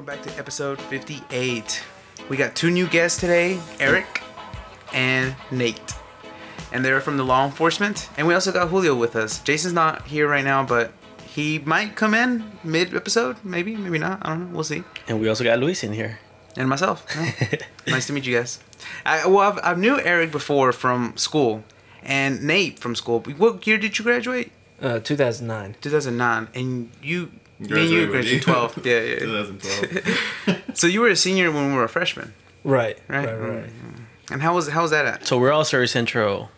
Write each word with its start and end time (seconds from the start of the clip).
welcome 0.00 0.16
back 0.16 0.32
to 0.32 0.38
episode 0.38 0.80
58. 0.80 1.84
We 2.30 2.38
got 2.38 2.54
two 2.54 2.70
new 2.70 2.86
guests 2.86 3.20
today, 3.20 3.60
Eric 3.78 4.22
and 4.94 5.36
Nate. 5.50 5.94
And 6.72 6.82
they're 6.82 7.02
from 7.02 7.18
the 7.18 7.22
law 7.22 7.44
enforcement. 7.44 8.08
And 8.16 8.26
we 8.26 8.32
also 8.32 8.50
got 8.50 8.70
Julio 8.70 8.94
with 8.94 9.14
us. 9.14 9.42
Jason's 9.42 9.74
not 9.74 10.06
here 10.06 10.26
right 10.26 10.42
now, 10.42 10.64
but 10.64 10.94
he 11.26 11.58
might 11.58 11.96
come 11.96 12.14
in 12.14 12.50
mid 12.64 12.94
episode, 12.94 13.36
maybe, 13.44 13.76
maybe 13.76 13.98
not. 13.98 14.20
I 14.22 14.30
don't 14.30 14.48
know. 14.48 14.54
We'll 14.54 14.64
see. 14.64 14.84
And 15.06 15.20
we 15.20 15.28
also 15.28 15.44
got 15.44 15.58
Luis 15.58 15.84
in 15.84 15.92
here. 15.92 16.18
And 16.56 16.66
myself. 16.66 17.04
Yeah. 17.14 17.58
nice 17.86 18.06
to 18.06 18.14
meet 18.14 18.24
you 18.24 18.38
guys. 18.38 18.58
I, 19.04 19.26
well, 19.26 19.40
I've, 19.40 19.60
I 19.62 19.74
knew 19.78 20.00
Eric 20.00 20.32
before 20.32 20.72
from 20.72 21.14
school, 21.18 21.62
and 22.02 22.42
Nate 22.42 22.78
from 22.78 22.94
school. 22.94 23.20
What 23.20 23.66
year 23.66 23.76
did 23.76 23.98
you 23.98 24.04
graduate? 24.06 24.50
Uh, 24.80 24.98
2009. 25.00 25.76
2009. 25.82 26.48
And 26.54 26.90
you, 27.02 27.32
me 27.60 27.80
and 27.82 27.90
you 27.90 28.06
graduated 28.06 28.42
12. 28.42 28.86
Yeah, 28.86 29.00
yeah. 29.00 29.18
2012. 29.18 30.56
So 30.74 30.86
you 30.86 31.00
were 31.02 31.08
a 31.08 31.16
senior 31.16 31.50
when 31.52 31.68
we 31.70 31.74
were 31.76 31.84
a 31.84 31.88
freshman, 31.88 32.32
Right. 32.64 32.98
right? 33.08 33.26
Right. 33.26 33.38
Right. 33.62 33.70
And 34.32 34.40
how 34.42 34.54
was 34.54 34.68
how 34.68 34.82
was 34.82 34.90
that 34.92 35.04
at? 35.06 35.26
So 35.26 35.38
we're 35.38 35.52
all 35.52 35.64
Surry 35.64 35.88
Central 35.88 36.50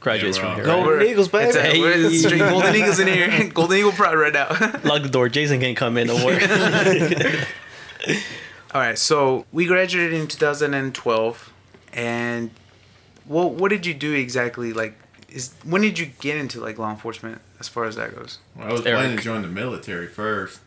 graduates 0.00 0.36
Yeah, 0.36 0.42
from 0.42 0.50
all- 0.50 0.56
here. 0.56 0.64
Right? 0.66 0.84
Golden 0.84 1.06
Eagles, 1.08 1.28
It's 1.32 1.56
a, 1.56 1.62
baby. 1.62 1.80
we're- 1.80 2.16
straight 2.16 2.38
Golden 2.38 2.74
Eagles 2.76 2.98
in 3.00 3.08
here. 3.08 3.48
Golden 3.54 3.78
Eagle 3.78 3.92
pride 3.92 4.14
right 4.14 4.32
now. 4.32 4.48
Lock 4.84 5.02
the 5.02 5.08
door. 5.10 5.28
Jason 5.28 5.58
can't 5.60 5.76
come 5.76 5.96
in. 5.96 6.06
Don't 6.08 6.22
worry. 6.24 6.38
All 8.74 8.80
right, 8.82 8.98
so 8.98 9.46
we 9.50 9.64
graduated 9.66 10.12
in 10.12 10.26
2012, 10.28 11.52
and 11.94 12.50
what 13.24 13.52
what 13.52 13.70
did 13.70 13.86
you 13.86 13.94
do 13.94 14.12
exactly? 14.12 14.72
Like, 14.74 14.94
is 15.30 15.54
when 15.64 15.80
did 15.82 15.98
you 15.98 16.06
get 16.20 16.36
into 16.36 16.60
like 16.60 16.78
law 16.78 16.90
enforcement 16.90 17.40
as 17.60 17.68
far 17.68 17.84
as 17.84 17.96
that 17.96 18.14
goes? 18.14 18.38
Well, 18.56 18.68
I 18.68 18.72
was 18.72 18.84
Eric. 18.86 18.98
planning 18.98 19.16
to 19.16 19.22
join 19.22 19.42
the 19.42 19.48
military 19.48 20.06
first, 20.06 20.60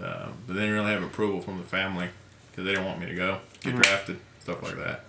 uh, 0.00 0.28
but 0.46 0.54
they 0.54 0.60
didn't 0.60 0.74
really 0.74 0.92
have 0.92 1.02
approval 1.02 1.40
from 1.40 1.58
the 1.58 1.64
family 1.64 2.08
because 2.50 2.64
they 2.64 2.70
didn't 2.72 2.86
want 2.86 3.00
me 3.00 3.06
to 3.06 3.14
go 3.14 3.40
get 3.60 3.76
drafted, 3.76 4.18
stuff 4.40 4.62
like 4.62 4.76
that. 4.76 5.04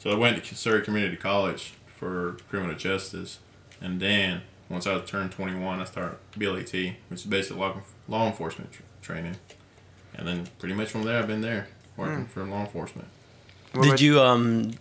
So 0.00 0.10
I 0.10 0.14
went 0.16 0.42
to 0.44 0.54
Surry 0.56 0.82
Community 0.82 1.16
College 1.16 1.74
for 1.86 2.36
criminal 2.50 2.74
justice, 2.74 3.38
and 3.80 4.00
then 4.00 4.42
once 4.68 4.84
I 4.86 4.98
turned 5.00 5.30
21, 5.30 5.80
I 5.80 5.84
started 5.84 6.16
BLET, 6.36 6.72
which 6.72 7.20
is 7.20 7.24
basic 7.24 7.56
law, 7.56 7.80
law 8.08 8.26
enforcement 8.26 8.72
tr- 8.72 8.82
training, 9.00 9.36
and 10.16 10.26
then 10.26 10.48
pretty 10.58 10.74
much 10.74 10.88
from 10.90 11.04
there 11.04 11.20
I've 11.20 11.28
been 11.28 11.40
there 11.42 11.68
working 11.96 12.26
for 12.26 12.42
law 12.44 12.62
enforcement. 12.62 13.06
Did 13.80 14.00
you 14.00 14.20
um 14.20 14.72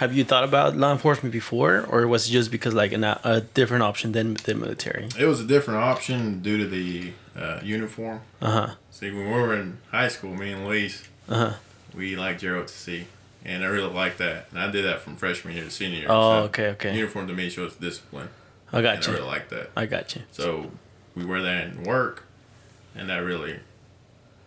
have 0.00 0.14
you 0.16 0.24
thought 0.24 0.44
about 0.44 0.76
law 0.76 0.92
enforcement 0.92 1.30
before, 1.30 1.84
or 1.86 2.06
was 2.08 2.26
it 2.28 2.32
just 2.32 2.50
because 2.50 2.72
like 2.72 2.92
an, 2.92 3.04
a 3.04 3.42
different 3.52 3.82
option 3.82 4.12
than 4.12 4.34
the 4.46 4.54
military? 4.54 5.08
It 5.18 5.26
was 5.26 5.40
a 5.40 5.44
different 5.46 5.80
option 5.80 6.40
due 6.40 6.56
to 6.56 6.66
the 6.66 7.12
uh, 7.36 7.60
uniform. 7.62 8.22
Uh 8.40 8.50
huh. 8.50 8.74
See, 8.90 9.10
when 9.10 9.26
we 9.26 9.30
were 9.32 9.54
in 9.54 9.76
high 9.90 10.08
school, 10.08 10.34
me 10.34 10.52
and 10.52 10.64
Luis, 10.66 11.04
Uh 11.28 11.36
huh. 11.36 11.52
we 11.94 12.16
liked 12.16 12.40
JROTC, 12.42 13.04
and 13.44 13.62
I 13.62 13.66
really 13.66 13.92
liked 13.92 14.16
that. 14.18 14.46
And 14.50 14.58
I 14.58 14.70
did 14.70 14.86
that 14.86 15.00
from 15.02 15.16
freshman 15.16 15.54
year 15.54 15.64
to 15.64 15.70
senior 15.70 15.98
year. 15.98 16.06
Oh, 16.08 16.32
So 16.40 16.44
okay, 16.46 16.66
okay. 16.68 16.96
Uniform 16.96 17.28
to 17.28 17.34
me 17.34 17.50
shows 17.50 17.74
discipline, 17.76 18.30
I 18.72 18.78
and 18.78 19.06
you. 19.06 19.12
I 19.12 19.16
really 19.16 19.28
liked 19.28 19.50
that. 19.50 19.70
I 19.76 19.84
got 19.84 20.16
you. 20.16 20.22
So 20.32 20.70
we 21.14 21.26
were 21.26 21.42
there 21.42 21.60
in 21.60 21.82
work, 21.84 22.24
and 22.96 23.10
that 23.10 23.18
really, 23.18 23.60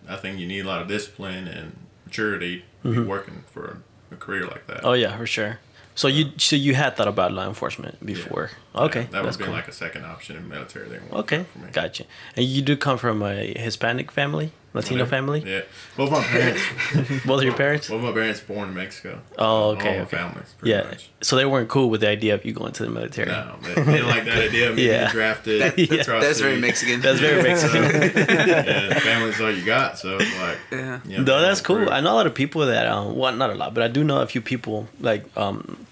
I 0.09 0.15
think 0.15 0.39
you 0.39 0.47
need 0.47 0.61
a 0.65 0.67
lot 0.67 0.81
of 0.81 0.87
discipline 0.87 1.47
and 1.47 1.77
maturity 2.05 2.65
to 2.81 2.91
be 2.91 2.99
working 3.01 3.43
for 3.51 3.81
a, 4.13 4.17
career 4.17 4.45
like 4.45 4.65
that. 4.67 4.81
Oh 4.83 4.93
yeah, 4.93 5.17
for 5.17 5.27
sure. 5.27 5.59
So 5.95 6.07
you 6.07 6.31
so 6.37 6.55
you 6.55 6.73
had 6.75 6.95
thought 6.95 7.07
about 7.07 7.31
law 7.31 7.47
enforcement 7.47 8.03
before? 8.05 8.51
Okay, 8.75 9.01
that 9.03 9.11
would 9.11 9.25
that's 9.25 9.35
have 9.35 9.37
been 9.37 9.45
cool. 9.47 9.55
like 9.55 9.67
a 9.67 9.71
second 9.71 10.05
option 10.05 10.35
in 10.35 10.47
military. 10.49 10.89
They 10.89 10.97
want 10.97 11.13
Okay, 11.13 11.45
for 11.53 11.59
me. 11.59 11.67
gotcha. 11.71 12.05
And 12.35 12.45
you 12.45 12.61
do 12.63 12.75
come 12.75 12.97
from 12.97 13.21
a 13.21 13.53
Hispanic 13.55 14.11
family, 14.11 14.51
Latino 14.73 15.05
family. 15.05 15.43
Yeah, 15.45 15.61
both 15.95 16.09
my 16.09 16.23
parents, 16.23 16.61
Both 17.25 17.39
of 17.41 17.43
your 17.43 17.53
parents. 17.53 17.87
both 17.89 18.01
my 18.01 18.11
parents 18.11 18.39
born 18.39 18.69
in 18.69 18.75
Mexico. 18.75 19.19
Oh, 19.37 19.45
All 19.45 19.69
okay, 19.73 19.97
my 19.97 20.03
okay. 20.05 20.17
families, 20.17 20.55
pretty 20.57 20.71
Yeah. 20.71 20.83
much. 20.89 21.09
So 21.21 21.35
they 21.35 21.45
weren't 21.45 21.69
cool 21.69 21.91
with 21.91 22.01
the 22.01 22.09
idea 22.09 22.33
of 22.33 22.43
you 22.45 22.53
going 22.53 22.71
to 22.73 22.83
the 22.83 22.89
military. 22.89 23.29
No, 23.29 23.57
they, 23.61 23.73
they 23.75 23.91
didn't 23.93 24.07
like 24.07 24.25
that 24.25 24.39
idea 24.39 24.69
of 24.71 24.75
me 24.75 24.87
Yeah. 24.87 24.97
being 25.01 25.11
drafted. 25.11 25.61
That- 25.61 25.77
Yeah. 25.77 26.01
across 26.01 26.23
That's 26.23 26.39
very 26.39 26.59
Mexican. 26.59 27.01
That's 27.01 27.19
very 27.19 27.43
Mexican. 27.49 27.83
Yeah, 27.83 28.99
family's 28.99 29.39
all 29.39 29.51
you 29.51 29.63
got, 29.63 29.99
so 29.99 30.17
like. 30.17 30.57
Yeah. 30.71 30.99
you 31.05 31.17
know, 31.19 31.23
no, 31.23 31.41
that's 31.41 31.61
cool. 31.61 31.75
career. 31.75 31.89
I 31.89 32.01
know 32.01 32.13
a 32.13 32.17
lot 32.17 32.25
of 32.25 32.33
people 32.33 32.65
that, 32.65 32.87
um, 32.87 33.15
well, 33.15 33.31
not 33.35 33.51
a 33.51 33.55
lot, 33.55 33.75
but 33.75 33.83
I 33.83 33.87
do 33.87 34.03
know 34.03 34.21
a 34.21 34.25
few 34.27 34.41
people, 34.41 34.87
like 34.99 35.23
um, 35.37 35.85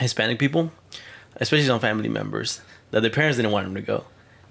Hispanic 0.00 0.38
people, 0.40 0.72
especially 1.36 1.66
some 1.66 1.80
family 1.80 2.08
members, 2.08 2.60
that 2.90 3.00
their 3.00 3.10
parents 3.10 3.36
didn't 3.36 3.52
want 3.52 3.66
them 3.66 3.74
to 3.74 3.82
go. 3.82 4.04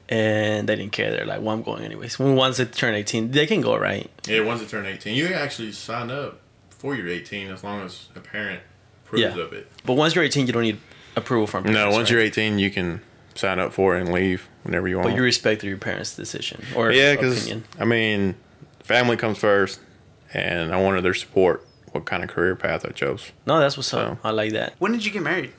And 0.07 0.69
they 0.69 0.75
didn't 0.75 0.91
care. 0.91 1.09
They're 1.11 1.25
like, 1.25 1.41
well, 1.41 1.49
I'm 1.49 1.63
going 1.63 1.83
anyways. 1.83 2.19
When 2.19 2.35
once 2.35 2.57
they 2.57 2.65
turn 2.65 2.93
18, 2.93 3.31
they 3.31 3.47
can 3.47 3.61
go, 3.61 3.75
right? 3.75 4.09
Yeah, 4.27 4.41
once 4.41 4.61
you 4.61 4.67
turn 4.67 4.85
18, 4.85 5.15
you 5.15 5.27
actually 5.33 5.71
sign 5.71 6.11
up 6.11 6.39
before 6.69 6.93
you're 6.95 7.07
18 7.07 7.47
as 7.49 7.63
long 7.63 7.81
as 7.81 8.09
a 8.15 8.19
parent 8.19 8.61
approves 9.03 9.23
Yeah. 9.23 9.41
of 9.43 9.51
it. 9.53 9.67
But 9.83 9.93
once 9.93 10.13
you're 10.13 10.23
18, 10.23 10.45
you 10.45 10.53
don't 10.53 10.61
need 10.61 10.77
approval 11.15 11.47
from 11.47 11.63
parents. 11.63 11.79
No, 11.79 11.89
once 11.89 12.09
right? 12.09 12.17
you're 12.17 12.21
18, 12.21 12.59
you 12.59 12.69
can 12.69 13.01
sign 13.33 13.57
up 13.57 13.73
for 13.73 13.97
it 13.97 14.01
and 14.01 14.13
leave 14.13 14.47
whenever 14.61 14.87
you 14.87 14.97
want. 14.97 15.09
But 15.09 15.15
you 15.15 15.23
respect 15.23 15.63
your 15.63 15.77
parents' 15.77 16.15
decision 16.15 16.63
or 16.75 16.91
yeah, 16.91 17.15
because, 17.15 17.37
opinion. 17.43 17.63
I 17.79 17.85
mean, 17.85 18.35
family 18.83 19.17
comes 19.17 19.39
first, 19.39 19.79
and 20.33 20.71
I 20.71 20.79
wanted 20.79 21.03
their 21.03 21.15
support, 21.15 21.65
what 21.93 22.05
kind 22.05 22.23
of 22.23 22.29
career 22.29 22.55
path 22.55 22.85
I 22.85 22.89
chose. 22.89 23.31
No, 23.47 23.59
that's 23.59 23.75
what's 23.75 23.91
up. 23.93 24.19
I 24.23 24.29
like 24.29 24.51
that. 24.51 24.75
When 24.77 24.91
did 24.91 25.03
you 25.03 25.11
get 25.11 25.23
married? 25.23 25.51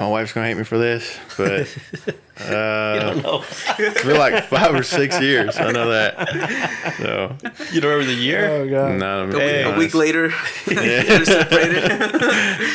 My 0.00 0.08
wife's 0.08 0.32
going 0.32 0.44
to 0.44 0.48
hate 0.48 0.58
me 0.58 0.64
for 0.64 0.76
this, 0.78 1.18
but 1.38 1.60
you 2.06 3.00
don't 3.00 3.22
know. 3.22 3.42
it's 3.78 4.04
like 4.04 4.44
five 4.44 4.74
or 4.74 4.82
six 4.82 5.18
years. 5.20 5.56
I 5.56 5.72
know 5.72 5.88
that. 5.90 6.94
So, 6.98 7.36
you 7.72 7.80
don't 7.80 7.90
remember 7.92 8.04
the 8.14 8.20
year? 8.20 8.48
Oh 8.50 8.68
god. 8.68 8.98
no, 8.98 9.22
I'm 9.22 9.30
A, 9.34 9.38
being 9.38 9.66
week, 9.68 9.74
a 9.74 9.78
week 9.78 9.94
later, 9.94 10.26
Yeah. 10.70 11.24
separated. 11.24 12.70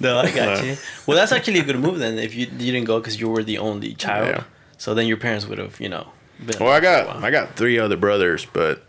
No, 0.00 0.18
I 0.18 0.30
got 0.30 0.58
No. 0.58 0.64
you. 0.64 0.76
Well, 1.06 1.16
that's 1.16 1.32
actually 1.32 1.58
a 1.60 1.64
good 1.64 1.78
move 1.80 1.98
then. 1.98 2.18
If 2.18 2.34
you 2.34 2.46
you 2.58 2.72
didn't 2.72 2.84
go 2.84 2.98
because 3.00 3.18
you 3.20 3.28
were 3.28 3.42
the 3.42 3.58
only 3.58 3.94
child, 3.94 4.28
Yeah. 4.28 4.44
so 4.76 4.94
then 4.94 5.06
your 5.06 5.16
parents 5.16 5.46
would 5.46 5.58
have, 5.58 5.80
you 5.80 5.88
know. 5.88 6.08
Been 6.44 6.58
Well, 6.60 6.72
I 6.72 6.80
got. 6.80 7.24
I 7.24 7.30
got 7.30 7.56
three 7.56 7.78
other 7.78 7.96
brothers, 7.96 8.46
but 8.52 8.84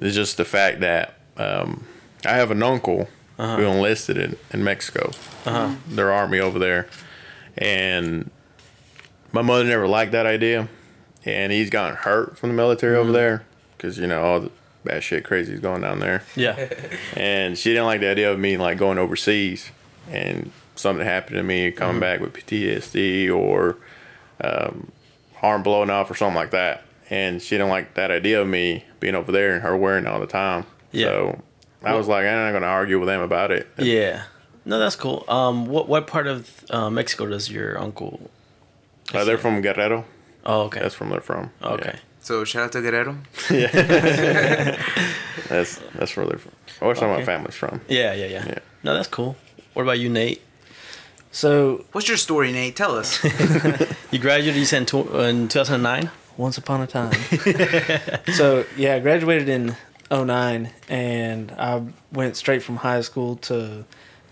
it's 0.00 0.14
just 0.14 0.36
the 0.36 0.44
fact 0.44 0.80
that 0.80 1.18
um, 1.38 1.86
I 2.24 2.34
have 2.36 2.50
an 2.52 2.62
uncle 2.62 3.08
who 3.38 3.62
enlisted 3.62 4.16
in, 4.18 4.36
in 4.52 4.62
Mexico. 4.64 5.10
Uh-huh. 5.46 5.74
Their 5.88 6.12
army 6.12 6.40
over 6.40 6.58
there, 6.58 6.88
and 7.56 8.30
my 9.32 9.42
mother 9.42 9.64
never 9.64 9.86
liked 9.86 10.12
that 10.12 10.26
idea, 10.26 10.68
and 11.24 11.52
he's 11.52 11.70
gotten 11.70 11.96
hurt 11.96 12.36
from 12.36 12.50
the 12.50 12.54
military 12.56 12.96
over 12.96 13.12
there 13.12 13.44
because 13.76 13.98
you 13.98 14.06
know 14.06 14.22
all 14.22 14.40
the 14.40 14.50
bad 14.84 15.02
shit 15.02 15.24
crazy 15.24 15.52
is 15.54 15.60
going 15.60 15.82
down 15.82 16.00
there, 16.00 16.22
Yeah. 16.36 16.68
and 17.16 17.56
she 17.58 17.70
didn't 17.70 17.86
like 17.86 18.00
the 18.00 18.08
idea 18.10 18.30
of 18.32 18.38
me 18.38 18.56
like 18.56 18.78
going 18.78 18.98
overseas 18.98 19.70
and 20.10 20.50
something 20.76 21.04
happened 21.04 21.36
to 21.36 21.42
me 21.42 21.70
coming 21.70 22.00
back 22.00 22.20
with 22.20 22.32
PTSD 22.32 23.34
or 23.34 23.76
um, 24.40 24.90
arm 25.42 25.62
blowing 25.62 25.90
off 25.90 26.10
or 26.10 26.14
something 26.14 26.36
like 26.36 26.50
that. 26.52 26.84
And 27.10 27.42
she 27.42 27.56
didn't 27.56 27.68
like 27.70 27.94
that 27.94 28.10
idea 28.10 28.40
of 28.40 28.46
me 28.48 28.84
being 29.00 29.14
over 29.14 29.32
there 29.32 29.54
and 29.54 29.62
her 29.62 29.76
wearing 29.76 30.04
it 30.04 30.08
all 30.08 30.20
the 30.20 30.26
time. 30.26 30.64
Yeah. 30.92 31.06
So 31.06 31.42
I 31.82 31.94
was 31.94 32.08
like, 32.08 32.24
I'm 32.26 32.34
not 32.46 32.50
going 32.50 32.62
to 32.62 32.68
argue 32.68 32.98
with 32.98 33.08
them 33.08 33.20
about 33.20 33.50
it. 33.50 33.68
Yeah. 33.78 34.24
No, 34.64 34.78
that's 34.78 34.96
cool. 34.96 35.24
Um, 35.28 35.66
what 35.66 35.88
what 35.88 36.06
part 36.06 36.26
of 36.26 36.64
uh, 36.70 36.90
Mexico 36.90 37.26
does 37.26 37.50
your 37.50 37.78
uncle? 37.80 38.30
Uh, 39.14 39.24
they're 39.24 39.38
from 39.38 39.62
Guerrero. 39.62 40.04
Oh, 40.44 40.62
okay. 40.62 40.80
That's 40.80 40.94
from 40.94 41.08
they're 41.10 41.20
from. 41.22 41.50
okay. 41.62 41.96
So 42.20 42.44
shout 42.44 42.64
out 42.64 42.72
to 42.72 42.82
Guerrero. 42.82 43.16
Yeah. 43.50 43.68
that's 45.48 45.80
that's 45.94 46.14
where 46.16 46.26
they're 46.26 46.38
from. 46.38 46.52
Or 46.80 46.94
some 46.94 47.08
of 47.08 47.12
Okay. 47.16 47.20
my 47.22 47.24
family's 47.24 47.54
from. 47.54 47.80
Yeah, 47.88 48.12
yeah, 48.12 48.26
yeah, 48.26 48.46
Yeah. 48.46 48.58
No, 48.82 48.94
that's 48.94 49.08
cool. 49.08 49.36
What 49.72 49.82
about 49.84 49.98
you, 49.98 50.10
Nate? 50.10 50.42
So 51.30 51.84
What's 51.92 52.08
your 52.08 52.16
story, 52.18 52.52
Nate? 52.52 52.76
Tell 52.76 52.94
us. 52.96 53.18
You 54.10 54.18
graduated, 54.18 54.56
you 54.58 54.64
said 54.64 54.78
in, 54.80 54.86
tw- 54.86 55.14
in 55.16 55.48
2009? 55.48 56.10
once 56.38 56.56
upon 56.56 56.80
a 56.80 56.86
time. 56.86 57.12
so 58.34 58.64
yeah, 58.76 58.94
I 58.94 59.00
graduated 59.00 59.48
in 59.50 59.76
09 60.10 60.70
and 60.88 61.50
I 61.52 61.82
went 62.12 62.36
straight 62.36 62.62
from 62.62 62.76
high 62.76 63.00
school 63.02 63.36
to 63.36 63.84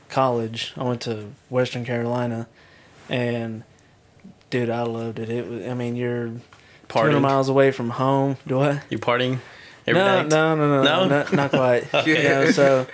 college. 0.09 0.73
I 0.77 0.85
went 0.85 1.03
to 1.03 1.27
Western 1.51 1.85
Carolina 1.85 2.49
and 3.09 3.63
dude, 4.51 4.71
I 4.71 4.83
loved 4.83 5.19
it. 5.19 5.29
It 5.29 5.49
was 5.49 5.67
I 5.67 5.75
mean, 5.75 5.97
you're 5.97 6.27
200 6.29 6.41
Partying? 6.89 7.21
miles 7.21 7.49
away 7.49 7.71
from 7.73 7.91
home. 7.91 8.37
Do 8.47 8.61
I? 8.61 8.81
You 8.91 8.99
partying 8.99 9.41
every 9.87 10.01
no, 10.01 10.23
night? 10.23 10.29
no, 10.29 10.55
no, 10.55 10.69
no, 10.69 10.83
No? 10.83 11.09
not, 11.09 11.33
not 11.33 11.51
quite. 11.51 11.87
Okay. 11.95 12.23
You 12.23 12.29
know, 12.29 12.51
so, 12.53 12.87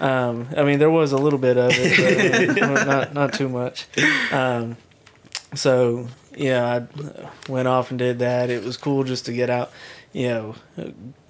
um, 0.00 0.48
I 0.56 0.62
mean, 0.62 0.78
there 0.78 0.90
was 0.90 1.12
a 1.12 1.18
little 1.18 1.38
bit 1.38 1.56
of 1.56 1.70
it, 1.74 2.48
but 2.58 2.86
not 2.86 3.14
not 3.14 3.32
too 3.32 3.48
much. 3.48 3.86
Um, 4.32 4.76
so 5.54 6.06
yeah, 6.40 6.64
I 6.80 7.50
went 7.50 7.68
off 7.68 7.90
and 7.90 7.98
did 7.98 8.18
that. 8.20 8.48
It 8.50 8.64
was 8.64 8.76
cool 8.76 9.04
just 9.04 9.26
to 9.26 9.32
get 9.32 9.50
out, 9.50 9.70
you 10.12 10.28
know, 10.28 10.54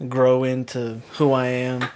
grow 0.08 0.44
into 0.44 1.00
who 1.18 1.32
I 1.32 1.46
am, 1.46 1.88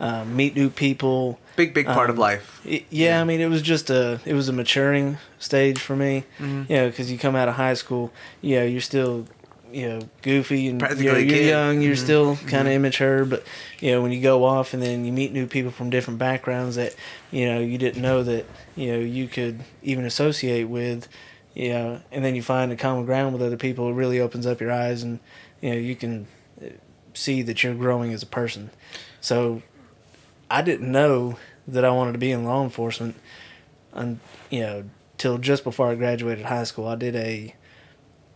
uh, 0.00 0.24
meet 0.24 0.54
new 0.56 0.70
people. 0.70 1.38
Big, 1.56 1.72
big 1.72 1.86
part 1.86 2.10
of 2.10 2.16
Um, 2.16 2.20
life. 2.20 2.60
Y- 2.66 2.84
Yeah, 2.90 3.20
I 3.20 3.24
mean, 3.24 3.40
it 3.40 3.48
was 3.48 3.62
just 3.62 3.88
a 3.88 4.20
it 4.26 4.34
was 4.34 4.48
a 4.48 4.52
maturing 4.52 5.16
stage 5.38 5.78
for 5.78 5.96
me. 5.96 6.24
Mhm. 6.38 6.68
You 6.68 6.76
know, 6.76 6.88
because 6.90 7.10
you 7.10 7.18
come 7.18 7.34
out 7.36 7.48
of 7.48 7.54
high 7.54 7.74
school, 7.74 8.12
you 8.42 8.56
know, 8.56 8.64
you're 8.64 8.80
still 8.82 9.26
you 9.72 9.88
know 9.88 10.00
goofy 10.22 10.68
and 10.68 10.80
you 10.80 11.06
know, 11.10 11.16
a 11.16 11.20
you're 11.20 11.38
kid. 11.38 11.48
young, 11.48 11.80
you're 11.82 11.94
Mhm. 11.96 11.98
still 12.04 12.36
kind 12.46 12.68
of 12.68 12.74
immature. 12.74 13.24
But 13.24 13.42
you 13.80 13.90
know 13.92 14.02
when 14.02 14.12
you 14.12 14.20
go 14.20 14.44
off 14.44 14.74
and 14.74 14.82
then 14.82 15.04
you 15.04 15.12
meet 15.12 15.32
new 15.32 15.46
people 15.46 15.70
from 15.70 15.88
different 15.90 16.18
backgrounds 16.18 16.76
that 16.76 16.94
you 17.30 17.46
know 17.46 17.58
you 17.60 17.78
didn't 17.78 18.02
know 18.02 18.22
that 18.22 18.44
you 18.76 18.92
know 18.92 18.98
you 18.98 19.28
could 19.28 19.60
even 19.82 20.04
associate 20.04 20.64
with. 20.68 21.08
You 21.56 21.70
know, 21.70 22.00
and 22.12 22.22
then 22.22 22.34
you 22.34 22.42
find 22.42 22.70
a 22.70 22.76
common 22.76 23.06
ground 23.06 23.32
with 23.32 23.42
other 23.42 23.56
people. 23.56 23.88
It 23.88 23.94
really 23.94 24.20
opens 24.20 24.46
up 24.46 24.60
your 24.60 24.70
eyes, 24.70 25.02
and 25.02 25.20
you 25.62 25.70
know 25.70 25.76
you 25.76 25.96
can 25.96 26.26
uh, 26.62 26.68
see 27.14 27.40
that 27.40 27.62
you're 27.64 27.74
growing 27.74 28.12
as 28.12 28.22
a 28.22 28.26
person. 28.26 28.68
So, 29.22 29.62
I 30.50 30.60
didn't 30.60 30.92
know 30.92 31.38
that 31.66 31.82
I 31.82 31.90
wanted 31.90 32.12
to 32.12 32.18
be 32.18 32.30
in 32.30 32.44
law 32.44 32.62
enforcement, 32.62 33.16
and 33.94 34.20
you 34.50 34.60
know, 34.60 34.84
till 35.16 35.38
just 35.38 35.64
before 35.64 35.88
I 35.88 35.94
graduated 35.94 36.44
high 36.44 36.64
school. 36.64 36.86
I 36.86 36.94
did 36.94 37.16
a 37.16 37.54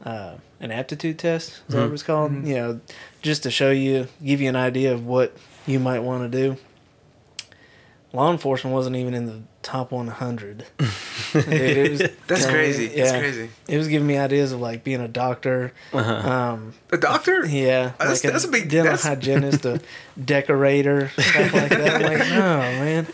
uh, 0.02 0.36
an 0.60 0.70
aptitude 0.72 1.18
test. 1.18 1.60
Is 1.68 1.74
that 1.74 1.82
what 1.84 1.92
it's 1.92 2.02
called? 2.02 2.32
You 2.46 2.54
know, 2.54 2.80
just 3.20 3.42
to 3.42 3.50
show 3.50 3.70
you, 3.70 4.08
give 4.24 4.40
you 4.40 4.48
an 4.48 4.56
idea 4.56 4.94
of 4.94 5.04
what 5.04 5.36
you 5.66 5.78
might 5.78 6.00
want 6.00 6.30
to 6.30 6.38
do. 6.48 6.56
Law 8.12 8.32
enforcement 8.32 8.74
wasn't 8.74 8.96
even 8.96 9.14
in 9.14 9.26
the 9.26 9.40
top 9.62 9.92
100. 9.92 10.64
Dude, 11.32 11.46
it 11.48 11.90
was 11.92 11.98
That's 12.26 12.40
telling 12.42 12.46
me- 12.46 12.52
crazy. 12.52 12.86
That's 12.88 13.12
crazy. 13.12 13.50
It 13.68 13.78
was 13.78 13.86
giving 13.86 14.06
me 14.08 14.16
ideas 14.18 14.50
of 14.50 14.60
like 14.60 14.82
being 14.82 15.00
a 15.00 15.06
doctor. 15.06 15.72
Uh-huh. 15.92 16.28
Um, 16.28 16.74
A 16.90 16.96
doctor? 16.96 17.46
yeah, 17.46 17.92
That's- 17.98 18.24
like 18.24 18.32
that's 18.32 18.44
a 18.44 18.48
big- 18.48 18.68
dental 18.68 18.96
that's- 18.96 19.04
hygienist, 19.04 19.64
a 19.64 19.80
decorator, 20.24 21.10
stuff 21.10 21.52
like 21.54 21.68
that. 21.70 21.94
I'm 21.94 22.02
like, 22.02 22.28
no, 22.30 22.58
man. 22.82 23.06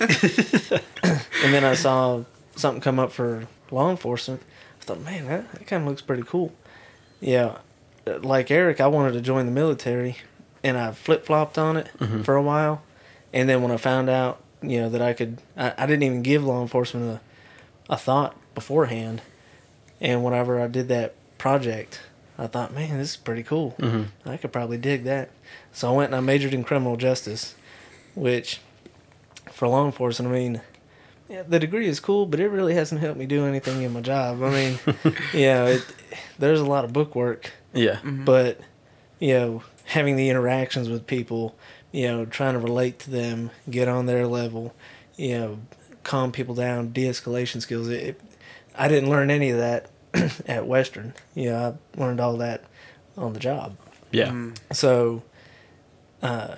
and 1.45 1.53
then 1.55 1.65
I 1.65 1.75
saw 1.75 2.25
something 2.57 2.81
come 2.81 2.99
up 2.99 3.13
for 3.13 3.47
law 3.71 3.91
enforcement. 3.91 4.43
I 4.81 4.85
thought, 4.85 5.01
man, 5.03 5.27
that, 5.27 5.53
that 5.53 5.67
kind 5.67 5.83
of 5.83 5.89
looks 5.89 6.01
pretty 6.03 6.23
cool. 6.23 6.53
Yeah, 7.21 7.59
like 8.07 8.51
Eric, 8.51 8.81
I 8.81 8.87
wanted 8.87 9.13
to 9.13 9.21
join 9.21 9.45
the 9.47 9.53
military, 9.53 10.17
and 10.65 10.79
I 10.79 10.93
flip 10.93 11.27
flopped 11.27 11.59
on 11.59 11.77
it 11.77 11.89
for 12.25 12.35
a 12.37 12.43
while, 12.43 12.83
and 13.33 13.47
then 13.49 13.63
when 13.63 13.73
I 13.73 13.77
found 13.77 14.09
out, 14.09 14.41
you 14.63 14.81
know, 14.81 14.89
that 14.89 15.03
I 15.03 15.13
could, 15.13 15.41
I, 15.57 15.73
I 15.79 15.87
didn't 15.87 16.03
even 16.05 16.23
give 16.23 16.45
law 16.45 16.63
enforcement 16.63 17.21
a, 17.89 17.93
a 17.93 17.97
thought 17.97 18.37
beforehand, 18.55 19.23
and 20.01 20.25
whenever 20.25 20.61
I 20.61 20.67
did 20.67 20.89
that 20.89 21.15
project, 21.39 22.01
I 22.39 22.47
thought, 22.47 22.75
man, 22.75 22.99
this 22.99 23.11
is 23.11 23.17
pretty 23.17 23.43
cool. 23.43 23.75
I 24.27 24.37
could 24.37 24.53
probably 24.53 24.77
dig 24.79 25.05
that. 25.05 25.31
So 25.73 25.89
I 25.93 25.97
went 25.97 26.09
and 26.09 26.17
I 26.17 26.21
majored 26.21 26.53
in 26.55 26.65
criminal 26.65 26.97
justice, 26.97 27.55
which 28.15 28.61
for 29.53 29.69
law 29.69 29.87
enforcement, 29.87 30.33
I 30.35 30.39
mean, 30.39 30.61
yeah, 31.29 31.43
the 31.43 31.59
degree 31.59 31.89
is 31.89 31.99
cool, 31.99 32.27
but 32.27 32.39
it 32.41 32.49
really 32.49 32.75
hasn't 32.75 33.01
helped 33.01 33.19
me 33.19 33.27
do 33.27 33.47
anything 33.47 33.83
in 33.83 33.93
my 33.93 34.01
job. 34.01 34.43
I 34.43 34.51
mean, 34.51 34.79
you 35.33 35.47
know, 35.47 35.67
it, 35.67 35.87
there's 36.39 36.61
a 36.61 36.65
lot 36.67 36.85
of 36.85 36.93
book 36.93 37.15
work, 37.15 37.53
Yeah. 37.73 37.97
Mm-hmm. 37.97 38.25
but 38.25 38.61
you 39.19 39.33
know, 39.35 39.63
having 39.87 40.17
the 40.17 40.29
interactions 40.29 40.89
with 40.91 41.07
people, 41.07 41.57
you 41.97 42.07
know, 42.07 42.27
trying 42.27 42.53
to 42.53 42.59
relate 42.59 42.99
to 42.99 43.11
them, 43.11 43.51
get 43.71 43.89
on 43.89 44.05
their 44.05 44.27
level, 44.27 44.75
you 45.17 45.39
know, 45.39 45.59
calm 46.05 46.31
people 46.31 46.55
down, 46.55 46.93
de-escalation 46.93 47.63
skills. 47.63 47.89
It, 47.89 48.03
it, 48.03 48.21
I 48.75 48.87
didn't 48.87 49.09
learn 49.09 49.31
any 49.31 49.49
of 49.49 49.57
that 49.57 49.89
at 50.47 50.67
Western. 50.67 51.15
You 51.35 51.53
know, 51.53 51.79
I 51.97 51.99
learned 51.99 52.21
all 52.21 52.37
that 52.37 52.65
on 53.17 53.33
the 53.33 53.41
job. 53.41 53.79
Yeah. 54.11 54.27
Mm-hmm. 54.27 54.51
So, 54.75 55.23
uh, 56.21 56.57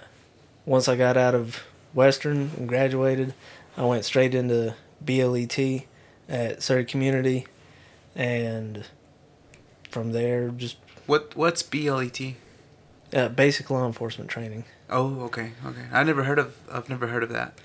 once 0.66 0.88
I 0.88 0.96
got 0.96 1.16
out 1.16 1.36
of 1.36 1.62
Western 1.94 2.50
and 2.56 2.68
graduated, 2.68 3.32
I 3.76 3.84
went 3.84 4.04
straight 4.04 4.34
into 4.34 4.74
BLET 5.00 5.56
at 6.28 6.64
Surry 6.64 6.84
Community, 6.84 7.46
and 8.16 8.84
from 9.88 10.10
there, 10.10 10.48
just 10.48 10.78
What 11.06 11.36
What's 11.36 11.62
BLET? 11.62 12.20
uh, 13.14 13.28
basic 13.28 13.70
law 13.70 13.86
enforcement 13.86 14.28
training. 14.28 14.64
Oh, 14.90 15.20
okay, 15.22 15.52
okay. 15.66 15.82
I 15.92 16.02
never 16.04 16.24
heard 16.24 16.38
of. 16.38 16.56
I've 16.72 16.88
never 16.88 17.06
heard 17.08 17.22
of 17.22 17.28
that. 17.30 17.58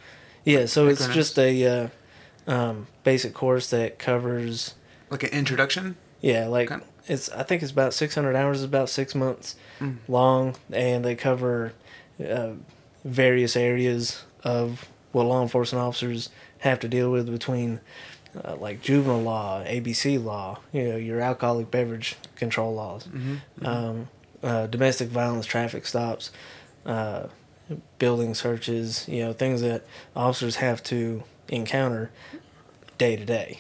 Yeah, 0.44 0.66
so 0.66 0.88
it's 0.88 1.06
Acronyms. 1.08 1.14
just 1.14 1.40
a 1.40 1.66
uh, 1.66 1.88
um, 2.52 2.88
basic 3.04 3.34
course 3.34 3.70
that 3.70 3.98
covers. 4.00 4.76
Like 5.10 5.24
an 5.24 5.30
introduction. 5.30 5.96
Yeah, 6.22 6.48
like 6.48 6.72
Okay. 6.72 6.84
it's. 7.08 7.30
I 7.32 7.44
think 7.44 7.62
it's 7.64 7.72
about 7.72 7.94
six 7.94 8.16
hundred 8.16 8.36
hours. 8.36 8.58
It's 8.60 8.66
about 8.66 8.90
six 8.90 9.16
months 9.16 9.56
Mm. 9.80 9.98
long, 10.08 10.56
and 10.72 11.04
they 11.04 11.16
cover 11.16 11.74
uh, 12.24 12.52
various 13.04 13.56
areas 13.56 14.24
of 14.44 14.86
what 15.12 15.24
law 15.26 15.42
enforcement 15.42 15.84
officers 15.84 16.30
have 16.60 16.80
to 16.82 16.88
deal 16.88 17.12
with 17.12 17.32
between. 17.32 17.80
Uh, 18.44 18.56
like 18.56 18.82
juvenile 18.82 19.22
law, 19.22 19.64
ABC 19.64 20.18
law, 20.24 20.58
you 20.72 20.84
know, 20.90 20.96
your 20.96 21.22
alcoholic 21.22 21.70
beverage 21.70 22.16
control 22.36 22.74
laws, 22.74 23.06
Mm-hmm. 23.06 23.64
um, 23.64 24.08
uh, 24.42 24.66
domestic 24.66 25.10
violence, 25.10 25.46
traffic 25.46 25.86
stops, 25.86 26.32
uh, 26.86 27.28
building 28.00 28.34
searches, 28.34 29.08
you 29.08 29.24
know, 29.24 29.34
things 29.34 29.62
that 29.62 29.84
officers 30.16 30.58
have 30.58 30.84
to 30.84 31.24
encounter 31.50 32.12
day 32.98 33.16
to 33.16 33.26
day. 33.26 33.60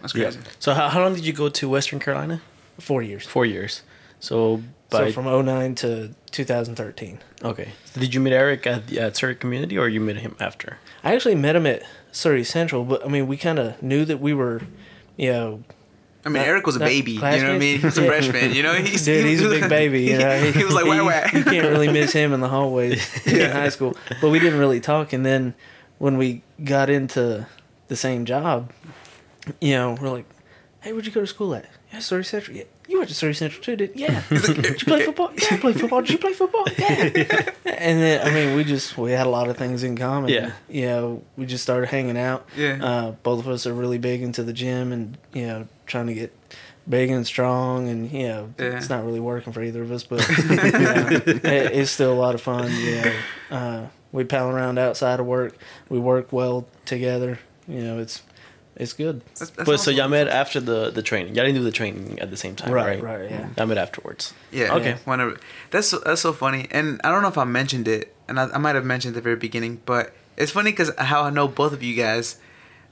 That's 0.00 0.14
Yeah. 0.14 0.32
So 0.58 0.74
how, 0.74 0.88
how 0.88 1.00
long 1.02 1.14
did 1.14 1.24
you 1.24 1.32
go 1.32 1.48
to 1.48 1.68
Western 1.68 1.98
Carolina? 1.98 2.42
Four 2.78 3.02
years. 3.02 3.26
Four 3.26 3.46
years. 3.46 3.82
So 4.20 4.62
by 4.90 5.10
so 5.10 5.12
from 5.12 5.46
09 5.46 5.74
to 5.76 6.14
2013. 6.30 7.18
okay. 7.42 7.72
So 7.84 8.00
did 8.00 8.14
you 8.14 8.20
meet 8.20 8.32
Eric 8.32 8.66
at 8.66 8.88
the 8.88 9.00
at 9.00 9.16
Surry 9.16 9.34
Community 9.34 9.78
or 9.78 9.88
you 9.88 10.00
met 10.00 10.16
him 10.16 10.36
after? 10.40 10.78
I 11.02 11.14
actually 11.14 11.34
met 11.36 11.56
him 11.56 11.66
at 11.66 11.82
Surry 12.12 12.44
Central, 12.44 12.84
but 12.84 13.04
I 13.04 13.08
mean, 13.08 13.26
we 13.26 13.36
kind 13.36 13.58
of 13.58 13.82
knew 13.82 14.04
that 14.04 14.20
we 14.20 14.34
were, 14.34 14.62
you 15.16 15.32
know, 15.32 15.62
I 16.26 16.28
mean, 16.30 16.40
Not- 16.40 16.46
Eric 16.48 16.66
was 16.66 16.76
a 16.76 16.78
not 16.78 16.86
baby. 16.86 17.12
You 17.12 17.20
know 17.20 17.26
what 17.30 17.40
I 17.44 17.58
mean? 17.58 17.80
classmates? 17.80 17.82
He's 17.82 17.98
a 17.98 18.02
Yeah. 18.02 18.08
freshman. 18.08 18.54
You 18.54 18.62
know, 18.62 18.72
he's 18.82 19.04
dude, 19.04 19.26
he's 19.26 19.42
a 19.42 19.48
big 19.48 19.68
baby. 19.68 20.02
You 20.04 20.18
know, 20.18 20.38
he, 20.52 20.64
was 20.64 20.74
like, 20.74 20.86
wah, 20.86 21.04
wah. 21.04 21.24
You 21.32 21.44
can't 21.44 21.68
really 21.68 21.88
miss 21.88 22.12
him 22.12 22.32
in 22.32 22.40
the 22.40 22.48
hallways 22.48 23.26
in 23.26 23.50
high 23.50 23.68
school. 23.68 23.96
But 24.20 24.30
we 24.30 24.38
didn't 24.38 24.58
really 24.58 24.80
talk. 24.80 25.12
And 25.12 25.24
then 25.26 25.54
when 25.98 26.16
we 26.16 26.42
got 26.62 26.88
into 26.90 27.46
the 27.88 27.96
same 27.96 28.24
job, 28.24 28.72
you 29.60 29.72
know, 29.74 29.96
we're 30.00 30.08
like, 30.08 30.24
hey, 30.80 30.92
where'd 30.92 31.04
you 31.06 31.12
go 31.12 31.20
to 31.20 31.26
school 31.26 31.54
at? 31.54 31.68
Yeah, 31.92 31.98
Surry 32.00 32.24
Central. 32.24 32.56
Yeah. 32.56 32.64
You 32.88 32.98
went 32.98 33.08
to 33.08 33.14
Surry 33.14 33.34
Central 33.34 33.62
too, 33.62 33.76
did 33.76 33.92
Yeah. 33.94 34.22
Did 34.28 34.66
you 34.66 34.86
play 34.86 35.04
football? 35.04 35.30
Yeah, 35.34 35.48
I 35.52 35.56
played 35.58 35.80
football. 35.80 36.00
Did 36.02 36.10
you 36.10 36.18
play 36.18 36.32
football? 36.34 36.64
Yeah. 36.78 37.10
and 37.64 38.00
then, 38.02 38.26
I 38.26 38.30
mean, 38.30 38.56
we 38.56 38.64
just, 38.64 38.98
we 38.98 39.12
had 39.12 39.26
a 39.26 39.30
lot 39.30 39.48
of 39.48 39.56
things 39.56 39.82
in 39.84 39.96
common. 39.96 40.28
Yeah. 40.30 40.52
You 40.68 40.86
know, 40.86 41.22
we 41.36 41.46
just 41.46 41.62
started 41.62 41.88
hanging 41.88 42.18
out. 42.18 42.46
Yeah. 42.56 42.78
Uh, 42.84 43.10
both 43.22 43.38
of 43.40 43.48
us 43.48 43.66
are 43.66 43.72
really 43.72 43.96
big 43.98 44.22
into 44.22 44.42
the 44.42 44.52
gym 44.52 44.92
and, 44.92 45.16
you 45.32 45.46
know, 45.46 45.68
trying 45.86 46.06
to 46.08 46.14
get 46.14 46.32
big 46.88 47.10
and 47.10 47.26
strong 47.26 47.88
and, 47.88 48.10
you 48.12 48.28
know, 48.28 48.54
Yeah. 48.58 48.76
it's 48.76 48.90
not 48.90 49.04
really 49.04 49.20
working 49.20 49.52
for 49.52 49.62
either 49.62 49.82
of 49.82 49.90
us, 49.90 50.04
but 50.04 50.26
you 50.38 50.56
know, 50.56 51.06
it, 51.10 51.44
it's 51.44 51.90
still 51.90 52.12
a 52.12 52.14
lot 52.14 52.34
of 52.34 52.40
fun. 52.42 52.70
You 52.72 53.00
know, 53.02 53.12
uh, 53.50 53.86
we 54.12 54.24
pal 54.24 54.48
around 54.50 54.78
outside 54.78 55.18
of 55.20 55.26
work. 55.26 55.56
We 55.88 55.98
work 55.98 56.32
well 56.32 56.66
together. 56.84 57.38
You 57.66 57.80
know, 57.80 57.98
it's, 57.98 58.22
it's 58.76 58.92
good. 58.92 59.20
That's- 59.20 59.38
that's 59.50 59.56
but 59.56 59.66
so 59.66 59.72
awesome. 59.72 59.94
y'all 59.94 60.08
met 60.08 60.28
after 60.28 60.60
the 60.60 60.90
the 60.90 61.00
training. 61.00 61.34
Y'all 61.36 61.44
didn't 61.44 61.58
do 61.58 61.64
the 61.64 61.70
training 61.72 62.18
at 62.20 62.30
the 62.30 62.36
same 62.36 62.54
time, 62.56 62.72
right? 62.72 63.00
Right, 63.02 63.20
right, 63.22 63.30
yeah. 63.30 63.48
Y'all 63.56 63.66
met 63.66 63.78
afterwards. 63.78 64.34
Yeah. 64.52 64.74
Okay. 64.74 64.96
Whenever 65.04 65.38
that's 65.70 65.86
so, 65.88 66.00
that's 66.04 66.20
so 66.20 66.32
funny, 66.32 66.66
and 66.70 67.00
I 67.04 67.10
don't 67.12 67.22
know 67.22 67.28
if 67.28 67.38
I 67.38 67.44
mentioned 67.44 67.86
it, 67.88 68.14
and 68.28 68.38
I, 68.38 68.44
I 68.52 68.58
might 68.58 68.74
have 68.74 68.84
mentioned 68.84 69.12
at 69.12 69.14
the 69.16 69.22
very 69.22 69.36
beginning, 69.36 69.80
but 69.86 70.12
it's 70.36 70.50
funny 70.50 70.72
because 70.72 70.90
how 70.98 71.22
I 71.22 71.30
know 71.30 71.46
both 71.48 71.72
of 71.72 71.82
you 71.82 71.94
guys. 71.96 72.36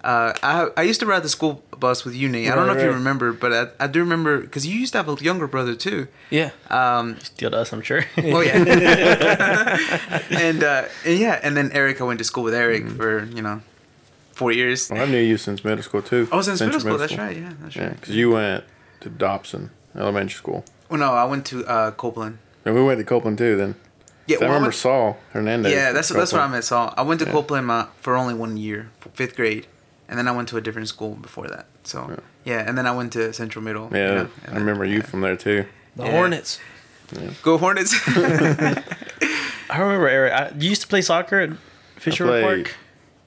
Uh, 0.04 0.32
I 0.42 0.68
I 0.76 0.82
used 0.82 0.98
to 1.00 1.06
ride 1.06 1.22
the 1.22 1.28
school 1.28 1.62
bus 1.78 2.04
with 2.04 2.14
you, 2.16 2.28
Nate. 2.28 2.48
I 2.50 2.54
don't 2.56 2.66
know 2.66 2.72
Right, 2.74 2.80
if 2.82 2.86
you 2.86 2.92
remember, 2.92 3.32
but 3.32 3.52
I, 3.52 3.84
I 3.84 3.86
do 3.86 4.00
remember 4.00 4.40
because 4.40 4.66
you 4.66 4.74
used 4.80 4.92
to 4.94 4.98
have 4.98 5.08
a 5.08 5.14
younger 5.22 5.46
brother 5.46 5.74
too. 5.76 6.08
Yeah. 6.30 6.50
Um, 6.70 7.18
Still 7.20 7.54
us, 7.54 7.72
I'm 7.72 7.82
sure. 7.82 8.04
oh 8.18 8.40
yeah, 8.40 8.56
and 10.30 10.62
uh, 10.64 10.84
and 11.04 11.18
yeah, 11.18 11.40
and 11.42 11.56
then 11.56 11.70
Eric, 11.72 12.00
I 12.00 12.04
went 12.04 12.18
to 12.18 12.24
school 12.24 12.42
with 12.44 12.54
Eric 12.54 12.82
Mm. 12.84 12.96
for 12.96 13.24
you 13.26 13.42
know 13.42 13.60
four 14.32 14.50
years. 14.52 14.90
Well, 14.90 15.02
I 15.02 15.06
knew 15.06 15.20
you 15.22 15.36
since 15.38 15.64
middle 15.64 15.82
school 15.84 16.02
too. 16.02 16.26
Oh, 16.32 16.42
since 16.42 16.60
middle 16.60 16.80
Central 16.80 16.80
school. 16.80 16.98
That's 16.98 17.16
right. 17.18 17.36
Yeah, 17.36 17.52
that's 17.62 17.76
Yeah, 17.76 17.86
right. 17.86 18.00
because 18.00 18.14
you 18.16 18.30
went 18.32 18.64
to 19.00 19.08
Dobson 19.08 19.70
Elementary 19.94 20.36
School. 20.36 20.64
Well, 20.88 20.98
no, 21.00 21.12
I 21.12 21.24
went 21.24 21.46
to 21.46 21.64
uh, 21.66 21.90
Copeland. 21.92 22.38
And 22.64 22.74
we 22.74 22.82
went 22.82 22.98
to 22.98 23.04
Copeland 23.04 23.38
too. 23.38 23.56
Then 23.56 23.74
Yeah, 24.26 24.36
'Cause 24.36 24.42
I 24.42 24.46
well, 24.46 24.54
remember 24.54 24.66
went- 24.68 24.74
Saul 24.74 25.18
Hernandez. 25.32 25.72
Yeah, 25.72 25.86
from 25.86 25.94
that's 25.94 26.08
that's 26.08 26.32
where 26.32 26.42
I 26.42 26.46
Copeland. 26.46 26.52
met 26.52 26.64
Saul. 26.64 26.94
I 26.96 27.02
went 27.02 27.20
to 27.20 27.26
Yeah. 27.26 27.32
Copeland 27.32 27.70
uh, 27.70 27.86
for 28.00 28.16
only 28.16 28.34
one 28.34 28.56
year, 28.56 28.90
fifth 29.14 29.36
grade, 29.36 29.66
and 30.12 30.18
then 30.18 30.28
I 30.28 30.32
went 30.32 30.48
to 30.50 30.58
a 30.58 30.60
different 30.60 30.88
school 30.88 31.14
before 31.14 31.48
that. 31.48 31.64
So 31.84 32.20
yeah, 32.44 32.62
and 32.68 32.76
then 32.76 32.86
I 32.86 32.92
went 32.92 33.14
to 33.14 33.32
Central 33.32 33.64
Middle. 33.64 33.88
you 33.90 33.96
Yeah, 33.96 34.14
know, 34.14 34.20
I 34.20 34.20
and 34.20 34.28
then- 34.48 34.54
remember 34.56 34.84
you 34.84 35.00
from 35.00 35.22
there 35.22 35.36
too. 35.36 35.64
The 35.96 36.04
Yeah. 36.04 36.10
Hornets. 36.12 36.60
Go 37.42 37.56
Hornets. 37.58 37.94
I 39.70 39.78
remember 39.78 40.08
Eric. 40.08 40.32
I, 40.32 40.52
you 40.58 40.68
used 40.68 40.82
to 40.82 40.88
play 40.88 41.00
soccer 41.02 41.40
at 41.40 41.50
Fisher 41.96 42.26
played- 42.26 42.44
Park. 42.66 42.76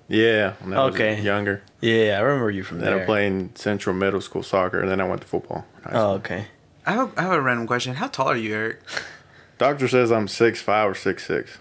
Yeah, 0.07 0.53
when 0.61 0.77
I 0.77 0.85
was 0.85 0.93
Okay. 0.93 1.19
younger. 1.19 1.63
Yeah, 1.81 2.17
I 2.19 2.21
remember 2.21 2.51
you 2.51 2.61
from 2.63 2.77
Then 2.79 2.91
there. 2.93 3.01
I 3.01 3.05
played 3.07 3.25
in 3.25 3.55
Central 3.55 3.95
Middle 3.95 4.21
School 4.21 4.43
soccer, 4.43 4.79
and 4.79 4.87
then 4.91 5.01
I 5.01 5.07
went 5.07 5.21
to 5.21 5.27
football. 5.27 5.65
Oh, 5.87 5.89
school. 5.89 5.99
okay. 6.17 6.45
I 6.85 6.91
have, 6.91 7.09
a, 7.17 7.19
I 7.19 7.23
have 7.23 7.31
a 7.31 7.41
random 7.41 7.65
question. 7.65 7.95
How 7.95 8.07
tall 8.07 8.27
are 8.27 8.35
you, 8.35 8.53
Eric? 8.53 8.81
Doctor 9.57 9.87
says 9.87 10.11
I'm 10.11 10.27
six 10.27 10.61
five 10.61 10.91
or 10.91 10.93
six 10.93 11.25
six. 11.25 11.57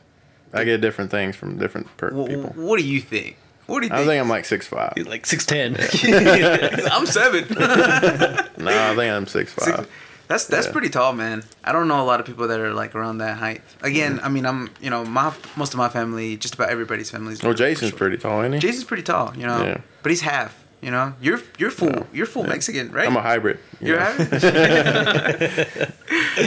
I 0.53 0.65
get 0.65 0.83
different 0.83 1.11
things 1.11 1.37
from 1.37 1.57
different 1.59 1.95
per- 1.97 2.11
Wh- 2.11 2.29
people. 2.29 2.51
What 2.57 2.79
do 2.79 2.85
you 2.87 3.01
think? 3.01 3.37
What 3.67 3.81
do 3.81 3.87
you 3.87 3.93
I 3.93 3.97
think? 3.99 4.09
think 4.09 4.21
I'm 4.23 4.29
like 4.29 4.45
six 4.45 4.67
five. 4.67 4.93
He's 4.97 5.07
like 5.07 5.25
six 5.27 5.47
ten. 5.47 5.77
I'm 6.93 7.07
seven. 7.07 7.45
No, 8.57 8.71
I 8.71 8.95
think 8.95 9.13
I'm 9.13 9.27
six 9.27 9.53
five. 9.53 9.89
That's 10.29 10.47
that's 10.47 10.67
Yeah. 10.67 10.73
pretty 10.73 10.89
tall, 10.89 11.13
man. 11.13 11.43
I 11.65 11.73
don't 11.73 11.87
know 11.89 12.01
a 12.03 12.07
lot 12.07 12.19
of 12.21 12.25
people 12.27 12.49
that 12.49 12.59
are 12.61 12.73
like 12.73 12.95
around 12.95 13.19
that 13.19 13.37
height. 13.37 13.61
Again, 13.83 14.21
I 14.23 14.29
mean, 14.31 14.47
I'm 14.47 14.71
you 14.81 14.89
know 14.91 15.05
my 15.05 15.33
most 15.57 15.75
of 15.75 15.79
my 15.79 15.89
family, 15.91 16.37
just 16.37 16.55
about 16.55 16.71
everybody's 16.71 17.11
family. 17.11 17.35
is 17.35 17.43
Well, 17.43 17.53
Jason's 17.53 17.91
short. 17.91 17.99
pretty 17.99 18.17
tall, 18.17 18.43
ain't 18.43 18.55
he? 18.55 18.61
Jason's 18.61 18.85
pretty 18.85 19.03
tall, 19.03 19.35
you 19.37 19.47
know. 19.47 19.63
Yeah. 19.63 19.79
But 20.03 20.11
he's 20.11 20.23
half. 20.23 20.59
You 20.81 20.91
know, 20.91 21.15
you're 21.21 21.41
you're 21.59 21.71
full. 21.71 22.07
You're 22.13 22.27
full 22.27 22.45
Mexican, 22.45 22.91
right? 22.93 23.07
I'm 23.07 23.17
a 23.17 23.23
hybrid. 23.23 23.59
you 23.81 23.89
You're 23.89 23.99
know. 24.01 24.05
half. 24.05 24.31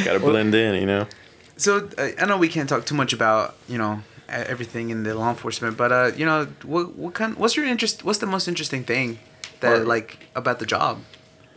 Gotta 0.06 0.20
blend 0.20 0.54
in, 0.56 0.76
you 0.80 0.86
know. 0.86 1.08
So 1.58 1.90
uh, 1.98 2.10
I 2.20 2.26
know 2.26 2.38
we 2.38 2.48
can't 2.48 2.70
talk 2.70 2.86
too 2.86 2.96
much 2.96 3.14
about 3.14 3.56
you 3.68 3.78
know 3.78 4.02
everything 4.30 4.90
in 4.90 5.04
the 5.04 5.14
law 5.16 5.30
enforcement, 5.30 5.78
but 5.78 5.92
uh, 5.92 6.12
you 6.16 6.26
know 6.26 6.48
what 6.64 6.96
what 6.96 7.14
kind 7.14 7.36
what's 7.36 7.56
your 7.56 7.66
interest? 7.66 8.04
What's 8.04 8.20
the 8.20 8.26
most 8.28 8.48
interesting 8.48 8.84
thing 8.84 9.20
that 9.62 9.82
Or- 9.82 9.86
like 9.86 10.20
about 10.36 10.60
the 10.60 10.66
job? 10.66 11.00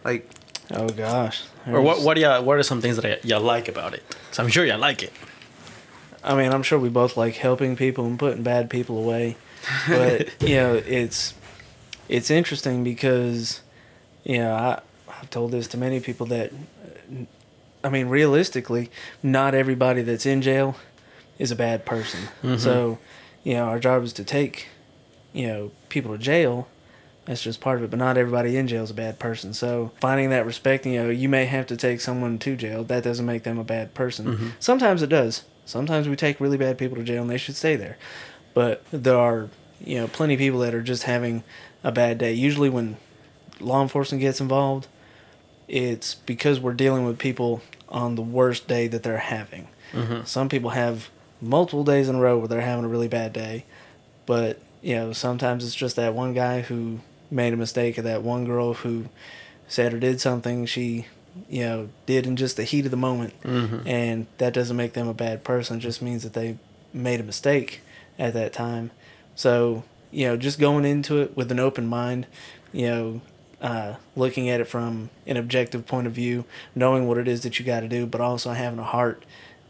Like 0.04 0.28
Oh 0.72 0.88
gosh. 0.88 1.42
Or 1.66 1.80
what? 1.80 2.00
What 2.02 2.14
do 2.14 2.20
you? 2.20 2.28
What 2.28 2.56
are 2.58 2.62
some 2.62 2.80
things 2.80 2.96
that 2.96 3.24
y'all 3.24 3.40
like 3.40 3.68
about 3.68 3.92
it? 3.94 4.02
So 4.30 4.42
I'm 4.42 4.48
sure 4.48 4.64
y'all 4.64 4.78
like 4.78 5.02
it. 5.02 5.12
I 6.22 6.34
mean, 6.34 6.52
I'm 6.52 6.62
sure 6.62 6.78
we 6.78 6.88
both 6.88 7.16
like 7.16 7.34
helping 7.36 7.76
people 7.76 8.06
and 8.06 8.18
putting 8.18 8.42
bad 8.42 8.70
people 8.70 8.98
away, 8.98 9.36
but 9.88 10.28
you 10.40 10.54
know, 10.56 10.74
it's 10.86 11.34
it's 12.08 12.30
interesting 12.30 12.84
because 12.84 13.62
you 14.24 14.38
know 14.38 14.54
I 14.54 14.80
I've 15.08 15.30
told 15.30 15.50
this 15.50 15.66
to 15.68 15.76
many 15.78 15.98
people 16.00 16.26
that 16.26 16.52
uh, 16.52 17.24
I 17.82 17.88
mean, 17.88 18.08
realistically, 18.08 18.90
not 19.22 19.54
everybody 19.54 20.02
that's 20.02 20.26
in 20.26 20.40
jail 20.42 20.76
is 21.40 21.50
a 21.50 21.56
bad 21.56 21.84
person. 21.84 22.20
Mm-hmm. 22.44 22.58
So, 22.58 22.98
you 23.42 23.54
know, 23.54 23.64
our 23.64 23.80
job 23.80 24.04
is 24.04 24.12
to 24.12 24.24
take 24.24 24.68
you 25.32 25.48
know 25.48 25.70
people 25.88 26.12
to 26.12 26.18
jail. 26.18 26.68
That's 27.24 27.42
just 27.42 27.60
part 27.60 27.78
of 27.78 27.84
it, 27.84 27.90
but 27.90 27.98
not 27.98 28.16
everybody 28.16 28.56
in 28.56 28.66
jail 28.66 28.82
is 28.82 28.90
a 28.90 28.94
bad 28.94 29.18
person. 29.18 29.54
So 29.54 29.92
finding 30.00 30.30
that 30.30 30.46
respect, 30.46 30.86
you 30.86 31.02
know, 31.02 31.10
you 31.10 31.28
may 31.28 31.44
have 31.44 31.66
to 31.68 31.76
take 31.76 32.00
someone 32.00 32.38
to 32.40 32.56
jail. 32.56 32.82
That 32.82 33.04
doesn't 33.04 33.26
make 33.26 33.42
them 33.44 33.58
a 33.58 33.64
bad 33.64 33.94
person. 33.94 34.26
Mm-hmm. 34.26 34.48
Sometimes 34.58 35.02
it 35.02 35.08
does. 35.08 35.44
Sometimes 35.64 36.08
we 36.08 36.16
take 36.16 36.40
really 36.40 36.56
bad 36.56 36.78
people 36.78 36.96
to 36.96 37.04
jail 37.04 37.22
and 37.22 37.30
they 37.30 37.36
should 37.36 37.56
stay 37.56 37.76
there. 37.76 37.98
But 38.54 38.84
there 38.90 39.18
are, 39.18 39.48
you 39.84 40.00
know, 40.00 40.08
plenty 40.08 40.34
of 40.34 40.38
people 40.38 40.60
that 40.60 40.74
are 40.74 40.82
just 40.82 41.04
having 41.04 41.44
a 41.84 41.92
bad 41.92 42.18
day. 42.18 42.32
Usually 42.32 42.70
when 42.70 42.96
law 43.60 43.82
enforcement 43.82 44.20
gets 44.20 44.40
involved, 44.40 44.88
it's 45.68 46.14
because 46.14 46.58
we're 46.58 46.74
dealing 46.74 47.04
with 47.04 47.18
people 47.18 47.62
on 47.88 48.16
the 48.16 48.22
worst 48.22 48.66
day 48.66 48.88
that 48.88 49.04
they're 49.04 49.18
having. 49.18 49.68
Mm-hmm. 49.92 50.24
Some 50.24 50.48
people 50.48 50.70
have 50.70 51.10
multiple 51.40 51.84
days 51.84 52.08
in 52.08 52.16
a 52.16 52.20
row 52.20 52.38
where 52.38 52.48
they're 52.48 52.60
having 52.60 52.84
a 52.84 52.88
really 52.88 53.08
bad 53.08 53.32
day, 53.32 53.64
but 54.26 54.58
you 54.82 54.94
know 54.94 55.12
sometimes 55.12 55.64
it's 55.64 55.74
just 55.74 55.96
that 55.96 56.14
one 56.14 56.32
guy 56.34 56.62
who 56.62 57.00
made 57.30 57.52
a 57.52 57.56
mistake 57.56 57.98
or 57.98 58.02
that 58.02 58.22
one 58.22 58.44
girl 58.44 58.74
who 58.74 59.06
said 59.68 59.94
or 59.94 59.98
did 60.00 60.20
something 60.20 60.66
she 60.66 61.06
you 61.48 61.62
know 61.62 61.88
did 62.06 62.26
in 62.26 62.36
just 62.36 62.56
the 62.56 62.64
heat 62.64 62.84
of 62.84 62.90
the 62.90 62.96
moment. 62.96 63.34
And 63.86 64.26
that 64.38 64.52
doesn't 64.54 64.76
make 64.76 64.94
them 64.94 65.08
a 65.08 65.14
bad 65.14 65.44
person. 65.44 65.76
It 65.78 65.80
just 65.80 66.02
means 66.02 66.22
that 66.22 66.32
they 66.32 66.58
made 66.92 67.20
a 67.20 67.24
mistake 67.24 67.80
at 68.18 68.34
that 68.34 68.52
time. 68.52 68.90
So 69.34 69.84
you 70.10 70.26
know 70.26 70.36
just 70.36 70.58
going 70.58 70.84
into 70.84 71.20
it 71.20 71.36
with 71.36 71.52
an 71.52 71.60
open 71.60 71.86
mind 71.86 72.26
you 72.72 72.86
know 72.86 73.20
uh, 73.60 73.94
looking 74.16 74.48
at 74.48 74.60
it 74.60 74.64
from 74.64 75.10
an 75.26 75.36
objective 75.36 75.86
point 75.86 76.06
of 76.06 76.12
view 76.12 76.44
knowing 76.74 77.06
what 77.06 77.18
it 77.18 77.28
is 77.28 77.42
that 77.42 77.58
you 77.58 77.64
got 77.64 77.80
to 77.80 77.88
do 77.88 78.06
but 78.06 78.20
also 78.20 78.52
having 78.52 78.78
a 78.78 78.84
heart 78.84 79.22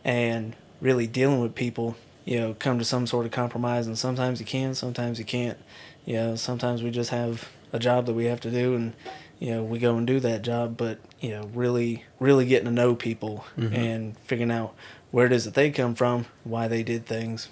and 0.04 0.54
really 0.80 1.06
dealing 1.06 1.40
with 1.40 1.54
people 1.54 1.96
you 2.24 2.38
know 2.38 2.54
come 2.58 2.78
to 2.78 2.84
some 2.84 3.06
sort 3.06 3.26
of 3.26 3.32
compromise 3.32 3.86
and 3.86 3.98
sometimes 3.98 4.40
you 4.40 4.46
can 4.46 4.74
sometimes 4.74 5.18
you 5.18 5.24
can't 5.24 5.58
you 6.04 6.14
know 6.14 6.36
sometimes 6.36 6.82
we 6.82 6.90
just 6.90 7.10
have 7.10 7.48
a 7.72 7.78
job 7.78 8.06
that 8.06 8.14
we 8.14 8.26
have 8.26 8.40
to 8.40 8.50
do 8.50 8.74
and 8.74 8.92
you 9.38 9.50
know 9.50 9.62
we 9.62 9.78
go 9.78 9.96
and 9.96 10.06
do 10.06 10.20
that 10.20 10.42
job 10.42 10.76
but 10.76 10.98
you 11.20 11.30
know 11.30 11.50
really 11.54 12.04
really 12.18 12.46
getting 12.46 12.66
to 12.66 12.70
know 12.70 12.94
people 12.94 13.44
mm-hmm. 13.56 13.74
and 13.74 14.18
figuring 14.18 14.50
out 14.50 14.74
where 15.10 15.26
it 15.26 15.32
is 15.32 15.44
that 15.44 15.54
they 15.54 15.70
come 15.70 15.94
from 15.94 16.26
why 16.44 16.68
they 16.68 16.82
did 16.82 17.06
things 17.06 17.48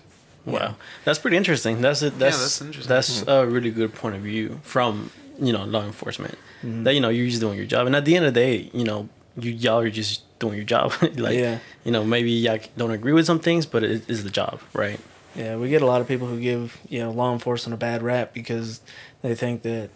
Wow, 0.49 0.76
that's 1.04 1.18
pretty 1.18 1.37
interesting. 1.37 1.80
That's 1.80 2.02
it. 2.02 2.18
That's 2.18 2.38
that's 2.38 2.61
interesting. 2.61 2.88
That's 2.88 3.20
mm-hmm. 3.20 3.30
a 3.30 3.47
really 3.47 3.70
good 3.70 3.94
point 3.94 4.16
of 4.16 4.23
view 4.23 4.61
from 4.62 5.11
you 5.38 5.52
know 5.52 5.64
law 5.64 5.85
enforcement. 5.85 6.37
Mm-hmm. 6.62 6.85
That 6.85 6.94
you 6.94 7.00
know 7.00 7.08
you're 7.08 7.28
just 7.28 7.40
doing 7.40 7.56
your 7.56 7.66
job, 7.66 7.87
and 7.87 7.94
at 7.94 8.04
the 8.04 8.16
end 8.16 8.25
of 8.25 8.35
the 8.35 8.40
day, 8.40 8.70
you 8.73 8.85
know 8.85 9.08
you 9.40 9.52
y'all 9.52 9.78
are 9.80 9.90
just 9.90 10.23
doing 10.38 10.57
your 10.57 10.64
job. 10.64 10.92
like 11.16 11.37
Yeah. 11.37 11.59
you 11.85 11.92
know 11.92 12.04
maybe 12.04 12.30
y'all 12.30 12.59
don't 12.76 12.90
agree 12.90 13.12
with 13.12 13.26
some 13.26 13.40
things, 13.40 13.66
but 13.66 13.83
it 13.85 14.09
is 14.09 14.25
the 14.25 14.30
job, 14.30 14.61
right? 14.73 15.00
Yeah, 15.35 15.57
we 15.57 15.68
get 15.68 15.83
a 15.83 15.87
lot 15.87 16.00
of 16.00 16.09
people 16.09 16.26
who 16.26 16.40
give 16.40 16.78
you 16.88 17.00
know 17.00 17.11
law 17.11 17.33
enforcement 17.33 17.75
a 17.75 17.78
bad 17.78 18.02
rap 18.02 18.33
because 18.35 18.80
they 19.23 19.35
think 19.35 19.62
that 19.62 19.90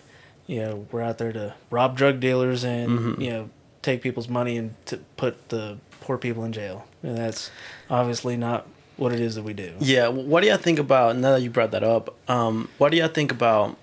you 0.46 0.60
know 0.60 0.86
we're 0.92 1.02
out 1.02 1.18
there 1.18 1.32
to 1.32 1.54
rob 1.70 1.96
drug 1.96 2.20
dealers 2.20 2.64
and 2.64 3.20
you 3.22 3.30
know 3.30 3.50
take 3.82 4.02
people's 4.02 4.28
money 4.28 4.56
and 4.56 4.74
to 4.86 4.98
put 5.16 5.48
the 5.48 5.78
poor 6.00 6.18
people 6.18 6.44
in 6.44 6.52
jail, 6.52 6.86
and 7.02 7.16
that's 7.16 7.50
obviously 7.90 8.36
not 8.36 8.66
what 8.96 9.12
it 9.12 9.20
is 9.20 9.34
that 9.36 9.42
we 9.42 9.52
do. 9.54 9.72
Yeah. 9.80 10.08
What 10.08 10.42
do 10.42 10.48
y'all 10.48 10.58
think 10.58 10.78
about 10.78 11.16
now 11.16 11.32
that 11.32 11.40
you 11.42 11.50
brought 11.50 11.70
that 11.72 11.82
up? 11.82 12.14
Um, 12.28 12.68
what 12.78 12.90
do 12.92 12.98
y'all 12.98 13.08
think 13.08 13.32
about 13.32 13.76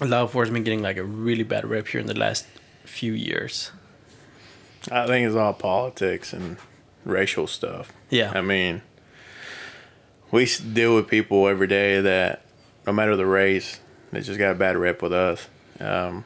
law 0.00 0.22
enforcement 0.22 0.64
getting 0.64 0.80
like 0.82 0.96
a 0.96 1.04
really 1.04 1.42
bad 1.42 1.66
rep 1.66 1.88
here 1.88 2.00
in 2.00 2.06
the 2.06 2.16
last 2.18 2.46
few 2.84 3.12
years? 3.12 3.70
I 4.90 5.06
think 5.06 5.26
it's 5.26 5.36
all 5.36 5.52
politics 5.52 6.32
and 6.32 6.56
racial 7.04 7.46
stuff. 7.46 7.92
Yeah. 8.08 8.32
I 8.34 8.40
mean, 8.40 8.82
we 10.30 10.46
deal 10.72 10.94
with 10.94 11.08
people 11.08 11.48
every 11.48 11.66
day 11.66 12.00
that, 12.00 12.42
no 12.86 12.92
matter 12.92 13.16
the 13.16 13.26
race, 13.26 13.80
they 14.12 14.20
just 14.20 14.38
got 14.38 14.52
a 14.52 14.54
bad 14.54 14.76
rep 14.76 15.02
with 15.02 15.12
us. 15.12 15.48
Um, 15.78 16.24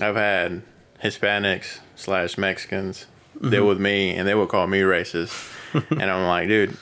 I've 0.00 0.16
had 0.16 0.62
Hispanics 1.02 1.80
slash 1.96 2.38
Mexicans 2.38 3.06
deal 3.50 3.66
with 3.66 3.78
me, 3.80 4.14
and 4.14 4.26
they 4.26 4.34
would 4.34 4.48
call 4.48 4.66
me 4.66 4.80
racist. 4.80 5.54
and 5.90 6.02
I'm 6.10 6.26
like, 6.26 6.48
dude, 6.48 6.76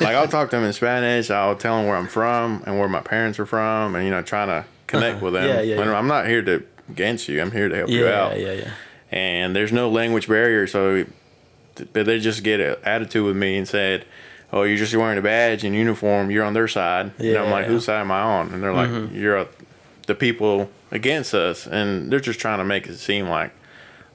like 0.00 0.14
I'll 0.16 0.28
talk 0.28 0.50
to 0.50 0.56
them 0.56 0.64
in 0.64 0.72
Spanish. 0.72 1.30
I'll 1.30 1.56
tell 1.56 1.76
them 1.78 1.86
where 1.86 1.96
I'm 1.96 2.08
from 2.08 2.62
and 2.66 2.78
where 2.78 2.88
my 2.88 3.00
parents 3.00 3.38
are 3.38 3.46
from, 3.46 3.94
and 3.94 4.04
you 4.04 4.10
know, 4.10 4.22
trying 4.22 4.48
to 4.48 4.64
connect 4.86 5.16
Uh-huh. 5.16 5.24
with 5.26 5.34
them. 5.34 5.44
Yeah, 5.48 5.60
yeah, 5.60 5.82
yeah. 5.84 5.96
I'm 5.98 6.08
not 6.08 6.26
here 6.26 6.42
to 6.42 6.64
against 6.88 7.28
you. 7.28 7.40
I'm 7.40 7.50
here 7.52 7.68
to 7.68 7.76
help 7.76 7.90
you 7.90 8.08
out. 8.08 8.38
Yeah, 8.38 8.46
yeah, 8.46 8.52
yeah. 8.62 8.70
And 9.10 9.54
there's 9.54 9.72
no 9.72 9.88
language 9.90 10.28
barrier. 10.28 10.66
So, 10.66 11.06
but 11.92 12.06
they 12.06 12.18
just 12.18 12.42
get 12.42 12.60
an 12.60 12.76
attitude 12.84 13.24
with 13.24 13.36
me 13.36 13.56
and 13.56 13.66
said, 13.66 14.04
"Oh, 14.52 14.62
you're 14.62 14.76
just 14.76 14.94
wearing 14.94 15.18
a 15.18 15.22
badge 15.22 15.64
and 15.64 15.74
uniform. 15.74 16.30
You're 16.30 16.44
on 16.44 16.54
their 16.54 16.68
side." 16.68 17.12
and 17.18 17.36
I'm 17.36 17.50
like, 17.50 17.66
Yeah. 17.66 17.72
"Whose 17.72 17.84
side 17.84 18.00
am 18.00 18.10
I 18.10 18.20
on?" 18.20 18.52
And 18.52 18.62
they're 18.62 18.72
like, 18.72 18.90
mm-hmm. 18.90 19.14
"You're 19.14 19.36
a, 19.38 19.48
the 20.06 20.14
people 20.14 20.70
against 20.90 21.34
us," 21.34 21.66
and 21.66 22.10
they're 22.10 22.20
just 22.20 22.40
trying 22.40 22.58
to 22.58 22.64
make 22.64 22.86
it 22.86 22.98
seem 22.98 23.28
like, 23.28 23.52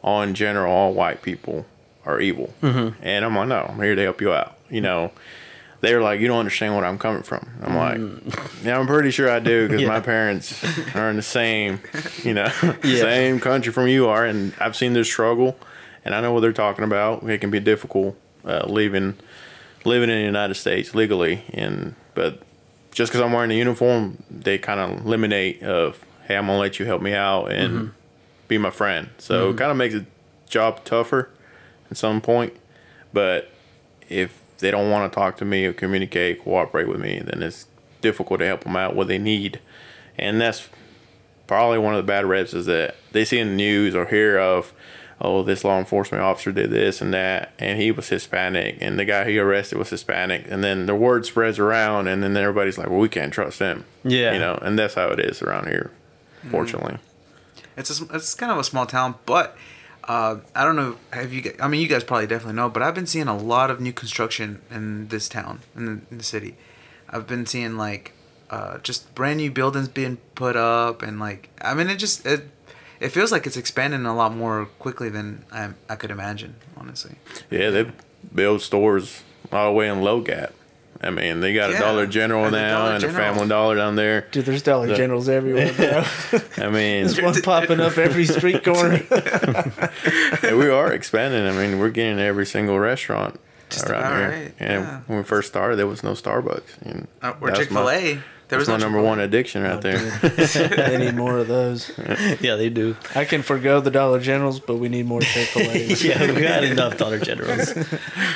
all 0.02 0.22
in 0.22 0.34
general, 0.34 0.72
all 0.72 0.94
white 0.94 1.22
people 1.22 1.66
are 2.06 2.20
evil. 2.20 2.54
Mm-hmm. 2.62 3.02
And 3.02 3.26
I'm 3.26 3.36
like, 3.36 3.48
"No, 3.48 3.66
I'm 3.70 3.82
here 3.82 3.96
to 3.96 4.02
help 4.04 4.22
you 4.22 4.34
out." 4.34 4.58
You 4.70 4.82
know. 4.82 5.12
They 5.84 5.94
were 5.94 6.02
like, 6.02 6.22
"You 6.22 6.30
don't 6.30 6.40
understand 6.40 6.78
where 6.78 6.86
I'm 6.86 6.98
coming 6.98 7.24
from." 7.24 7.46
I'm 7.62 7.76
like, 7.76 7.98
mm. 7.98 8.66
"Yeah, 8.66 8.80
I'm 8.80 8.88
pretty 8.88 9.12
sure 9.12 9.30
I 9.30 9.40
do 9.40 9.68
because 9.68 9.82
Yeah. 9.82 9.90
my 9.90 10.00
parents 10.00 10.64
are 10.96 11.10
in 11.10 11.18
the 11.18 11.22
same, 11.22 11.82
you 12.24 12.34
know, 12.34 12.50
Yeah. 12.86 13.02
same 13.02 13.42
country 13.42 13.74
from 13.74 13.90
you 13.90 14.08
are, 14.08 14.26
and 14.26 14.54
I've 14.62 14.78
seen 14.78 14.94
their 14.94 15.04
struggle, 15.04 15.60
and 16.06 16.16
I 16.16 16.22
know 16.22 16.32
what 16.32 16.40
they're 16.40 16.54
talking 16.54 16.86
about. 16.86 17.30
It 17.30 17.42
can 17.42 17.52
be 17.52 17.60
difficult 17.60 18.16
uh, 18.46 18.66
leaving 18.66 19.16
living 19.84 20.10
in 20.10 20.16
the 20.16 20.24
United 20.24 20.54
States 20.54 20.96
legally, 20.96 21.44
and 21.54 21.96
but 22.16 22.42
just 22.94 23.12
because 23.12 23.20
I'm 23.20 23.34
wearing 23.34 23.52
a 23.52 23.56
uniform, 23.56 24.24
they 24.32 24.58
kind 24.58 24.80
of 24.80 25.06
eliminate 25.06 25.64
of, 25.64 26.00
hey, 26.30 26.38
I'm 26.38 26.48
gonna 26.48 26.60
let 26.60 26.80
you 26.80 26.86
help 26.86 27.02
me 27.02 27.14
out 27.14 27.48
and 27.52 27.74
mm-hmm. 27.74 27.88
be 28.48 28.58
my 28.58 28.70
friend. 28.70 29.10
So 29.18 29.34
it 29.34 29.50
mm-hmm. 29.50 29.58
kind 29.58 29.72
of 29.72 29.76
makes 29.76 29.96
the 29.96 30.06
job 30.48 30.86
tougher 30.86 31.30
at 31.92 31.98
some 31.98 32.22
point, 32.22 32.54
but 33.12 33.50
if 34.08 34.43
they 34.60 34.72
don't 34.72 34.90
want 34.92 35.12
to 35.12 35.16
talk 35.16 35.38
to 35.38 35.46
me 35.46 35.66
or 35.66 35.74
communicate, 35.74 36.44
cooperate 36.44 36.88
with 36.88 37.00
me, 37.00 37.20
then 37.20 37.44
it's 37.44 37.68
difficult 38.02 38.40
to 38.40 38.46
help 38.46 38.64
them 38.64 38.76
out 38.76 38.96
what 38.96 39.08
they 39.08 39.18
need, 39.18 39.60
and 40.18 40.40
that's 40.40 40.70
probably 41.48 41.78
one 41.78 41.94
of 41.94 41.98
the 41.98 42.08
bad 42.08 42.26
reps 42.26 42.54
is 42.54 42.66
that 42.66 42.96
they 43.12 43.26
see 43.26 43.40
in 43.40 43.50
the 43.50 43.56
news 43.56 43.94
or 43.94 44.06
hear 44.06 44.38
of, 44.38 44.74
oh, 45.22 45.44
this 45.44 45.64
law 45.64 45.78
enforcement 45.78 46.24
officer 46.24 46.52
did 46.52 46.70
this 46.72 47.02
and 47.02 47.14
that, 47.14 47.54
and 47.60 47.80
he 47.80 47.92
was 47.92 48.10
Hispanic, 48.10 48.78
and 48.82 48.98
the 48.98 49.06
guy 49.06 49.30
he 49.30 49.38
arrested 49.38 49.78
was 49.78 49.90
Hispanic, 49.90 50.46
and 50.50 50.64
then 50.64 50.86
the 50.86 50.96
word 50.96 51.26
spreads 51.26 51.60
around, 51.60 52.08
and 52.08 52.24
then 52.24 52.36
everybody's 52.36 52.78
like, 52.78 52.90
well, 52.90 53.00
we 53.00 53.10
can't 53.10 53.34
trust 53.34 53.60
him. 53.60 53.86
Yeah. 54.04 54.34
You 54.34 54.40
know, 54.40 54.58
and 54.62 54.78
that's 54.78 54.96
how 54.96 55.10
it 55.10 55.20
is 55.20 55.42
around 55.42 55.68
here, 55.68 55.92
fortunately. 56.50 56.94
Mm. 56.94 57.00
It's 57.76 58.02
a, 58.02 58.06
it's 58.14 58.34
kind 58.36 58.52
of 58.52 58.58
a 58.58 58.64
small 58.64 58.86
town, 58.86 59.16
but 59.26 59.58
uh, 60.08 60.38
I 60.56 60.66
don't 60.66 60.76
know. 60.76 60.98
Have 61.12 61.34
you? 61.34 61.42
gu- 61.42 61.56
I 61.60 61.68
mean, 61.68 61.82
you 61.82 61.88
guys 61.88 62.04
probably 62.04 62.28
definitely 62.28 62.56
know, 62.56 62.70
but 62.70 62.84
I've 62.84 62.96
been 62.96 63.08
seeing 63.08 63.28
a 63.28 63.38
lot 63.38 63.72
of 63.72 63.80
new 63.80 63.94
construction 63.94 64.62
in 64.70 65.08
this 65.08 65.30
town, 65.30 65.60
in 65.76 65.86
the, 65.86 65.92
in 66.12 66.18
the 66.18 66.24
city. 66.24 66.56
I've 67.10 67.28
been 67.28 67.46
seeing 67.46 67.78
like 67.78 68.14
uh, 68.50 68.80
just 68.80 69.14
brand 69.16 69.38
new 69.38 69.52
buildings 69.52 69.88
being 69.88 70.18
put 70.36 70.56
up, 70.56 71.02
and 71.02 71.20
like 71.20 71.50
I 71.62 71.74
mean, 71.74 71.90
it 71.90 71.98
just 71.98 72.26
it 72.26 72.50
it 73.00 73.10
feels 73.10 73.32
like 73.32 73.46
it's 73.46 73.58
expanding 73.58 74.06
a 74.06 74.16
lot 74.16 74.36
more 74.36 74.66
quickly 74.80 75.10
than 75.10 75.46
I 75.52 75.70
I 75.90 75.96
could 75.96 76.12
imagine, 76.12 76.56
honestly. 76.78 77.16
Yeah, 77.50 77.70
they 77.70 77.92
build 78.34 78.62
stores 78.62 79.24
all 79.52 79.68
the 79.68 79.74
way 79.74 79.88
in 79.90 80.02
Low 80.02 80.22
Gap. 80.22 80.54
I 81.04 81.10
mean, 81.10 81.42
they 81.42 81.54
got 81.54 81.72
Yeah, 81.72 81.78
a 81.78 81.80
Dollar 81.82 82.08
General 82.08 82.46
and 82.46 82.56
a 82.56 82.60
now 82.60 82.78
Dollar 82.80 82.92
and 82.94 83.02
General. 83.02 83.20
a 83.20 83.24
Family 83.34 83.48
Dollar 83.50 83.76
down 83.76 83.96
there. 83.96 84.28
Dude, 84.32 84.46
there's 84.46 84.62
Dollar 84.62 84.88
The- 84.88 84.96
Generals 84.96 85.28
everywhere, 85.30 85.74
bro. 85.76 86.04
I 86.66 86.70
mean, 86.70 87.04
There's 87.08 87.22
one 87.22 87.42
popping 87.44 87.80
up 87.80 87.98
every 87.98 88.26
street 88.26 88.64
corner. 88.66 89.02
yeah, 89.12 90.56
we 90.56 90.70
are 90.70 90.92
expanding. 90.94 91.46
I 91.46 91.52
mean, 91.52 91.80
we're 91.80 91.90
getting 91.90 92.20
every 92.20 92.46
single 92.46 92.80
restaurant 92.80 93.40
Just 93.70 93.90
around 93.90 94.18
here. 94.18 94.30
right, 94.30 94.54
And 94.60 94.84
yeah. 94.84 95.00
when 95.08 95.18
we 95.20 95.24
first 95.24 95.50
started, 95.50 95.76
there 95.78 95.88
was 95.88 96.04
no 96.04 96.12
Starbucks. 96.14 96.82
And 96.84 97.08
Uh, 97.22 97.34
or 97.42 97.48
that's 97.48 97.60
Chick 97.60 97.70
Fil 97.70 97.84
my- 97.84 97.94
A. 97.96 98.20
There 98.50 98.60
That's 98.60 98.70
was 98.70 98.78
my 98.82 98.86
no 98.88 98.92
number 98.92 99.02
one 99.02 99.20
addiction 99.20 99.64
right 99.64 99.82
there. 99.82 99.98
they 99.98 100.98
need 101.00 101.16
more 101.16 101.38
of 101.40 101.48
those. 101.48 101.92
Yeah, 102.40 102.56
they 102.56 102.70
do. 102.70 102.96
I 103.16 103.26
can 103.26 103.42
forgo 103.42 103.80
the 103.80 103.90
Dollar 103.90 104.20
Generals, 104.20 104.60
but 104.60 104.76
we 104.76 104.90
need 104.90 105.08
more 105.08 105.22
Chick 105.22 105.48
Fil 105.48 105.72
A. 105.72 105.86
yeah, 105.96 106.32
we 106.32 106.40
got 106.42 106.64
enough 106.64 106.98
Dollar 106.98 107.18
Generals. 107.20 107.74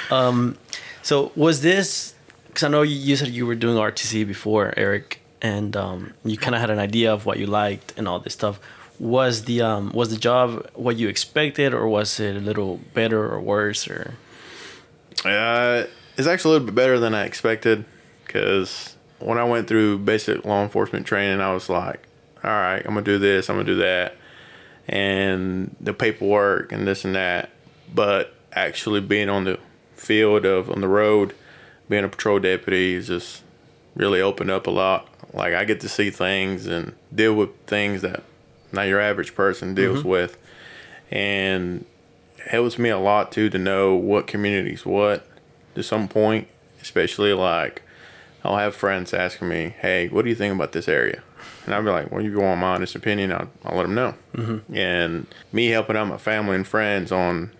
Um, 0.09 0.57
so 1.03 1.31
was 1.35 1.61
this? 1.61 2.15
Because 2.57 2.65
I 2.65 2.69
know 2.69 2.81
you, 2.81 3.15
said 3.15 3.27
you 3.27 3.45
were 3.45 3.53
doing 3.53 3.77
RTC 3.77 4.25
before, 4.25 4.73
Eric, 4.75 5.21
and 5.43 5.77
um, 5.77 6.15
you 6.25 6.37
kind 6.37 6.55
of 6.55 6.61
had 6.61 6.71
an 6.71 6.79
idea 6.79 7.13
of 7.13 7.23
what 7.27 7.37
you 7.37 7.45
liked 7.45 7.93
and 7.97 8.07
all 8.07 8.17
this 8.17 8.33
stuff. 8.33 8.59
Was 8.99 9.43
the 9.43 9.61
um, 9.61 9.91
was 9.91 10.09
the 10.09 10.17
job 10.17 10.67
what 10.73 10.97
you 10.97 11.07
expected, 11.07 11.71
or 11.71 11.87
was 11.87 12.19
it 12.19 12.35
a 12.35 12.39
little 12.39 12.77
better 12.95 13.31
or 13.31 13.39
worse? 13.39 13.87
Or 13.87 14.15
Uh, 15.23 15.83
it's 16.17 16.27
actually 16.27 16.49
a 16.49 16.53
little 16.53 16.65
bit 16.65 16.73
better 16.73 16.97
than 16.97 17.13
I 17.13 17.25
expected 17.25 17.85
because 18.25 18.95
when 19.19 19.37
I 19.37 19.43
went 19.43 19.67
through 19.67 19.99
basic 19.99 20.43
law 20.43 20.63
enforcement 20.63 21.05
training, 21.05 21.39
I 21.41 21.53
was 21.53 21.69
like, 21.69 22.07
all 22.43 22.49
right, 22.49 22.81
I'm 22.83 22.95
to 22.95 23.03
do 23.03 23.19
this, 23.19 23.51
I'm 23.51 23.59
to 23.59 23.63
do 23.63 23.75
that, 23.75 24.15
and 24.87 25.75
the 25.79 25.93
paperwork 25.93 26.71
and 26.71 26.87
this 26.87 27.05
and 27.05 27.13
that. 27.13 27.51
But 27.93 28.33
actually 28.51 29.01
being 29.01 29.29
on 29.29 29.43
the 29.43 29.59
field 29.95 30.43
of 30.43 30.71
on 30.71 30.81
the 30.81 30.87
road, 30.87 31.35
being 31.89 32.03
a 32.03 32.07
patrol 32.07 32.39
deputy 32.39 32.95
is 32.95 33.07
just 33.07 33.43
really 33.95 34.21
opened 34.21 34.51
up 34.51 34.67
a 34.67 34.71
lot. 34.71 35.07
Like 35.33 35.53
I 35.53 35.65
get 35.65 35.79
to 35.81 35.89
see 35.89 36.09
things 36.09 36.65
and 36.67 36.93
deal 37.13 37.33
with 37.33 37.49
things 37.65 38.01
that 38.01 38.23
not 38.71 38.87
your 38.87 38.99
average 38.99 39.35
person 39.35 39.75
deals 39.75 40.03
with, 40.03 40.37
and 41.11 41.85
helps 42.45 42.77
me 42.77 42.89
a 42.89 42.99
lot 42.99 43.31
too 43.31 43.49
to 43.49 43.57
know 43.57 43.95
what 43.95 44.27
communities 44.27 44.85
what 44.85 45.27
to 45.75 45.83
some 45.83 46.07
point, 46.07 46.47
especially 46.81 47.33
like 47.33 47.81
I'll 48.43 48.57
have 48.57 48.75
friends 48.75 49.13
asking 49.13 49.49
me, 49.49 49.75
"Hey, 49.79 50.07
what 50.07 50.23
do 50.23 50.29
you 50.29 50.35
think 50.35 50.53
about 50.53 50.71
this 50.71 50.87
area?" 50.87 51.23
And 51.65 51.75
I'll 51.75 51.83
be 51.83 51.89
like, 51.89 52.11
"Well, 52.11 52.23
if 52.23 52.31
you 52.31 52.39
want 52.39 52.61
my 52.61 52.75
honest 52.75 52.95
opinion, 52.95 53.31
I'll, 53.31 53.49
I'll 53.65 53.77
let 53.77 53.83
them 53.83 53.95
know." 53.95 54.15
Mm-hmm. 54.35 54.75
And 54.75 55.27
me 55.51 55.67
helping 55.67 55.97
out 55.97 56.07
my 56.07 56.17
family 56.17 56.55
and 56.55 56.65
friends 56.65 57.11
on 57.11 57.51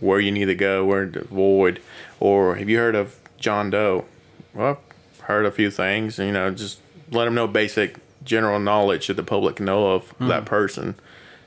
where 0.00 0.20
you 0.20 0.32
need 0.32 0.46
to 0.46 0.54
go, 0.54 0.84
where 0.84 1.06
to 1.06 1.20
avoid, 1.20 1.80
or 2.20 2.56
have 2.56 2.68
you 2.68 2.78
heard 2.78 2.94
of 2.94 3.16
John 3.44 3.68
Doe? 3.68 4.06
Well, 4.54 4.80
heard 5.20 5.44
a 5.44 5.50
few 5.50 5.70
things. 5.70 6.18
You 6.18 6.32
know, 6.32 6.50
just 6.50 6.80
let 7.10 7.26
them 7.26 7.34
know 7.34 7.46
basic 7.46 7.98
general 8.24 8.58
knowledge 8.58 9.08
that 9.08 9.14
the 9.14 9.22
public 9.22 9.60
know 9.60 9.92
of 9.92 10.08
hmm. 10.12 10.28
that 10.28 10.46
person, 10.46 10.94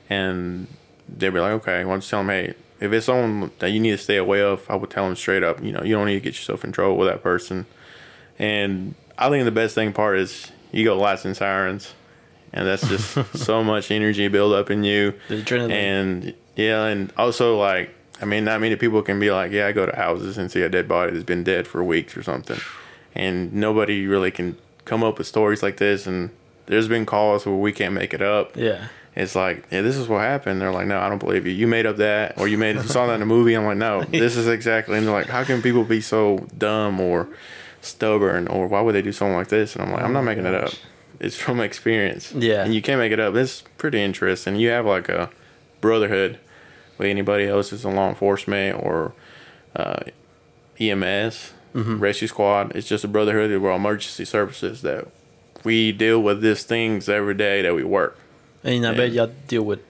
and 0.08 0.68
they'll 1.08 1.32
be 1.32 1.40
like, 1.40 1.52
okay, 1.54 1.84
well, 1.84 1.98
just 1.98 2.08
tell 2.08 2.20
them, 2.20 2.28
hey, 2.28 2.54
if 2.78 2.92
it's 2.92 3.06
someone 3.06 3.50
that 3.58 3.70
you 3.70 3.80
need 3.80 3.90
to 3.90 3.98
stay 3.98 4.16
away 4.16 4.40
of, 4.40 4.64
I 4.70 4.76
would 4.76 4.90
tell 4.90 5.06
them 5.06 5.16
straight 5.16 5.42
up, 5.42 5.60
you 5.60 5.72
know, 5.72 5.82
you 5.82 5.94
don't 5.96 6.06
need 6.06 6.14
to 6.14 6.20
get 6.20 6.34
yourself 6.34 6.62
in 6.62 6.70
trouble 6.70 6.96
with 6.96 7.08
that 7.08 7.20
person. 7.20 7.66
And 8.38 8.94
I 9.18 9.28
think 9.28 9.44
the 9.44 9.50
best 9.50 9.74
thing 9.74 9.92
part 9.92 10.20
is 10.20 10.52
you 10.70 10.84
go 10.84 10.96
lights 10.96 11.24
and 11.24 11.36
sirens, 11.36 11.94
and 12.52 12.64
that's 12.64 12.88
just 12.88 13.34
so 13.36 13.64
much 13.64 13.90
energy 13.90 14.28
build 14.28 14.52
up 14.52 14.70
in 14.70 14.84
you. 14.84 15.14
The 15.26 15.42
adrenaline. 15.42 15.72
And 15.72 16.34
yeah, 16.54 16.84
and 16.84 17.12
also 17.16 17.58
like, 17.58 17.92
I 18.20 18.24
mean, 18.24 18.44
not 18.44 18.60
many 18.60 18.76
people 18.76 19.02
can 19.02 19.18
be 19.20 19.30
like, 19.30 19.52
yeah, 19.52 19.66
I 19.66 19.72
go 19.72 19.86
to 19.86 19.94
houses 19.96 20.38
and 20.38 20.50
see 20.50 20.62
a 20.62 20.68
dead 20.68 20.88
body 20.88 21.12
that's 21.12 21.24
been 21.24 21.44
dead 21.44 21.66
for 21.66 21.82
weeks 21.84 22.16
or 22.16 22.22
something, 22.22 22.58
and 23.14 23.52
nobody 23.52 24.06
really 24.06 24.30
can 24.30 24.56
come 24.84 25.04
up 25.04 25.18
with 25.18 25.26
stories 25.26 25.62
like 25.62 25.76
this. 25.76 26.06
And 26.06 26.30
there's 26.66 26.88
been 26.88 27.06
calls 27.06 27.46
where 27.46 27.54
we 27.54 27.72
can't 27.72 27.94
make 27.94 28.12
it 28.12 28.20
up. 28.22 28.56
yeah, 28.56 28.88
It's 29.14 29.34
like, 29.34 29.64
yeah, 29.70 29.82
this 29.82 29.96
is 29.96 30.08
what 30.08 30.20
happened. 30.20 30.60
They're 30.60 30.72
like, 30.72 30.86
no, 30.86 30.98
I 30.98 31.08
don't 31.08 31.18
believe 31.18 31.46
you. 31.46 31.52
You 31.52 31.66
made 31.66 31.86
up 31.86 31.96
that, 31.98 32.38
or 32.38 32.48
you 32.48 32.58
made 32.58 32.80
saw 32.82 33.06
that 33.06 33.14
in 33.14 33.22
a 33.22 33.26
movie. 33.26 33.54
I'm 33.54 33.64
like, 33.64 33.76
no, 33.78 34.02
this 34.10 34.36
is 34.36 34.46
exactly. 34.48 34.98
And 34.98 35.06
they're 35.06 35.14
like, 35.14 35.26
how 35.28 35.44
can 35.44 35.62
people 35.62 35.84
be 35.84 36.00
so 36.00 36.46
dumb 36.56 37.00
or 37.00 37.28
stubborn, 37.80 38.48
or 38.48 38.66
why 38.66 38.80
would 38.80 38.94
they 38.94 39.02
do 39.02 39.12
something 39.12 39.36
like 39.36 39.48
this? 39.48 39.74
And 39.76 39.84
I'm 39.84 39.92
like, 39.92 40.02
I'm 40.02 40.12
not 40.12 40.20
oh 40.20 40.24
making 40.24 40.46
it 40.46 40.54
up. 40.54 40.72
It's 41.20 41.36
from 41.36 41.60
experience. 41.60 42.32
Yeah. 42.32 42.64
and 42.64 42.74
you 42.74 42.82
can't 42.82 42.98
make 42.98 43.12
it 43.12 43.20
up. 43.20 43.34
It's 43.34 43.62
pretty 43.76 44.02
interesting. 44.02 44.56
You 44.56 44.70
have 44.70 44.86
like 44.86 45.08
a 45.08 45.30
brotherhood 45.80 46.38
with 46.98 47.06
anybody 47.08 47.46
else 47.46 47.70
that's 47.70 47.84
in 47.84 47.94
law 47.94 48.08
enforcement 48.08 48.82
or 48.82 49.12
uh, 49.76 50.00
EMS, 50.80 51.52
rescue 51.74 52.28
squad. 52.28 52.74
It's 52.74 52.88
just 52.88 53.04
a 53.04 53.08
brotherhood. 53.08 53.50
All 53.64 53.76
emergency 53.76 54.24
services 54.24 54.82
that 54.82 55.06
we 55.64 55.92
deal 55.92 56.20
with 56.22 56.40
these 56.40 56.64
things 56.64 57.08
every 57.08 57.34
day 57.34 57.62
that 57.62 57.74
we 57.74 57.84
work. 57.84 58.18
and 58.64 58.84
I 58.86 58.90
Yeah. 58.90 58.96
bet 58.96 59.12
y'all 59.12 59.30
deal 59.46 59.62
with 59.62 59.80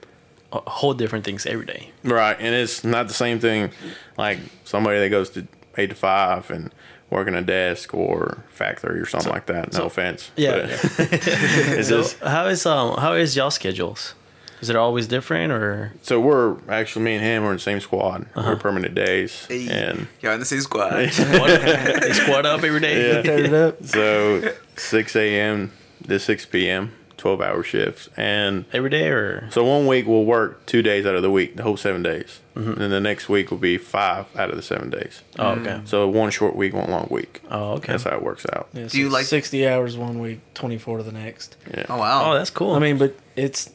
a 0.51 0.61
whole 0.69 0.93
different 0.93 1.25
things 1.25 1.45
every 1.45 1.65
day. 1.65 1.91
Right, 2.03 2.35
and 2.39 2.53
it's 2.55 2.83
not 2.83 3.07
the 3.07 3.13
same 3.13 3.39
thing 3.39 3.71
like 4.17 4.39
somebody 4.65 4.99
that 4.99 5.09
goes 5.09 5.29
to 5.31 5.47
eight 5.77 5.89
to 5.91 5.95
five 5.95 6.49
and 6.51 6.73
working 7.11 7.33
a 7.35 7.41
desk 7.41 7.93
or 7.93 8.43
factory 8.49 8.99
or 8.99 9.05
something 9.05 9.31
like 9.31 9.45
that. 9.47 9.73
No 9.73 9.79
so- 9.79 9.85
offense. 9.85 10.31
Yeah. 10.35 10.51
but 10.51 10.69
it's 11.13 11.87
So 11.89 11.97
just 12.01 12.19
how 12.19 12.45
is 12.47 12.65
um 12.65 12.97
how 12.97 13.13
is 13.13 13.35
y'all 13.35 13.51
schedules? 13.51 14.13
Is 14.61 14.69
it 14.69 14.75
always 14.75 15.07
different 15.07 15.51
or 15.51 15.93
so 16.01 16.19
we're 16.19 16.57
actually 16.69 17.05
me 17.05 17.15
and 17.15 17.23
him 17.23 17.43
are 17.43 17.51
in 17.51 17.55
the 17.57 17.61
same 17.61 17.79
squad. 17.79 18.25
Uh-huh. 18.35 18.49
We're 18.51 18.55
permanent 18.57 18.93
days, 18.95 19.45
Hey, 19.47 19.67
and 19.69 20.07
y'all 20.21 20.33
in 20.33 20.39
the 20.39 20.45
same 20.45 20.61
squad. 20.61 20.91
what, 20.93 21.61
they 22.01 22.13
squad 22.13 22.45
up 22.45 22.63
every 22.63 22.79
day? 22.81 23.15
Yeah. 23.15 23.21
Tear 23.21 23.75
so 23.83 24.53
six 24.75 25.15
a.m. 25.15 25.71
to 26.07 26.19
six 26.19 26.45
p.m. 26.45 26.93
twelve 27.17 27.41
hour 27.41 27.63
shifts, 27.63 28.09
and 28.17 28.65
Every 28.73 28.89
day 28.89 29.07
or 29.09 29.47
so 29.51 29.63
one 29.65 29.87
week 29.87 30.05
we'll 30.07 30.25
work 30.25 30.65
two 30.65 30.81
days 30.81 31.05
out 31.05 31.15
of 31.15 31.21
the 31.21 31.31
week, 31.31 31.55
the 31.55 31.63
whole 31.63 31.77
seven 31.77 32.03
days, 32.03 32.39
Mm-hmm. 32.55 32.71
and 32.73 32.81
then 32.81 32.89
the 32.89 32.99
next 32.99 33.29
week 33.29 33.51
will 33.51 33.57
be 33.57 33.77
five 33.77 34.25
out 34.35 34.49
of 34.49 34.57
the 34.57 34.61
seven 34.61 34.89
days. 34.89 35.21
oh 35.37 35.51
okay 35.51 35.79
So 35.85 36.05
one 36.09 36.29
short 36.31 36.57
week, 36.57 36.73
one 36.73 36.89
long 36.91 37.07
week. 37.09 37.41
oh 37.49 37.73
okay 37.75 37.93
That's 37.93 38.03
how 38.03 38.15
it 38.17 38.21
works 38.23 38.45
out. 38.51 38.67
Yeah, 38.73 38.87
Do 38.87 38.97
you 38.99 39.07
like- 39.07 39.25
60 39.25 39.65
hours 39.67 39.95
one 39.97 40.19
week, 40.19 40.41
24 40.55 40.97
to 40.97 41.03
the 41.03 41.13
next? 41.13 41.55
Yeah. 41.73 41.85
Oh 41.89 41.97
wow. 41.97 42.31
oh 42.31 42.33
that's 42.37 42.49
cool. 42.49 42.73
I 42.73 42.79
mean, 42.79 42.97
but 42.97 43.15
it's 43.37 43.69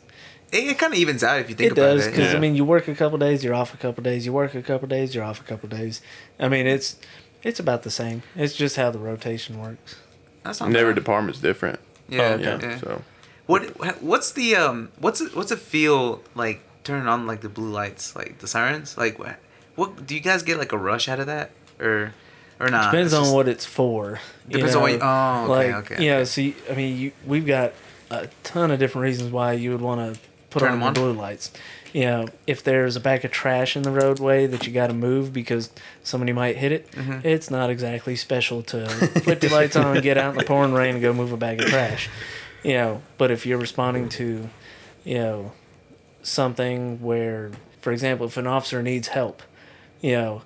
it, 0.55 0.69
it 0.71 0.79
kind 0.79 0.93
of 0.93 0.99
evens 0.99 1.23
out 1.25 1.41
if 1.41 1.49
you 1.51 1.55
think 1.57 1.73
about 1.73 1.83
it 1.83 1.85
about 1.85 1.97
does 1.97 2.07
it. 2.07 2.11
because 2.11 2.31
Yeah. 2.33 2.37
I 2.39 2.41
mean, 2.41 2.55
you 2.55 2.65
work 2.65 2.89
a 2.89 2.95
couple 2.95 3.19
days, 3.19 3.43
you're 3.45 3.55
off 3.55 3.75
a 3.75 3.77
couple 3.77 4.03
days. 4.03 4.25
You 4.27 4.33
work 4.33 4.55
a 4.55 4.63
couple 4.63 4.89
days, 4.89 5.15
you're 5.15 5.25
off 5.25 5.41
a 5.41 5.45
couple 5.45 5.69
days. 5.69 6.01
I 6.39 6.49
mean, 6.49 6.67
it's 6.67 6.97
it's 7.43 7.61
about 7.61 7.83
the 7.83 7.91
same. 7.91 8.23
It's 8.37 8.55
just 8.55 8.77
how 8.77 8.91
the 8.91 8.99
rotation 8.99 9.61
works. 9.61 9.97
That's 10.45 10.61
not 10.61 10.67
And 10.69 10.77
every 10.77 10.95
department's 10.95 11.41
different. 11.41 11.79
Yeah. 12.09 12.21
Oh, 12.21 12.25
okay. 12.35 12.43
Yeah. 12.45 12.59
yeah. 12.63 12.79
So 12.79 13.03
What 13.47 13.63
what's 14.03 14.33
the 14.33 14.57
um 14.57 14.91
what's 14.99 15.21
it, 15.21 15.35
what's 15.37 15.51
it 15.51 15.59
feel 15.59 16.23
like 16.35 16.63
turning 16.85 17.09
on 17.09 17.27
like 17.27 17.41
the 17.41 17.49
blue 17.49 17.71
lights 17.71 18.15
like 18.15 18.39
the 18.39 18.47
sirens 18.47 18.97
like 18.99 19.19
what, 19.19 19.37
what 19.75 20.07
do 20.07 20.15
you 20.15 20.21
guys 20.21 20.43
get 20.43 20.59
like 20.59 20.73
a 20.73 20.79
rush 20.79 21.09
out 21.09 21.19
of 21.21 21.27
that 21.27 21.51
or 21.81 22.15
or 22.61 22.69
not? 22.69 22.93
Depends 22.93 23.13
It's 23.13 23.29
on 23.29 23.35
what 23.35 23.49
it's 23.49 23.65
for. 23.67 24.21
you 24.49 24.59
Depends 24.59 24.75
on 24.77 24.83
what 24.83 24.93
you- 24.93 24.99
know? 24.99 25.05
oh, 25.49 25.53
okay, 25.53 25.73
like, 25.73 25.91
okay, 25.93 26.05
You 26.05 26.11
know, 26.11 26.17
okay. 26.19 26.25
see, 26.27 26.55
I 26.71 26.75
mean, 26.75 26.97
you, 26.99 27.13
we've 27.27 27.45
got 27.47 27.73
a 28.11 28.29
ton 28.45 28.71
of 28.71 28.79
different 28.79 29.03
reasons 29.05 29.33
why 29.33 29.55
you 29.55 29.73
would 29.73 29.81
want 29.81 30.15
to 30.15 30.21
put 30.55 30.61
Turn 30.61 30.73
on 30.73 30.79
them 30.79 30.89
on? 30.89 30.95
blue 30.95 31.13
lights. 31.13 31.53
You 31.93 32.03
know, 32.07 32.29
if 32.47 32.63
there's 32.65 32.97
a 32.97 33.01
bag 33.01 33.25
of 33.25 33.31
trash 33.31 33.77
in 33.77 33.83
the 33.83 33.91
roadway 33.91 34.47
that 34.47 34.67
you 34.67 34.73
got 34.73 34.87
to 34.89 34.95
move 34.95 35.33
because 35.33 35.71
somebody 36.03 36.33
might 36.33 36.57
hit 36.57 36.73
it, 36.73 36.91
Mm-hmm. 36.93 37.21
it's 37.27 37.51
not 37.51 37.71
exactly 37.71 38.17
special 38.17 38.63
to 38.65 38.87
flip 38.89 39.43
your 39.43 39.53
lights 39.53 39.77
on 39.77 39.95
and 39.97 40.03
get 40.03 40.17
out 40.19 40.33
in 40.33 40.39
the 40.39 40.45
pouring 40.45 40.73
rain 40.73 40.95
and 40.95 41.03
go 41.03 41.13
move 41.13 41.31
a 41.33 41.37
bag 41.37 41.61
of 41.61 41.67
trash. 41.69 42.09
You 42.65 42.73
know, 42.75 43.03
but 43.19 43.31
if 43.31 43.45
you're 43.47 43.59
responding 43.59 44.09
to, 44.11 44.49
you 45.05 45.19
know, 45.19 45.53
something 46.23 47.01
where, 47.03 47.51
for 47.81 47.93
example, 47.93 48.27
if 48.27 48.37
an 48.37 48.47
officer 48.47 48.83
needs 48.83 49.09
help, 49.09 49.43
you 50.01 50.13
know, 50.13 50.43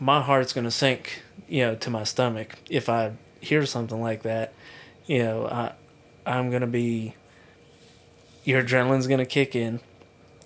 my 0.00 0.22
heart's 0.22 0.52
gonna 0.52 0.70
sink, 0.70 1.22
you 1.48 1.62
know, 1.62 1.74
to 1.76 1.90
my 1.90 2.04
stomach 2.04 2.56
if 2.70 2.88
I 2.88 3.12
hear 3.40 3.64
something 3.66 4.00
like 4.00 4.22
that. 4.22 4.52
You 5.06 5.18
know, 5.24 5.46
I 5.46 5.72
I'm 6.24 6.50
gonna 6.50 6.66
be 6.66 7.14
your 8.46 8.62
adrenaline's 8.62 9.08
gonna 9.08 9.26
kick 9.26 9.54
in. 9.54 9.80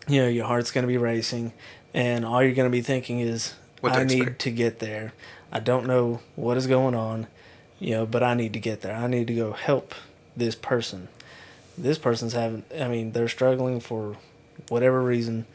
You 0.08 0.22
know, 0.22 0.28
your 0.28 0.46
heart's 0.46 0.72
gonna 0.72 0.88
be 0.88 0.96
racing, 0.96 1.52
and 1.94 2.24
all 2.24 2.42
you're 2.42 2.54
gonna 2.54 2.70
be 2.70 2.80
thinking 2.80 3.20
is, 3.20 3.54
What 3.80 3.92
to 3.92 4.00
I 4.00 4.04
need 4.04 4.38
to 4.40 4.50
get 4.50 4.80
there. 4.80 5.12
I 5.52 5.60
don't 5.60 5.86
know 5.86 6.20
what 6.34 6.56
is 6.56 6.66
going 6.66 6.94
on, 6.94 7.26
you 7.78 7.90
know, 7.92 8.06
but 8.06 8.22
I 8.22 8.34
need 8.34 8.54
to 8.54 8.58
get 8.58 8.80
there. 8.80 8.96
I 8.96 9.06
need 9.06 9.26
to 9.28 9.34
go 9.34 9.52
help 9.52 9.94
this 10.36 10.54
person. 10.54 11.08
This 11.76 11.98
person's 11.98 12.32
having, 12.32 12.64
I 12.78 12.88
mean, 12.88 13.12
they're 13.12 13.28
struggling 13.28 13.80
for 13.80 14.16
whatever 14.68 15.02
reason. 15.02 15.46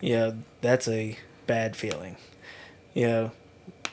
Yeah, 0.00 0.32
that's 0.60 0.88
a 0.88 1.18
bad 1.46 1.76
feeling. 1.76 2.16
You 2.94 3.06
know, 3.06 3.30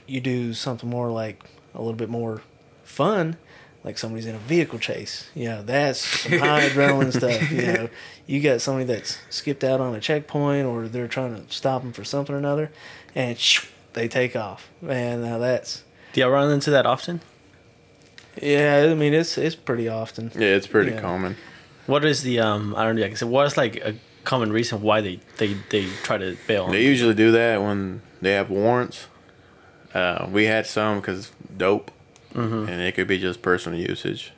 you 0.08 0.20
do 0.20 0.54
something 0.54 0.90
more 0.90 1.12
like 1.12 1.44
a 1.76 1.80
little 1.80 1.94
bit 1.94 2.10
more 2.10 2.42
fun, 2.84 3.38
like 3.84 3.98
somebody's 3.98 4.26
in 4.26 4.36
a 4.36 4.39
vehicle 4.39 4.80
chase. 4.80 5.30
You 5.36 5.46
know, 5.50 5.62
that's 5.63 6.00
some 6.00 6.39
high 6.39 6.62
adrenaline 6.69 7.12
stuff. 7.15 7.52
You 7.52 7.62
know, 7.62 7.89
you 8.28 8.41
got 8.41 8.62
somebody 8.62 8.86
that's 8.86 9.17
skipped 9.30 9.63
out 9.63 9.82
on 9.82 9.93
a 9.96 10.00
checkpoint 10.00 10.65
or 10.67 10.88
they're 10.88 11.08
trying 11.08 11.36
to 11.36 11.54
stop 11.54 11.82
them 11.82 11.91
for 11.93 12.04
something 12.04 12.34
or 12.34 12.38
another, 12.38 12.72
and 13.15 13.38
shoo, 13.38 13.67
they 13.93 14.08
take 14.08 14.36
off. 14.36 14.69
Man, 14.82 15.22
now 15.22 15.38
that's 15.38 15.84
Do 16.13 16.22
y'all 16.22 16.30
run 16.30 16.52
into 16.52 16.72
that 16.72 16.86
often? 16.86 17.22
Yeah, 18.41 18.88
I 18.91 18.96
mean 18.96 19.13
it's 19.13 19.38
it's 19.38 19.56
pretty 19.56 19.88
often. 19.88 20.32
Yeah, 20.34 20.56
it's 20.56 20.67
pretty 20.67 20.91
Yeah. 20.91 21.02
common. 21.02 21.36
What 21.86 22.04
is 22.06 22.24
the 22.24 22.39
um? 22.39 22.74
I 22.76 22.86
don't 22.86 22.96
know. 22.96 23.04
I 23.04 23.08
can 23.10 23.17
say 23.17 23.26
what's 23.26 23.58
like 23.58 23.76
a 23.76 23.96
common 24.24 24.52
reason 24.52 24.82
why 24.82 25.02
they 25.02 25.19
they 25.38 25.54
they 25.69 25.88
try 26.04 26.17
to 26.17 26.36
bail? 26.48 26.65
On 26.65 26.72
They 26.72 26.84
usually 26.84 27.13
do 27.13 27.32
that 27.34 27.62
when 27.62 28.02
they 28.22 28.32
have 28.32 28.50
warrants. 28.50 29.08
Uh, 29.93 30.28
we 30.32 30.46
had 30.46 30.65
some 30.65 31.00
because 31.00 31.32
dope, 31.56 31.91
Mm-hmm. 32.34 32.67
and 32.69 32.82
it 32.82 32.96
could 32.96 33.08
be 33.08 33.17
just 33.19 33.41
personal 33.41 33.80
usage. 33.80 34.32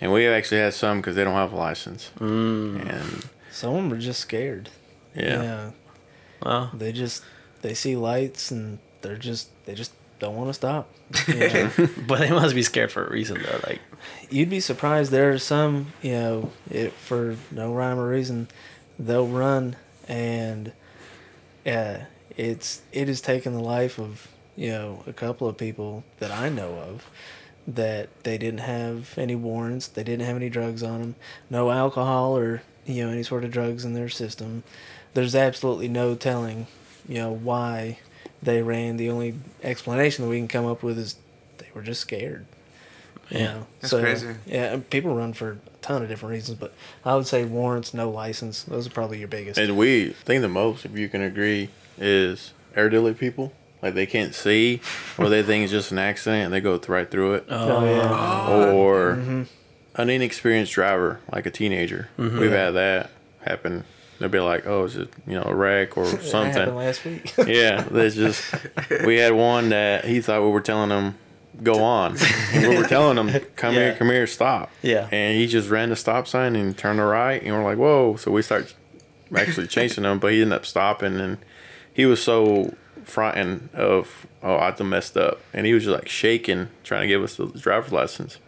And 0.00 0.12
we 0.12 0.26
actually 0.26 0.60
had 0.60 0.72
some 0.74 0.98
because 1.00 1.16
they 1.16 1.24
don't 1.24 1.34
have 1.34 1.52
a 1.52 1.56
license. 1.56 2.10
Mm. 2.18 2.88
And 2.88 3.28
Some 3.50 3.74
of 3.74 3.82
them 3.82 3.92
are 3.92 3.98
just 4.00 4.20
scared. 4.20 4.70
yeah, 5.14 5.70
Well, 6.42 6.70
They 6.74 6.92
just 6.92 7.22
they 7.62 7.74
see 7.74 7.96
lights 7.96 8.50
and 8.50 8.78
they're 9.02 9.16
just 9.18 9.48
they 9.66 9.74
just 9.74 9.92
don't 10.18 10.36
want 10.36 10.48
to 10.48 10.54
stop. 10.54 10.88
Yeah. 11.28 11.70
but 12.06 12.20
they 12.20 12.30
must 12.30 12.54
be 12.54 12.62
scared 12.62 12.90
for 12.92 13.06
a 13.06 13.10
reason 13.10 13.42
though. 13.42 13.60
Like, 13.66 13.80
You'd 14.30 14.48
be 14.50 14.60
surprised. 14.60 15.10
There 15.10 15.30
are 15.32 15.38
some, 15.38 15.92
you 16.02 16.12
know, 16.12 16.52
it, 16.70 16.92
for 16.92 17.36
no 17.50 17.72
rhyme 17.74 17.98
or 17.98 18.08
reason, 18.08 18.48
they'll 18.98 19.26
run 19.26 19.76
and 20.08 20.72
uh, 21.66 21.98
it's 22.36 22.80
it 22.92 23.08
has 23.08 23.20
taken 23.20 23.52
the 23.52 23.60
life 23.60 23.98
of 23.98 24.28
you 24.56 24.68
know 24.70 25.02
a 25.06 25.12
couple 25.12 25.48
of 25.48 25.56
people 25.56 26.04
that 26.18 26.30
I 26.30 26.48
know 26.48 26.74
of 26.74 27.06
that 27.68 28.08
they 28.24 28.38
didn't 28.38 28.60
have 28.60 29.14
any 29.18 29.34
warrants, 29.34 29.86
they 29.86 30.02
didn't 30.02 30.26
have 30.26 30.36
any 30.36 30.48
drugs 30.48 30.82
on 30.82 31.00
them, 31.00 31.14
no 31.48 31.70
alcohol 31.70 32.36
or 32.36 32.62
you 32.86 33.04
know 33.04 33.10
any 33.12 33.22
sort 33.22 33.44
of 33.44 33.50
drugs 33.50 33.84
in 33.84 33.94
their 33.94 34.08
system. 34.08 34.62
There's 35.14 35.34
absolutely 35.34 35.88
no 35.88 36.14
telling, 36.14 36.66
you 37.08 37.16
know, 37.18 37.32
why 37.32 37.98
they 38.42 38.62
ran. 38.62 38.96
The 38.96 39.10
only 39.10 39.34
explanation 39.62 40.24
that 40.24 40.30
we 40.30 40.38
can 40.38 40.48
come 40.48 40.66
up 40.66 40.82
with 40.82 40.98
is 40.98 41.16
they 41.58 41.66
were 41.74 41.82
just 41.82 42.00
scared. 42.00 42.46
you 43.28 43.38
Yeah. 43.38 43.44
know? 43.52 43.66
That's 43.80 43.92
crazy. 43.92 44.34
Yeah, 44.46 44.78
people 44.88 45.14
run 45.14 45.32
for 45.32 45.50
a 45.52 45.56
ton 45.82 46.02
of 46.02 46.08
different 46.08 46.32
reasons, 46.32 46.58
but 46.58 46.72
I 47.04 47.16
would 47.16 47.26
say 47.26 47.44
warrants, 47.44 47.92
no 47.92 48.08
license. 48.08 48.62
Those 48.62 48.86
are 48.86 48.90
probably 48.90 49.18
your 49.18 49.28
biggest. 49.28 49.58
and 49.58 49.76
we 49.76 50.10
think 50.10 50.42
the 50.42 50.48
most, 50.48 50.84
if 50.84 50.96
you 50.96 51.08
can 51.08 51.22
agree, 51.22 51.70
is 51.98 52.52
elderly 52.76 53.12
people. 53.14 53.52
Like 53.82 53.94
they 53.94 54.06
can't 54.06 54.34
see, 54.34 54.80
or 55.18 55.28
they 55.28 55.42
think 55.42 55.64
it's 55.64 55.72
just 55.72 55.90
an 55.90 55.98
accident, 55.98 56.44
and 56.46 56.52
they 56.52 56.60
go 56.60 56.76
th- 56.76 56.88
right 56.88 57.10
through 57.10 57.34
it. 57.34 57.46
oh 57.48 57.84
yeah. 57.84 58.72
or 58.72 59.16
Mm-hmm. 59.16 59.42
an 60.00 60.10
inexperienced 60.10 60.72
driver, 60.72 61.20
like 61.32 61.46
a 61.46 61.50
teenager. 61.50 62.08
We've 62.18 62.50
had 62.52 62.72
that 62.72 63.10
happen. 63.44 63.84
They'll 64.18 64.28
be 64.28 64.38
like, 64.38 64.66
"Oh, 64.66 64.84
is 64.84 64.96
it 64.96 65.08
you 65.26 65.34
know 65.34 65.44
a 65.46 65.54
wreck 65.54 65.96
or 65.96 66.04
That 66.04 66.10
happened 66.12 66.28
something?" 66.30 66.74
last 66.76 67.04
week. 67.06 67.32
yeah, 67.46 67.82
there's 67.90 68.14
just 68.16 68.54
we 69.06 69.16
had 69.16 69.32
one 69.32 69.70
that 69.70 70.04
he 70.04 70.20
thought 70.20 70.42
we 70.42 70.50
were 70.50 70.60
telling 70.60 70.90
him 70.90 71.14
go 71.62 71.82
on, 71.82 72.16
and 72.52 72.68
we 72.68 72.76
were 72.76 72.84
telling 72.86 73.16
him 73.16 73.40
come 73.56 73.74
Yeah. 73.74 73.80
here, 73.80 73.94
come 73.96 74.08
here, 74.10 74.26
stop. 74.26 74.70
Yeah. 74.82 75.08
and 75.10 75.38
he 75.38 75.46
just 75.46 75.70
ran 75.70 75.88
the 75.88 75.96
stop 75.96 76.28
sign 76.28 76.54
and 76.54 76.76
turned 76.76 76.98
to 76.98 77.04
right, 77.04 77.42
and 77.42 77.54
we're 77.54 77.64
like, 77.64 77.78
"Whoa!" 77.78 78.16
So 78.16 78.30
we 78.30 78.42
start 78.42 78.74
actually 79.34 79.68
chasing 79.68 80.04
him, 80.04 80.18
but 80.18 80.32
he 80.32 80.42
ended 80.42 80.56
up 80.58 80.66
stopping, 80.66 81.18
and 81.18 81.38
he 81.94 82.04
was 82.04 82.22
so 82.22 82.74
frightened 83.04 83.68
of 83.74 84.26
oh 84.42 84.56
I 84.58 84.70
done 84.72 84.88
messed 84.88 85.16
up, 85.16 85.40
and 85.52 85.66
he 85.66 85.74
was 85.74 85.84
just 85.84 85.94
like 85.94 86.08
shaking 86.08 86.68
trying 86.84 87.02
to 87.02 87.06
give 87.06 87.22
us 87.22 87.36
the 87.36 87.46
driver's 87.46 87.92
license. 87.92 88.38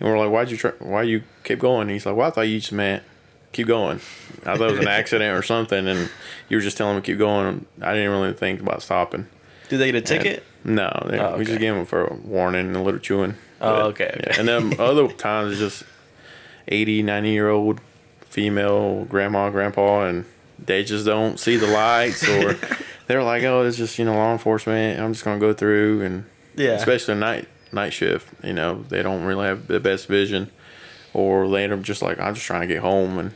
And 0.00 0.08
we're 0.08 0.18
like, 0.18 0.30
why'd 0.30 0.50
you 0.50 0.56
try, 0.56 0.72
why 0.80 1.02
you 1.02 1.22
keep 1.44 1.60
going? 1.60 1.82
And 1.82 1.90
he's 1.92 2.04
like, 2.04 2.16
well, 2.16 2.26
I 2.26 2.30
thought 2.30 2.42
you 2.42 2.58
just 2.58 2.72
meant 2.72 3.02
keep 3.52 3.68
going. 3.68 4.00
I 4.44 4.56
thought 4.56 4.68
it 4.68 4.72
was 4.72 4.80
an 4.80 4.88
accident 5.00 5.36
or 5.38 5.42
something, 5.42 5.86
and 5.86 6.10
you 6.48 6.56
were 6.56 6.60
just 6.62 6.76
telling 6.76 6.96
me 6.96 7.02
to 7.02 7.06
keep 7.06 7.18
going. 7.18 7.66
I 7.80 7.94
didn't 7.94 8.10
really 8.10 8.32
think 8.32 8.60
about 8.60 8.82
stopping. 8.82 9.28
Did 9.68 9.78
they 9.78 9.92
get 9.92 9.94
a 9.94 10.00
ticket? 10.02 10.42
No, 10.64 10.90
they, 11.08 11.18
Oh, 11.18 11.36
we 11.38 11.44
just 11.44 11.60
gave 11.60 11.74
him 11.74 11.86
for 11.86 12.06
a 12.06 12.14
warning 12.14 12.66
and 12.66 12.76
a 12.76 12.80
little 12.82 12.98
chewing. 13.00 13.34
Oh, 13.60 13.76
But, 13.76 13.82
okay, 13.86 14.04
okay. 14.06 14.24
yeah. 14.26 14.40
And 14.40 14.48
then 14.48 14.74
other 14.80 15.08
times 15.08 15.52
it's 15.52 15.60
just 15.60 15.90
80, 16.68 17.02
90 17.02 17.30
year 17.30 17.48
old 17.48 17.80
female 18.20 19.04
grandma, 19.04 19.50
grandpa, 19.50 20.06
and 20.06 20.24
they 20.58 20.84
just 20.84 21.04
don't 21.06 21.38
see 21.38 21.56
the 21.56 21.66
lights 21.66 22.26
or 22.28 22.58
they're 23.06 23.22
like, 23.22 23.42
oh, 23.44 23.62
it's 23.64 23.76
just, 23.76 23.98
you 23.98 24.04
know, 24.04 24.14
law 24.14 24.32
enforcement. 24.32 25.00
I'm 25.00 25.12
just 25.12 25.24
going 25.24 25.38
to 25.38 25.46
go 25.46 25.52
through 25.52 26.02
and 26.02 26.24
Yeah. 26.56 26.72
especially 26.72 27.14
night 27.16 27.48
night 27.72 27.92
shift. 27.92 28.28
You 28.44 28.52
know, 28.52 28.84
they 28.88 29.02
don't 29.02 29.24
really 29.24 29.46
have 29.46 29.66
the 29.66 29.80
best 29.80 30.06
vision, 30.06 30.50
or 31.12 31.46
later 31.46 31.76
just 31.78 32.02
like 32.02 32.18
I'm 32.20 32.34
just 32.34 32.46
trying 32.46 32.60
to 32.62 32.66
get 32.66 32.78
home, 32.82 33.18
and 33.18 33.32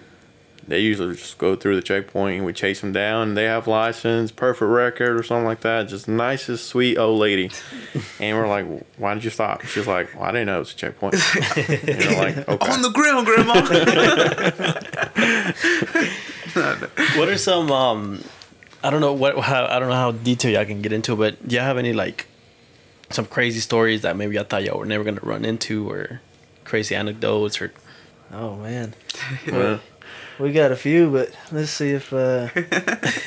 they 0.67 0.81
usually 0.81 1.15
just 1.17 1.39
go 1.39 1.57
through 1.57 1.77
the 1.77 1.83
checkpoint 1.83 2.37
and 2.37 2.45
we 2.47 2.53
chase 2.53 2.81
them 2.83 2.93
down. 2.93 3.33
They 3.35 3.45
have 3.45 3.67
license, 3.67 4.31
perfect 4.31 4.69
record, 4.71 5.19
or 5.19 5.23
something 5.23 5.47
like 5.47 5.63
that. 5.63 5.89
Just 5.89 6.07
nicest 6.09 6.67
sweet 6.69 6.99
old 6.99 7.19
lady, 7.19 7.51
and 8.21 8.37
we're 8.37 8.47
like, 8.49 8.67
why 8.97 9.15
did 9.15 9.25
you 9.25 9.31
stop? 9.31 9.63
She's 9.65 9.87
like, 9.87 10.15
well, 10.15 10.25
I 10.25 10.33
didn't 10.33 10.47
know 10.47 10.57
it 10.57 10.61
was 10.61 10.73
a 10.73 10.77
checkpoint. 10.77 11.15
and 11.15 12.17
like, 12.19 12.49
okay. 12.49 12.73
On 12.73 12.83
the 12.83 12.91
ground, 12.91 13.27
Grandma. 13.27 13.55
What 17.17 17.29
are 17.29 17.39
some 17.39 17.71
um 17.71 18.23
I 18.83 18.91
don't 18.91 19.01
know 19.01 19.13
what 19.13 19.39
how 19.39 19.67
I 19.67 19.79
don't 19.79 19.89
know 19.89 19.95
how 19.95 20.13
detailed 20.13 20.55
y'all 20.55 20.65
can 20.65 20.83
get 20.83 20.93
into, 20.93 21.17
but 21.17 21.47
do 21.47 21.57
y'all 21.57 21.65
have 21.65 21.79
any 21.79 21.93
like 21.93 22.27
some 23.11 23.25
crazy 23.27 23.61
stories 23.61 24.03
that 24.03 24.17
maybe 24.17 24.39
I 24.39 24.45
thought 24.45 24.65
y'all 24.65 24.79
were 24.79 24.87
never 24.87 25.05
gonna 25.05 25.21
run 25.23 25.45
into 25.45 25.91
or 25.91 26.21
crazy 26.65 26.95
anecdotes 26.95 27.61
or 27.61 27.73
Oh 28.33 28.57
man, 28.57 28.95
Yeah. 29.47 29.79
we 30.39 30.53
got 30.53 30.71
a 30.71 30.77
few, 30.77 31.11
but 31.11 31.31
let's 31.51 31.71
see 31.71 31.93
if 31.93 32.13
uh, 32.13 32.49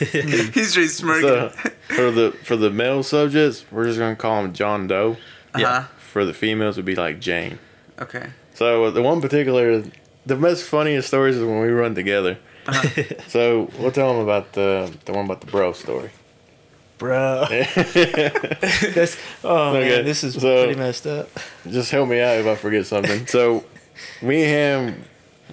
He's 0.53 0.71
straight 0.71 0.89
smirking. 0.91 1.27
So, 1.27 1.49
for 1.95 2.11
the 2.11 2.31
for 2.43 2.55
the 2.55 2.69
male 2.69 3.01
subjects, 3.03 3.65
we're 3.71 3.85
just 3.85 3.97
gonna 3.99 4.15
call 4.15 4.43
him 4.45 4.53
John 4.53 4.87
Doe. 4.87 5.17
uh-huh. 5.53 5.83
For 5.97 6.25
the 6.25 6.33
females, 6.33 6.75
would 6.77 6.85
be 6.85 6.95
like 6.95 7.19
Jane. 7.19 7.57
Okay. 7.99 8.31
So 8.53 8.91
the 8.91 9.01
one 9.01 9.21
particular, 9.21 9.83
the 10.25 10.35
most 10.35 10.63
funniest 10.65 11.07
stories 11.07 11.35
is 11.37 11.43
when 11.43 11.61
we 11.61 11.69
run 11.69 11.95
together. 11.95 12.37
Uh-huh. 12.67 13.03
so 13.27 13.69
we'll 13.79 13.91
tell 13.91 14.13
them 14.13 14.21
about 14.23 14.53
the 14.53 14.91
the 15.05 15.13
one 15.13 15.25
about 15.25 15.41
the 15.41 15.47
bro 15.47 15.73
story. 15.73 16.09
bro. 16.97 17.45
That's 17.49 19.17
oh 19.43 19.75
Okay, 19.75 19.89
man, 19.89 20.05
this 20.05 20.23
is 20.23 20.35
so- 20.35 20.65
pretty 20.65 20.79
messed 20.79 21.07
up. 21.07 21.29
Just 21.67 21.91
help 21.91 22.09
me 22.09 22.19
out 22.19 22.37
if 22.37 22.45
I 22.45 22.55
forget 22.55 22.85
something. 22.85 23.25
so 23.27 23.63
me 24.21 24.43
and 24.43 24.89
him, 24.95 25.03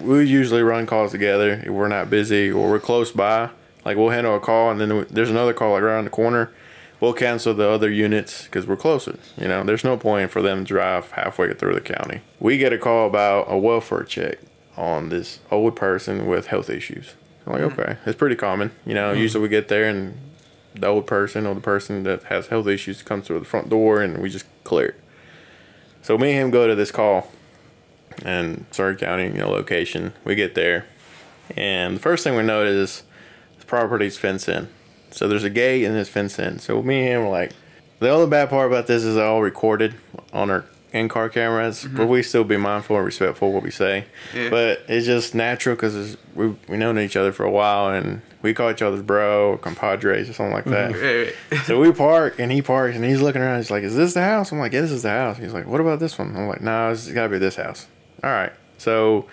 we 0.07 0.25
usually 0.25 0.61
run 0.61 0.85
calls 0.85 1.11
together 1.11 1.61
if 1.65 1.69
we're 1.69 1.87
not 1.87 2.09
busy 2.09 2.51
or 2.51 2.69
we're 2.69 2.79
close 2.79 3.11
by. 3.11 3.49
Like 3.85 3.97
we'll 3.97 4.09
handle 4.09 4.35
a 4.35 4.39
call 4.39 4.71
and 4.71 4.79
then 4.79 5.05
there's 5.09 5.29
another 5.29 5.53
call 5.53 5.73
like 5.73 5.81
around 5.81 6.03
the 6.05 6.09
corner. 6.11 6.51
We'll 6.99 7.13
cancel 7.13 7.53
the 7.53 7.69
other 7.69 7.89
units 7.89 8.43
because 8.43 8.67
we're 8.67 8.75
closer. 8.75 9.17
You 9.37 9.47
know, 9.47 9.63
there's 9.63 9.85
no 9.85 9.95
point 9.95 10.31
for 10.31 10.41
them 10.41 10.65
to 10.65 10.67
drive 10.67 11.11
halfway 11.11 11.53
through 11.53 11.75
the 11.75 11.81
county. 11.81 12.19
We 12.41 12.57
get 12.57 12.73
a 12.73 12.77
call 12.77 13.07
about 13.07 13.45
a 13.49 13.57
welfare 13.57 14.03
check 14.03 14.39
on 14.79 15.09
this 15.09 15.39
old 15.51 15.75
person 15.75 16.25
with 16.25 16.47
health 16.47 16.69
issues. 16.69 17.13
I'm 17.45 17.53
like, 17.53 17.61
mm-hmm. 17.61 17.81
okay, 17.81 17.97
it's 18.05 18.17
pretty 18.17 18.35
common. 18.35 18.71
You 18.85 18.93
know, 18.93 19.11
mm-hmm. 19.11 19.21
usually 19.21 19.43
we 19.43 19.49
get 19.49 19.67
there 19.67 19.87
and 19.87 20.17
the 20.73 20.87
old 20.87 21.05
person 21.05 21.45
or 21.45 21.53
the 21.53 21.61
person 21.61 22.03
that 22.03 22.23
has 22.23 22.47
health 22.47 22.67
issues 22.67 23.03
comes 23.03 23.27
through 23.27 23.39
the 23.39 23.45
front 23.45 23.69
door 23.69 24.01
and 24.01 24.19
we 24.19 24.29
just 24.29 24.45
clear 24.63 24.87
it. 24.87 25.01
So 26.01 26.17
me 26.17 26.31
and 26.31 26.39
him 26.39 26.51
go 26.51 26.65
to 26.65 26.75
this 26.75 26.91
call 26.91 27.29
and 28.23 28.65
Surry 28.71 28.95
County, 28.95 29.25
you 29.25 29.33
know, 29.33 29.49
location. 29.49 30.13
We 30.23 30.35
get 30.35 30.55
there, 30.55 30.85
and 31.55 31.97
the 31.97 31.99
first 31.99 32.23
thing 32.23 32.35
we 32.35 32.43
notice 32.43 32.73
is 32.73 33.03
the 33.59 33.65
property's 33.65 34.17
fenced 34.17 34.47
in. 34.47 34.69
So 35.11 35.27
there's 35.27 35.43
a 35.43 35.49
gate 35.49 35.83
and 35.83 35.95
it's 35.97 36.09
fenced 36.09 36.39
in. 36.39 36.59
So 36.59 36.81
me 36.81 36.99
and 36.99 37.07
him 37.07 37.21
were 37.23 37.29
like, 37.29 37.51
the 37.99 38.09
only 38.09 38.29
bad 38.29 38.49
part 38.49 38.71
about 38.71 38.87
this 38.87 39.03
is 39.03 39.17
all 39.17 39.41
recorded 39.41 39.95
on 40.31 40.49
our 40.49 40.65
in-car 40.91 41.29
cameras, 41.29 41.85
but 41.89 42.07
we 42.07 42.23
still 42.23 42.43
be 42.43 42.57
mindful 42.57 42.97
and 42.97 43.05
respectful 43.05 43.49
of 43.49 43.53
what 43.53 43.63
we 43.63 43.71
say. 43.71 44.05
Yeah. 44.33 44.49
But 44.49 44.83
it's 44.87 45.05
just 45.05 45.35
natural 45.35 45.75
because 45.75 46.17
we 46.35 46.55
we 46.67 46.77
known 46.77 46.97
each 46.99 47.15
other 47.15 47.31
for 47.31 47.43
a 47.45 47.51
while 47.51 47.89
and 47.89 48.21
we 48.41 48.53
call 48.53 48.71
each 48.71 48.81
other's 48.81 49.01
bro 49.01 49.51
or 49.51 49.57
compadres 49.57 50.29
or 50.29 50.33
something 50.33 50.53
like 50.53 50.65
that. 50.65 50.93
Right, 50.93 51.33
right. 51.51 51.61
So 51.65 51.79
we 51.79 51.91
park 51.91 52.39
and 52.39 52.51
he 52.51 52.61
parks 52.61 52.95
and 52.95 53.03
he's 53.05 53.21
looking 53.21 53.41
around. 53.41 53.57
He's 53.57 53.71
like, 53.71 53.83
"Is 53.83 53.95
this 53.95 54.13
the 54.13 54.23
house?" 54.23 54.51
I'm 54.51 54.59
like, 54.59 54.73
"Yeah, 54.73 54.81
this 54.81 54.91
is 54.91 55.03
the 55.03 55.09
house." 55.09 55.37
He's 55.37 55.53
like, 55.53 55.67
"What 55.67 55.81
about 55.81 55.99
this 55.99 56.17
one?" 56.17 56.35
I'm 56.35 56.47
like, 56.47 56.61
"No, 56.61 56.91
it's 56.91 57.07
got 57.11 57.23
to 57.23 57.29
be 57.29 57.37
this 57.37 57.55
house." 57.55 57.87
All 58.23 58.29
right. 58.31 58.53
So 58.77 59.27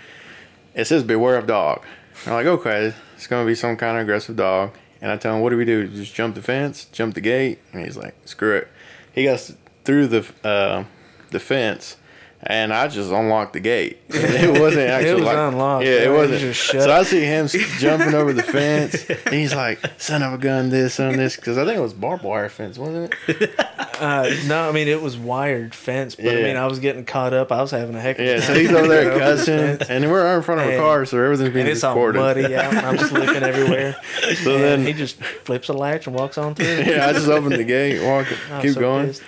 it 0.75 0.87
says, 0.87 1.05
"Beware 1.05 1.37
of 1.37 1.47
dog." 1.47 1.85
I'm 2.27 2.33
like, 2.33 2.47
"Okay, 2.47 2.93
it's 3.17 3.27
gonna 3.27 3.47
be 3.47 3.55
some 3.55 3.77
kind 3.77 3.97
of 3.97 4.03
aggressive 4.03 4.37
dog." 4.37 4.73
And 5.01 5.11
I 5.13 5.17
tell 5.17 5.35
him, 5.37 5.43
"What 5.43 5.51
do 5.51 5.57
we 5.57 5.65
do? 5.65 5.87
Just 5.89 6.15
jump 6.15 6.35
the 6.35 6.43
fence, 6.43 6.87
jump 6.87 7.15
the 7.15 7.21
gate?" 7.21 7.61
And 7.73 7.85
he's 7.85 7.97
like, 7.97 8.15
"Screw 8.25 8.57
it." 8.57 8.69
He 9.13 9.25
goes 9.25 9.55
through 9.85 10.09
the 10.09 10.27
uh, 10.43 10.85
the 11.31 11.41
fence. 11.41 11.97
And 12.49 12.73
I 12.73 12.87
just 12.87 13.11
unlocked 13.11 13.55
the 13.55 13.61
gate. 13.61 13.99
It 14.11 14.61
wasn't 14.61 14.89
actually 14.91 15.15
was 15.15 15.25
like, 15.25 15.37
unlocked, 15.39 15.85
Yeah, 15.87 16.05
it 16.05 16.13
wasn't. 16.13 16.41
Just 16.41 16.61
shut 16.61 16.83
So 16.83 16.91
it. 16.91 16.93
I 16.93 17.03
see 17.03 17.23
him 17.25 17.49
jumping 17.79 18.15
over 18.15 18.33
the 18.35 18.43
fence. 18.43 19.05
And 19.27 19.35
he's 19.35 19.55
like, 19.55 19.81
"Son 19.99 20.23
of 20.23 20.35
a 20.35 20.39
gun, 20.39 20.69
this, 20.69 20.95
son 20.95 21.11
of 21.13 21.17
this," 21.17 21.35
because 21.35 21.57
I 21.59 21.65
think 21.65 21.79
it 21.79 21.81
was 21.81 21.95
barbed 21.95 22.23
wire 22.23 22.49
fence, 22.51 22.79
wasn't 22.79 23.13
it? 23.29 23.55
Uh, 23.97 24.31
no, 24.45 24.69
I 24.69 24.73
mean 24.73 24.89
it 24.89 25.01
was 25.01 25.17
wired 25.17 25.75
fence, 25.75 26.17
but 26.17 26.27
I 26.29 26.43
mean 26.43 26.59
I 26.59 26.67
was 26.67 26.81
getting 26.81 27.07
caught 27.07 27.33
up. 27.33 27.51
I 27.51 27.63
was 27.63 27.71
having 27.71 27.95
a 27.97 28.01
heck 28.01 28.19
of 28.19 28.27
a 28.27 28.29
Yeah, 28.29 28.41
so 28.41 28.53
he's 28.53 28.71
over 28.71 28.87
there 28.87 29.15
the 29.15 29.19
cussing, 29.19 29.79
and 29.89 30.11
we're 30.11 30.37
in 30.37 30.43
front 30.43 30.61
of 30.61 30.67
a 30.69 30.77
car, 30.77 31.07
so 31.07 31.19
everything's 31.19 31.55
being 31.55 31.65
and 31.65 31.73
it's 31.73 31.83
all 31.83 31.95
recorded. 31.95 32.19
muddy 32.43 32.55
out, 32.57 32.75
and 32.75 32.85
I'm 32.87 32.99
slipping 32.99 33.43
everywhere. 33.43 33.97
So 34.45 34.55
and 34.57 34.63
then, 34.63 34.87
he 34.87 34.93
just 34.93 35.17
flips 35.23 35.71
a 35.71 35.73
latch 35.73 36.07
and 36.07 36.15
walks 36.15 36.37
on 36.37 36.55
through. 36.55 36.67
yeah, 36.67 37.07
I 37.09 37.15
just 37.15 37.27
opened 37.27 37.53
the 37.55 37.65
gate, 37.65 38.03
walk, 38.05 38.27
keep 38.61 38.75
so 38.75 38.81
going. 38.81 39.07
pissed. 39.07 39.23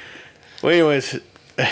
Well, 0.62 0.72
anyways, 0.72 1.18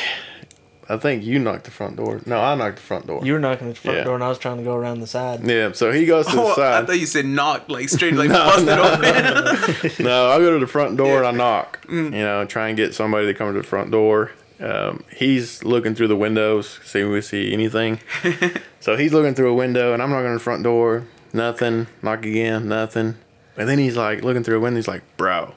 I 0.89 0.97
think 0.99 1.25
you 1.25 1.41
knocked 1.41 1.65
the 1.65 1.73
front 1.73 1.97
door. 1.97 2.21
No, 2.27 2.39
I 2.41 2.55
knocked 2.55 2.77
the 2.77 2.83
front 2.83 3.09
door. 3.09 3.21
You 3.27 3.33
were 3.33 3.41
knocking 3.41 3.69
the 3.71 3.75
front 3.75 3.99
Yeah. 3.99 4.05
door, 4.05 4.15
and 4.15 4.23
I 4.23 4.29
was 4.29 4.39
trying 4.39 4.59
to 4.59 4.63
go 4.63 4.77
around 4.77 5.01
the 5.01 5.09
side. 5.09 5.45
yeah, 5.45 5.73
so 5.73 5.91
he 5.91 6.07
goes 6.07 6.27
to 6.29 6.37
the 6.37 6.43
Oh, 6.43 6.53
I 6.63 6.85
thought 6.85 7.01
you 7.01 7.07
said 7.07 7.27
knock, 7.27 7.69
like 7.69 7.89
straight, 7.89 8.15
like 8.23 8.29
No, 8.29 8.45
busted 8.45 8.67
no, 8.67 8.83
open. 8.93 10.05
no, 10.05 10.31
I 10.31 10.39
go 10.39 10.53
to 10.53 10.61
the 10.61 10.67
front 10.71 10.97
door 10.97 11.19
and 11.25 11.27
I 11.27 11.31
knock. 11.33 11.85
You 11.91 12.11
know, 12.11 12.45
try 12.45 12.69
and 12.69 12.77
get 12.77 12.95
somebody 12.95 13.27
to 13.27 13.35
come 13.35 13.53
to 13.53 13.59
the 13.61 13.67
front 13.67 13.91
door. 13.91 14.31
Um, 14.61 15.03
he's 15.15 15.65
looking 15.65 15.95
through 15.97 16.09
the 16.09 16.17
windows, 16.17 16.79
see 16.85 17.01
if 17.01 17.09
we 17.09 17.21
see 17.21 17.53
anything. 17.53 17.99
so 18.81 18.97
he's 18.97 19.13
looking 19.13 19.35
through 19.35 19.51
a 19.51 19.55
window, 19.55 19.93
and 19.93 20.01
I'm 20.01 20.11
knocking 20.11 20.29
on 20.29 20.35
the 20.35 20.41
front 20.41 20.63
door. 20.63 21.09
Nothing. 21.33 21.89
Knock 22.01 22.25
again. 22.25 22.69
Nothing. 22.69 23.17
And 23.57 23.69
then 23.69 23.79
he's 23.79 23.97
like 23.97 24.23
looking 24.23 24.45
through 24.45 24.59
a 24.59 24.61
window. 24.61 24.77
He's 24.79 24.87
like, 24.89 25.03
"Bro." 25.17 25.55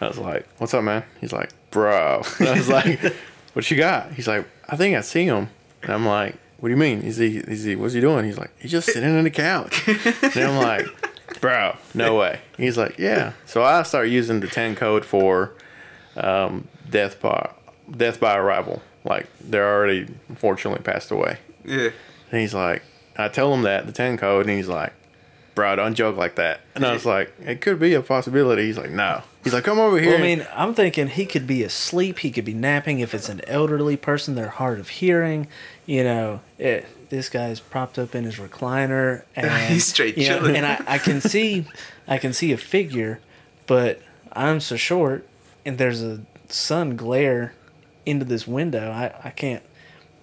I 0.00 0.08
was 0.08 0.18
like, 0.18 0.46
"What's 0.58 0.74
up, 0.74 0.82
man?" 0.84 1.04
He's 1.20 1.32
like, 1.32 1.50
"Bro." 1.70 2.24
And 2.40 2.48
I 2.48 2.52
was 2.58 2.68
like, 2.68 3.00
"What 3.56 3.70
you 3.70 3.76
got?" 3.78 4.12
He's 4.12 4.28
like, 4.28 4.46
"I 4.68 4.76
think 4.76 4.96
I 4.96 5.00
see 5.00 5.24
him." 5.24 5.48
And 5.82 5.92
I'm 5.92 6.04
like, 6.04 6.36
"What 6.58 6.68
do 6.68 6.74
you 6.74 6.76
mean? 6.76 7.00
Is 7.00 7.16
he? 7.16 7.38
Is 7.38 7.64
he? 7.64 7.74
What's 7.74 7.94
he 7.94 8.00
doing?" 8.00 8.26
He's 8.26 8.36
like, 8.38 8.50
"He's 8.58 8.70
just 8.70 8.86
sitting 8.92 9.16
on 9.16 9.24
the 9.24 9.30
couch." 9.30 9.86
and 10.22 10.36
I'm 10.36 10.56
like, 10.58 10.86
"Bro, 11.40 11.76
no 11.94 12.16
way." 12.16 12.40
He's 12.58 12.76
like, 12.76 12.98
"Yeah." 12.98 13.32
So 13.46 13.62
I 13.62 13.82
start 13.84 14.08
using 14.08 14.40
the 14.40 14.48
ten 14.48 14.74
code 14.74 15.04
for 15.04 15.54
um, 16.16 16.68
death 16.90 17.20
by 17.20 17.50
death 17.90 18.20
by 18.20 18.36
arrival. 18.36 18.82
Like 19.04 19.26
they're 19.40 19.72
already 19.72 20.06
unfortunately 20.28 20.82
passed 20.82 21.10
away. 21.10 21.38
yeah. 21.64 21.90
And 22.30 22.40
he's 22.40 22.54
like, 22.54 22.82
I 23.16 23.28
tell 23.28 23.54
him 23.54 23.62
that 23.62 23.86
the 23.86 23.92
ten 23.92 24.18
code, 24.18 24.46
and 24.46 24.56
he's 24.56 24.68
like, 24.68 24.92
"Bro, 25.56 25.76
don't 25.76 25.94
joke 25.94 26.16
like 26.16 26.36
that." 26.36 26.60
And 26.76 26.86
I 26.86 26.92
was 26.92 27.04
like, 27.04 27.34
"It 27.40 27.60
could 27.60 27.80
be 27.80 27.94
a 27.94 28.02
possibility." 28.02 28.66
He's 28.66 28.78
like, 28.78 28.90
"No." 28.90 29.22
He's 29.42 29.52
like, 29.52 29.64
"Come 29.64 29.80
over 29.80 29.98
here." 29.98 30.10
Well, 30.12 30.20
I 30.20 30.22
mean, 30.22 30.46
I'm 30.54 30.72
thinking 30.74 31.08
he 31.08 31.26
could 31.26 31.48
be 31.48 31.64
asleep. 31.64 32.20
He 32.20 32.30
could 32.30 32.44
be 32.44 32.54
napping. 32.54 33.00
If 33.00 33.12
it's 33.12 33.28
an 33.28 33.40
elderly 33.48 33.96
person, 33.96 34.36
they're 34.36 34.48
hard 34.48 34.78
of 34.78 34.88
hearing. 34.88 35.48
You 35.84 36.04
know, 36.04 36.40
it, 36.58 36.86
this 37.10 37.28
guy's 37.28 37.60
propped 37.60 37.98
up 37.98 38.14
in 38.14 38.24
his 38.24 38.36
recliner, 38.36 39.22
and 39.36 39.50
He's 39.72 39.86
straight 39.86 40.16
you 40.16 40.28
know, 40.28 40.38
chilling. 40.38 40.56
and 40.56 40.66
I, 40.66 40.82
I 40.86 40.98
can 40.98 41.20
see, 41.20 41.66
I 42.08 42.18
can 42.18 42.32
see 42.32 42.52
a 42.52 42.56
figure, 42.56 43.20
but 43.66 44.00
I'm 44.32 44.60
so 44.60 44.76
short, 44.76 45.26
and 45.64 45.78
there's 45.78 46.02
a 46.02 46.20
sun 46.48 46.96
glare 46.96 47.54
into 48.04 48.24
this 48.24 48.46
window. 48.46 48.90
I, 48.90 49.12
I 49.24 49.30
can't 49.30 49.62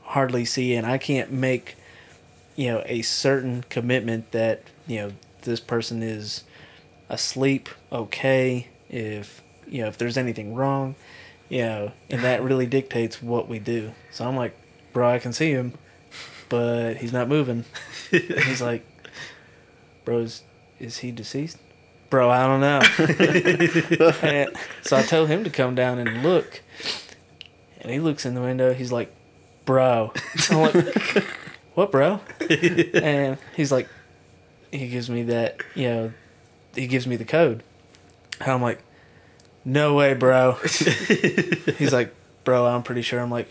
hardly 0.04 0.46
see, 0.46 0.76
and 0.76 0.86
I 0.86 0.98
can't 0.98 1.32
make, 1.32 1.76
you 2.56 2.68
know, 2.68 2.84
a 2.86 3.02
certain 3.02 3.63
commitment 3.70 4.32
that 4.32 4.63
you 4.88 4.98
know 4.98 5.12
this 5.42 5.60
person 5.60 6.02
is 6.04 6.44
asleep 7.10 7.70
okay 7.92 8.68
if 8.89 9.44
you 9.68 9.82
know 9.82 9.88
if 9.88 9.98
there's 9.98 10.18
anything 10.18 10.56
wrong 10.56 10.96
you 11.50 11.62
know 11.62 11.92
and 12.10 12.22
that 12.22 12.42
really 12.42 12.66
dictates 12.66 13.22
what 13.22 13.48
we 13.48 13.60
do. 13.60 13.92
So 14.12 14.26
i'm 14.28 14.36
like 14.36 14.56
bro 14.94 15.10
i 15.10 15.20
can 15.20 15.34
see 15.34 15.52
him 15.52 15.74
but 16.50 16.98
he's 16.98 17.12
not 17.13 17.28
moving. 17.28 17.66
And 18.12 18.22
he's 18.22 18.62
like 18.70 18.86
bro 20.06 20.20
is, 20.20 20.44
is 20.80 20.98
he 20.98 21.12
deceased? 21.12 21.58
Bro 22.10 22.30
i 22.30 22.46
don't 22.46 22.62
know. 22.62 22.82
So 24.84 24.98
i 24.98 25.02
tell 25.02 25.26
him 25.26 25.44
to 25.44 25.50
come 25.50 25.76
down 25.76 26.00
and 26.00 26.24
look 26.24 26.62
and 27.82 27.92
he 27.92 28.00
looks 28.00 28.26
in 28.26 28.34
the 28.34 28.42
window 28.42 28.74
he's 28.74 28.92
like 28.92 29.13
bro 29.66 30.13
what 31.76 31.92
bro? 31.92 32.20
And 32.50 33.38
he's 33.56 33.72
like 33.72 33.88
he 34.72 34.88
gives 34.90 35.10
me 35.10 35.24
that 35.24 35.58
you 35.76 35.88
know 35.90 36.14
he 36.76 36.88
gives 36.88 37.06
me 37.08 37.16
the 37.16 37.26
code. 37.26 37.64
And 38.40 38.52
i'm 38.52 38.62
like 38.62 38.82
no 39.66 39.94
way 39.94 40.14
bro. 40.14 40.54
He's 41.78 41.94
like 41.94 42.14
bro 42.44 42.66
i'm 42.68 42.84
pretty 42.84 43.02
sure. 43.02 43.20
I'm 43.22 43.32
like 43.32 43.50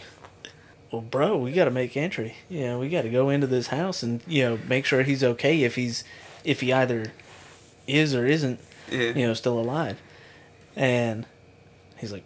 well 0.90 1.00
bro 1.00 1.36
we 1.38 1.52
got 1.52 1.64
to 1.66 1.70
make 1.70 1.96
entry. 1.96 2.36
You 2.50 2.64
know 2.64 2.78
we 2.78 2.88
got 2.90 3.02
to 3.02 3.08
go 3.10 3.30
into 3.30 3.46
this 3.46 3.68
house 3.68 4.02
and 4.02 4.22
you 4.26 4.42
know 4.44 4.58
make 4.68 4.84
sure 4.84 5.02
he's 5.02 5.24
okay 5.24 5.62
if 5.62 5.74
he's 5.76 6.04
if 6.44 6.60
he 6.60 6.72
either 6.72 7.12
is 7.86 8.14
or 8.14 8.26
isn't 8.26 8.60
Yeah. 8.90 9.12
you 9.14 9.26
know 9.26 9.34
still 9.34 9.58
alive. 9.58 10.00
And 10.76 11.24
he's 11.98 12.12
like 12.12 12.24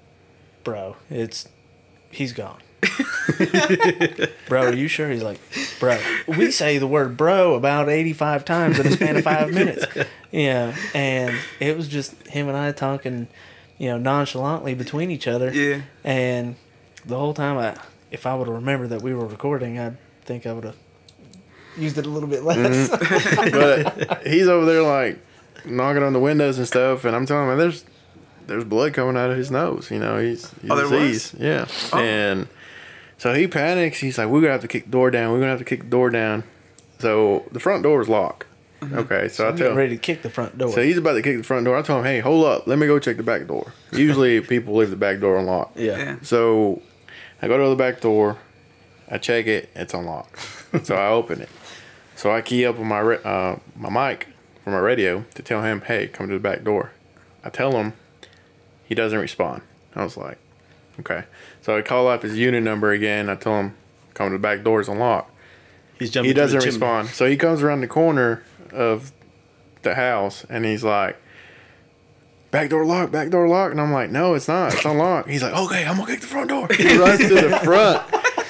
bro 0.65 0.97
it's 1.11 1.47
he's 2.11 2.33
gone 2.33 2.59
bro 4.49 4.63
are 4.63 4.75
you 4.75 4.89
sure 4.89 5.11
he's 5.11 5.23
like 5.23 5.39
bro 5.81 5.99
we 6.27 6.51
say 6.51 6.79
the 6.79 6.87
word 6.87 7.17
bro 7.17 7.55
about 7.55 7.89
85 7.89 8.45
times 8.45 8.79
in 8.79 8.87
a 8.87 8.91
span 8.93 9.17
of 9.17 9.25
five 9.25 9.53
minutes 9.53 9.85
yeah 10.31 10.75
and 10.95 11.37
it 11.61 11.77
was 11.77 11.89
just 11.89 12.15
him 12.29 12.49
and 12.49 12.57
i 12.57 12.71
talking 12.73 13.29
you 13.79 13.89
know 13.89 13.99
nonchalantly 13.99 14.75
between 14.75 15.11
each 15.11 15.27
other 15.27 15.51
Yeah. 15.53 15.83
and 16.05 16.57
the 17.05 17.17
whole 17.17 17.35
time 17.35 17.59
i 17.59 17.77
if 18.11 18.27
i 18.27 18.35
would 18.35 18.47
have 18.47 18.57
remembered 18.57 18.91
that 18.91 19.03
we 19.03 19.15
were 19.15 19.27
recording 19.27 19.79
i 19.79 19.93
think 20.25 20.47
i 20.47 20.53
would 20.53 20.65
have 20.65 20.77
used 21.77 21.99
it 21.99 22.07
a 22.07 22.11
little 22.11 22.29
bit 22.29 22.43
less 22.43 22.89
mm-hmm. 22.89 23.51
but 24.09 24.27
he's 24.27 24.49
over 24.49 24.65
there 24.67 24.83
like 24.83 25.19
knocking 25.65 26.03
on 26.03 26.13
the 26.13 26.21
windows 26.21 26.59
and 26.59 26.67
stuff, 26.69 27.05
and 27.05 27.15
I'm 27.17 27.27
telling 27.27 27.51
him 27.51 27.59
there's 27.59 27.85
there's 28.47 28.63
blood 28.65 28.95
coming 28.95 29.17
out 29.17 29.31
of 29.31 29.37
his 29.37 29.51
nose. 29.51 29.91
You 29.91 29.99
know, 29.99 30.19
he's, 30.19 30.49
he's 30.63 30.71
Oh, 30.71 30.77
there 30.77 30.89
diseased. 30.89 31.35
Yeah, 31.41 31.67
Oh. 31.93 31.99
and 31.99 32.47
so 33.19 33.35
he 33.35 33.47
panics. 33.47 33.99
He's 34.01 34.19
like, 34.19 34.29
"We're 34.29 34.41
gonna 34.41 34.53
have 34.53 34.61
to 34.63 34.69
kick 34.69 34.85
the 34.87 34.91
door 34.91 35.11
down. 35.11 35.33
We're 35.33 35.39
gonna 35.39 35.51
have 35.51 35.59
to 35.59 35.65
kick 35.65 35.81
the 35.81 35.87
door 35.91 36.11
down." 36.11 36.45
So 36.99 37.45
the 37.53 37.61
front 37.61 37.83
door 37.83 38.01
is 38.01 38.09
locked. 38.09 38.45
Okay, 38.93 39.29
so 39.29 39.47
I 39.47 39.49
i'm 39.49 39.57
tell 39.57 39.71
him 39.71 39.77
ready 39.77 39.97
to 39.97 40.01
kick 40.01 40.23
the 40.23 40.29
front 40.31 40.59
door 40.59 40.71
So 40.71 40.83
he's 40.83 40.99
about 40.99 41.15
to 41.15 41.23
kick 41.23 41.39
the 41.39 41.43
front 41.43 41.65
door. 41.65 41.77
I 41.77 41.83
told 41.83 42.01
him, 42.01 42.05
"Hey, 42.07 42.21
hold 42.21 42.45
up. 42.45 42.67
Let 42.67 42.79
me 42.79 42.87
go 42.87 42.99
check 42.99 43.17
the 43.17 43.23
back 43.23 43.47
door." 43.47 43.73
Usually, 43.91 44.41
people 44.53 44.75
leave 44.77 44.91
the 44.91 44.97
back 44.97 45.19
door 45.19 45.39
unlocked. 45.39 45.77
yeah. 45.79 45.97
Yeah. 45.97 46.17
So 46.23 46.83
I 47.43 47.49
go 47.49 47.57
to 47.63 47.69
the 47.71 47.77
back 47.77 48.01
door. 48.01 48.39
I 49.11 49.19
check 49.19 49.47
it. 49.47 49.71
It's 49.75 49.95
unlocked. 49.95 50.39
so 50.85 50.95
I 50.95 51.09
open 51.09 51.41
it. 51.41 51.49
So 52.17 52.31
I 52.31 52.41
key 52.43 52.65
up 52.67 52.79
on 52.79 52.87
my 52.87 53.01
uh, 53.01 53.59
my 53.77 53.89
mic 54.11 54.29
from 54.63 54.73
my 54.75 54.79
radio 54.79 55.25
to 55.35 55.43
tell 55.43 55.63
him, 55.63 55.81
"Hey, 55.83 56.07
come 56.09 56.29
to 56.29 56.35
the 56.35 56.41
back 56.41 56.63
door." 56.63 56.93
I 57.45 57.49
tell 57.51 57.73
him. 57.73 57.95
He 58.85 58.95
doesn't 58.95 59.19
respond. 59.19 59.63
I 59.95 60.05
was 60.05 60.17
like, 60.17 60.39
"Okay." 61.01 61.25
So 61.67 61.77
I 61.77 61.83
call 61.83 62.07
up 62.07 62.23
his 62.23 62.39
unit 62.39 62.63
number 62.63 62.93
again. 62.93 63.29
I 63.29 63.35
tell 63.35 63.59
him, 63.59 63.75
"Come 64.15 64.29
to 64.29 64.35
the 64.35 64.39
back 64.39 64.63
door. 64.63 64.79
It's 64.79 64.89
unlocked." 64.89 65.33
He's 65.99 66.13
jumping. 66.13 66.31
he 66.31 66.33
doesn't 66.33 66.63
respond. 66.63 67.09
So 67.09 67.27
he 67.27 67.37
comes 67.37 67.61
around 67.61 67.81
the 67.81 67.89
corner 67.89 68.45
of 68.71 69.11
the 69.83 69.97
house 69.97 70.47
and 70.49 70.65
he's 70.65 70.85
like, 70.85 71.17
back 72.53 72.71
door 72.71 72.85
locked, 72.87 73.11
back 73.11 73.31
door 73.31 73.49
locked. 73.49 73.73
And 73.73 73.81
I'm 73.81 73.93
like, 73.93 74.11
no, 74.11 74.35
it's 74.35 74.47
not. 74.47 74.75
It's 74.75 74.85
unlocked. 74.85 75.29
He's 75.29 75.43
like, 75.43 75.55
okay, 75.55 75.85
I'm 75.85 75.97
going 75.97 76.07
to 76.07 76.13
kick 76.13 76.21
the 76.21 76.29
front 76.29 76.51
door. 76.51 76.69
He 76.71 76.97
runs 76.99 77.19
to 77.19 77.35
the 77.35 77.61
front. 77.65 78.03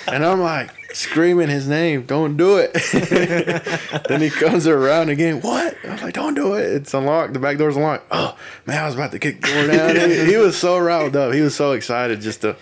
And 0.09 0.25
I'm 0.25 0.41
like, 0.41 0.71
screaming 0.93 1.49
his 1.49 1.67
name, 1.67 2.03
don't 2.03 2.37
do 2.37 2.59
it. 2.59 2.73
then 4.09 4.21
he 4.21 4.31
comes 4.31 4.67
around 4.67 5.09
again, 5.09 5.41
what? 5.41 5.77
I 5.85 5.93
was 5.93 6.03
like, 6.03 6.15
don't 6.15 6.35
do 6.35 6.55
it. 6.55 6.67
It's 6.67 6.93
unlocked. 6.95 7.33
The 7.33 7.39
back 7.39 7.59
door's 7.59 7.77
unlocked. 7.77 8.07
Oh, 8.11 8.37
man, 8.67 8.83
I 8.83 8.87
was 8.87 8.95
about 8.95 9.13
to 9.13 9.19
kick 9.19 9.41
the 9.41 9.49
door 9.49 9.67
down. 9.67 10.11
he, 10.11 10.33
he 10.33 10.37
was 10.37 10.57
so 10.57 10.79
riled 10.79 11.17
up. 11.17 11.33
He 11.33 11.41
was 11.41 11.55
so 11.55 11.73
excited 11.73 12.21
just 12.21 12.41
to 12.43 12.57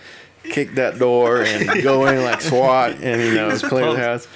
kick 0.51 0.75
that 0.75 0.97
door 0.99 1.41
and 1.41 1.81
go 1.83 2.05
in 2.07 2.23
like 2.23 2.41
SWAT 2.41 2.91
and, 3.01 3.21
you 3.21 3.33
know, 3.35 3.57
clear 3.59 3.91
the 3.93 3.97
house. 3.99 4.27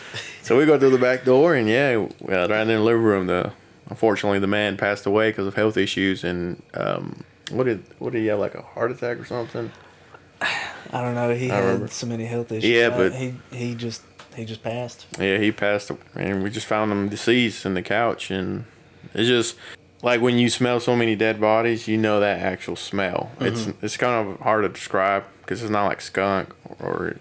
So 0.41 0.57
we 0.57 0.65
go 0.65 0.79
through 0.79 0.91
the 0.91 0.97
back 0.97 1.25
door, 1.25 1.55
and 1.55 1.67
yeah, 1.67 1.93
right 2.21 2.61
in 2.61 2.67
the 2.67 2.79
living 2.79 3.03
room, 3.03 3.27
the 3.27 3.51
unfortunately 3.89 4.39
the 4.39 4.47
man 4.47 4.77
passed 4.77 5.05
away 5.05 5.29
because 5.29 5.45
of 5.47 5.55
health 5.55 5.77
issues, 5.77 6.23
and 6.23 6.61
um, 6.73 7.23
what 7.51 7.65
did 7.65 7.83
what 7.99 8.13
did 8.13 8.19
he 8.19 8.27
have 8.27 8.39
like 8.39 8.55
a 8.55 8.61
heart 8.61 8.91
attack 8.91 9.19
or 9.19 9.25
something? 9.25 9.71
I 10.41 11.01
don't 11.01 11.13
know. 11.13 11.33
He 11.35 11.51
I 11.51 11.55
had 11.55 11.63
remember. 11.65 11.87
so 11.89 12.07
many 12.07 12.25
health 12.25 12.51
issues. 12.51 12.69
Yeah, 12.69 12.87
Uh, 12.87 12.97
but- 12.97 13.13
he 13.13 13.33
he 13.51 13.75
just 13.75 14.01
he 14.35 14.45
just 14.45 14.63
passed. 14.63 15.05
Yeah, 15.19 15.37
he 15.37 15.51
passed, 15.51 15.91
and 16.15 16.41
we 16.43 16.49
just 16.49 16.65
found 16.65 16.91
him 16.91 17.09
deceased 17.09 17.65
in 17.65 17.73
the 17.75 17.81
couch, 17.83 18.31
and 18.31 18.65
it's 19.13 19.27
just 19.27 19.55
like 20.01 20.19
when 20.21 20.37
you 20.39 20.49
smell 20.49 20.79
so 20.79 20.95
many 20.95 21.15
dead 21.15 21.39
bodies, 21.39 21.87
you 21.87 21.97
know 21.97 22.19
that 22.21 22.39
actual 22.39 22.75
smell. 22.75 23.31
It's 23.39 23.67
it's 23.83 23.97
kind 23.97 24.27
of 24.29 24.39
hard 24.39 24.63
to 24.63 24.69
describe 24.69 25.25
because 25.49 25.63
it's 25.63 25.71
not 25.71 25.87
like 25.87 25.99
skunk 25.99 26.53
or 26.79 27.15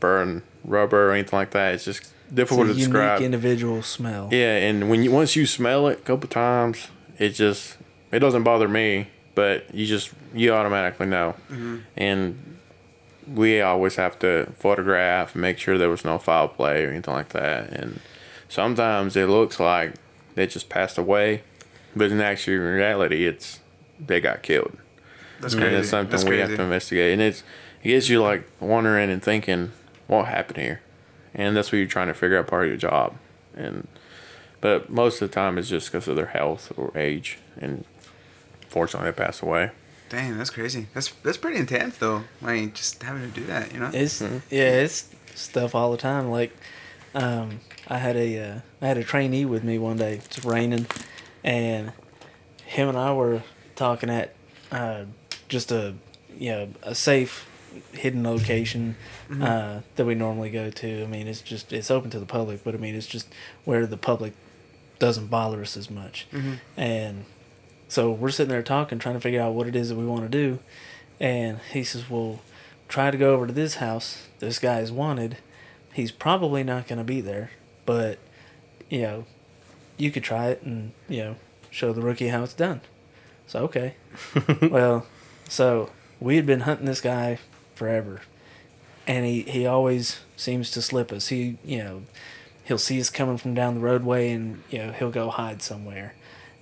burn 0.00 0.42
rubber 0.64 1.10
or 1.10 1.12
anything 1.12 1.38
like 1.38 1.50
that. 1.50 1.74
It's 1.74 1.84
just 1.84 2.00
It's 2.00 2.12
difficult 2.32 2.68
a 2.68 2.72
to 2.72 2.78
unique 2.78 2.86
describe. 2.86 3.20
individual 3.20 3.82
smell. 3.82 4.30
Yeah, 4.32 4.56
and 4.56 4.88
when 4.88 5.02
you 5.02 5.10
once 5.10 5.36
you 5.36 5.44
smell 5.44 5.86
it 5.88 5.98
a 5.98 6.00
couple 6.02 6.26
times, 6.30 6.88
it 7.18 7.30
just 7.30 7.76
it 8.10 8.20
doesn't 8.20 8.44
bother 8.44 8.66
me, 8.66 9.08
but 9.34 9.74
you 9.74 9.84
just 9.84 10.10
you 10.34 10.54
automatically 10.54 11.04
know. 11.04 11.34
Mm-hmm. 11.50 11.76
And 11.98 12.56
we 13.28 13.60
always 13.60 13.96
have 13.96 14.18
to 14.20 14.50
photograph 14.58 15.34
and 15.34 15.42
make 15.42 15.58
sure 15.58 15.76
there 15.76 15.90
was 15.90 16.02
no 16.02 16.16
foul 16.16 16.48
play 16.48 16.86
or 16.86 16.90
anything 16.90 17.12
like 17.12 17.28
that. 17.28 17.68
And 17.74 18.00
sometimes 18.48 19.16
it 19.16 19.28
looks 19.28 19.60
like 19.60 19.96
they 20.34 20.46
just 20.46 20.70
passed 20.70 20.96
away, 20.96 21.42
but 21.94 22.10
in 22.10 22.22
actual 22.22 22.54
reality, 22.54 23.26
it's 23.26 23.60
they 24.00 24.18
got 24.18 24.42
killed. 24.42 24.78
That's 25.40 25.54
And 25.54 25.62
crazy. 25.62 25.76
it's 25.76 25.88
something 25.88 26.10
That's 26.10 26.24
we 26.24 26.30
crazy. 26.30 26.40
have 26.42 26.56
to 26.56 26.62
investigate. 26.62 27.12
And 27.12 27.22
it's 27.22 27.42
it 27.82 27.88
gets 27.88 28.08
you 28.08 28.22
like 28.22 28.48
wondering 28.60 29.10
and 29.10 29.22
thinking, 29.22 29.72
what 30.06 30.26
happened 30.26 30.58
here? 30.58 30.80
And 31.34 31.56
that's 31.56 31.70
what 31.72 31.78
you're 31.78 31.86
trying 31.86 32.08
to 32.08 32.14
figure 32.14 32.38
out 32.38 32.46
part 32.46 32.64
of 32.64 32.68
your 32.68 32.76
job. 32.76 33.16
And 33.54 33.88
but 34.60 34.90
most 34.90 35.22
of 35.22 35.30
the 35.30 35.34
time 35.34 35.56
it's 35.58 35.68
just 35.68 35.90
because 35.90 36.06
of 36.08 36.16
their 36.16 36.26
health 36.26 36.72
or 36.76 36.92
age. 36.96 37.38
And 37.58 37.84
fortunately, 38.68 39.10
they 39.10 39.16
pass 39.16 39.42
away. 39.42 39.70
Dang, 40.10 40.36
that's 40.36 40.50
crazy. 40.50 40.88
That's 40.92 41.08
that's 41.22 41.38
pretty 41.38 41.58
intense 41.58 41.96
though. 41.98 42.24
I 42.42 42.52
mean, 42.52 42.72
just 42.74 43.02
having 43.02 43.22
to 43.22 43.40
do 43.40 43.46
that, 43.46 43.72
you 43.72 43.78
know. 43.80 43.90
It's 43.94 44.20
yeah, 44.20 44.80
it's 44.82 45.08
stuff 45.34 45.74
all 45.74 45.92
the 45.92 45.96
time. 45.96 46.30
Like, 46.30 46.52
um, 47.14 47.60
I 47.86 47.98
had 47.98 48.16
a 48.16 48.38
uh, 48.38 48.60
I 48.82 48.86
had 48.88 48.98
a 48.98 49.04
trainee 49.04 49.44
with 49.44 49.62
me 49.62 49.78
one 49.78 49.96
day. 49.96 50.14
It's 50.14 50.44
raining, 50.44 50.86
and 51.44 51.92
him 52.66 52.88
and 52.88 52.98
I 52.98 53.12
were 53.12 53.42
talking 53.76 54.10
at 54.10 54.34
uh, 54.72 55.04
just 55.50 55.70
a 55.70 55.94
you 56.38 56.50
know 56.50 56.68
a 56.82 56.94
safe 56.94 57.46
hidden 57.92 58.24
location 58.24 58.96
uh, 59.40 59.80
that 59.96 60.04
we 60.04 60.14
normally 60.14 60.50
go 60.50 60.70
to. 60.70 61.02
I 61.02 61.06
mean, 61.06 61.28
it's 61.28 61.42
just 61.42 61.72
it's 61.72 61.90
open 61.90 62.10
to 62.10 62.18
the 62.18 62.26
public, 62.26 62.64
but 62.64 62.74
I 62.74 62.78
mean, 62.78 62.94
it's 62.94 63.06
just 63.06 63.28
where 63.64 63.86
the 63.86 63.98
public 63.98 64.32
doesn't 64.98 65.26
bother 65.26 65.60
us 65.60 65.76
as 65.76 65.90
much. 65.90 66.26
And 66.76 67.24
so 67.88 68.10
we're 68.10 68.30
sitting 68.30 68.50
there 68.50 68.62
talking, 68.62 68.98
trying 68.98 69.16
to 69.16 69.20
figure 69.20 69.40
out 69.42 69.54
what 69.54 69.66
it 69.66 69.76
is 69.76 69.88
that 69.90 69.96
we 69.96 70.06
want 70.06 70.22
to 70.22 70.28
do. 70.28 70.58
And 71.20 71.58
he 71.72 71.84
says, 71.84 72.08
"Well, 72.08 72.40
try 72.88 73.10
to 73.10 73.18
go 73.18 73.34
over 73.34 73.46
to 73.46 73.52
this 73.52 73.76
house. 73.76 74.28
This 74.38 74.58
guy 74.58 74.80
is 74.80 74.90
wanted. 74.90 75.36
He's 75.92 76.12
probably 76.12 76.62
not 76.64 76.88
going 76.88 76.98
to 76.98 77.04
be 77.04 77.20
there, 77.20 77.50
but 77.84 78.18
you 78.88 79.02
know, 79.02 79.24
you 79.96 80.10
could 80.10 80.24
try 80.24 80.48
it 80.48 80.62
and 80.62 80.92
you 81.08 81.22
know 81.22 81.36
show 81.70 81.92
the 81.92 82.00
rookie 82.00 82.28
how 82.28 82.42
it's 82.42 82.54
done." 82.54 82.80
So 83.46 83.60
okay, 83.64 83.94
well, 84.62 85.06
so 85.50 85.90
we 86.20 86.36
had 86.36 86.46
been 86.46 86.60
hunting 86.60 86.86
this 86.86 87.00
guy 87.00 87.38
forever, 87.74 88.22
and 89.06 89.26
he 89.26 89.42
he 89.42 89.66
always 89.66 90.20
seems 90.36 90.70
to 90.70 90.80
slip 90.80 91.10
us. 91.12 91.28
He 91.28 91.58
you 91.64 91.78
know 91.78 92.02
he'll 92.64 92.78
see 92.78 93.00
us 93.00 93.10
coming 93.10 93.36
from 93.36 93.52
down 93.52 93.74
the 93.74 93.80
roadway, 93.80 94.30
and 94.30 94.62
you 94.70 94.78
know 94.78 94.92
he'll 94.92 95.10
go 95.10 95.28
hide 95.28 95.60
somewhere, 95.60 96.14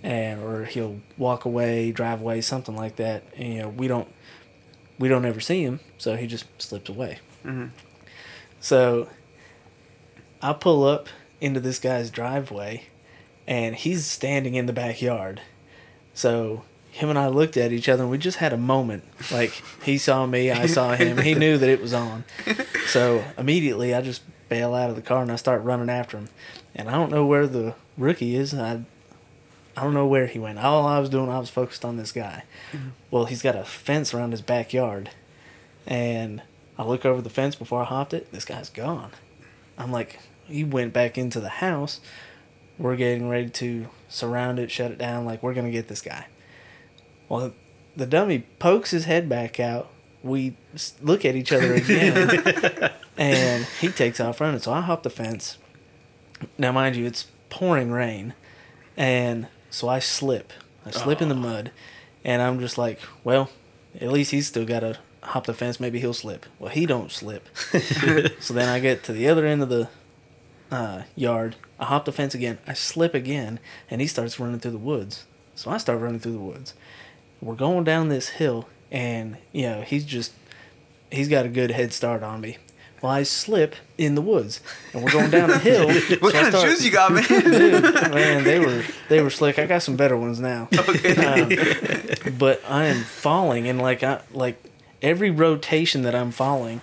and 0.03 0.41
or 0.43 0.65
he'll 0.65 1.01
walk 1.19 1.45
away, 1.45 1.93
drive 1.93 2.21
away, 2.23 2.41
something 2.41 2.75
like 2.75 2.97
that. 2.97 3.25
And, 3.37 3.55
you 3.55 3.63
know 3.63 3.69
we 3.69 3.89
don't 3.89 4.09
we 4.99 5.09
don't 5.09 5.27
ever 5.27 5.41
see 5.41 5.63
him, 5.63 5.81
so 5.99 6.17
he 6.17 6.27
just 6.27 6.47
slips 6.61 6.89
away. 6.89 7.19
Mhm. 7.45 7.71
So 8.61 9.09
I 10.43 10.55
pull 10.55 10.85
up 10.85 11.09
into 11.41 11.61
this 11.61 11.79
guy's 11.79 12.11
driveway, 12.11 12.85
and 13.47 13.77
he's 13.77 14.07
standing 14.07 14.55
in 14.55 14.67
the 14.67 14.73
backyard. 14.73 15.43
So 16.15 16.65
him 16.99 17.11
and 17.11 17.19
I 17.19 17.29
looked 17.29 17.57
at 17.57 17.73
each 17.73 17.89
other, 17.89 18.03
and 18.03 18.11
we 18.11 18.19
just 18.19 18.39
had 18.39 18.53
a 18.53 18.57
moment. 18.57 19.05
Like 19.31 19.63
he 19.85 19.99
saw 19.99 20.27
me, 20.27 20.51
I 20.51 20.67
saw 20.67 20.95
him. 20.95 21.19
He 21.19 21.35
knew 21.35 21.57
that 21.57 21.69
it 21.69 21.81
was 21.81 21.95
on. 21.95 22.25
So 22.87 23.25
immediately, 23.37 23.95
I 23.95 24.03
just 24.03 24.23
bail 24.49 24.75
out 24.75 24.91
of 24.91 24.97
the 24.97 25.03
car 25.03 25.23
and 25.23 25.31
I 25.31 25.37
start 25.37 25.63
running 25.63 25.91
after 25.91 26.17
him. 26.17 26.29
And 26.75 26.89
I 26.89 26.93
don't 26.93 27.11
know 27.11 27.25
where 27.25 27.47
the 27.47 27.75
rookie 27.97 28.35
is. 28.35 28.53
I 28.53 28.85
I 29.77 29.83
don't 29.83 29.95
know 29.95 30.07
where 30.07 30.27
he 30.27 30.41
went. 30.41 30.59
All 30.59 30.87
I 30.87 30.99
was 30.99 31.09
doing, 31.09 31.31
I 31.31 31.39
was 31.39 31.51
focused 31.51 31.85
on 31.85 31.97
this 31.97 32.11
guy. 32.11 32.43
Mm-hmm. 32.73 32.89
Well, 33.13 33.27
he's 33.27 33.43
got 33.43 33.55
a 33.55 33.65
fence 33.65 34.13
around 34.13 34.33
his 34.33 34.43
backyard, 34.43 35.11
and 35.87 36.43
I 36.77 36.83
look 36.83 37.07
over 37.07 37.23
the 37.23 37.31
fence 37.31 37.55
before 37.55 37.83
I 37.83 37.85
hopped 37.85 38.13
it. 38.13 38.33
This 38.33 38.45
guy's 38.45 38.71
gone. 38.71 39.13
I'm 39.77 39.93
like, 39.93 40.19
he 40.47 40.65
went 40.65 40.93
back 40.93 41.17
into 41.17 41.39
the 41.39 41.49
house. 41.49 42.01
We're 42.77 42.97
getting 42.97 43.29
ready 43.29 43.51
to 43.51 43.87
surround 44.09 44.59
it, 44.59 44.73
shut 44.73 44.91
it 44.91 44.99
down. 44.99 45.25
Like 45.25 45.45
we're 45.45 45.55
gonna 45.55 45.71
get 45.71 45.87
this 45.87 46.01
guy. 46.03 46.27
Well, 47.29 47.53
the 47.97 48.07
dummy 48.07 48.47
pokes 48.59 48.91
his 48.91 49.05
head 49.05 49.29
back 49.29 49.61
out. 49.61 49.91
We 50.23 50.57
look 51.01 51.25
at 51.25 51.37
each 51.37 51.53
other 51.53 51.75
again, 51.75 52.93
and 53.17 53.65
he 53.81 53.89
takes 53.89 54.21
off 54.21 54.41
running. 54.41 54.61
So 54.61 54.73
I 54.73 54.81
hop 54.81 55.03
the 55.03 55.11
fence. 55.11 55.59
Now, 56.57 56.73
mind 56.73 56.97
you, 56.97 57.07
it's 57.07 57.27
pouring 57.51 57.91
rain, 57.91 58.35
and 58.97 59.49
so 59.71 59.89
I 59.89 59.99
slip. 59.99 60.53
I 60.87 60.91
slip 60.91 61.21
in 61.21 61.29
the 61.29 61.35
mud, 61.35 61.71
and 62.25 62.41
I'm 62.41 62.61
just 62.61 62.79
like, 62.79 63.01
well, 63.25 63.51
at 64.01 64.11
least 64.11 64.31
he's 64.31 64.47
still 64.47 64.65
got 64.65 64.81
to 64.81 64.99
hop 65.23 65.47
the 65.47 65.55
fence. 65.55 65.79
Maybe 65.81 66.01
he'll 66.01 66.15
slip. 66.15 66.47
Well, 66.59 66.71
he 66.71 66.87
don't 66.87 67.11
slip. 67.11 67.49
so 68.41 68.55
then 68.55 68.69
I 68.69 68.81
get 68.81 69.05
to 69.05 69.13
the 69.13 69.29
other 69.29 69.47
end 69.47 69.63
of 69.63 69.69
the 69.69 69.89
uh, 70.71 71.03
yard. 71.15 71.57
I 71.79 71.87
hop 71.87 72.05
the 72.05 72.13
fence 72.13 72.35
again. 72.35 72.59
I 72.67 72.73
slip 72.75 73.15
again, 73.15 73.61
and 73.91 74.01
he 74.01 74.07
starts 74.07 74.41
running 74.41 74.61
through 74.61 74.73
the 74.73 74.79
woods. 74.79 75.27
So 75.55 75.71
I 75.71 75.79
start 75.79 76.01
running 76.01 76.21
through 76.21 76.33
the 76.33 76.39
woods. 76.39 76.75
We're 77.41 77.55
going 77.55 77.85
down 77.85 78.09
this 78.09 78.31
hill, 78.31 78.69
and 78.91 79.37
you 79.53 79.63
know 79.63 79.83
he's 79.83 80.05
just 80.05 80.33
he's 81.11 81.29
got 81.29 81.47
a 81.47 81.49
good 81.49 81.71
head 81.71 81.93
start 81.93 82.23
on 82.23 82.41
me. 82.41 82.59
Well, 83.01 83.13
I 83.13 83.23
slip 83.23 83.77
in 83.97 84.17
the 84.17 84.21
woods, 84.21 84.61
and 84.93 85.05
we're 85.05 85.13
going 85.13 85.31
down 85.31 85.51
the 85.51 85.59
hill. 85.59 85.87
What 86.21 86.33
so 86.35 86.43
kind 86.43 86.55
of 86.55 86.61
shoes 86.63 86.85
you 86.85 86.91
got, 86.91 87.13
man? 87.13 87.23
Dude, 87.25 87.83
man, 88.11 88.43
they 88.43 88.59
were 88.59 88.83
they 89.09 89.23
were 89.23 89.31
slick. 89.31 89.59
I 89.59 89.67
got 89.67 89.83
some 89.83 89.97
better 89.97 90.17
ones 90.17 90.41
now. 90.41 90.69
Um, 91.19 91.51
but 92.39 92.63
I 92.69 92.87
am 92.87 93.03
falling, 93.03 93.69
and 93.69 93.81
like 93.81 94.03
I 94.03 94.21
like 94.33 94.63
every 95.01 95.31
rotation 95.31 96.03
that 96.03 96.15
I'm 96.15 96.33
falling, 96.33 96.81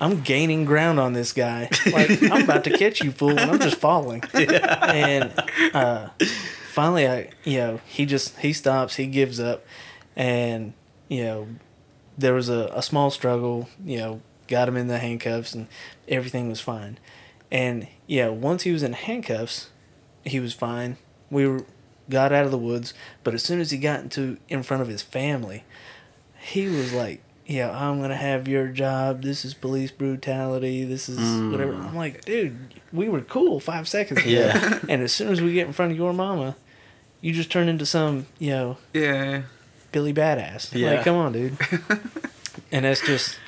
I'm 0.00 0.20
gaining 0.20 0.64
ground 0.64 1.00
on 1.00 1.12
this 1.12 1.32
guy. 1.32 1.70
Like 1.90 2.22
I'm 2.22 2.44
about 2.44 2.64
to 2.64 2.76
catch 2.76 3.02
you, 3.02 3.10
fool, 3.10 3.30
and 3.30 3.40
I'm 3.40 3.60
just 3.60 3.76
falling. 3.76 4.22
And 4.34 5.32
uh, 5.72 6.08
finally, 6.72 7.06
I 7.06 7.30
you 7.44 7.58
know 7.58 7.80
he 7.86 8.06
just 8.06 8.38
he 8.38 8.52
stops, 8.52 8.96
he 8.96 9.06
gives 9.06 9.38
up, 9.38 9.64
and 10.16 10.72
you 11.08 11.22
know 11.22 11.48
there 12.16 12.34
was 12.34 12.48
a, 12.48 12.70
a 12.74 12.82
small 12.82 13.10
struggle. 13.10 13.68
You 13.84 13.98
know, 13.98 14.22
got 14.48 14.68
him 14.68 14.76
in 14.76 14.88
the 14.88 14.98
handcuffs, 14.98 15.54
and 15.54 15.68
everything 16.08 16.48
was 16.48 16.60
fine. 16.60 16.98
And 17.50 17.86
yeah, 18.06 18.28
once 18.28 18.62
he 18.62 18.72
was 18.72 18.82
in 18.82 18.94
handcuffs, 18.94 19.68
he 20.24 20.40
was 20.40 20.54
fine. 20.54 20.96
We 21.30 21.46
were, 21.46 21.66
got 22.08 22.32
out 22.32 22.46
of 22.46 22.50
the 22.50 22.58
woods, 22.58 22.94
but 23.22 23.34
as 23.34 23.42
soon 23.42 23.60
as 23.60 23.70
he 23.70 23.78
got 23.78 24.00
into 24.00 24.38
in 24.48 24.62
front 24.62 24.82
of 24.82 24.88
his 24.88 25.02
family, 25.02 25.64
he 26.40 26.66
was 26.66 26.92
like, 26.92 27.22
"Yeah, 27.46 27.70
I'm 27.70 28.00
gonna 28.00 28.16
have 28.16 28.46
your 28.48 28.68
job. 28.68 29.22
This 29.22 29.44
is 29.44 29.54
police 29.54 29.90
brutality. 29.90 30.84
This 30.84 31.08
is 31.08 31.18
whatever." 31.50 31.74
I'm 31.74 31.96
like, 31.96 32.24
"Dude, 32.24 32.56
we 32.92 33.08
were 33.08 33.20
cool 33.20 33.60
five 33.60 33.88
seconds 33.88 34.20
ago, 34.20 34.28
Yeah. 34.30 34.78
and 34.88 35.02
as 35.02 35.12
soon 35.12 35.32
as 35.32 35.40
we 35.40 35.52
get 35.52 35.66
in 35.66 35.72
front 35.72 35.92
of 35.92 35.98
your 35.98 36.12
mama, 36.12 36.56
you 37.20 37.32
just 37.32 37.50
turn 37.50 37.68
into 37.68 37.86
some, 37.86 38.26
you 38.38 38.50
know, 38.50 38.76
yeah. 38.94 39.42
Billy 39.92 40.12
Badass. 40.14 40.74
Yeah. 40.74 40.92
Like, 40.92 41.04
come 41.04 41.16
on, 41.16 41.32
dude." 41.32 41.56
and 42.72 42.84
that's 42.84 43.00
just 43.00 43.38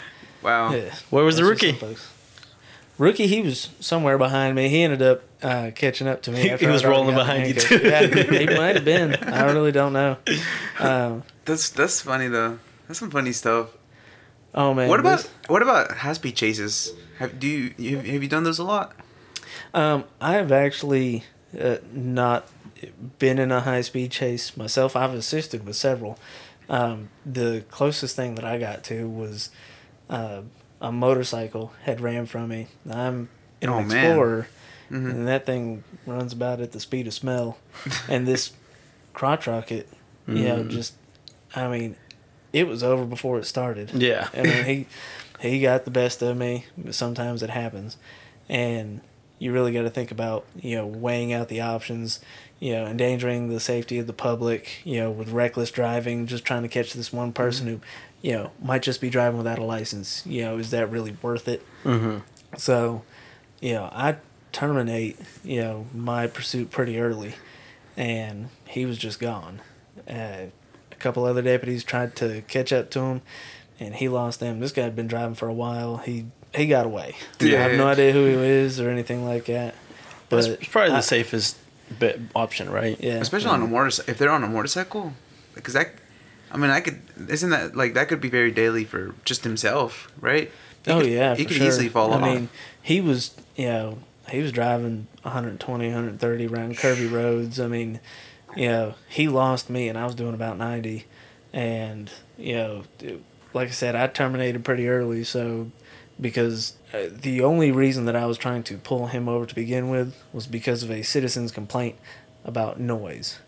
Wow. 0.42 0.72
yeah, 0.74 0.94
Where 1.10 1.24
was 1.24 1.36
the 1.36 1.44
rookie? 1.44 1.72
folks. 1.72 2.10
Rookie, 2.96 3.26
he 3.26 3.40
was 3.40 3.70
somewhere 3.80 4.18
behind 4.18 4.54
me. 4.54 4.68
He 4.68 4.82
ended 4.82 5.02
up 5.02 5.22
uh, 5.42 5.72
catching 5.74 6.06
up 6.06 6.22
to 6.22 6.30
me. 6.30 6.38
He- 6.42 6.50
after 6.50 6.66
he 6.66 6.70
was 6.72 6.84
rolling 6.84 7.14
behind 7.16 7.48
you, 7.48 7.54
too. 7.54 7.80
Yeah, 7.82 8.06
he 8.06 8.46
might 8.46 8.76
have 8.76 8.84
been. 8.84 9.14
I 9.16 9.50
really 9.50 9.72
don't 9.72 9.92
know. 9.92 10.16
Um, 10.78 11.24
That's 11.44 11.70
that's 11.70 12.00
funny 12.02 12.28
though. 12.28 12.58
That's 12.86 12.98
some 13.00 13.10
funny 13.10 13.32
stuff. 13.32 13.70
Oh 14.54 14.74
man, 14.74 14.88
what 14.88 15.00
about 15.00 15.18
this- 15.18 15.28
what 15.48 15.62
about 15.62 15.90
high 15.98 16.12
speed 16.12 16.36
chases? 16.36 16.92
Have 17.18 17.38
do 17.38 17.46
you 17.46 17.74
you- 17.78 17.96
have 17.98 18.22
you 18.22 18.28
done 18.28 18.44
those 18.44 18.58
a 18.58 18.64
lot? 18.64 18.92
Um, 19.72 20.04
I 20.20 20.32
have 20.34 20.50
actually 20.52 21.24
uh, 21.60 21.76
not 21.92 22.48
been 23.18 23.38
in 23.38 23.50
a 23.52 23.60
high 23.60 23.80
speed 23.82 24.10
chase 24.10 24.56
myself. 24.56 24.96
I've 24.96 25.14
assisted 25.14 25.64
with 25.66 25.76
several. 25.76 26.18
Um, 26.68 27.08
the 27.24 27.64
closest 27.70 28.16
thing 28.16 28.34
that 28.36 28.44
I 28.44 28.58
got 28.58 28.82
to 28.84 29.08
was 29.08 29.50
uh, 30.10 30.42
a 30.80 30.90
motorcycle 30.92 31.72
had 31.84 32.00
ran 32.00 32.26
from 32.26 32.48
me. 32.48 32.66
I'm 32.90 33.28
in 33.60 33.68
Oh, 33.68 33.78
an 33.78 33.88
man. 33.88 34.04
Explorer, 34.06 34.46
Mhm. 34.90 35.10
and 35.10 35.28
that 35.28 35.46
thing 35.46 35.84
runs 36.06 36.32
about 36.32 36.60
at 36.60 36.72
the 36.72 36.80
speed 36.80 37.06
of 37.06 37.14
smell. 37.14 37.58
and 38.08 38.26
this 38.26 38.52
crotch 39.14 39.46
rocket, 39.46 39.88
you 40.26 40.44
know, 40.48 40.64
Mm. 40.64 40.70
just 40.70 40.94
I 41.54 41.68
mean, 41.68 41.96
it 42.54 42.68
was 42.68 42.82
over 42.82 43.04
before 43.04 43.38
it 43.38 43.44
started. 43.44 43.90
Yeah. 43.92 44.28
I 44.32 44.42
mean, 44.42 44.64
he 44.64 44.86
he 45.40 45.60
got 45.60 45.84
the 45.84 45.90
best 45.90 46.22
of 46.22 46.36
me. 46.36 46.64
Sometimes 46.90 47.42
it 47.42 47.50
happens, 47.50 47.98
and 48.48 49.00
you 49.40 49.52
really 49.52 49.72
got 49.72 49.82
to 49.82 49.90
think 49.90 50.10
about 50.10 50.46
you 50.54 50.76
know 50.76 50.86
weighing 50.86 51.32
out 51.32 51.48
the 51.48 51.60
options. 51.60 52.20
You 52.60 52.72
know, 52.74 52.86
endangering 52.86 53.50
the 53.50 53.60
safety 53.60 53.98
of 53.98 54.06
the 54.06 54.12
public. 54.12 54.80
You 54.84 55.00
know, 55.00 55.10
with 55.10 55.30
reckless 55.30 55.72
driving, 55.72 56.26
just 56.26 56.44
trying 56.44 56.62
to 56.62 56.68
catch 56.68 56.94
this 56.94 57.12
one 57.12 57.32
person 57.32 57.66
who, 57.66 57.80
you 58.22 58.32
know, 58.32 58.52
might 58.62 58.82
just 58.82 59.00
be 59.00 59.10
driving 59.10 59.36
without 59.36 59.58
a 59.58 59.64
license. 59.64 60.24
You 60.24 60.42
know, 60.42 60.58
is 60.58 60.70
that 60.70 60.90
really 60.90 61.16
worth 61.20 61.48
it? 61.48 61.62
Mm-hmm. 61.82 62.18
So, 62.56 63.02
you 63.60 63.72
know, 63.72 63.90
I 63.92 64.16
terminate, 64.52 65.18
you 65.42 65.60
know, 65.60 65.86
my 65.92 66.28
pursuit 66.28 66.70
pretty 66.70 67.00
early, 67.00 67.34
and 67.96 68.48
he 68.68 68.86
was 68.86 68.96
just 68.96 69.18
gone. 69.18 69.60
Uh, 70.08 70.46
couple 71.04 71.24
other 71.24 71.42
deputies 71.42 71.84
tried 71.84 72.16
to 72.16 72.42
catch 72.48 72.72
up 72.72 72.90
to 72.90 73.00
him, 73.00 73.22
and 73.78 73.94
he 73.94 74.08
lost 74.08 74.40
them. 74.40 74.58
This 74.60 74.72
guy 74.72 74.82
had 74.82 74.96
been 74.96 75.06
driving 75.06 75.34
for 75.36 75.46
a 75.48 75.52
while. 75.54 75.98
He 75.98 76.26
he 76.54 76.66
got 76.66 76.84
away. 76.86 77.14
I 77.40 77.44
have 77.46 77.72
no 77.78 77.86
idea 77.86 78.12
who 78.12 78.26
he 78.26 78.34
is 78.34 78.80
or 78.80 78.90
anything 78.90 79.24
like 79.24 79.44
that. 79.46 79.74
But 80.28 80.42
But 80.42 80.50
it's 80.60 80.68
probably 80.68 80.90
the 80.90 80.96
I- 80.96 81.00
safest 81.00 81.56
bit 81.98 82.18
option, 82.34 82.70
right? 82.70 82.96
Yeah, 83.00 83.14
Especially 83.14 83.50
on 83.50 83.62
a 83.62 83.66
motorcycle. 83.66 84.10
If 84.10 84.18
they're 84.18 84.30
on 84.30 84.42
a 84.42 84.48
motorcycle, 84.48 85.12
because 85.54 85.74
that, 85.74 85.90
I 86.50 86.56
mean, 86.56 86.70
I 86.70 86.80
could. 86.80 87.00
Isn't 87.28 87.50
that 87.50 87.76
like 87.76 87.94
that 87.94 88.08
could 88.08 88.20
be 88.20 88.30
very 88.30 88.50
daily 88.50 88.84
for 88.84 89.14
just 89.24 89.44
himself, 89.44 90.10
right? 90.20 90.50
He 90.84 90.90
oh 90.90 91.00
could- 91.00 91.10
yeah, 91.10 91.34
he 91.34 91.42
for 91.44 91.48
could 91.50 91.56
sure. 91.58 91.66
easily 91.66 91.88
fall 91.88 92.12
I 92.12 92.16
off. 92.16 92.22
I 92.22 92.34
mean, 92.34 92.48
he 92.82 93.00
was 93.00 93.32
you 93.56 93.66
know 93.66 93.98
he 94.30 94.40
was 94.40 94.52
driving 94.52 95.06
120, 95.22 95.86
130 95.86 96.46
around 96.46 96.76
curvy 96.76 97.10
roads. 97.10 97.60
I 97.60 97.66
mean, 97.68 98.00
you 98.56 98.68
know, 98.68 98.94
he 99.08 99.28
lost 99.28 99.70
me, 99.70 99.88
and 99.88 99.98
I 99.98 100.04
was 100.04 100.14
doing 100.14 100.34
about 100.34 100.58
ninety, 100.58 101.06
and 101.52 102.10
you 102.38 102.54
know, 102.54 102.84
like 103.52 103.68
I 103.68 103.72
said, 103.72 103.94
I 103.94 104.06
terminated 104.06 104.64
pretty 104.64 104.88
early, 104.88 105.24
so 105.24 105.70
because 106.20 106.74
uh, 106.92 107.08
the 107.10 107.42
only 107.42 107.72
reason 107.72 108.04
that 108.06 108.16
I 108.16 108.26
was 108.26 108.38
trying 108.38 108.62
to 108.64 108.78
pull 108.78 109.08
him 109.08 109.28
over 109.28 109.46
to 109.46 109.54
begin 109.54 109.90
with 109.90 110.14
was 110.32 110.46
because 110.46 110.82
of 110.82 110.90
a 110.90 111.02
citizen's 111.02 111.52
complaint 111.52 111.96
about 112.44 112.78
noise. 112.78 113.38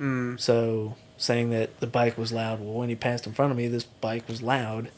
Mm. 0.00 0.38
So 0.40 0.96
saying 1.16 1.50
that 1.50 1.80
the 1.80 1.86
bike 1.86 2.18
was 2.18 2.32
loud. 2.32 2.60
Well, 2.60 2.74
when 2.74 2.88
he 2.88 2.96
passed 2.96 3.26
in 3.26 3.32
front 3.32 3.52
of 3.52 3.56
me, 3.56 3.68
this 3.68 3.84
bike 3.84 4.28
was 4.28 4.42
loud, 4.42 4.90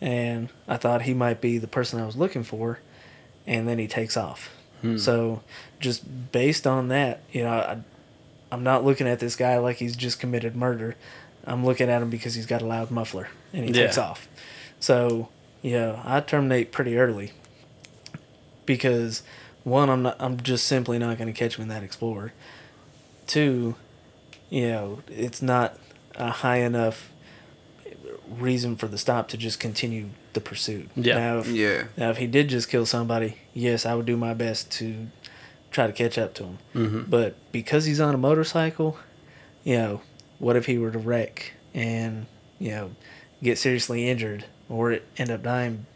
and 0.00 0.48
I 0.66 0.76
thought 0.76 1.02
he 1.02 1.14
might 1.14 1.40
be 1.40 1.58
the 1.58 1.68
person 1.68 2.00
I 2.00 2.06
was 2.06 2.16
looking 2.16 2.42
for, 2.42 2.80
and 3.46 3.68
then 3.68 3.78
he 3.78 3.86
takes 3.86 4.16
off. 4.16 4.50
So 4.98 5.42
just 5.78 6.32
based 6.32 6.66
on 6.66 6.88
that, 6.88 7.22
you 7.30 7.44
know, 7.44 7.50
I, 7.50 7.78
I'm 8.52 8.62
not 8.62 8.84
looking 8.84 9.08
at 9.08 9.18
this 9.18 9.34
guy 9.34 9.56
like 9.58 9.76
he's 9.78 9.96
just 9.96 10.20
committed 10.20 10.54
murder. 10.54 10.94
I'm 11.44 11.64
looking 11.64 11.88
at 11.88 12.02
him 12.02 12.10
because 12.10 12.34
he's 12.34 12.46
got 12.46 12.62
a 12.62 12.66
loud 12.66 12.90
muffler 12.90 13.28
and 13.52 13.64
he 13.64 13.72
takes 13.72 13.96
off. 13.98 14.28
So, 14.78 15.30
you 15.62 15.72
know, 15.72 16.00
I 16.04 16.20
terminate 16.20 16.70
pretty 16.70 16.96
early 16.98 17.32
because 18.66 19.22
one, 19.64 19.88
I'm 19.90 20.02
not, 20.02 20.16
I'm 20.20 20.40
just 20.40 20.66
simply 20.66 20.98
not 20.98 21.18
going 21.18 21.32
to 21.32 21.38
catch 21.38 21.56
him 21.56 21.62
in 21.62 21.68
that 21.68 21.82
Explorer. 21.82 22.32
Two, 23.26 23.74
you 24.50 24.68
know, 24.68 25.02
it's 25.08 25.40
not 25.40 25.78
a 26.16 26.30
high 26.30 26.58
enough 26.58 27.10
reason 28.28 28.76
for 28.76 28.86
the 28.86 28.98
stop 28.98 29.28
to 29.28 29.36
just 29.36 29.60
continue 29.60 30.10
the 30.32 30.40
pursuit. 30.40 30.90
Yeah. 30.96 31.18
Now, 31.18 31.38
if, 31.38 31.48
Yeah. 31.48 31.84
now, 31.96 32.10
if 32.10 32.18
he 32.18 32.26
did 32.26 32.48
just 32.48 32.68
kill 32.68 32.86
somebody, 32.86 33.36
yes, 33.54 33.86
I 33.86 33.94
would 33.94 34.06
do 34.06 34.16
my 34.16 34.34
best 34.34 34.70
to 34.72 35.08
try 35.72 35.86
to 35.86 35.92
catch 35.92 36.18
up 36.18 36.34
to 36.34 36.44
him. 36.44 36.58
Mhm. 36.74 37.10
But 37.10 37.34
because 37.50 37.84
he's 37.86 38.00
on 38.00 38.14
a 38.14 38.18
motorcycle, 38.18 38.98
you 39.64 39.76
know, 39.76 40.00
what 40.38 40.54
if 40.56 40.66
he 40.66 40.78
were 40.78 40.90
to 40.90 40.98
wreck 40.98 41.52
and, 41.74 42.26
you 42.58 42.70
know, 42.70 42.90
get 43.42 43.58
seriously 43.58 44.08
injured 44.08 44.44
or 44.68 44.98
end 45.16 45.30
up 45.30 45.42
dying 45.42 45.86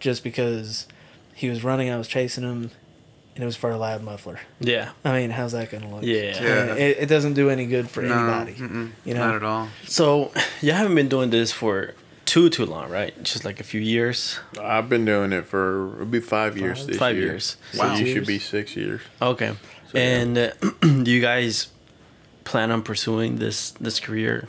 just 0.00 0.22
because 0.22 0.86
he 1.34 1.48
was 1.48 1.64
running, 1.64 1.90
I 1.90 1.96
was 1.96 2.06
chasing 2.08 2.44
him, 2.44 2.70
and 3.34 3.42
it 3.42 3.46
was 3.46 3.56
for 3.56 3.70
a 3.70 3.76
loud 3.78 4.02
muffler? 4.02 4.40
Yeah. 4.60 4.90
I 5.04 5.20
mean, 5.20 5.30
how's 5.30 5.52
that 5.52 5.70
going 5.70 5.82
to 5.84 5.88
look? 5.88 6.04
Yeah. 6.04 6.40
Yeah. 6.42 6.74
It, 6.74 6.96
it 7.00 7.06
doesn't 7.08 7.34
do 7.34 7.50
any 7.50 7.66
good 7.66 7.88
for 7.90 8.02
No, 8.02 8.14
anybody. 8.16 8.92
You 9.04 9.14
know? 9.14 9.26
not 9.26 9.34
at 9.36 9.42
all. 9.42 9.68
So 9.86 10.32
you 10.60 10.72
haven't 10.72 10.94
been 10.94 11.08
doing 11.08 11.30
this 11.30 11.50
for 11.52 11.94
too 12.34 12.48
too 12.50 12.66
long, 12.66 12.90
right? 12.90 13.14
Just 13.22 13.44
like 13.44 13.60
a 13.60 13.64
few 13.64 13.80
years. 13.80 14.40
I've 14.60 14.88
been 14.88 15.04
doing 15.04 15.32
it 15.32 15.44
for 15.46 15.94
it'll 15.94 16.06
be 16.06 16.18
five 16.20 16.58
years 16.58 16.78
Five? 16.78 16.86
this 16.88 16.96
Five 16.98 17.16
year. 17.16 17.26
years. 17.26 17.56
So 17.72 17.84
you 17.94 18.04
Years. 18.06 18.14
should 18.14 18.26
be 18.26 18.38
six 18.40 18.74
years. 18.76 19.00
Okay. 19.22 19.52
So, 19.92 19.98
and 19.98 20.36
uh, 20.36 20.50
do 20.80 21.10
you 21.10 21.20
guys 21.20 21.68
plan 22.44 22.70
on 22.72 22.82
pursuing 22.82 23.36
this 23.36 23.70
this 23.86 24.00
career 24.00 24.48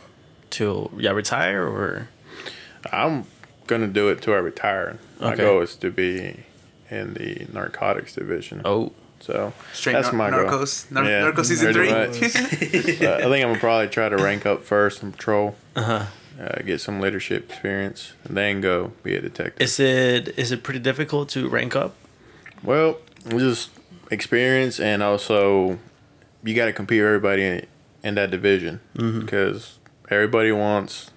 till 0.50 0.92
yeah 0.98 1.12
retire 1.12 1.64
or? 1.68 2.10
I'm 2.92 3.26
gonna 3.68 3.88
do 3.88 4.10
it 4.10 4.22
till 4.22 4.34
I 4.34 4.38
retire. 4.38 4.98
My 5.20 5.36
goal 5.36 5.62
is 5.62 5.76
to 5.78 5.92
be 5.92 6.44
in 6.90 7.14
the 7.14 7.46
narcotics 7.54 8.16
division. 8.16 8.62
Oh, 8.66 8.92
So 9.20 9.54
Straight 9.74 9.94
that's 9.94 10.12
nar- 10.12 10.18
my 10.18 10.30
goal. 10.32 10.50
Narcos. 10.50 10.92
Nar- 10.92 11.04
Yeah, 11.06 11.22
Narcos 11.32 11.46
season 11.46 11.74
pretty 11.74 11.90
three. 11.92 12.30
much. 12.30 13.02
Uh, 13.06 13.16
I 13.18 13.30
think 13.30 13.42
I'm 13.44 13.50
gonna 13.50 13.60
probably 13.60 13.88
try 13.90 14.10
to 14.10 14.18
rank 14.18 14.46
up 14.46 14.64
first 14.64 15.04
in 15.04 15.12
patrol, 15.12 15.56
uh 15.76 15.84
huh. 15.84 16.06
Uh, 16.40 16.62
get 16.64 16.82
some 16.82 17.00
leadership 17.00 17.50
experience, 17.50 18.14
and 18.24 18.36
then 18.36 18.62
go 18.62 18.94
be 19.04 19.16
a 19.16 19.22
detective. 19.22 19.62
Is 19.62 19.80
it 19.80 20.38
is 20.38 20.52
it 20.52 20.64
pretty 20.64 20.80
difficult 20.80 21.30
to 21.30 21.48
rank 21.50 21.76
up? 21.76 21.96
Well, 22.64 22.98
just 23.30 23.72
experience 24.12 24.80
and 24.80 25.02
also 25.02 25.80
you 26.44 26.54
got 26.54 26.66
to 26.66 26.74
compete 26.74 27.00
with 27.02 27.08
everybody 27.08 27.44
in, 27.44 27.66
in 28.04 28.16
that 28.16 28.30
division 28.30 28.80
Mm-hmm. 28.96 29.22
because 29.22 29.80
everybody 30.10 30.52
wants 30.52 31.12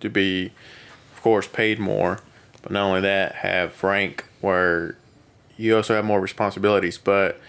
to 0.00 0.10
be, 0.10 0.52
of 1.14 1.22
course, 1.22 1.46
paid 1.48 1.78
more, 1.78 2.20
but 2.62 2.70
not 2.72 2.84
only 2.84 3.00
that, 3.00 3.36
have 3.36 3.82
rank 3.82 4.24
where 4.42 4.96
you 5.56 5.74
also 5.76 5.94
have 5.94 6.04
more 6.04 6.20
responsibilities. 6.20 6.98
But 6.98 7.40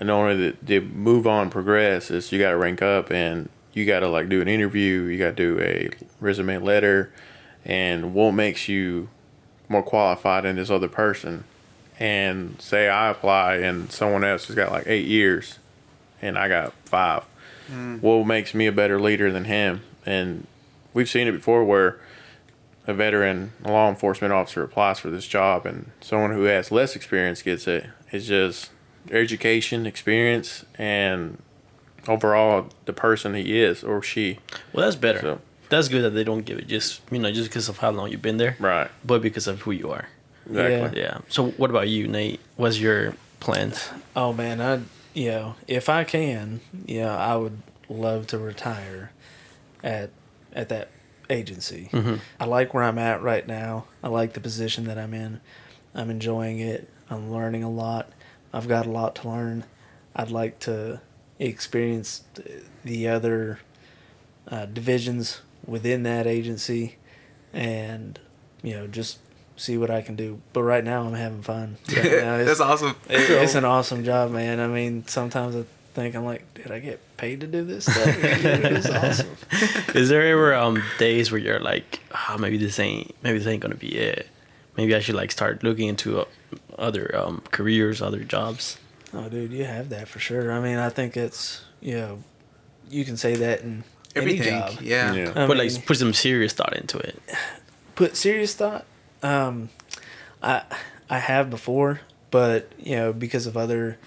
in 0.00 0.10
order 0.10 0.50
to, 0.52 0.66
to 0.66 0.80
move 0.80 1.26
on, 1.26 1.50
progress, 1.50 2.10
is 2.10 2.32
you 2.32 2.40
got 2.40 2.50
to 2.50 2.56
rank 2.56 2.82
up 2.82 3.12
and 3.12 3.48
you 3.76 3.84
got 3.84 4.00
to 4.00 4.08
like 4.08 4.30
do 4.30 4.40
an 4.40 4.48
interview, 4.48 5.02
you 5.02 5.18
got 5.18 5.36
to 5.36 5.56
do 5.56 5.60
a 5.60 5.90
resume 6.18 6.58
letter, 6.58 7.12
and 7.64 8.14
what 8.14 8.32
makes 8.32 8.68
you 8.68 9.10
more 9.68 9.82
qualified 9.82 10.44
than 10.44 10.56
this 10.56 10.70
other 10.70 10.88
person 10.88 11.44
and 12.00 12.60
say 12.60 12.88
I 12.88 13.10
apply 13.10 13.56
and 13.56 13.92
someone 13.92 14.24
else 14.24 14.46
has 14.46 14.56
got 14.56 14.72
like 14.72 14.86
eight 14.86 15.06
years 15.06 15.58
and 16.22 16.38
I 16.38 16.48
got 16.48 16.72
five. 16.84 17.24
Mm. 17.70 18.00
What 18.00 18.24
makes 18.26 18.54
me 18.54 18.66
a 18.66 18.72
better 18.72 18.98
leader 18.98 19.30
than 19.30 19.44
him? 19.44 19.82
And 20.06 20.46
we've 20.94 21.08
seen 21.08 21.26
it 21.26 21.32
before 21.32 21.64
where 21.64 21.98
a 22.86 22.94
veteran, 22.94 23.52
a 23.64 23.72
law 23.72 23.90
enforcement 23.90 24.32
officer 24.32 24.62
applies 24.62 25.00
for 25.00 25.10
this 25.10 25.26
job 25.26 25.66
and 25.66 25.90
someone 26.00 26.30
who 26.30 26.44
has 26.44 26.70
less 26.70 26.96
experience 26.96 27.42
gets 27.42 27.66
it. 27.66 27.90
It's 28.10 28.26
just 28.26 28.70
education, 29.10 29.86
experience, 29.86 30.64
and 30.78 31.42
overall 32.08 32.68
the 32.84 32.92
person 32.92 33.34
he 33.34 33.60
is 33.60 33.82
or 33.84 34.02
she. 34.02 34.38
Well, 34.72 34.84
that's 34.84 34.96
better. 34.96 35.20
So- 35.20 35.40
That's 35.68 35.88
good 35.88 36.02
that 36.04 36.10
they 36.10 36.22
don't 36.24 36.44
give 36.44 36.58
it 36.58 36.68
just 36.68 37.00
you 37.10 37.18
know 37.18 37.32
just 37.32 37.48
because 37.50 37.68
of 37.68 37.78
how 37.78 37.90
long 37.90 38.10
you've 38.12 38.22
been 38.22 38.36
there, 38.36 38.56
Right. 38.60 38.88
but 39.04 39.20
because 39.20 39.46
of 39.48 39.62
who 39.62 39.72
you 39.72 39.90
are. 39.90 40.06
Exactly. 40.48 41.00
Yeah. 41.00 41.18
So 41.28 41.48
what 41.58 41.70
about 41.70 41.88
you, 41.88 42.06
Nate? 42.06 42.38
What's 42.56 42.78
your 42.78 43.14
plans? 43.40 43.88
Oh 44.14 44.32
man, 44.32 44.60
I 44.60 44.82
you 45.12 45.30
know 45.32 45.54
if 45.66 45.88
I 45.88 46.04
can, 46.04 46.60
you 46.86 47.00
know 47.00 47.10
I 47.16 47.34
would 47.34 47.58
love 47.88 48.28
to 48.28 48.38
retire 48.38 49.10
at 49.82 50.10
at 50.54 50.68
that 50.68 50.88
agency. 51.28 51.88
Mm-hmm. 51.92 52.14
I 52.38 52.44
like 52.44 52.72
where 52.72 52.84
I'm 52.84 52.98
at 52.98 53.20
right 53.22 53.46
now. 53.46 53.86
I 54.04 54.08
like 54.08 54.34
the 54.34 54.40
position 54.40 54.84
that 54.84 54.96
I'm 54.98 55.12
in. 55.14 55.40
I'm 55.96 56.10
enjoying 56.10 56.60
it. 56.60 56.88
I'm 57.10 57.32
learning 57.32 57.64
a 57.64 57.70
lot. 57.70 58.10
I've 58.52 58.68
got 58.68 58.86
a 58.86 58.90
lot 58.90 59.16
to 59.16 59.28
learn. 59.28 59.64
I'd 60.14 60.30
like 60.30 60.60
to 60.60 61.00
experience 61.38 62.24
th- 62.34 62.62
the 62.84 63.08
other 63.08 63.60
uh, 64.48 64.66
divisions 64.66 65.40
within 65.66 66.02
that 66.04 66.26
agency, 66.26 66.96
and 67.52 68.18
you 68.62 68.74
know 68.74 68.86
just 68.86 69.18
see 69.56 69.76
what 69.78 69.90
I 69.90 70.02
can 70.02 70.16
do. 70.16 70.40
But 70.52 70.62
right 70.62 70.84
now, 70.84 71.02
I'm 71.06 71.14
having 71.14 71.42
fun. 71.42 71.76
Right 71.88 72.04
now, 72.04 72.34
it's- 72.38 72.46
That's 72.46 72.60
awesome. 72.60 72.94
it, 73.08 73.30
it's 73.30 73.54
an 73.54 73.64
awesome 73.64 74.04
job, 74.04 74.30
man. 74.30 74.60
I 74.60 74.66
mean, 74.66 75.06
sometimes 75.06 75.56
I 75.56 75.64
think 75.94 76.14
I'm 76.14 76.24
like, 76.26 76.52
did 76.54 76.70
I 76.70 76.78
get 76.78 77.00
paid 77.16 77.40
to 77.40 77.46
do 77.46 77.64
this 77.64 77.84
stuff? 77.84 77.96
it's 78.06 78.90
awesome. 78.90 79.28
Is 79.96 80.08
there 80.10 80.22
ever 80.26 80.54
um 80.54 80.82
days 80.98 81.32
where 81.32 81.40
you're 81.40 81.58
like, 81.60 82.00
oh, 82.28 82.36
maybe 82.38 82.58
this 82.58 82.78
ain't 82.78 83.14
maybe 83.22 83.38
this 83.38 83.46
ain't 83.46 83.62
gonna 83.62 83.74
be 83.76 83.96
it. 83.96 84.28
Maybe 84.76 84.94
I 84.94 85.00
should 85.00 85.14
like 85.14 85.32
start 85.32 85.64
looking 85.64 85.88
into 85.88 86.20
uh, 86.20 86.24
other 86.78 87.16
um 87.16 87.42
careers, 87.50 88.02
other 88.02 88.24
jobs. 88.24 88.76
Oh, 89.12 89.28
dude, 89.28 89.52
you 89.52 89.64
have 89.64 89.88
that 89.90 90.08
for 90.08 90.18
sure. 90.18 90.52
I 90.52 90.60
mean, 90.60 90.78
I 90.78 90.88
think 90.88 91.16
it's 91.16 91.62
you 91.80 91.94
know, 91.94 92.22
you 92.90 93.04
can 93.04 93.16
say 93.16 93.36
that 93.36 93.60
in 93.60 93.84
Everything. 94.14 94.54
any 94.54 94.72
job. 94.74 94.82
Yeah. 94.82 95.12
Yeah. 95.12 95.30
I 95.30 95.46
but 95.46 95.56
mean, 95.56 95.58
like 95.72 95.86
put 95.86 95.96
some 95.96 96.12
serious 96.12 96.52
thought 96.52 96.76
into 96.76 96.98
it. 96.98 97.20
put 97.94 98.16
serious 98.16 98.54
thought. 98.54 98.84
Um, 99.22 99.68
I 100.42 100.62
I 101.08 101.18
have 101.18 101.50
before, 101.50 102.00
but 102.30 102.70
you 102.78 102.96
know, 102.96 103.12
because 103.12 103.46
of 103.46 103.56
other, 103.56 103.98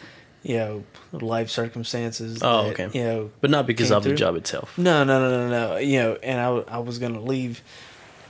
you 0.43 0.57
know, 0.57 0.83
life 1.11 1.49
circumstances. 1.49 2.39
Oh, 2.43 2.63
that, 2.67 2.79
okay. 2.79 2.97
You 2.97 3.03
know, 3.05 3.31
But 3.41 3.49
not 3.49 3.65
because 3.67 3.89
Came 3.89 3.97
of 3.97 4.03
the 4.03 4.13
job 4.13 4.35
itself. 4.35 4.77
No, 4.77 5.03
no, 5.03 5.19
no, 5.19 5.47
no, 5.47 5.49
no. 5.49 5.77
You 5.77 5.99
know, 5.99 6.17
and 6.21 6.39
I 6.39 6.75
I 6.75 6.77
was 6.79 6.99
going 6.99 7.13
to 7.13 7.21
leave 7.21 7.61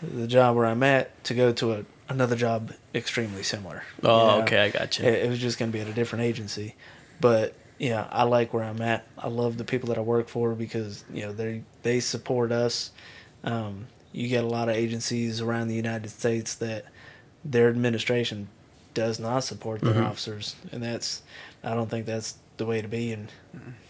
the 0.02 0.28
job 0.28 0.56
where 0.56 0.66
I'm 0.66 0.84
at 0.84 1.22
to 1.26 1.34
go 1.34 1.52
to 1.54 1.74
a, 1.74 1.84
another 2.10 2.36
job 2.36 2.74
extremely 2.94 3.44
similar. 3.44 3.84
you 4.04 4.10
Oh, 4.10 4.18
know? 4.40 4.42
okay, 4.44 4.60
I 4.60 4.70
got 4.70 4.98
you. 5.00 5.06
It, 5.06 5.26
it 5.26 5.30
was 5.30 5.40
just 5.40 5.58
going 5.60 5.72
to 5.72 5.78
be 5.78 5.82
at 5.82 5.88
a 5.88 5.94
different 5.94 6.26
agency. 6.26 6.76
But, 7.22 7.54
yeah, 7.78 8.08
I 8.12 8.24
like 8.24 8.54
where 8.54 8.64
I'm 8.64 8.82
at. 8.82 9.06
I 9.18 9.28
love 9.30 9.58
the 9.58 9.64
people 9.64 9.88
that 9.90 9.98
I 9.98 10.02
work 10.02 10.28
for 10.28 10.54
because, 10.56 11.06
you 11.14 11.22
know, 11.24 11.32
they 11.34 11.64
they 11.84 12.00
support 12.02 12.52
us. 12.52 12.92
Um, 13.44 13.88
you 14.12 14.28
get 14.28 14.44
a 14.44 14.48
lot 14.48 14.68
of 14.70 14.76
agencies 14.76 15.40
around 15.40 15.68
the 15.70 15.76
United 15.76 16.10
States 16.10 16.56
that 16.56 16.86
their 17.46 17.70
administration 17.70 18.50
does 18.94 19.20
not 19.20 19.44
support 19.44 19.82
their 19.82 19.94
Mhm. 19.94 20.06
officers. 20.10 20.56
And 20.72 20.82
that's, 20.84 21.22
I 21.64 21.74
don't 21.76 21.90
think 21.90 22.06
that's 22.06 22.36
the 22.58 22.66
way 22.66 22.82
to 22.82 22.88
be. 22.88 23.12
And 23.14 23.30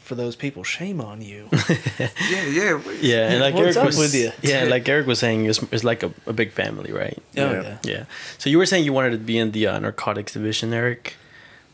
for 0.10 0.16
those 0.16 0.36
people, 0.36 0.64
shame 0.66 1.00
on 1.00 1.22
you. 1.22 1.48
Yeah, 2.30 2.46
yeah. 2.46 2.82
Yeah, 3.02 3.30
and 3.32 3.40
like 3.42 3.54
What's 3.54 3.68
Eric 3.68 3.78
up 3.78 3.86
was, 3.86 3.98
with 3.98 4.14
you? 4.16 4.32
yeah, 4.42 4.64
like 4.66 4.88
Eric 4.90 5.08
was 5.08 5.20
saying, 5.20 5.46
it's, 5.46 5.62
it's 5.72 5.84
like 5.86 6.04
a, 6.04 6.12
a 6.28 6.34
big 6.34 6.52
family, 6.52 6.92
right? 6.92 7.18
Oh, 7.38 7.52
Yeah. 7.52 7.62
yeah. 7.62 7.78
Yeah. 7.84 8.04
So 8.38 8.50
you 8.50 8.58
were 8.58 8.66
saying 8.66 8.84
you 8.84 8.92
wanted 8.94 9.12
to 9.12 9.18
be 9.20 9.38
in 9.38 9.52
the 9.52 9.68
uh, 9.68 9.80
narcotics 9.80 10.34
division, 10.34 10.74
Eric. 10.74 11.16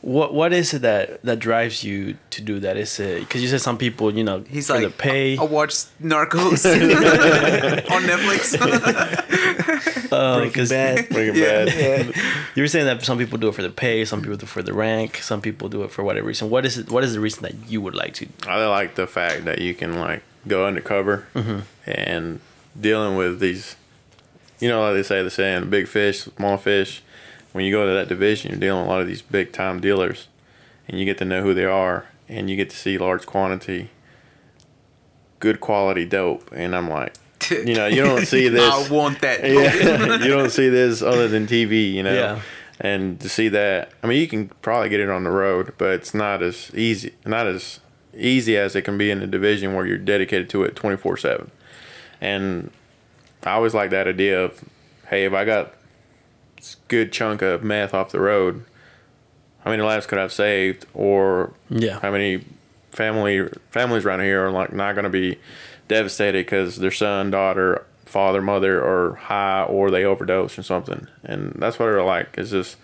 What 0.05 0.35
what 0.35 0.53
is 0.53 0.71
it 0.75 0.83
that 0.83 1.23
that 1.23 1.39
drives 1.39 1.83
you 1.83 2.17
to 2.29 2.39
do 2.41 2.59
that? 2.59 2.77
Is 2.77 2.99
it 2.99 3.21
because 3.21 3.41
you 3.41 3.47
said 3.49 3.59
some 3.61 3.77
people, 3.79 4.13
you 4.13 4.23
know, 4.23 4.43
He's 4.47 4.67
for 4.67 4.73
like, 4.75 4.83
the 4.83 4.89
pay? 4.91 5.35
I, 5.35 5.41
I 5.41 5.45
watched 5.45 5.87
Narcos 5.99 6.61
on 7.95 8.01
Netflix. 8.03 8.53
uh, 10.11 10.37
Breaking 10.37 10.53
'cause 10.53 10.69
Bad. 10.69 11.09
Breaking 11.15 11.35
Yeah. 11.41 11.65
Bad. 11.65 12.13
You 12.55 12.61
were 12.63 12.67
saying 12.67 12.85
that 12.85 13.03
some 13.03 13.17
people 13.17 13.37
do 13.39 13.47
it 13.49 13.55
for 13.55 13.63
the 13.63 13.69
pay, 13.71 14.05
some 14.05 14.21
people 14.21 14.37
do 14.37 14.43
it 14.45 14.49
for 14.49 14.61
the 14.61 14.73
rank, 14.73 15.17
some 15.17 15.41
people 15.41 15.69
do 15.69 15.81
it 15.83 15.89
for 15.91 16.03
whatever 16.03 16.27
reason. 16.27 16.51
What 16.51 16.65
is 16.67 16.77
it? 16.77 16.91
What 16.91 17.03
is 17.03 17.13
the 17.13 17.19
reason 17.19 17.41
that 17.43 17.55
you 17.67 17.81
would 17.81 17.95
like 17.95 18.13
to? 18.15 18.27
I 18.47 18.63
like 18.67 18.93
the 18.95 19.07
fact 19.07 19.45
that 19.45 19.59
you 19.59 19.73
can 19.73 19.99
like 19.99 20.21
go 20.47 20.67
undercover 20.67 21.25
Mm-hmm. 21.33 21.59
and 21.89 22.39
dealing 22.79 23.15
with 23.15 23.39
these, 23.39 23.75
you 24.59 24.69
know, 24.69 24.81
like 24.81 24.93
they 24.93 25.03
say, 25.03 25.23
the 25.23 25.31
saying, 25.31 25.69
big 25.69 25.87
fish, 25.87 26.23
small 26.37 26.57
fish. 26.57 27.01
When 27.55 27.63
you 27.63 27.71
go 27.71 27.87
to 27.87 27.93
that 27.93 28.09
division, 28.09 28.51
you're 28.51 28.59
dealing 28.59 28.81
with 28.81 28.89
a 28.89 28.91
lot 28.91 28.99
of 28.99 29.07
these 29.07 29.21
big 29.21 29.53
time 29.53 29.79
dealers, 29.79 30.27
and 30.89 30.99
you 30.99 31.05
get 31.05 31.17
to 31.19 31.23
know 31.23 31.41
who 31.41 31.53
they 31.53 31.63
are, 31.63 32.05
and 32.27 32.49
you 32.49 32.57
get 32.57 32.69
to 32.71 32.75
see 32.75 32.97
large 32.97 33.25
quantity, 33.25 33.91
good 35.39 35.61
quality 35.61 36.03
dope. 36.03 36.51
And 36.51 36.75
I'm 36.75 36.89
like, 36.89 37.15
you 37.49 37.75
know, 37.75 37.87
you 37.87 38.03
don't 38.03 38.25
see 38.25 38.49
this. 38.49 38.73
I 38.73 38.91
want 38.91 39.21
that. 39.21 39.39
yeah, 39.45 40.17
you 40.21 40.27
don't 40.27 40.49
see 40.49 40.67
this 40.67 41.01
other 41.01 41.29
than 41.29 41.47
TV, 41.47 41.93
you 41.93 42.03
know. 42.03 42.13
Yeah. 42.13 42.41
And 42.81 43.21
to 43.21 43.29
see 43.29 43.47
that, 43.47 43.93
I 44.03 44.07
mean, 44.07 44.19
you 44.19 44.27
can 44.27 44.49
probably 44.61 44.89
get 44.89 44.99
it 44.99 45.09
on 45.09 45.23
the 45.23 45.31
road, 45.31 45.75
but 45.77 45.91
it's 45.91 46.13
not 46.13 46.43
as 46.43 46.71
easy, 46.75 47.13
not 47.25 47.47
as 47.47 47.79
easy 48.13 48.57
as 48.57 48.75
it 48.75 48.81
can 48.81 48.97
be 48.97 49.09
in 49.09 49.21
a 49.21 49.27
division 49.27 49.75
where 49.75 49.85
you're 49.85 49.97
dedicated 49.97 50.49
to 50.49 50.65
it 50.65 50.75
24 50.75 51.15
seven. 51.15 51.51
And 52.19 52.71
I 53.43 53.51
always 53.51 53.73
like 53.73 53.91
that 53.91 54.09
idea 54.09 54.43
of, 54.43 54.61
hey, 55.07 55.23
if 55.23 55.31
I 55.31 55.45
got 55.45 55.71
this 55.71 55.84
good 56.87 57.11
chunk 57.11 57.41
of 57.41 57.63
meth 57.63 57.93
off 57.93 58.11
the 58.11 58.19
road, 58.19 58.65
how 59.63 59.71
many 59.71 59.83
lives 59.83 60.05
could 60.07 60.17
I 60.17 60.21
have 60.21 60.33
saved, 60.33 60.85
or 60.93 61.53
Yeah. 61.69 61.99
how 61.99 62.11
many 62.11 62.43
family 62.91 63.49
families 63.71 64.05
around 64.05 64.21
here 64.21 64.45
are 64.45 64.51
like 64.51 64.71
not 64.73 64.93
going 64.95 65.03
to 65.03 65.09
be 65.09 65.37
devastated 65.87 66.45
because 66.45 66.77
their 66.77 66.91
son, 66.91 67.29
daughter, 67.31 67.85
father, 68.05 68.41
mother 68.41 68.83
are 68.83 69.15
high 69.15 69.63
or 69.63 69.91
they 69.91 70.03
overdose 70.05 70.57
or 70.57 70.63
something. 70.63 71.07
And 71.23 71.53
that's 71.59 71.77
what 71.77 71.89
I 71.89 72.01
like. 72.01 72.37
Is 72.37 72.51
just 72.51 72.77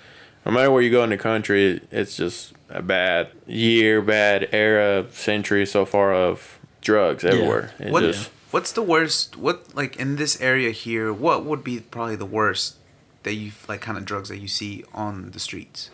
no 0.46 0.52
matter 0.52 0.70
where 0.72 0.82
you 0.82 0.92
go 0.92 1.04
in 1.04 1.10
the 1.12 1.18
country, 1.18 1.82
it's 1.92 2.16
just 2.18 2.54
a 2.70 2.82
bad 2.82 3.30
year, 3.48 4.02
bad 4.02 4.50
era, 4.52 5.06
century 5.12 5.66
so 5.66 5.86
far 5.86 6.14
of 6.14 6.60
drugs 6.82 7.24
everywhere. 7.24 7.72
It 7.80 7.92
What, 7.92 8.02
just 8.04 8.30
what's 8.52 8.72
the 8.72 8.82
worst? 8.82 9.38
What 9.38 9.74
like 9.76 9.96
in 9.98 10.16
this 10.18 10.42
area 10.42 10.72
here? 10.72 11.14
What 11.14 11.46
would 11.46 11.64
be 11.64 11.80
probably 11.80 12.16
the 12.18 12.26
worst 12.26 12.76
that 13.24 13.34
you 13.34 13.52
like 13.68 13.82
kind 13.82 13.98
of 13.98 14.06
drugs 14.06 14.30
that 14.30 14.38
you 14.40 14.48
see 14.48 14.84
on 14.94 15.32
the 15.32 15.40
streets? 15.40 15.90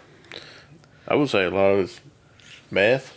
I 1.07 1.15
would 1.15 1.30
say 1.30 1.45
a 1.45 1.49
lot 1.49 1.67
of 1.71 1.80
it's 1.80 2.01
meth. 2.71 3.13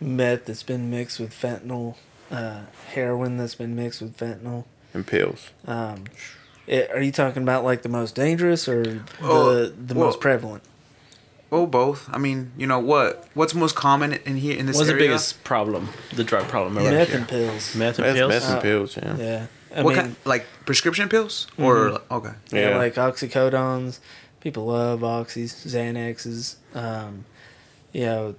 Meth 0.00 0.44
that's 0.44 0.62
been 0.62 0.90
mixed 0.90 1.18
with 1.18 1.32
fentanyl, 1.32 1.94
uh, 2.30 2.62
heroin 2.92 3.38
that's 3.38 3.54
been 3.54 3.74
mixed 3.74 4.02
with 4.02 4.16
fentanyl. 4.16 4.64
and 4.92 5.06
pills. 5.06 5.50
Um, 5.66 6.04
it, 6.66 6.90
are 6.90 7.00
you 7.00 7.12
talking 7.12 7.42
about 7.42 7.64
like 7.64 7.82
the 7.82 7.88
most 7.88 8.14
dangerous 8.14 8.68
or 8.68 8.82
the 8.82 9.00
Oh, 9.22 9.66
the 9.66 9.94
well- 9.94 10.06
most 10.06 10.20
prevalent? 10.20 10.62
Oh, 11.52 11.64
both. 11.64 12.10
I 12.12 12.18
mean, 12.18 12.50
you 12.58 12.66
know 12.66 12.80
what? 12.80 13.28
What's 13.34 13.54
most 13.54 13.76
common 13.76 14.14
in 14.14 14.36
here 14.36 14.58
in 14.58 14.66
this 14.66 14.76
What's 14.76 14.88
the 14.90 14.96
biggest 14.96 15.44
problem? 15.44 15.90
The 16.12 16.24
drug 16.24 16.48
problem 16.48 16.74
Meth 16.74 17.08
here. 17.08 17.16
and 17.18 17.28
pills. 17.28 17.74
Meth 17.76 17.98
and 18.00 18.06
Meth, 18.08 18.16
pills. 18.16 18.28
meth 18.28 18.48
and 18.50 18.58
Uh, 18.58 18.60
pills, 18.60 18.96
yeah. 18.96 19.16
Yeah. 19.16 19.46
I 19.74 19.82
what 19.82 19.94
mean, 19.94 20.04
kind? 20.04 20.16
Like 20.24 20.46
prescription 20.64 21.08
pills 21.08 21.46
or 21.58 21.90
mm-hmm. 21.90 22.14
okay? 22.14 22.32
yeah. 22.52 22.70
Yeah. 22.70 22.76
like 22.76 22.94
oxycodones. 22.94 24.00
People 24.40 24.66
love 24.66 25.00
oxys, 25.00 25.66
Xanaxes. 25.66 26.56
Um, 26.74 27.24
you 27.92 28.06
know, 28.06 28.34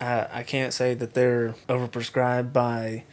I 0.00 0.26
I 0.32 0.42
can't 0.42 0.72
say 0.72 0.94
that 0.94 1.14
they're 1.14 1.54
overprescribed 1.68 2.52
by 2.52 3.04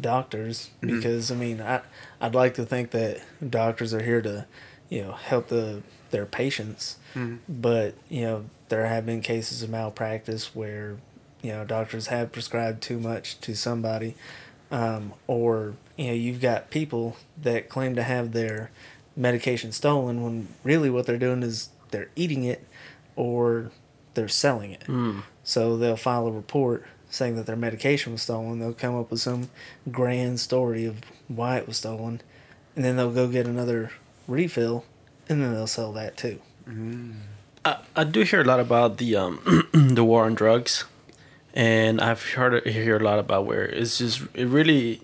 doctors 0.00 0.70
mm-hmm. 0.82 0.96
because 0.96 1.30
I 1.30 1.34
mean 1.34 1.60
I 1.60 1.82
I'd 2.20 2.34
like 2.34 2.54
to 2.54 2.64
think 2.64 2.90
that 2.92 3.22
doctors 3.48 3.92
are 3.92 4.02
here 4.02 4.22
to 4.22 4.46
you 4.88 5.02
know 5.02 5.12
help 5.12 5.48
the 5.48 5.82
their 6.10 6.26
patients, 6.26 6.96
mm-hmm. 7.14 7.36
but 7.48 7.94
you 8.08 8.22
know 8.22 8.44
there 8.68 8.86
have 8.86 9.06
been 9.06 9.20
cases 9.20 9.62
of 9.62 9.70
malpractice 9.70 10.54
where 10.54 10.96
you 11.42 11.52
know 11.52 11.64
doctors 11.64 12.08
have 12.08 12.32
prescribed 12.32 12.82
too 12.82 12.98
much 12.98 13.40
to 13.40 13.54
somebody, 13.54 14.14
um, 14.70 15.12
or 15.26 15.74
you 15.96 16.06
know 16.08 16.12
you've 16.14 16.40
got 16.40 16.70
people 16.70 17.16
that 17.42 17.68
claim 17.68 17.94
to 17.96 18.02
have 18.02 18.32
their 18.32 18.70
medication 19.16 19.72
stolen 19.72 20.22
when 20.22 20.48
really 20.64 20.88
what 20.90 21.06
they're 21.06 21.18
doing 21.18 21.42
is 21.42 21.70
they're 21.90 22.08
eating 22.16 22.44
it 22.44 22.66
or 23.16 23.70
they're 24.14 24.28
selling 24.28 24.70
it. 24.72 24.84
So 25.44 25.76
they'll 25.76 25.96
file 25.96 26.26
a 26.26 26.32
report 26.32 26.86
saying 27.10 27.34
that 27.36 27.46
their 27.46 27.56
medication 27.56 28.12
was 28.12 28.22
stolen. 28.22 28.60
They'll 28.60 28.72
come 28.72 28.96
up 28.98 29.10
with 29.10 29.20
some 29.20 29.50
grand 29.90 30.38
story 30.40 30.84
of 30.86 31.00
why 31.26 31.56
it 31.58 31.66
was 31.66 31.78
stolen, 31.78 32.20
and 32.76 32.84
then 32.84 32.96
they'll 32.96 33.10
go 33.12 33.26
get 33.26 33.46
another 33.46 33.90
refill, 34.28 34.84
and 35.28 35.42
then 35.42 35.52
they'll 35.52 35.66
sell 35.66 35.92
that 35.94 36.16
too. 36.16 36.40
I, 37.64 37.78
I 37.96 38.04
do 38.04 38.22
hear 38.22 38.40
a 38.42 38.44
lot 38.44 38.60
about 38.60 38.98
the 38.98 39.16
um 39.16 39.68
the 39.72 40.04
war 40.04 40.24
on 40.24 40.34
drugs, 40.34 40.84
and 41.54 42.00
I've 42.00 42.22
heard 42.22 42.66
hear 42.66 42.96
a 42.96 43.00
lot 43.00 43.18
about 43.18 43.46
where 43.46 43.64
it's 43.64 43.98
just 43.98 44.22
it 44.34 44.46
really 44.46 45.02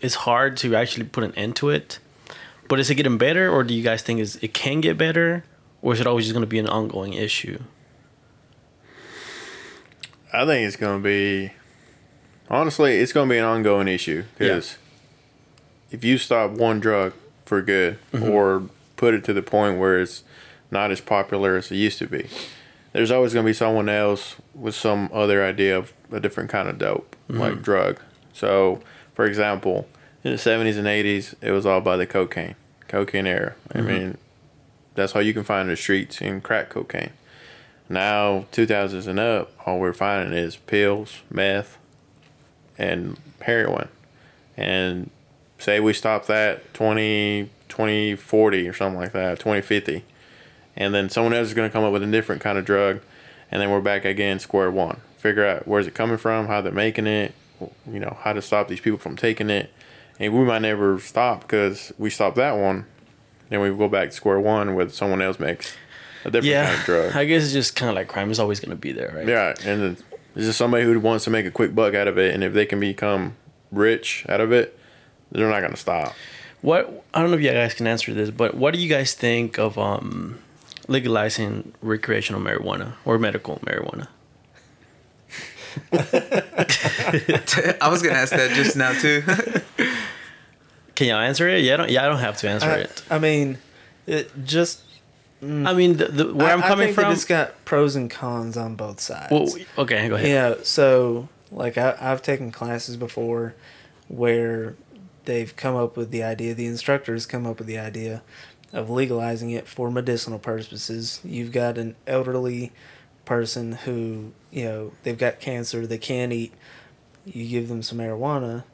is 0.00 0.14
hard 0.14 0.56
to 0.58 0.74
actually 0.76 1.06
put 1.06 1.24
an 1.24 1.34
end 1.34 1.56
to 1.56 1.70
it. 1.70 1.98
But 2.68 2.80
is 2.80 2.90
it 2.90 2.94
getting 2.94 3.18
better, 3.18 3.50
or 3.50 3.62
do 3.62 3.74
you 3.74 3.82
guys 3.82 4.02
think 4.02 4.20
is 4.20 4.36
it 4.36 4.54
can 4.54 4.80
get 4.80 4.96
better, 4.96 5.44
or 5.82 5.92
is 5.92 6.00
it 6.00 6.06
always 6.06 6.24
just 6.24 6.34
going 6.34 6.44
to 6.44 6.48
be 6.48 6.58
an 6.58 6.68
ongoing 6.68 7.12
issue? 7.12 7.58
I 10.32 10.44
think 10.46 10.66
it's 10.66 10.76
going 10.76 11.00
to 11.00 11.04
be, 11.04 11.52
honestly, 12.50 12.96
it's 12.96 13.12
going 13.12 13.28
to 13.28 13.32
be 13.32 13.38
an 13.38 13.44
ongoing 13.44 13.86
issue 13.86 14.24
because 14.36 14.78
if 15.92 16.02
you 16.02 16.18
stop 16.18 16.50
one 16.50 16.80
drug 16.80 17.12
for 17.44 17.62
good 17.62 17.98
mm-hmm. 18.12 18.28
or 18.28 18.64
put 18.96 19.14
it 19.14 19.22
to 19.24 19.32
the 19.32 19.42
point 19.42 19.78
where 19.78 20.00
it's 20.00 20.24
not 20.70 20.90
as 20.90 21.00
popular 21.00 21.56
as 21.56 21.70
it 21.70 21.76
used 21.76 21.98
to 21.98 22.08
be, 22.08 22.28
there's 22.94 23.10
always 23.10 23.34
going 23.34 23.44
to 23.44 23.48
be 23.48 23.54
someone 23.54 23.88
else 23.88 24.36
with 24.54 24.74
some 24.74 25.10
other 25.12 25.44
idea 25.44 25.76
of 25.76 25.92
a 26.12 26.20
different 26.20 26.48
kind 26.48 26.68
of 26.68 26.78
dope, 26.78 27.16
mm-hmm. 27.28 27.40
like 27.40 27.60
drug. 27.60 28.00
So, 28.32 28.80
for 29.12 29.26
example, 29.26 29.88
in 30.22 30.30
the 30.30 30.38
70s 30.38 30.78
and 30.78 30.86
80s, 30.86 31.34
it 31.42 31.50
was 31.50 31.66
all 31.66 31.80
by 31.80 31.96
the 31.96 32.06
cocaine, 32.06 32.54
cocaine 32.86 33.26
era. 33.26 33.56
I 33.72 33.78
mm-hmm. 33.78 33.86
mean, 33.86 34.18
that's 34.94 35.14
all 35.16 35.22
you 35.22 35.34
can 35.34 35.42
find 35.42 35.62
in 35.62 35.70
the 35.70 35.76
streets 35.76 36.20
in 36.20 36.40
crack 36.40 36.70
cocaine. 36.70 37.10
Now, 37.88 38.46
2000s 38.52 39.08
and 39.08 39.18
up, 39.18 39.50
all 39.66 39.80
we're 39.80 39.92
finding 39.92 40.32
is 40.32 40.54
pills, 40.54 41.20
meth, 41.30 41.78
and 42.78 43.18
heroin. 43.40 43.88
And 44.56 45.10
say 45.58 45.80
we 45.80 45.94
stop 45.94 46.26
that 46.26 46.72
20, 46.74 47.50
2040 47.68 48.68
or 48.68 48.72
something 48.72 49.00
like 49.00 49.12
that, 49.12 49.40
2050. 49.40 50.04
And 50.76 50.94
then 50.94 51.08
someone 51.08 51.32
else 51.32 51.48
is 51.48 51.54
going 51.54 51.68
to 51.68 51.72
come 51.72 51.84
up 51.84 51.92
with 51.92 52.02
a 52.02 52.06
different 52.06 52.42
kind 52.42 52.58
of 52.58 52.64
drug. 52.64 53.00
And 53.50 53.60
then 53.60 53.70
we're 53.70 53.80
back 53.80 54.04
again, 54.04 54.38
square 54.38 54.70
one. 54.70 55.00
Figure 55.18 55.46
out 55.46 55.68
where's 55.68 55.86
it 55.86 55.94
coming 55.94 56.16
from, 56.16 56.46
how 56.46 56.60
they're 56.60 56.72
making 56.72 57.06
it, 57.06 57.34
you 57.90 58.00
know, 58.00 58.16
how 58.20 58.32
to 58.32 58.42
stop 58.42 58.68
these 58.68 58.80
people 58.80 58.98
from 58.98 59.16
taking 59.16 59.50
it. 59.50 59.70
And 60.18 60.32
we 60.32 60.44
might 60.44 60.62
never 60.62 60.98
stop 61.00 61.42
because 61.42 61.92
we 61.98 62.10
stop 62.10 62.34
that 62.36 62.52
one. 62.52 62.86
Then 63.48 63.60
we 63.60 63.70
go 63.70 63.88
back 63.88 64.10
to 64.10 64.14
square 64.14 64.40
one 64.40 64.74
where 64.74 64.88
someone 64.88 65.22
else 65.22 65.38
makes 65.38 65.74
a 66.24 66.30
different 66.30 66.46
yeah, 66.46 66.66
kind 66.66 66.78
of 66.78 66.84
drug. 66.84 67.16
I 67.16 67.24
guess 67.24 67.44
it's 67.44 67.52
just 67.52 67.76
kind 67.76 67.90
of 67.90 67.96
like 67.96 68.08
crime 68.08 68.30
is 68.30 68.38
always 68.38 68.60
going 68.60 68.70
to 68.70 68.76
be 68.76 68.92
there, 68.92 69.12
right? 69.14 69.26
Yeah, 69.26 69.54
and 69.64 69.96
there's 70.34 70.46
just 70.46 70.58
somebody 70.58 70.84
who 70.84 70.98
wants 70.98 71.24
to 71.24 71.30
make 71.30 71.46
a 71.46 71.50
quick 71.50 71.74
buck 71.74 71.94
out 71.94 72.08
of 72.08 72.18
it, 72.18 72.34
and 72.34 72.42
if 72.42 72.52
they 72.52 72.66
can 72.66 72.80
become 72.80 73.36
rich 73.70 74.26
out 74.28 74.40
of 74.40 74.52
it, 74.52 74.78
they're 75.30 75.48
not 75.48 75.60
gonna 75.60 75.76
stop. 75.76 76.14
What 76.60 77.04
I 77.12 77.20
don't 77.20 77.30
know 77.30 77.36
if 77.36 77.42
you 77.42 77.50
guys 77.50 77.74
can 77.74 77.86
answer 77.86 78.12
this, 78.14 78.30
but 78.30 78.54
what 78.54 78.74
do 78.74 78.80
you 78.80 78.88
guys 78.88 79.14
think 79.14 79.58
of 79.58 79.78
um, 79.78 80.38
legalizing 80.88 81.74
recreational 81.80 82.40
marijuana 82.40 82.94
or 83.04 83.18
medical 83.18 83.56
marijuana? 83.58 84.08
I 85.92 87.88
was 87.88 88.02
gonna 88.02 88.14
ask 88.14 88.32
that 88.32 88.52
just 88.54 88.76
now 88.76 88.92
too. 88.92 89.22
Can 90.94 91.08
y'all 91.08 91.18
answer 91.18 91.48
it? 91.48 91.64
Yeah, 91.64 91.74
I 91.74 91.76
don't. 91.76 91.90
Yeah, 91.90 92.04
I 92.04 92.08
don't 92.08 92.20
have 92.20 92.36
to 92.38 92.48
answer 92.48 92.68
I, 92.68 92.74
it. 92.76 93.02
I 93.10 93.18
mean, 93.18 93.58
it 94.06 94.30
just 94.44 94.82
mm. 95.42 95.66
I 95.66 95.72
mean, 95.72 95.96
the, 95.96 96.06
the, 96.06 96.34
where 96.34 96.48
I, 96.48 96.52
I'm 96.52 96.62
coming 96.62 96.84
I 96.84 96.86
think 96.86 96.94
from. 96.94 97.12
it's 97.12 97.24
got 97.24 97.64
pros 97.64 97.96
and 97.96 98.08
cons 98.10 98.56
on 98.56 98.76
both 98.76 99.00
sides. 99.00 99.32
Well, 99.32 99.48
okay, 99.78 100.08
go 100.08 100.14
ahead. 100.14 100.28
Yeah, 100.28 100.54
so 100.62 101.28
like 101.50 101.76
I, 101.76 101.96
I've 102.00 102.22
taken 102.22 102.52
classes 102.52 102.96
before 102.96 103.54
where 104.08 104.76
they've 105.24 105.54
come 105.56 105.74
up 105.74 105.96
with 105.96 106.10
the 106.10 106.22
idea, 106.22 106.54
the 106.54 106.66
instructors 106.66 107.26
come 107.26 107.46
up 107.46 107.58
with 107.58 107.66
the 107.66 107.78
idea 107.78 108.22
of 108.74 108.90
legalizing 108.90 109.50
it 109.50 109.66
for 109.66 109.90
medicinal 109.90 110.38
purposes. 110.38 111.20
You've 111.24 111.52
got 111.52 111.78
an 111.78 111.94
elderly 112.06 112.72
person 113.24 113.72
who, 113.72 114.32
you 114.50 114.64
know, 114.64 114.92
they've 115.04 115.16
got 115.16 115.40
cancer, 115.40 115.86
they 115.86 115.96
can't 115.96 116.32
eat. 116.32 116.52
You 117.24 117.48
give 117.48 117.68
them 117.68 117.82
some 117.82 117.98
marijuana. 117.98 118.64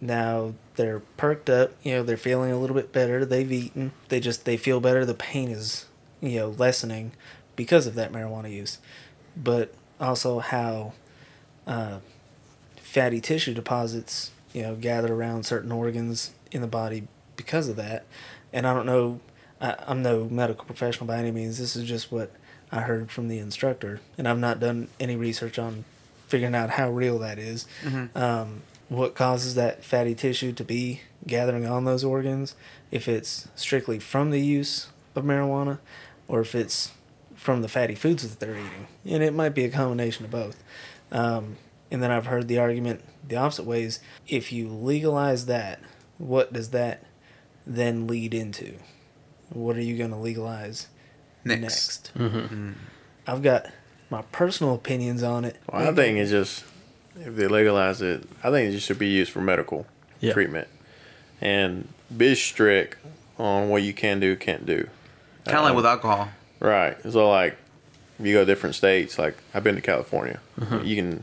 Now 0.00 0.54
they're 0.76 1.00
perked 1.16 1.48
up, 1.48 1.72
you 1.82 1.94
know, 1.94 2.02
they're 2.02 2.18
feeling 2.18 2.52
a 2.52 2.58
little 2.58 2.76
bit 2.76 2.92
better, 2.92 3.24
they've 3.24 3.50
eaten. 3.50 3.92
They 4.08 4.20
just 4.20 4.44
they 4.44 4.58
feel 4.58 4.78
better, 4.78 5.04
the 5.06 5.14
pain 5.14 5.50
is, 5.50 5.86
you 6.20 6.38
know, 6.38 6.50
lessening 6.50 7.12
because 7.56 7.86
of 7.86 7.94
that 7.94 8.12
marijuana 8.12 8.52
use. 8.52 8.78
But 9.34 9.74
also 9.98 10.38
how 10.40 10.92
uh, 11.66 12.00
fatty 12.76 13.22
tissue 13.22 13.54
deposits, 13.54 14.32
you 14.52 14.62
know, 14.62 14.76
gather 14.76 15.14
around 15.14 15.44
certain 15.46 15.72
organs 15.72 16.32
in 16.52 16.60
the 16.60 16.66
body 16.66 17.08
because 17.36 17.68
of 17.68 17.76
that. 17.76 18.04
And 18.52 18.66
I 18.66 18.74
don't 18.74 18.86
know, 18.86 19.20
I, 19.60 19.76
I'm 19.86 20.02
no 20.02 20.24
medical 20.24 20.64
professional 20.64 21.06
by 21.06 21.18
any 21.18 21.30
means. 21.30 21.58
This 21.58 21.76
is 21.76 21.84
just 21.88 22.10
what 22.12 22.30
I 22.70 22.80
heard 22.80 23.10
from 23.10 23.28
the 23.28 23.38
instructor, 23.38 24.00
and 24.18 24.26
I've 24.28 24.38
not 24.38 24.60
done 24.60 24.88
any 24.98 25.16
research 25.16 25.58
on 25.58 25.84
figuring 26.28 26.54
out 26.54 26.70
how 26.70 26.90
real 26.90 27.18
that 27.20 27.38
is. 27.38 27.66
Um, 28.14 28.62
what 28.88 29.14
causes 29.14 29.54
that 29.56 29.82
fatty 29.84 30.14
tissue 30.14 30.52
to 30.52 30.64
be 30.64 31.00
gathering 31.26 31.66
on 31.66 31.84
those 31.84 32.04
organs, 32.04 32.54
if 32.90 33.08
it's 33.08 33.48
strictly 33.56 33.98
from 33.98 34.30
the 34.30 34.40
use 34.40 34.88
of 35.16 35.24
marijuana 35.24 35.78
or 36.28 36.40
if 36.40 36.54
it's 36.54 36.92
from 37.34 37.62
the 37.62 37.68
fatty 37.68 37.94
foods 37.94 38.28
that 38.28 38.38
they're 38.40 38.56
eating. 38.56 38.86
And 39.04 39.22
it 39.22 39.32
might 39.34 39.50
be 39.54 39.64
a 39.64 39.70
combination 39.70 40.24
of 40.24 40.30
both. 40.30 40.62
Um, 41.10 41.56
and 41.90 42.02
then 42.02 42.10
I've 42.10 42.26
heard 42.26 42.48
the 42.48 42.58
argument 42.58 43.02
the 43.26 43.36
opposite 43.36 43.64
ways 43.64 44.00
if 44.28 44.52
you 44.52 44.68
legalize 44.68 45.46
that, 45.46 45.80
what 46.18 46.52
does 46.52 46.70
that 46.70 47.04
then 47.66 48.06
lead 48.06 48.34
into? 48.34 48.76
What 49.50 49.76
are 49.76 49.82
you 49.82 49.96
going 49.96 50.10
to 50.10 50.16
legalize 50.16 50.88
Next. 51.44 51.60
next? 51.62 52.12
Mm-hmm. 52.16 52.38
Mm-hmm. 52.38 52.72
I've 53.26 53.42
got 53.42 53.66
my 54.10 54.22
personal 54.32 54.74
opinions 54.74 55.22
on 55.22 55.44
it. 55.44 55.56
Well, 55.72 55.88
I 55.88 55.94
think 55.94 56.18
it's 56.18 56.30
just 56.30 56.64
if 57.20 57.34
they 57.36 57.46
legalize 57.48 58.02
it, 58.02 58.24
I 58.42 58.50
think 58.50 58.68
it 58.68 58.72
just 58.72 58.86
should 58.86 58.98
be 58.98 59.08
used 59.08 59.32
for 59.32 59.40
medical 59.40 59.86
Yeah. 60.20 60.32
treatment, 60.32 60.68
and 61.40 61.88
be 62.16 62.34
strict 62.34 62.98
on 63.38 63.68
what 63.68 63.82
you 63.82 63.92
can 63.92 64.20
do, 64.20 64.36
can't 64.36 64.64
do. 64.66 64.88
Kind 65.44 65.58
of 65.58 65.62
like 65.64 65.70
um, 65.70 65.76
with 65.76 65.86
alcohol. 65.86 66.28
Right. 66.60 66.96
So 67.02 67.28
like, 67.30 67.56
if 68.18 68.26
you 68.26 68.32
go 68.32 68.40
to 68.40 68.46
different 68.46 68.74
states, 68.74 69.18
like 69.18 69.36
I've 69.54 69.62
been 69.64 69.74
to 69.76 69.80
California, 69.80 70.40
mm-hmm. 70.58 70.84
you 70.84 70.96
can 70.96 71.22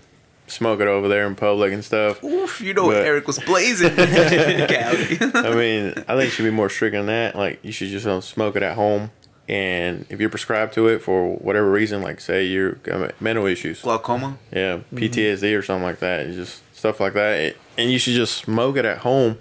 smoke 0.53 0.79
it 0.79 0.87
over 0.87 1.07
there 1.07 1.25
in 1.27 1.35
public 1.35 1.73
and 1.73 1.83
stuff. 1.83 2.23
Oof, 2.23 2.61
you 2.61 2.73
know 2.73 2.87
But- 2.87 3.05
Eric 3.05 3.27
was 3.27 3.39
blazing. 3.39 3.91
I 3.97 5.53
mean, 5.55 5.93
I 6.07 6.15
think 6.15 6.23
you 6.25 6.29
should 6.29 6.43
be 6.45 6.51
more 6.51 6.69
strict 6.69 6.95
on 6.95 7.07
that. 7.07 7.35
Like, 7.35 7.59
you 7.63 7.71
should 7.71 7.89
just 7.89 8.05
don't 8.05 8.23
smoke 8.23 8.55
it 8.55 8.63
at 8.63 8.75
home. 8.75 9.11
And 9.49 10.05
if 10.09 10.21
you're 10.21 10.29
prescribed 10.29 10.73
to 10.75 10.87
it 10.87 10.99
for 10.99 11.35
whatever 11.35 11.69
reason, 11.69 12.01
like 12.01 12.21
say 12.21 12.45
you're 12.45 12.73
got 12.75 13.19
mental 13.21 13.45
issues, 13.45 13.81
Glaucoma. 13.81 14.37
yeah, 14.53 14.77
mm-hmm. 14.77 14.97
PTSD 14.97 15.57
or 15.57 15.61
something 15.61 15.83
like 15.83 15.99
that, 15.99 16.21
it's 16.21 16.37
just 16.37 16.61
stuff 16.75 16.99
like 17.01 17.11
that. 17.13 17.39
It- 17.39 17.57
and 17.77 17.91
you 17.91 17.99
should 17.99 18.13
just 18.13 18.37
smoke 18.37 18.77
it 18.77 18.85
at 18.85 18.99
home 18.99 19.37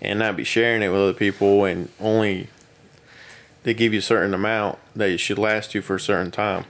and 0.00 0.18
not 0.18 0.36
be 0.36 0.44
sharing 0.44 0.82
it 0.82 0.88
with 0.88 0.98
other 1.00 1.12
people. 1.12 1.64
And 1.66 1.90
only 2.00 2.48
they 3.64 3.74
give 3.74 3.92
you 3.92 3.98
a 3.98 4.02
certain 4.02 4.32
amount 4.32 4.78
that 4.96 5.10
it 5.10 5.18
should 5.18 5.38
last 5.38 5.74
you 5.74 5.82
for 5.82 5.96
a 5.96 6.00
certain 6.00 6.30
time. 6.30 6.64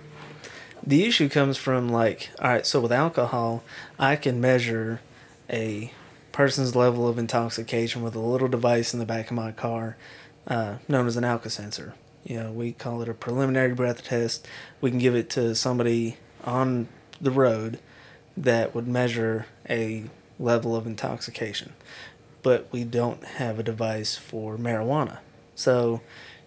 The 0.86 1.04
issue 1.04 1.30
comes 1.30 1.56
from 1.56 1.88
like, 1.88 2.28
all 2.38 2.48
right, 2.48 2.66
so 2.66 2.78
with 2.78 2.92
alcohol, 2.92 3.62
I 3.98 4.16
can 4.16 4.38
measure 4.38 5.00
a 5.48 5.90
person's 6.30 6.76
level 6.76 7.08
of 7.08 7.18
intoxication 7.18 8.02
with 8.02 8.14
a 8.14 8.20
little 8.20 8.48
device 8.48 8.92
in 8.92 9.00
the 9.00 9.06
back 9.06 9.30
of 9.30 9.36
my 9.36 9.50
car, 9.50 9.96
uh, 10.46 10.76
known 10.86 11.06
as 11.06 11.16
an 11.16 11.24
Alco-Sensor. 11.24 11.94
You 12.24 12.40
know, 12.40 12.52
we 12.52 12.72
call 12.72 13.00
it 13.00 13.08
a 13.08 13.14
preliminary 13.14 13.72
breath 13.74 14.04
test. 14.04 14.46
We 14.82 14.90
can 14.90 14.98
give 14.98 15.14
it 15.14 15.30
to 15.30 15.54
somebody 15.54 16.18
on 16.44 16.88
the 17.18 17.30
road 17.30 17.78
that 18.36 18.74
would 18.74 18.86
measure 18.86 19.46
a 19.70 20.04
level 20.38 20.76
of 20.76 20.86
intoxication, 20.86 21.72
but 22.42 22.68
we 22.72 22.84
don't 22.84 23.24
have 23.24 23.58
a 23.58 23.62
device 23.62 24.16
for 24.16 24.58
marijuana. 24.58 25.18
So 25.54 26.02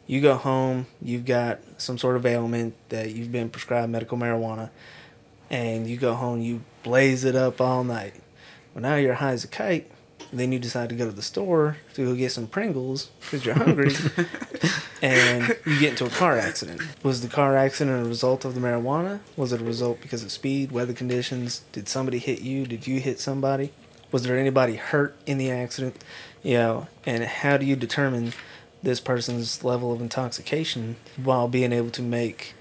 you 0.07 0.21
go 0.21 0.35
home, 0.35 0.87
you've 1.01 1.25
got 1.25 1.59
some 1.77 1.97
sort 1.97 2.15
of 2.15 2.25
ailment 2.25 2.73
that 2.89 3.13
you've 3.13 3.31
been 3.31 3.49
prescribed 3.49 3.91
medical 3.91 4.17
marijuana, 4.17 4.69
and 5.49 5.87
you 5.87 5.97
go 5.97 6.15
home, 6.15 6.41
you 6.41 6.61
blaze 6.83 7.25
it 7.25 7.35
up 7.35 7.59
all 7.59 7.83
night. 7.83 8.15
Well, 8.73 8.81
now 8.81 8.95
you're 8.95 9.15
high 9.15 9.31
as 9.31 9.43
a 9.43 9.47
kite. 9.47 9.91
Then 10.31 10.51
you 10.51 10.59
decide 10.59 10.89
to 10.89 10.95
go 10.95 11.05
to 11.05 11.11
the 11.11 11.21
store 11.21 11.77
to 11.93 12.05
go 12.05 12.13
get 12.13 12.33
some 12.33 12.47
Pringles 12.47 13.09
because 13.21 13.45
you're 13.45 13.55
hungry, 13.55 13.93
and 15.01 15.55
you 15.65 15.79
get 15.79 15.91
into 15.91 16.05
a 16.05 16.09
car 16.09 16.37
accident. 16.37 16.81
Was 17.01 17.21
the 17.21 17.29
car 17.29 17.55
accident 17.55 18.05
a 18.05 18.09
result 18.09 18.43
of 18.43 18.53
the 18.53 18.59
marijuana? 18.59 19.21
Was 19.37 19.53
it 19.53 19.61
a 19.61 19.63
result 19.63 20.01
because 20.01 20.23
of 20.23 20.31
speed, 20.31 20.71
weather 20.71 20.91
conditions? 20.91 21.61
Did 21.71 21.87
somebody 21.87 22.19
hit 22.19 22.41
you? 22.41 22.65
Did 22.65 22.87
you 22.87 22.99
hit 22.99 23.21
somebody? 23.21 23.71
Was 24.11 24.23
there 24.23 24.37
anybody 24.37 24.75
hurt 24.75 25.15
in 25.25 25.37
the 25.37 25.49
accident? 25.49 26.03
You 26.43 26.55
know, 26.55 26.87
and 27.05 27.23
how 27.23 27.55
do 27.55 27.65
you 27.65 27.77
determine 27.77 28.33
this 28.87 28.99
person's 29.01 29.63
level 29.63 29.91
of 29.91 29.99
intoxication 29.99 30.95
while 31.21 31.47
being 31.47 31.73
able 31.73 31.89
to 31.89 32.01
make 32.01 32.53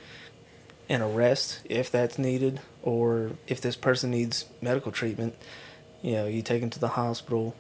an 0.89 1.01
arrest 1.01 1.61
if 1.65 1.91
that's 1.91 2.19
needed 2.19 2.61
or 2.83 3.31
if 3.47 3.61
this 3.61 3.77
person 3.77 4.11
needs 4.11 4.45
medical 4.61 4.91
treatment 4.91 5.35
you 6.03 6.13
know 6.13 6.27
you 6.27 6.43
take 6.43 6.61
them 6.61 6.71
to 6.71 6.79
the 6.79 6.89
hospital. 6.89 7.55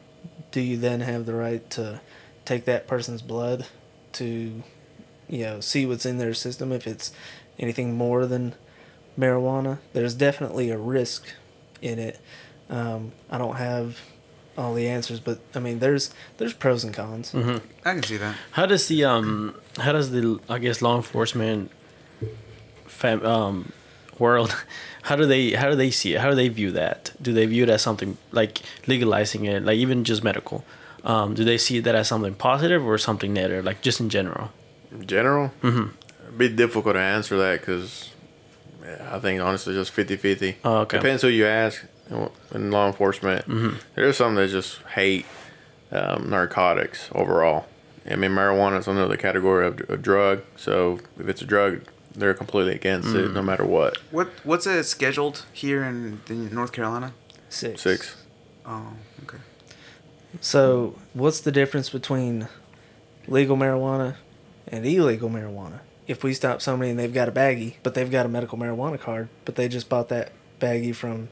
Do 0.50 0.60
you 0.60 0.76
then 0.76 1.00
have 1.00 1.26
the 1.26 1.34
right 1.34 1.68
to 1.70 2.00
take 2.44 2.64
that 2.66 2.86
person's 2.86 3.22
blood 3.22 3.66
to 4.12 4.62
you 5.28 5.44
know 5.44 5.60
see 5.60 5.84
what's 5.84 6.06
in 6.06 6.18
their 6.18 6.34
system 6.34 6.72
if 6.72 6.86
it's 6.86 7.12
anything 7.58 7.94
more 7.96 8.26
than 8.26 8.54
marijuana? 9.18 9.78
There's 9.92 10.14
definitely 10.14 10.70
a 10.70 10.78
risk 10.78 11.26
in 11.82 11.98
it. 11.98 12.20
Um, 12.68 13.12
i 13.30 13.38
don't 13.38 13.56
have 13.56 14.00
all 14.59 14.74
the 14.74 14.88
answers 14.88 15.20
but 15.20 15.38
i 15.54 15.59
mean 15.59 15.78
there's 15.80 16.11
there's 16.38 16.52
pros 16.52 16.84
and 16.84 16.94
cons 16.94 17.32
Mm-hmm. 17.32 17.59
I 17.84 17.94
can 17.94 18.02
see 18.02 18.16
that. 18.16 18.34
How 18.52 18.66
does 18.66 18.88
the 18.88 19.04
um 19.04 19.54
how 19.78 19.92
does 19.92 20.11
the 20.11 20.40
I 20.48 20.59
guess 20.59 20.82
law 20.82 20.96
enforcement 20.96 21.70
fam, 22.86 23.24
um 23.24 23.72
world 24.18 24.57
how 25.02 25.16
do 25.16 25.26
they 25.26 25.52
how 25.52 25.70
do 25.70 25.76
they 25.76 25.90
see 25.90 26.14
it? 26.14 26.20
How 26.20 26.30
do 26.30 26.34
they 26.34 26.48
view 26.48 26.72
that? 26.72 27.12
Do 27.20 27.32
they 27.32 27.46
view 27.46 27.62
it 27.62 27.70
as 27.70 27.82
something 27.82 28.16
like 28.32 28.62
legalizing 28.86 29.44
it, 29.44 29.64
like 29.64 29.76
even 29.76 30.04
just 30.04 30.24
medical? 30.24 30.64
Um, 31.04 31.34
do 31.34 31.44
they 31.44 31.59
see 31.59 31.78
that 31.80 31.94
as 31.94 32.09
something 32.09 32.34
positive 32.34 32.84
or 32.84 32.98
something 32.98 33.32
negative, 33.32 33.64
like 33.64 33.80
just 33.80 34.00
in 34.00 34.09
general? 34.09 34.50
In 34.90 35.07
general, 35.07 35.52
mm-hmm. 35.62 35.94
it'd 36.24 36.38
be 36.38 36.48
difficult 36.48 36.94
to 36.94 37.00
answer 37.00 37.38
that 37.38 37.61
because 37.61 38.11
I 39.00 39.20
think 39.20 39.40
honestly 39.40 39.74
just 39.74 39.92
50 39.92 40.16
50. 40.16 40.57
Oh, 40.64 40.78
okay. 40.78 40.98
Depends 40.98 41.22
who 41.22 41.28
you 41.28 41.46
ask 41.46 41.84
in 42.11 42.70
law 42.70 42.86
enforcement. 42.86 43.44
There's 43.94 44.16
some 44.16 44.34
that 44.36 44.48
just 44.50 44.82
hate 44.94 45.26
um, 45.90 46.30
narcotics 46.30 47.09
overall. 47.14 47.66
I 48.09 48.14
mean, 48.16 48.30
marijuana 48.30 48.78
is 48.78 48.86
under 48.86 49.09
the 49.09 49.16
category 49.16 49.66
of 49.66 49.80
a 49.90 49.96
drug, 49.96 50.42
so 50.57 51.00
if 51.18 51.28
it's 51.28 51.42
a 51.42 51.44
drug, 51.44 51.82
they're 52.14 52.34
completely 52.34 52.74
against 52.74 53.14
it 53.14 53.32
no 53.32 53.42
matter 53.42 53.64
what. 53.64 53.98
What 54.11 54.28
What's 54.44 54.66
it 54.66 54.84
scheduled 54.84 55.44
here 55.52 55.82
in, 55.84 56.20
in 56.28 56.54
North 56.54 56.72
Carolina? 56.72 57.12
six 57.48 57.82
Six. 57.82 58.16
Oh, 58.64 58.92
okay. 59.24 59.38
So, 60.40 60.96
what's 61.14 61.40
the 61.40 61.52
difference 61.52 61.90
between 61.90 62.48
legal 63.26 63.57
marijuana 63.57 64.16
and 64.68 64.84
illegal 64.86 65.28
marijuana? 65.30 65.80
If 66.07 66.22
we 66.22 66.34
stop 66.34 66.62
somebody 66.62 66.90
and 66.90 66.98
they've 66.98 67.12
got 67.12 67.28
a 67.28 67.32
baggie, 67.32 67.74
but 67.82 67.94
they've 67.94 68.11
got 68.11 68.26
a 68.26 68.28
medical 68.28 68.57
marijuana 68.59 69.00
card, 69.00 69.28
but 69.44 69.57
they 69.57 69.68
just 69.68 69.88
bought 69.88 70.09
that 70.11 70.32
baggie 70.61 70.94
from 70.94 71.28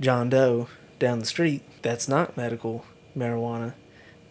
John 0.00 0.30
Doe 0.30 0.68
down 0.98 1.20
the 1.20 1.26
street, 1.26 1.62
that's 1.82 2.08
not 2.08 2.36
medical 2.36 2.84
marijuana. 3.16 3.74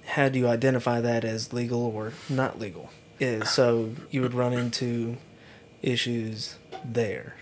How 0.05 0.29
do 0.29 0.39
you 0.39 0.47
identify 0.47 0.99
that 1.01 1.23
as 1.23 1.53
legal 1.53 1.81
or 1.81 2.13
not 2.27 2.59
legal? 2.59 2.89
Yeah, 3.19 3.43
so 3.43 3.91
you 4.09 4.21
would 4.21 4.33
run 4.33 4.53
into 4.53 5.17
issues 5.81 6.55
there. 6.83 7.35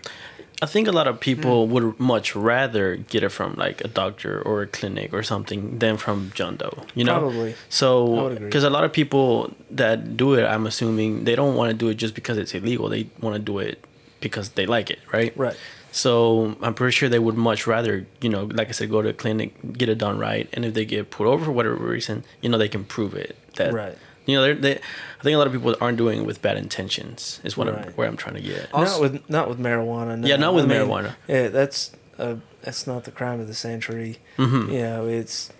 I 0.60 0.66
think 0.66 0.88
a 0.88 0.92
lot 0.92 1.06
of 1.06 1.20
people 1.20 1.66
hmm. 1.66 1.72
would 1.72 2.00
much 2.00 2.34
rather 2.34 2.96
get 2.96 3.22
it 3.22 3.28
from 3.28 3.54
like 3.54 3.80
a 3.84 3.88
doctor 3.88 4.42
or 4.42 4.62
a 4.62 4.66
clinic 4.66 5.14
or 5.14 5.22
something 5.22 5.78
than 5.78 5.96
from 5.96 6.32
John 6.34 6.56
Doe. 6.56 6.84
You 6.94 7.04
know, 7.04 7.20
Probably. 7.20 7.54
So, 7.68 8.36
because 8.40 8.64
a 8.64 8.70
lot 8.70 8.84
of 8.84 8.92
people 8.92 9.54
that 9.70 10.16
do 10.16 10.34
it, 10.34 10.44
I'm 10.44 10.66
assuming 10.66 11.24
they 11.24 11.36
don't 11.36 11.54
want 11.54 11.70
to 11.70 11.76
do 11.76 11.88
it 11.88 11.94
just 11.94 12.14
because 12.14 12.38
it's 12.38 12.54
illegal. 12.54 12.88
They 12.88 13.08
want 13.20 13.36
to 13.36 13.38
do 13.38 13.58
it 13.60 13.84
because 14.20 14.50
they 14.50 14.66
like 14.66 14.90
it, 14.90 14.98
right? 15.12 15.36
Right. 15.36 15.56
So 15.92 16.56
I'm 16.62 16.74
pretty 16.74 16.92
sure 16.92 17.08
they 17.08 17.18
would 17.18 17.36
much 17.36 17.66
rather, 17.66 18.06
you 18.20 18.28
know, 18.28 18.44
like 18.44 18.68
I 18.68 18.72
said, 18.72 18.90
go 18.90 19.02
to 19.02 19.08
a 19.08 19.12
clinic, 19.12 19.54
get 19.72 19.88
it 19.88 19.98
done 19.98 20.18
right, 20.18 20.48
and 20.52 20.64
if 20.64 20.74
they 20.74 20.84
get 20.84 21.10
put 21.10 21.26
over 21.26 21.46
for 21.46 21.52
whatever 21.52 21.76
reason, 21.76 22.24
you 22.42 22.48
know, 22.48 22.58
they 22.58 22.68
can 22.68 22.84
prove 22.84 23.14
it. 23.14 23.36
That 23.56 23.72
Right. 23.72 23.96
You 24.26 24.36
know, 24.36 24.54
they're. 24.54 24.78
I 25.20 25.22
think 25.22 25.34
a 25.34 25.38
lot 25.38 25.46
of 25.46 25.54
people 25.54 25.74
aren't 25.80 25.96
doing 25.96 26.20
it 26.20 26.26
with 26.26 26.42
bad 26.42 26.58
intentions. 26.58 27.40
Is 27.44 27.56
what 27.56 27.66
I'm, 27.68 27.92
where 27.94 28.06
I'm 28.06 28.16
trying 28.18 28.34
to 28.34 28.42
get. 28.42 28.68
Also- 28.74 28.92
not 28.92 29.00
with 29.00 29.30
not 29.30 29.48
with 29.48 29.58
marijuana. 29.58 30.18
No. 30.18 30.28
Yeah, 30.28 30.36
not 30.36 30.54
with 30.54 30.64
I 30.64 30.68
mean, 30.68 30.78
marijuana. 30.86 31.14
Yeah, 31.26 31.48
that's 31.48 31.92
uh, 32.18 32.34
that's 32.60 32.86
not 32.86 33.04
the 33.04 33.10
crime 33.10 33.40
of 33.40 33.46
the 33.46 33.54
century. 33.54 34.18
Mhm. 34.36 34.70
You 34.70 34.78
know, 34.82 35.06
it's 35.06 35.50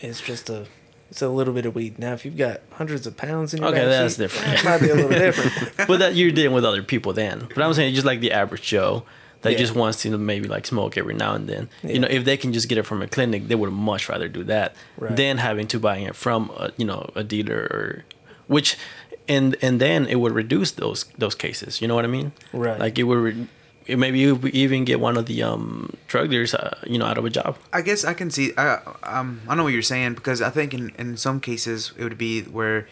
it's 0.00 0.20
just 0.20 0.50
a 0.50 0.66
it's 1.12 1.22
a 1.22 1.28
little 1.28 1.54
bit 1.54 1.64
of 1.64 1.76
weed. 1.76 2.00
Now, 2.00 2.12
if 2.12 2.24
you've 2.24 2.36
got 2.36 2.60
hundreds 2.72 3.06
of 3.06 3.16
pounds 3.16 3.54
in 3.54 3.60
your 3.62 3.70
Okay, 3.70 3.84
that's 3.86 4.16
seat, 4.16 4.22
different. 4.24 4.62
That 4.62 4.64
might 4.64 4.80
be 4.80 4.90
a 4.90 4.94
little 4.96 5.10
different. 5.26 5.88
but 5.88 6.00
that 6.00 6.16
you're 6.16 6.32
dealing 6.32 6.54
with 6.54 6.64
other 6.64 6.82
people 6.82 7.12
then. 7.12 7.46
But 7.54 7.62
I'm 7.62 7.72
saying 7.72 7.94
just 7.94 8.04
like 8.06 8.18
the 8.18 8.32
average 8.32 8.62
Joe 8.62 9.04
that 9.42 9.52
Yeah. 9.52 9.58
just 9.58 9.74
wants 9.74 10.02
to 10.02 10.18
maybe 10.18 10.48
like 10.48 10.66
smoke 10.66 10.96
every 10.98 11.14
now 11.14 11.34
and 11.34 11.48
then. 11.48 11.68
Yeah. 11.82 11.92
You 11.92 11.98
know, 12.00 12.08
if 12.10 12.24
they 12.24 12.36
can 12.36 12.52
just 12.52 12.68
get 12.68 12.78
it 12.78 12.84
from 12.86 13.02
a 13.02 13.06
clinic, 13.06 13.48
they 13.48 13.54
would 13.54 13.72
much 13.72 14.08
rather 14.08 14.28
do 14.28 14.42
that 14.44 14.74
Right. 14.98 15.14
than 15.16 15.38
having 15.38 15.66
to 15.68 15.78
buying 15.78 16.04
it 16.04 16.16
from 16.16 16.50
a, 16.56 16.70
you 16.76 16.84
know 16.84 17.10
a 17.14 17.22
dealer 17.22 17.60
or 17.70 18.04
which 18.48 18.76
and 19.28 19.56
and 19.62 19.80
then 19.80 20.06
it 20.06 20.16
would 20.16 20.32
reduce 20.34 20.70
those 20.72 21.04
those 21.18 21.34
cases. 21.34 21.80
You 21.80 21.88
know 21.88 21.94
what 21.94 22.04
I 22.04 22.08
mean? 22.08 22.32
Right. 22.52 22.78
Like 22.78 22.98
it 22.98 23.04
would. 23.04 23.18
Re- 23.18 23.46
maybe 23.96 24.18
you 24.18 24.38
even 24.52 24.84
get 24.84 25.00
one 25.00 25.16
of 25.16 25.24
the 25.26 25.42
um 25.42 25.94
drug 26.08 26.28
dealers, 26.30 26.52
uh, 26.54 26.76
you 26.86 26.98
know, 26.98 27.06
out 27.06 27.16
of 27.18 27.24
a 27.24 27.30
job. 27.30 27.56
I 27.72 27.80
guess 27.82 28.04
I 28.04 28.14
can 28.14 28.30
see. 28.30 28.52
I 28.58 28.80
um 29.02 29.40
I 29.48 29.54
know 29.54 29.64
what 29.64 29.72
you're 29.72 29.82
saying 29.94 30.14
because 30.14 30.42
I 30.42 30.50
think 30.50 30.74
in 30.74 30.92
in 30.98 31.16
some 31.16 31.40
cases 31.40 31.92
it 31.96 32.02
would 32.04 32.18
be 32.18 32.42
where, 32.42 32.86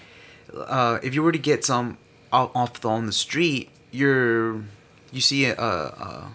uh, 0.54 0.98
if 1.02 1.12
you 1.14 1.22
were 1.22 1.32
to 1.32 1.38
get 1.50 1.64
some 1.64 1.98
off, 2.32 2.50
off 2.54 2.80
the, 2.80 2.88
on 2.88 3.04
the 3.06 3.12
street, 3.12 3.68
you're 3.90 4.62
you 5.12 5.20
see 5.20 5.50
uh, 5.50 5.54
uh 5.56 6.28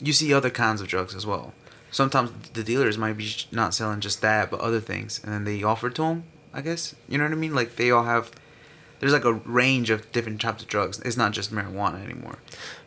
you 0.00 0.12
see 0.12 0.32
other 0.32 0.50
kinds 0.50 0.80
of 0.80 0.88
drugs 0.88 1.14
as 1.14 1.26
well. 1.26 1.52
sometimes 1.90 2.30
the 2.50 2.62
dealers 2.62 2.98
might 2.98 3.16
be 3.16 3.34
not 3.50 3.74
selling 3.74 4.00
just 4.00 4.20
that, 4.20 4.50
but 4.50 4.60
other 4.60 4.80
things, 4.80 5.20
and 5.24 5.32
then 5.32 5.44
they 5.44 5.62
offer 5.62 5.90
to 5.90 6.02
them. 6.02 6.24
I 6.52 6.60
guess 6.60 6.94
you 7.08 7.18
know 7.18 7.24
what 7.24 7.32
I 7.32 7.36
mean. 7.36 7.54
Like 7.54 7.76
they 7.76 7.90
all 7.90 8.04
have. 8.04 8.30
There's 9.00 9.12
like 9.12 9.24
a 9.24 9.32
range 9.32 9.90
of 9.90 10.10
different 10.10 10.40
types 10.40 10.62
of 10.62 10.68
drugs. 10.68 10.98
It's 11.00 11.16
not 11.16 11.30
just 11.30 11.52
marijuana 11.52 12.02
anymore. 12.02 12.38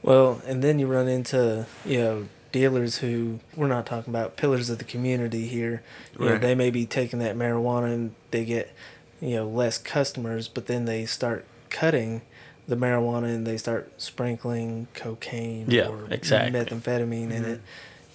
Well, 0.04 0.42
and 0.46 0.62
then 0.62 0.78
you 0.78 0.88
run 0.88 1.08
into 1.08 1.66
you 1.86 2.00
know 2.00 2.28
dealers 2.52 2.98
who 2.98 3.40
we're 3.56 3.68
not 3.68 3.86
talking 3.86 4.12
about 4.12 4.36
pillars 4.36 4.70
of 4.70 4.78
the 4.78 4.84
community 4.84 5.48
here. 5.48 5.84
You 6.20 6.26
know, 6.26 6.38
they 6.38 6.56
may 6.56 6.70
be 6.70 6.86
taking 6.86 7.20
that 7.20 7.36
marijuana 7.36 7.94
and 7.94 8.16
they 8.32 8.46
get 8.46 8.74
you 9.22 9.36
know 9.36 9.48
less 9.48 9.78
customers, 9.78 10.48
but 10.48 10.68
then 10.68 10.86
they 10.86 11.06
start 11.06 11.46
cutting 11.70 12.22
the 12.68 12.76
marijuana 12.76 13.34
and 13.36 13.46
they 13.46 13.58
start 13.58 13.92
sprinkling 14.02 14.88
cocaine 14.94 15.70
Yeah, 15.70 15.88
or 15.88 16.08
exactly. 16.12 16.60
methamphetamine 16.60 17.32
in 17.32 17.46
it. 17.46 17.62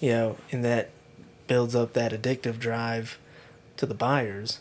You 0.00 0.10
know, 0.10 0.36
and 0.52 0.64
that 0.64 0.90
builds 1.46 1.74
up 1.74 1.92
that 1.94 2.12
addictive 2.12 2.58
drive 2.58 3.18
to 3.76 3.86
the 3.86 3.94
buyers. 3.94 4.60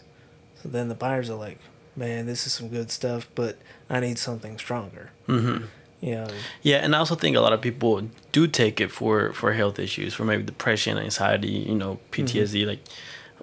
So 0.62 0.70
then 0.70 0.88
the 0.88 0.96
buyers 0.96 1.30
are 1.30 1.36
like, 1.36 1.60
"Man, 1.96 2.26
this 2.26 2.46
is 2.48 2.54
some 2.54 2.70
good 2.70 2.90
stuff, 2.92 3.28
but 3.36 3.58
I 3.90 4.00
need 4.00 4.18
something 4.18 4.58
stronger." 4.58 5.12
Mm-hmm. 5.28 5.66
You 6.02 6.12
know, 6.16 6.28
Yeah, 6.62 6.78
and 6.78 6.96
I 6.96 7.00
also 7.00 7.16
think 7.16 7.36
a 7.36 7.42
lot 7.42 7.54
of 7.54 7.62
people 7.62 8.10
do 8.32 8.48
take 8.48 8.80
it 8.82 8.92
for 8.92 9.32
for 9.34 9.54
health 9.54 9.80
issues, 9.80 10.14
for 10.14 10.24
maybe 10.26 10.44
depression, 10.44 10.98
anxiety, 10.98 11.48
you 11.68 11.76
know, 11.76 12.00
PTSD, 12.12 12.66
like 12.66 12.80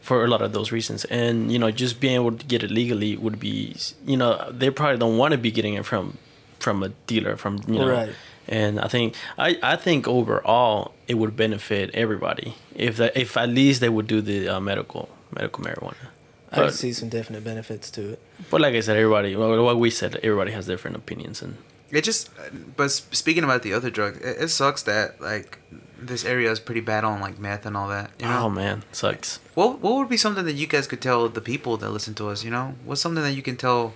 for 0.01 0.25
a 0.25 0.29
lot 0.29 0.43
of 0.43 0.53
those 0.53 0.71
reasons. 0.73 1.05
And 1.07 1.51
you 1.53 1.59
know, 1.59 1.71
just 1.71 2.01
being 2.01 2.15
able 2.15 2.33
to 2.33 2.45
get 2.47 2.63
it 2.63 2.71
legally 2.71 3.17
would 3.17 3.39
be, 3.41 3.77
you 4.07 4.17
know, 4.17 4.51
they 4.51 4.71
probably 4.71 4.99
don't 4.99 5.17
want 5.19 5.33
to 5.33 5.39
be 5.39 5.51
getting 5.51 5.75
it 5.75 5.85
from 5.85 6.19
from 6.63 6.83
a 6.83 6.91
dealer, 7.07 7.37
from 7.37 7.61
you 7.67 7.79
know. 7.79 7.89
Right. 7.89 8.15
And 8.49 8.81
I 8.81 8.89
think 8.89 9.15
I, 9.39 9.59
I 9.63 9.77
think 9.77 10.09
overall 10.09 10.95
it 11.07 11.15
would 11.15 11.37
benefit 11.37 11.91
everybody 11.95 12.55
if 12.75 12.97
that 12.97 13.17
if 13.17 13.37
at 13.37 13.49
least 13.49 13.81
they 13.81 13.89
would 13.89 14.07
do 14.07 14.21
the 14.21 14.49
uh, 14.49 14.61
medical 14.61 15.09
medical 15.35 15.65
marijuana. 15.65 16.09
I 16.51 16.69
see 16.71 16.93
some 16.93 17.09
definite 17.09 17.45
benefits 17.45 17.91
to 17.93 18.13
it. 18.13 18.21
but 18.51 18.61
like 18.61 18.75
I 18.75 18.81
said, 18.81 18.97
everybody 18.97 19.35
well, 19.37 19.63
what 19.65 19.79
we 19.79 19.91
said, 19.91 20.17
everybody 20.23 20.53
has 20.53 20.67
different 20.67 20.97
opinions 20.97 21.41
and 21.41 21.57
It 21.91 22.05
just, 22.05 22.31
but 22.77 22.91
speaking 22.91 23.45
about 23.45 23.63
the 23.63 23.73
other 23.73 23.91
drugs, 23.91 24.19
it, 24.19 24.37
it 24.45 24.49
sucks 24.49 24.83
that 24.83 25.21
like 25.21 25.59
this 25.99 26.25
area 26.25 26.51
is 26.51 26.61
pretty 26.61 26.81
bad 26.81 27.05
on 27.05 27.21
like 27.21 27.39
meth 27.39 27.65
and 27.65 27.77
all 27.77 27.89
that. 27.89 28.11
You 28.19 28.27
know, 28.27 28.45
oh 28.45 28.51
man, 28.51 28.83
sucks. 28.93 29.41
what 29.55 29.81
what 29.81 29.95
would 29.97 30.09
be 30.09 30.17
something 30.17 30.45
that 30.45 30.55
you 30.55 30.67
guys 30.67 30.87
could 30.87 31.01
tell 31.01 31.29
the 31.29 31.41
people 31.41 31.77
that 31.79 31.91
listen 31.91 32.15
to 32.15 32.29
us? 32.29 32.45
You 32.45 32.51
know, 32.51 32.75
what's 32.85 33.01
something 33.01 33.23
that 33.23 33.33
you 33.33 33.43
can 33.43 33.57
tell, 33.57 33.95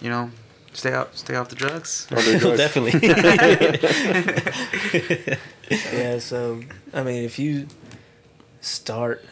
you 0.00 0.10
know, 0.10 0.30
stay 0.72 0.92
out, 0.92 1.16
stay 1.16 1.34
off 1.34 1.48
the 1.48 1.56
drugs. 1.56 2.06
Other 2.10 2.38
drugs. 2.38 2.58
Definitely. 2.64 3.08
Yeah, 5.92 6.18
so 6.18 6.62
I 6.92 7.02
mean, 7.02 7.24
if 7.24 7.38
you 7.38 7.66
start 8.60 9.24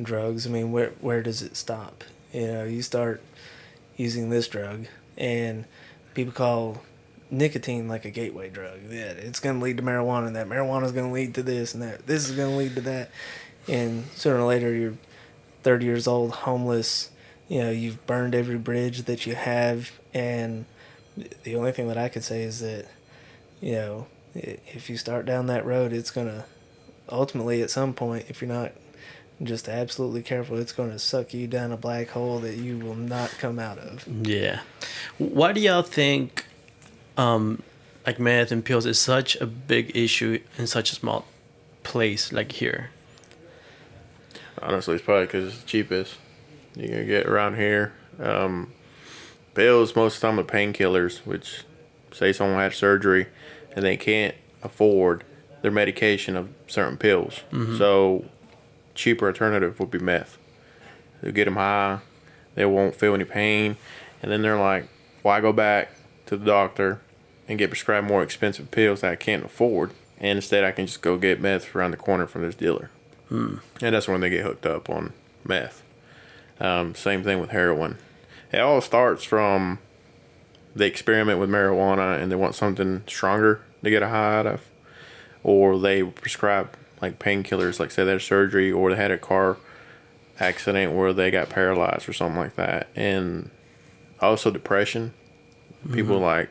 drugs, 0.00 0.46
I 0.46 0.50
mean, 0.50 0.70
where 0.70 0.90
where 1.00 1.22
does 1.22 1.42
it 1.42 1.56
stop? 1.56 2.04
You 2.32 2.46
know, 2.46 2.64
you 2.64 2.82
start 2.82 3.20
using 3.96 4.30
this 4.30 4.46
drug, 4.46 4.86
and 5.16 5.64
people 6.14 6.32
call 6.32 6.82
nicotine 7.30 7.88
like 7.88 8.04
a 8.04 8.10
gateway 8.10 8.50
drug. 8.50 8.78
Yeah, 8.88 9.10
it's 9.10 9.40
going 9.40 9.58
to 9.58 9.64
lead 9.64 9.78
to 9.78 9.82
marijuana, 9.82 10.28
and 10.28 10.36
that 10.36 10.48
marijuana 10.48 10.84
is 10.84 10.92
going 10.92 11.08
to 11.08 11.12
lead 11.12 11.34
to 11.34 11.42
this, 11.42 11.74
and 11.74 11.82
that 11.82 12.06
this 12.06 12.28
is 12.28 12.36
going 12.36 12.50
to 12.50 12.56
lead 12.56 12.74
to 12.76 12.80
that, 12.82 13.10
and 13.66 14.04
sooner 14.14 14.38
or 14.38 14.46
later 14.46 14.72
you're 14.72 14.94
30 15.62 15.84
years 15.84 16.06
old, 16.06 16.30
homeless. 16.32 17.10
You 17.48 17.64
know, 17.64 17.70
you've 17.70 18.06
burned 18.06 18.34
every 18.36 18.58
bridge 18.58 19.02
that 19.02 19.26
you 19.26 19.34
have, 19.34 19.90
and 20.14 20.66
the 21.42 21.56
only 21.56 21.72
thing 21.72 21.88
that 21.88 21.98
I 21.98 22.08
could 22.08 22.24
say 22.24 22.42
is 22.42 22.60
that, 22.60 22.86
you 23.60 23.72
know, 23.72 24.06
if 24.34 24.88
you 24.88 24.96
start 24.96 25.26
down 25.26 25.46
that 25.46 25.64
road, 25.64 25.92
it's 25.92 26.10
gonna 26.10 26.44
ultimately 27.08 27.62
at 27.62 27.70
some 27.70 27.92
point, 27.92 28.26
if 28.28 28.40
you're 28.40 28.50
not 28.52 28.72
just 29.42 29.68
absolutely 29.68 30.22
careful, 30.22 30.58
it's 30.58 30.72
gonna 30.72 30.98
suck 30.98 31.32
you 31.34 31.46
down 31.46 31.72
a 31.72 31.76
black 31.76 32.10
hole 32.10 32.38
that 32.40 32.56
you 32.56 32.78
will 32.78 32.94
not 32.94 33.30
come 33.38 33.58
out 33.58 33.78
of. 33.78 34.06
Yeah. 34.26 34.60
Why 35.18 35.52
do 35.52 35.60
y'all 35.60 35.82
think, 35.82 36.46
um, 37.16 37.62
like 38.06 38.18
meth 38.18 38.52
and 38.52 38.64
pills 38.64 38.86
is 38.86 38.98
such 38.98 39.36
a 39.36 39.46
big 39.46 39.96
issue 39.96 40.40
in 40.58 40.66
such 40.66 40.92
a 40.92 40.94
small 40.94 41.26
place 41.82 42.32
like 42.32 42.52
here? 42.52 42.90
Honestly, 44.62 44.94
it's 44.94 45.04
probably 45.04 45.26
because 45.26 45.54
it's 45.54 45.64
cheapest 45.64 46.16
you 46.76 46.88
can 46.88 47.06
get 47.06 47.26
around 47.26 47.56
here. 47.56 47.92
Um, 48.18 48.72
pills, 49.54 49.94
most 49.96 50.16
of 50.16 50.20
the 50.20 50.26
time, 50.28 50.40
are 50.40 50.44
painkillers, 50.44 51.18
which 51.26 51.64
say 52.12 52.32
someone 52.32 52.58
had 52.58 52.72
surgery 52.74 53.26
and 53.74 53.84
they 53.84 53.96
can't 53.96 54.34
afford 54.62 55.24
their 55.62 55.70
medication 55.70 56.36
of 56.36 56.48
certain 56.66 56.96
pills. 56.96 57.40
So, 57.78 58.24
cheaper 58.94 59.26
alternative 59.26 59.78
would 59.78 59.90
be 59.90 59.98
meth. 59.98 60.38
They'll 61.22 61.32
get 61.32 61.44
them 61.44 61.56
high, 61.56 62.00
they 62.54 62.64
won't 62.64 62.94
feel 62.96 63.14
any 63.14 63.24
pain, 63.24 63.76
and 64.22 64.32
then 64.32 64.42
they're 64.42 64.58
like, 64.58 64.88
why 65.22 65.40
go 65.40 65.52
back 65.52 65.90
to 66.26 66.36
the 66.36 66.44
doctor 66.44 67.00
and 67.48 67.58
get 67.58 67.70
prescribed 67.70 68.06
more 68.06 68.22
expensive 68.22 68.70
pills 68.70 69.02
that 69.02 69.12
I 69.12 69.16
can't 69.16 69.44
afford? 69.44 69.92
And 70.18 70.36
instead, 70.36 70.64
I 70.64 70.72
can 70.72 70.86
just 70.86 71.00
go 71.02 71.16
get 71.16 71.40
meth 71.40 71.74
around 71.74 71.92
the 71.92 71.96
corner 71.96 72.26
from 72.26 72.42
this 72.42 72.54
dealer. 72.54 72.90
And 73.82 73.94
that's 73.94 74.08
when 74.08 74.20
they 74.20 74.30
get 74.30 74.44
hooked 74.44 74.66
up 74.66 74.90
on 74.90 75.12
meth. 75.44 75.82
Um, 76.58 76.94
same 76.94 77.22
thing 77.22 77.38
with 77.40 77.50
heroin. 77.50 77.96
It 78.52 78.60
all 78.60 78.80
starts 78.80 79.24
from 79.24 79.78
they 80.74 80.86
experiment 80.86 81.38
with 81.38 81.50
marijuana 81.50 82.20
and 82.20 82.30
they 82.30 82.36
want 82.36 82.54
something 82.54 83.02
stronger 83.06 83.62
to 83.82 83.90
get 83.90 84.02
a 84.02 84.08
high 84.08 84.38
out 84.38 84.46
of, 84.46 84.70
or 85.42 85.78
they 85.78 86.02
prescribe 86.02 86.76
like 87.00 87.18
painkillers, 87.18 87.80
like 87.80 87.90
say 87.90 88.04
they 88.04 88.12
had 88.12 88.22
surgery 88.22 88.70
or 88.70 88.90
they 88.90 88.96
had 88.96 89.10
a 89.10 89.18
car 89.18 89.56
accident 90.38 90.92
where 90.92 91.12
they 91.12 91.30
got 91.30 91.48
paralyzed 91.48 92.08
or 92.08 92.12
something 92.12 92.38
like 92.38 92.56
that, 92.56 92.88
and 92.94 93.50
also 94.20 94.50
depression. 94.50 95.12
People 95.92 96.16
mm-hmm. 96.16 96.24
like, 96.24 96.50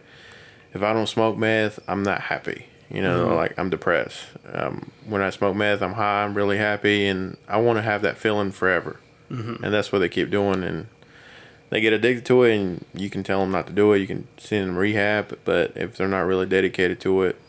if 0.74 0.82
I 0.82 0.92
don't 0.92 1.08
smoke 1.08 1.38
meth, 1.38 1.80
I'm 1.88 2.04
not 2.04 2.22
happy. 2.22 2.66
You 2.90 3.04
know, 3.04 3.28
mm-hmm. 3.28 3.36
like 3.36 3.60
I'm 3.60 3.70
depressed. 3.70 4.26
Um, 4.52 4.92
when 5.06 5.22
I 5.22 5.30
smoke 5.30 5.56
meth, 5.56 5.84
I'm 5.84 5.94
high. 5.94 6.24
I'm 6.24 6.34
really 6.34 6.58
happy, 6.58 7.06
and 7.06 7.38
I 7.48 7.58
want 7.58 7.78
to 7.78 7.84
have 7.84 8.02
that 8.02 8.18
feeling 8.18 8.52
forever. 8.52 9.00
Mm-hmm. 9.30 9.64
And 9.64 9.74
that's 9.74 9.92
what 9.92 10.00
they 10.00 10.10
keep 10.10 10.32
doing, 10.32 10.64
and 10.64 10.88
they 11.70 11.82
get 11.82 11.94
addicted 11.94 12.26
to 12.26 12.44
it. 12.44 12.56
And 12.56 12.86
you 12.94 13.10
can 13.10 13.24
tell 13.24 13.42
them 13.42 13.52
not 13.52 13.68
to 13.68 13.74
do 13.74 13.94
it. 13.94 14.00
You 14.00 14.08
can 14.08 14.28
send 14.38 14.70
them 14.70 14.78
rehab, 14.78 15.38
but 15.46 15.74
if 15.76 15.98
they're 15.98 16.08
not 16.08 16.22
really 16.22 16.46
dedicated 16.46 17.00
to 17.02 17.24
it, 17.24 17.40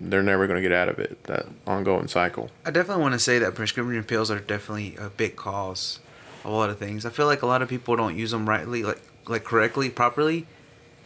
they're 0.00 0.22
never 0.22 0.46
going 0.46 0.60
to 0.60 0.68
get 0.68 0.76
out 0.76 0.88
of 0.88 0.98
it. 0.98 1.22
That 1.24 1.46
ongoing 1.66 2.08
cycle. 2.08 2.50
I 2.64 2.70
definitely 2.70 3.02
want 3.02 3.14
to 3.14 3.18
say 3.20 3.38
that 3.38 3.54
prescription 3.54 4.02
pills 4.04 4.30
are 4.30 4.40
definitely 4.40 4.96
a 4.96 5.08
big 5.08 5.36
cause 5.36 6.00
of 6.44 6.50
a 6.50 6.54
lot 6.54 6.70
of 6.70 6.78
things. 6.78 7.06
I 7.06 7.10
feel 7.10 7.26
like 7.26 7.42
a 7.42 7.46
lot 7.46 7.62
of 7.62 7.68
people 7.68 7.96
don't 7.96 8.16
use 8.16 8.30
them 8.30 8.48
rightly, 8.48 8.82
like 8.82 9.00
like 9.26 9.44
correctly, 9.44 9.88
properly, 9.88 10.46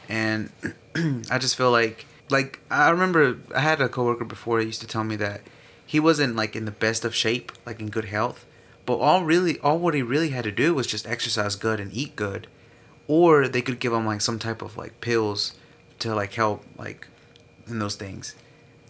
and 0.08 0.50
I 1.30 1.38
just 1.38 1.56
feel 1.56 1.70
like 1.70 2.06
like 2.30 2.60
I 2.70 2.90
remember 2.90 3.38
I 3.54 3.60
had 3.60 3.80
a 3.80 3.88
coworker 3.88 4.24
before 4.24 4.58
that 4.58 4.66
used 4.66 4.80
to 4.80 4.86
tell 4.86 5.04
me 5.04 5.16
that 5.16 5.42
he 5.86 6.00
wasn't 6.00 6.36
like 6.36 6.56
in 6.56 6.64
the 6.64 6.70
best 6.70 7.04
of 7.04 7.14
shape, 7.14 7.52
like 7.64 7.80
in 7.80 7.88
good 7.88 8.06
health, 8.06 8.44
but 8.84 8.98
all 8.98 9.24
really 9.24 9.58
all 9.60 9.78
what 9.78 9.94
he 9.94 10.02
really 10.02 10.30
had 10.30 10.44
to 10.44 10.52
do 10.52 10.74
was 10.74 10.86
just 10.86 11.06
exercise 11.06 11.56
good 11.56 11.80
and 11.80 11.92
eat 11.92 12.16
good, 12.16 12.46
or 13.08 13.48
they 13.48 13.62
could 13.62 13.80
give 13.80 13.92
him 13.92 14.06
like 14.06 14.20
some 14.20 14.38
type 14.38 14.62
of 14.62 14.76
like 14.76 15.00
pills 15.00 15.54
to 15.98 16.14
like 16.14 16.34
help 16.34 16.64
like 16.78 17.08
in 17.66 17.80
those 17.80 17.96
things. 17.96 18.36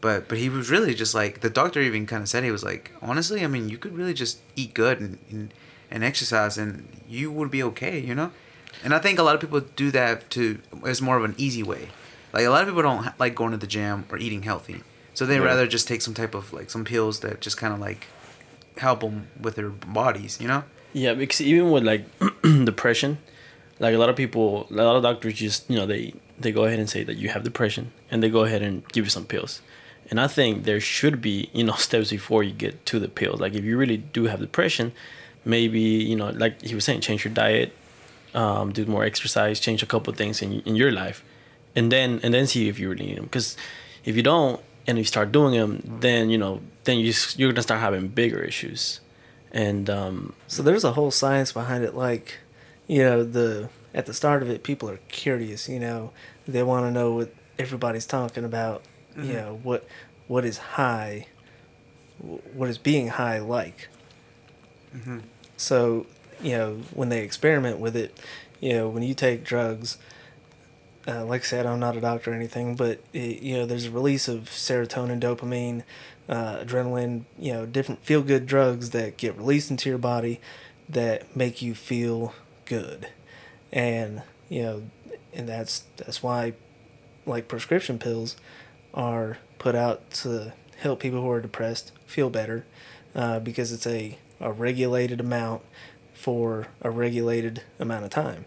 But 0.02 0.28
but 0.28 0.36
he 0.38 0.48
was 0.50 0.68
really 0.70 0.94
just 0.94 1.14
like 1.14 1.40
the 1.40 1.48
doctor 1.50 1.80
even 1.80 2.04
kind 2.06 2.22
of 2.22 2.28
said 2.28 2.44
he 2.44 2.50
was 2.52 2.62
like 2.62 2.92
honestly 3.02 3.42
i 3.42 3.48
mean 3.48 3.68
you 3.68 3.78
could 3.78 3.96
really 3.96 4.14
just 4.14 4.38
eat 4.54 4.72
good 4.72 5.00
and, 5.00 5.18
and 5.30 5.52
and 5.90 6.04
exercise 6.04 6.56
and 6.56 6.86
you 7.08 7.32
would 7.32 7.50
be 7.50 7.62
okay 7.64 7.98
you 7.98 8.14
know? 8.14 8.30
And 8.84 8.94
i 8.94 8.98
think 9.00 9.18
a 9.18 9.24
lot 9.24 9.34
of 9.34 9.40
people 9.40 9.58
do 9.60 9.90
that 9.90 10.30
to 10.30 10.60
it's 10.84 11.00
more 11.00 11.16
of 11.16 11.24
an 11.24 11.34
easy 11.38 11.62
way. 11.64 11.88
Like 12.32 12.44
a 12.44 12.50
lot 12.50 12.62
of 12.62 12.68
people 12.68 12.82
don't 12.82 13.04
ha- 13.04 13.14
like 13.18 13.34
going 13.34 13.50
to 13.52 13.56
the 13.56 13.66
gym 13.66 14.04
or 14.10 14.18
eating 14.18 14.42
healthy. 14.42 14.82
So 15.14 15.26
they 15.26 15.36
Yeah. 15.38 15.44
rather 15.50 15.66
just 15.66 15.88
take 15.88 16.02
some 16.02 16.14
type 16.14 16.32
of 16.34 16.52
like 16.52 16.70
some 16.70 16.84
pills 16.84 17.18
that 17.20 17.40
just 17.40 17.56
kind 17.56 17.74
of 17.74 17.80
like 17.80 18.06
help 18.76 19.00
them 19.00 19.26
with 19.40 19.56
their 19.56 19.70
bodies 19.70 20.38
you 20.40 20.46
know? 20.46 20.62
Yeah, 20.92 21.14
because 21.14 21.40
even 21.40 21.72
with 21.72 21.82
like 21.84 22.04
depression, 22.64 23.18
like 23.80 23.94
a 23.94 23.98
lot 23.98 24.08
of 24.08 24.16
people, 24.16 24.66
a 24.70 24.74
lot 24.74 24.96
of 24.96 25.02
doctors 25.02 25.34
just 25.34 25.68
you 25.70 25.76
know 25.76 25.86
they 25.86 26.14
they 26.38 26.52
go 26.52 26.64
ahead 26.64 26.78
and 26.78 26.88
say 26.88 27.02
that 27.04 27.16
you 27.16 27.28
have 27.28 27.42
depression, 27.44 27.92
and 28.10 28.22
they 28.22 28.30
go 28.30 28.44
ahead 28.44 28.62
and 28.62 28.86
give 28.88 29.04
you 29.04 29.10
some 29.10 29.24
pills. 29.24 29.62
And 30.10 30.20
I 30.20 30.26
think 30.26 30.64
there 30.64 30.80
should 30.80 31.20
be 31.20 31.50
you 31.52 31.64
know 31.64 31.74
steps 31.88 32.10
before 32.10 32.42
you 32.42 32.52
get 32.52 32.84
to 32.86 32.98
the 32.98 33.08
pills. 33.08 33.40
Like 33.40 33.54
if 33.54 33.64
you 33.64 33.76
really 33.76 33.98
do 33.98 34.24
have 34.24 34.40
depression, 34.40 34.92
maybe 35.44 35.80
you 35.80 36.16
know 36.16 36.30
like 36.30 36.62
he 36.62 36.74
was 36.74 36.84
saying, 36.84 37.00
change 37.00 37.24
your 37.24 37.34
diet, 37.34 37.72
um, 38.34 38.72
do 38.72 38.84
more 38.86 39.04
exercise, 39.04 39.60
change 39.60 39.82
a 39.82 39.86
couple 39.86 40.12
things 40.12 40.42
in 40.42 40.60
in 40.60 40.76
your 40.76 40.92
life, 40.92 41.24
and 41.76 41.92
then 41.92 42.20
and 42.22 42.34
then 42.34 42.46
see 42.46 42.68
if 42.68 42.78
you 42.78 42.88
really 42.90 43.06
need 43.06 43.16
them. 43.16 43.24
Because 43.24 43.56
if 44.04 44.16
you 44.16 44.22
don't 44.22 44.60
and 44.86 44.98
you 44.98 45.04
start 45.04 45.30
doing 45.32 45.54
them, 45.58 45.82
then 46.00 46.30
you 46.30 46.38
know 46.38 46.60
then 46.84 46.98
you 46.98 47.12
you're 47.36 47.52
gonna 47.52 47.62
start 47.62 47.80
having 47.80 48.08
bigger 48.08 48.40
issues. 48.40 49.00
And 49.50 49.88
um, 49.88 50.34
So 50.46 50.62
there's 50.62 50.84
a 50.84 50.92
whole 50.92 51.10
science 51.10 51.52
behind 51.52 51.82
it. 51.82 51.94
Like, 51.94 52.38
you 52.88 53.04
know, 53.04 53.22
the 53.22 53.68
at 53.94 54.06
the 54.06 54.14
start 54.14 54.42
of 54.42 54.50
it, 54.50 54.64
people 54.64 54.90
are 54.90 54.98
curious. 55.08 55.68
You 55.68 55.78
know, 55.78 56.10
they 56.46 56.62
want 56.64 56.86
to 56.86 56.90
know 56.90 57.12
what 57.14 57.32
everybody's 57.58 58.06
talking 58.06 58.44
about. 58.44 58.82
You 59.16 59.32
know, 59.34 59.60
what 59.62 59.86
what 60.26 60.44
is 60.44 60.58
high 60.58 61.26
what 62.20 62.68
is 62.68 62.78
being 62.78 63.08
high 63.08 63.38
like. 63.38 63.88
So, 65.56 66.06
you 66.42 66.52
know, 66.52 66.80
when 66.94 67.08
they 67.08 67.22
experiment 67.22 67.78
with 67.78 67.96
it, 67.96 68.18
you 68.60 68.72
know, 68.72 68.88
when 68.88 69.02
you 69.02 69.14
take 69.14 69.44
drugs, 69.44 69.98
uh, 71.06 71.24
like 71.24 71.42
I 71.42 71.44
said, 71.44 71.66
I'm 71.66 71.80
not 71.80 71.96
a 71.96 72.00
doctor 72.00 72.32
or 72.32 72.34
anything, 72.34 72.74
but 72.76 73.00
it, 73.12 73.42
you 73.42 73.56
know, 73.56 73.66
there's 73.66 73.86
a 73.86 73.90
release 73.90 74.28
of 74.28 74.44
serotonin, 74.50 75.20
dopamine, 75.20 75.82
uh, 76.28 76.56
adrenaline, 76.58 77.24
you 77.38 77.52
know, 77.52 77.66
different 77.66 78.04
feel 78.04 78.22
good 78.22 78.46
drugs 78.46 78.90
that 78.90 79.16
get 79.16 79.36
released 79.36 79.70
into 79.70 79.88
your 79.88 79.98
body 79.98 80.40
that 80.88 81.36
make 81.36 81.62
you 81.62 81.74
feel 81.74 82.34
good, 82.68 83.08
and 83.72 84.22
you 84.48 84.62
know, 84.62 84.82
and 85.32 85.48
that's 85.48 85.84
that's 85.96 86.22
why, 86.22 86.54
like 87.26 87.48
prescription 87.48 87.98
pills, 87.98 88.36
are 88.94 89.38
put 89.58 89.74
out 89.74 90.10
to 90.10 90.52
help 90.78 91.00
people 91.00 91.20
who 91.22 91.30
are 91.30 91.40
depressed 91.40 91.92
feel 92.06 92.30
better, 92.30 92.64
uh, 93.14 93.40
because 93.40 93.72
it's 93.72 93.86
a 93.86 94.18
a 94.40 94.52
regulated 94.52 95.20
amount 95.20 95.62
for 96.14 96.68
a 96.80 96.90
regulated 96.90 97.62
amount 97.78 98.04
of 98.04 98.10
time. 98.10 98.44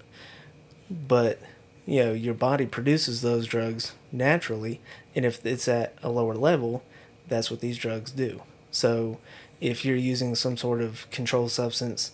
But 0.89 1.39
you 1.85 2.03
know 2.03 2.13
your 2.13 2.33
body 2.33 2.65
produces 2.65 3.21
those 3.21 3.47
drugs 3.47 3.93
naturally 4.11 4.79
and 5.15 5.25
if 5.25 5.45
it's 5.45 5.67
at 5.67 5.95
a 6.03 6.09
lower 6.09 6.35
level 6.35 6.83
that's 7.27 7.49
what 7.49 7.61
these 7.61 7.77
drugs 7.77 8.11
do. 8.11 8.41
So 8.71 9.17
if 9.59 9.85
you're 9.85 9.95
using 9.95 10.35
some 10.35 10.57
sort 10.57 10.81
of 10.81 11.09
controlled 11.11 11.51
substance 11.51 12.11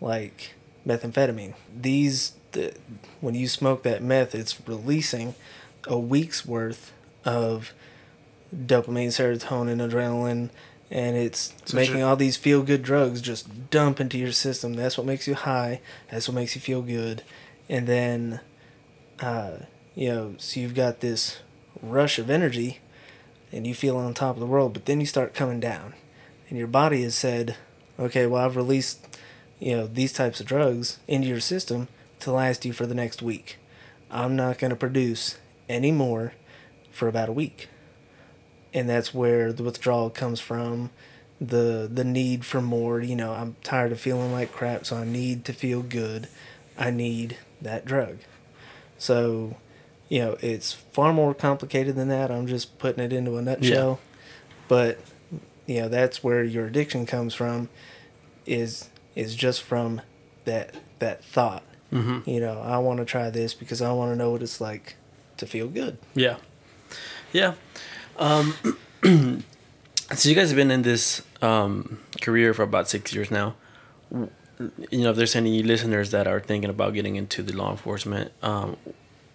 like 0.00 0.54
methamphetamine. 0.86 1.54
These 1.78 2.32
the, 2.52 2.74
when 3.20 3.34
you 3.34 3.48
smoke 3.48 3.82
that 3.84 4.02
meth 4.02 4.34
it's 4.34 4.66
releasing 4.66 5.34
a 5.86 5.98
week's 5.98 6.44
worth 6.44 6.92
of 7.24 7.72
dopamine 8.54 9.08
serotonin 9.08 9.88
adrenaline 9.88 10.50
and 10.90 11.16
it's 11.16 11.54
So 11.66 11.76
making 11.76 12.02
all 12.02 12.16
these 12.16 12.36
feel 12.36 12.62
good 12.62 12.82
drugs 12.82 13.20
just 13.20 13.70
dump 13.70 14.00
into 14.00 14.18
your 14.18 14.32
system. 14.32 14.74
That's 14.74 14.98
what 14.98 15.06
makes 15.06 15.28
you 15.28 15.34
high. 15.34 15.80
That's 16.10 16.26
what 16.26 16.34
makes 16.34 16.56
you 16.56 16.60
feel 16.60 16.82
good. 16.82 17.22
And 17.68 17.86
then 17.86 18.40
uh, 19.20 19.58
you 19.94 20.08
know 20.08 20.34
so 20.38 20.60
you've 20.60 20.74
got 20.74 21.00
this 21.00 21.38
rush 21.80 22.18
of 22.18 22.28
energy 22.28 22.80
and 23.52 23.66
you 23.66 23.74
feel 23.74 23.96
on 23.96 24.14
top 24.14 24.36
of 24.36 24.40
the 24.40 24.46
world 24.46 24.72
but 24.72 24.86
then 24.86 25.00
you 25.00 25.06
start 25.06 25.34
coming 25.34 25.60
down. 25.60 25.94
And 26.48 26.58
your 26.58 26.68
body 26.68 27.02
has 27.02 27.14
said 27.14 27.56
okay 27.96 28.26
well 28.26 28.44
i've 28.44 28.56
released 28.56 29.06
you 29.60 29.76
know 29.76 29.86
these 29.86 30.12
types 30.12 30.40
of 30.40 30.46
drugs 30.46 30.98
into 31.06 31.28
your 31.28 31.40
system 31.40 31.88
to 32.20 32.32
last 32.32 32.64
you 32.64 32.72
for 32.72 32.86
the 32.86 32.94
next 32.94 33.22
week. 33.22 33.58
I'm 34.10 34.34
not 34.34 34.58
going 34.58 34.70
to 34.70 34.76
produce 34.76 35.38
any 35.68 35.92
more 35.92 36.32
for 36.90 37.06
about 37.06 37.28
a 37.28 37.32
week. 37.32 37.68
And 38.74 38.88
that's 38.88 39.14
where 39.14 39.52
the 39.52 39.62
withdrawal 39.62 40.10
comes 40.10 40.40
from 40.40 40.90
the 41.40 41.88
the 41.90 42.04
need 42.04 42.44
for 42.44 42.60
more 42.60 43.00
you 43.00 43.16
know 43.16 43.32
i'm 43.32 43.56
tired 43.62 43.92
of 43.92 43.98
feeling 43.98 44.30
like 44.30 44.52
crap 44.52 44.84
so 44.84 44.94
i 44.98 45.04
need 45.06 45.42
to 45.42 45.54
feel 45.54 45.80
good. 45.82 46.28
I 46.80 46.90
need 46.90 47.36
that 47.60 47.84
drug. 47.84 48.18
So 48.98 49.56
you 50.08 50.20
know 50.20 50.36
it's 50.40 50.72
far 50.72 51.12
more 51.12 51.34
complicated 51.34 51.96
than 51.96 52.08
that. 52.08 52.30
I'm 52.30 52.46
just 52.46 52.78
putting 52.78 53.02
it 53.02 53.12
into 53.12 53.36
a 53.36 53.42
nutshell. 53.42 54.00
But 54.68 54.98
you 55.66 55.80
know 55.82 55.88
that's 55.88 56.22
where 56.22 56.44
your 56.44 56.66
addiction 56.66 57.06
comes 57.06 57.34
from 57.34 57.68
is 58.46 58.89
is 59.14 59.34
just 59.34 59.62
from 59.62 60.00
that 60.44 60.74
that 60.98 61.24
thought 61.24 61.62
Mhm. 61.92 62.26
you 62.26 62.40
know 62.40 62.60
i 62.60 62.78
want 62.78 62.98
to 63.00 63.04
try 63.04 63.30
this 63.30 63.52
because 63.54 63.82
i 63.82 63.90
want 63.92 64.12
to 64.12 64.16
know 64.16 64.30
what 64.30 64.42
it's 64.42 64.60
like 64.60 64.94
to 65.36 65.46
feel 65.46 65.66
good 65.68 65.98
Yeah. 66.14 66.36
Yeah. 67.32 67.54
Um, 68.18 68.54
so 70.14 70.28
you 70.28 70.34
guys 70.34 70.50
have 70.50 70.56
been 70.56 70.70
in 70.70 70.82
this 70.82 71.22
um, 71.42 71.98
career 72.20 72.52
for 72.54 72.62
about 72.64 72.88
six 72.88 73.12
years 73.14 73.30
now. 73.30 73.54
You 74.10 74.28
know, 75.04 75.10
if 75.10 75.16
there's 75.16 75.36
any 75.36 75.62
listeners 75.62 76.10
that 76.10 76.26
are 76.26 76.40
thinking 76.40 76.68
about 76.68 76.92
getting 76.94 77.16
into 77.16 77.42
the 77.42 77.52
law 77.54 77.70
enforcement, 77.70 78.32
um, 78.42 78.76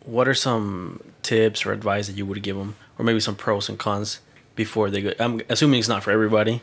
what 0.06 0.28
are 0.28 0.34
some 0.36 1.00
tips 1.24 1.66
or 1.66 1.72
advice 1.74 2.08
that 2.08 2.16
you 2.18 2.26
would 2.26 2.44
give 2.44 2.58
them, 2.58 2.76
or 3.00 3.06
maybe 3.06 3.20
some 3.20 3.36
pros 3.36 3.70
and 3.70 3.80
cons 3.80 4.20
before 4.56 4.90
they 4.92 5.02
go? 5.02 5.14
I'm 5.20 5.42
assuming 5.50 5.80
it's 5.80 5.88
not 5.90 6.04
for 6.04 6.12
everybody. 6.12 6.62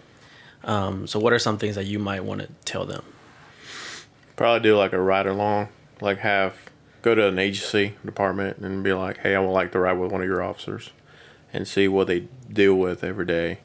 Um, 0.65 1.07
so, 1.07 1.19
what 1.19 1.33
are 1.33 1.39
some 1.39 1.59
things 1.59 1.75
that 1.75 1.85
you 1.87 1.99
might 1.99 2.25
want 2.25 2.41
to 2.43 2.49
tell 2.65 2.85
them? 2.85 3.03
Probably 4.37 4.61
do 4.61 4.77
like 4.77 4.93
a 4.93 5.01
ride 5.01 5.27
along, 5.27 5.69
like 6.01 6.19
have 6.19 6.55
go 7.03 7.15
to 7.15 7.27
an 7.27 7.39
agency 7.39 7.95
department 8.05 8.59
and 8.59 8.83
be 8.85 8.93
like, 8.93 9.19
hey, 9.19 9.35
I 9.35 9.41
would 9.41 9.51
like 9.51 9.73
to 9.73 9.79
ride 9.79 9.95
with 9.95 10.13
one 10.13 10.21
of 10.21 10.27
your 10.27 10.43
officers, 10.43 10.91
and 11.53 11.67
see 11.67 11.89
what 11.89 12.07
they 12.07 12.29
deal 12.51 12.75
with 12.75 13.03
every 13.05 13.27
day, 13.27 13.59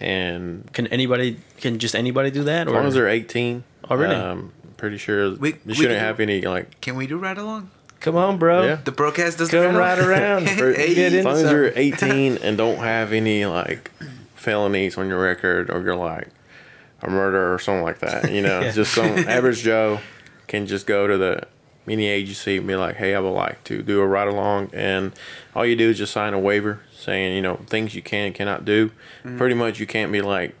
and 0.00 0.70
Can 0.72 0.86
anybody? 0.88 1.38
Can 1.58 1.78
just 1.78 1.94
anybody 1.94 2.30
do 2.30 2.44
that? 2.44 2.66
as 2.66 2.72
long 2.72 2.86
as 2.86 2.94
they're 2.94 3.08
18. 3.08 3.64
Oh, 3.90 3.96
really? 3.96 4.14
Um, 4.14 4.52
pretty 4.76 4.98
sure 4.98 5.34
We- 5.36 5.50
you 5.50 5.58
we 5.66 5.74
shouldn't 5.74 5.94
can- 5.98 6.04
have 6.04 6.20
any 6.20 6.40
like. 6.42 6.80
Can 6.80 6.96
we 6.96 7.06
do 7.06 7.16
ride 7.18 7.38
along? 7.38 7.70
come 8.00 8.16
on 8.16 8.36
bro 8.36 8.64
Yeah. 8.64 8.78
The 8.84 8.92
broadcast 8.92 9.38
doesn't 9.38 9.58
Come 9.58 9.76
right 9.76 9.98
around. 9.98 10.46
Hey. 10.48 10.94
Get 10.94 11.14
As 11.14 11.24
long 11.24 11.36
as 11.36 11.50
you're 11.50 11.72
18 11.74 12.36
and 12.36 12.58
don't 12.58 12.76
have 12.76 13.14
any 13.14 13.46
like 13.46 13.90
felonies 14.44 14.96
on 14.98 15.08
your 15.08 15.20
record, 15.20 15.70
or 15.70 15.80
you're 15.82 15.96
like 15.96 16.28
a 17.02 17.10
murderer 17.10 17.52
or 17.54 17.58
something 17.58 17.82
like 17.82 17.98
that, 18.00 18.30
you 18.30 18.42
know, 18.42 18.60
Yeah. 18.62 18.70
just 18.70 18.92
some 18.94 19.06
average 19.28 19.62
Joe 19.62 20.00
can 20.46 20.66
just 20.66 20.86
go 20.86 21.06
to 21.06 21.16
the 21.18 21.42
mini 21.86 22.06
agency 22.06 22.56
and 22.58 22.66
be 22.66 22.76
like, 22.76 22.96
"Hey, 22.96 23.14
I 23.14 23.20
would 23.20 23.30
like 23.30 23.62
to 23.64 23.82
do 23.82 24.00
a 24.00 24.06
ride 24.06 24.28
along," 24.28 24.70
and 24.72 25.12
all 25.54 25.66
you 25.66 25.76
do 25.76 25.90
is 25.90 25.98
just 25.98 26.12
sign 26.12 26.32
a 26.34 26.38
waiver 26.38 26.80
saying, 26.96 27.34
you 27.36 27.42
know, 27.42 27.56
things 27.66 27.94
you 27.94 28.00
can 28.02 28.26
and 28.26 28.34
cannot 28.34 28.64
do. 28.64 28.88
Mm-hmm. 29.24 29.36
Pretty 29.38 29.54
much, 29.54 29.78
you 29.80 29.86
can't 29.86 30.10
be 30.10 30.22
like, 30.22 30.54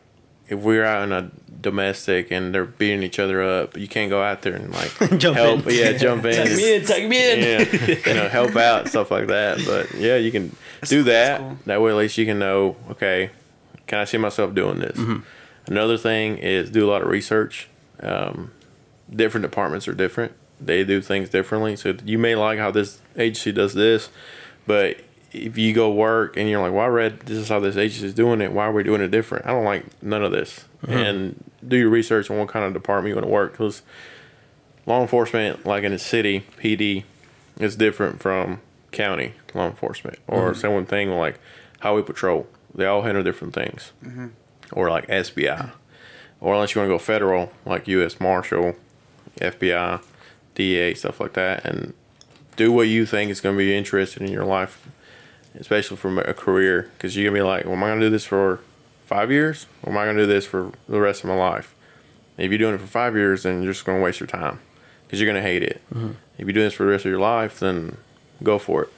if 0.48 0.58
we're 0.58 0.84
out 0.84 1.02
in 1.04 1.12
a 1.12 1.30
domestic 1.62 2.30
and 2.30 2.54
they're 2.54 2.66
beating 2.66 3.02
each 3.02 3.18
other 3.18 3.42
up, 3.42 3.74
you 3.78 3.88
can't 3.88 4.10
go 4.10 4.22
out 4.22 4.42
there 4.42 4.52
and 4.54 4.70
like 4.70 4.90
Jump 5.18 5.36
help, 5.38 5.66
in. 5.66 5.74
yeah, 5.74 5.92
jump 5.96 6.26
in, 6.26 6.34
Tuck 6.36 6.56
me 6.56 6.74
in, 6.76 6.84
tuck 6.84 7.02
me 7.04 7.32
in. 7.32 7.38
yeah, 7.40 7.96
you 8.06 8.14
know, 8.14 8.28
help 8.28 8.54
out 8.56 8.88
stuff 8.88 9.10
like 9.10 9.28
that. 9.28 9.62
But 9.64 9.94
yeah, 9.98 10.16
you 10.16 10.30
can 10.30 10.54
do 10.86 11.02
that. 11.04 11.40
cool. 11.40 11.56
That 11.64 11.80
way, 11.80 11.90
at 11.92 11.96
least 11.96 12.18
you 12.18 12.26
can 12.26 12.38
know. 12.38 12.76
Okay, 12.90 13.30
can 13.86 13.98
I 13.98 14.04
see 14.04 14.18
myself 14.18 14.54
doing 14.54 14.78
this? 14.78 14.96
Mm-hmm. 14.96 15.20
Another 15.66 15.96
thing 15.96 16.38
is 16.38 16.70
do 16.70 16.88
a 16.88 16.90
lot 16.90 17.02
of 17.02 17.08
research. 17.08 17.68
Um, 18.00 18.52
different 19.14 19.42
departments 19.42 19.88
are 19.88 19.94
different. 19.94 20.32
They 20.60 20.84
do 20.84 21.00
things 21.00 21.28
differently. 21.28 21.76
So 21.76 21.96
you 22.04 22.18
may 22.18 22.34
like 22.34 22.58
how 22.58 22.70
this 22.70 23.00
agency 23.16 23.52
does 23.52 23.74
this, 23.74 24.08
but 24.66 24.98
if 25.32 25.58
you 25.58 25.72
go 25.72 25.90
work 25.90 26.36
and 26.36 26.48
you're 26.48 26.60
like, 26.60 26.72
"Well, 26.72 26.84
I 26.84 26.88
read 26.88 27.20
this 27.20 27.38
is 27.38 27.48
how 27.48 27.60
this 27.60 27.76
agency 27.76 28.06
is 28.06 28.14
doing 28.14 28.40
it. 28.40 28.52
Why 28.52 28.66
are 28.66 28.72
we 28.72 28.82
doing 28.82 29.00
it 29.00 29.10
different?" 29.10 29.46
I 29.46 29.50
don't 29.50 29.64
like 29.64 29.84
none 30.02 30.22
of 30.22 30.32
this. 30.32 30.64
Mm-hmm. 30.82 30.92
And 30.92 31.44
do 31.66 31.76
your 31.76 31.88
research 31.88 32.30
on 32.30 32.38
what 32.38 32.48
kind 32.48 32.64
of 32.64 32.72
department 32.72 33.10
you 33.10 33.16
want 33.16 33.26
to 33.26 33.32
work 33.32 33.52
because 33.52 33.82
law 34.86 35.00
enforcement, 35.00 35.66
like 35.66 35.82
in 35.82 35.92
a 35.92 35.98
city, 35.98 36.44
PD, 36.58 37.04
is 37.58 37.76
different 37.76 38.20
from 38.20 38.60
county 38.92 39.34
law 39.54 39.66
enforcement 39.66 40.18
or 40.28 40.50
mm-hmm. 40.50 40.60
someone 40.60 40.86
thing 40.86 41.10
like 41.10 41.40
highway 41.80 42.02
patrol. 42.02 42.46
They 42.74 42.86
all 42.86 43.02
handle 43.02 43.22
different 43.22 43.54
things, 43.54 43.92
or 44.72 44.90
like 44.90 45.06
SBI, 45.06 45.70
or 46.40 46.54
unless 46.54 46.74
you 46.74 46.80
want 46.80 46.88
to 46.88 46.94
go 46.94 46.98
federal, 46.98 47.52
like 47.64 47.86
U.S. 47.88 48.18
Marshal, 48.20 48.74
FBI, 49.40 50.02
DEA, 50.54 50.94
stuff 50.94 51.20
like 51.20 51.34
that, 51.34 51.64
and 51.64 51.94
do 52.56 52.72
what 52.72 52.88
you 52.88 53.06
think 53.06 53.30
is 53.30 53.40
going 53.40 53.56
to 53.56 53.58
be 53.58 53.76
interesting 53.76 54.26
in 54.26 54.32
your 54.32 54.44
life, 54.44 54.88
especially 55.54 55.96
from 55.96 56.18
a 56.18 56.34
career, 56.34 56.90
because 56.96 57.16
you're 57.16 57.30
gonna 57.30 57.38
be 57.38 57.42
like, 57.42 57.64
well, 57.64 57.74
am 57.74 57.84
I 57.84 57.88
going 57.88 58.00
to 58.00 58.06
do 58.06 58.10
this 58.10 58.24
for 58.24 58.60
five 59.04 59.30
years, 59.30 59.66
or 59.82 59.92
am 59.92 59.98
I 59.98 60.04
going 60.04 60.16
to 60.16 60.22
do 60.22 60.26
this 60.26 60.46
for 60.46 60.72
the 60.88 61.00
rest 61.00 61.22
of 61.22 61.28
my 61.28 61.36
life? 61.36 61.74
If 62.36 62.50
you're 62.50 62.58
doing 62.58 62.74
it 62.74 62.80
for 62.80 62.86
five 62.86 63.14
years, 63.14 63.44
then 63.44 63.62
you're 63.62 63.72
just 63.72 63.84
going 63.84 63.98
to 63.98 64.04
waste 64.04 64.18
your 64.18 64.26
time 64.26 64.60
because 65.06 65.20
you're 65.20 65.30
going 65.30 65.42
to 65.42 65.48
hate 65.48 65.62
it. 65.62 65.80
Mm-hmm. 65.94 66.12
If 66.38 66.46
you're 66.46 66.52
doing 66.52 66.66
this 66.66 66.74
for 66.74 66.84
the 66.84 66.90
rest 66.90 67.04
of 67.04 67.10
your 67.10 67.20
life, 67.20 67.60
then 67.60 67.96
go 68.42 68.58
for 68.58 68.84
it. 68.84 68.92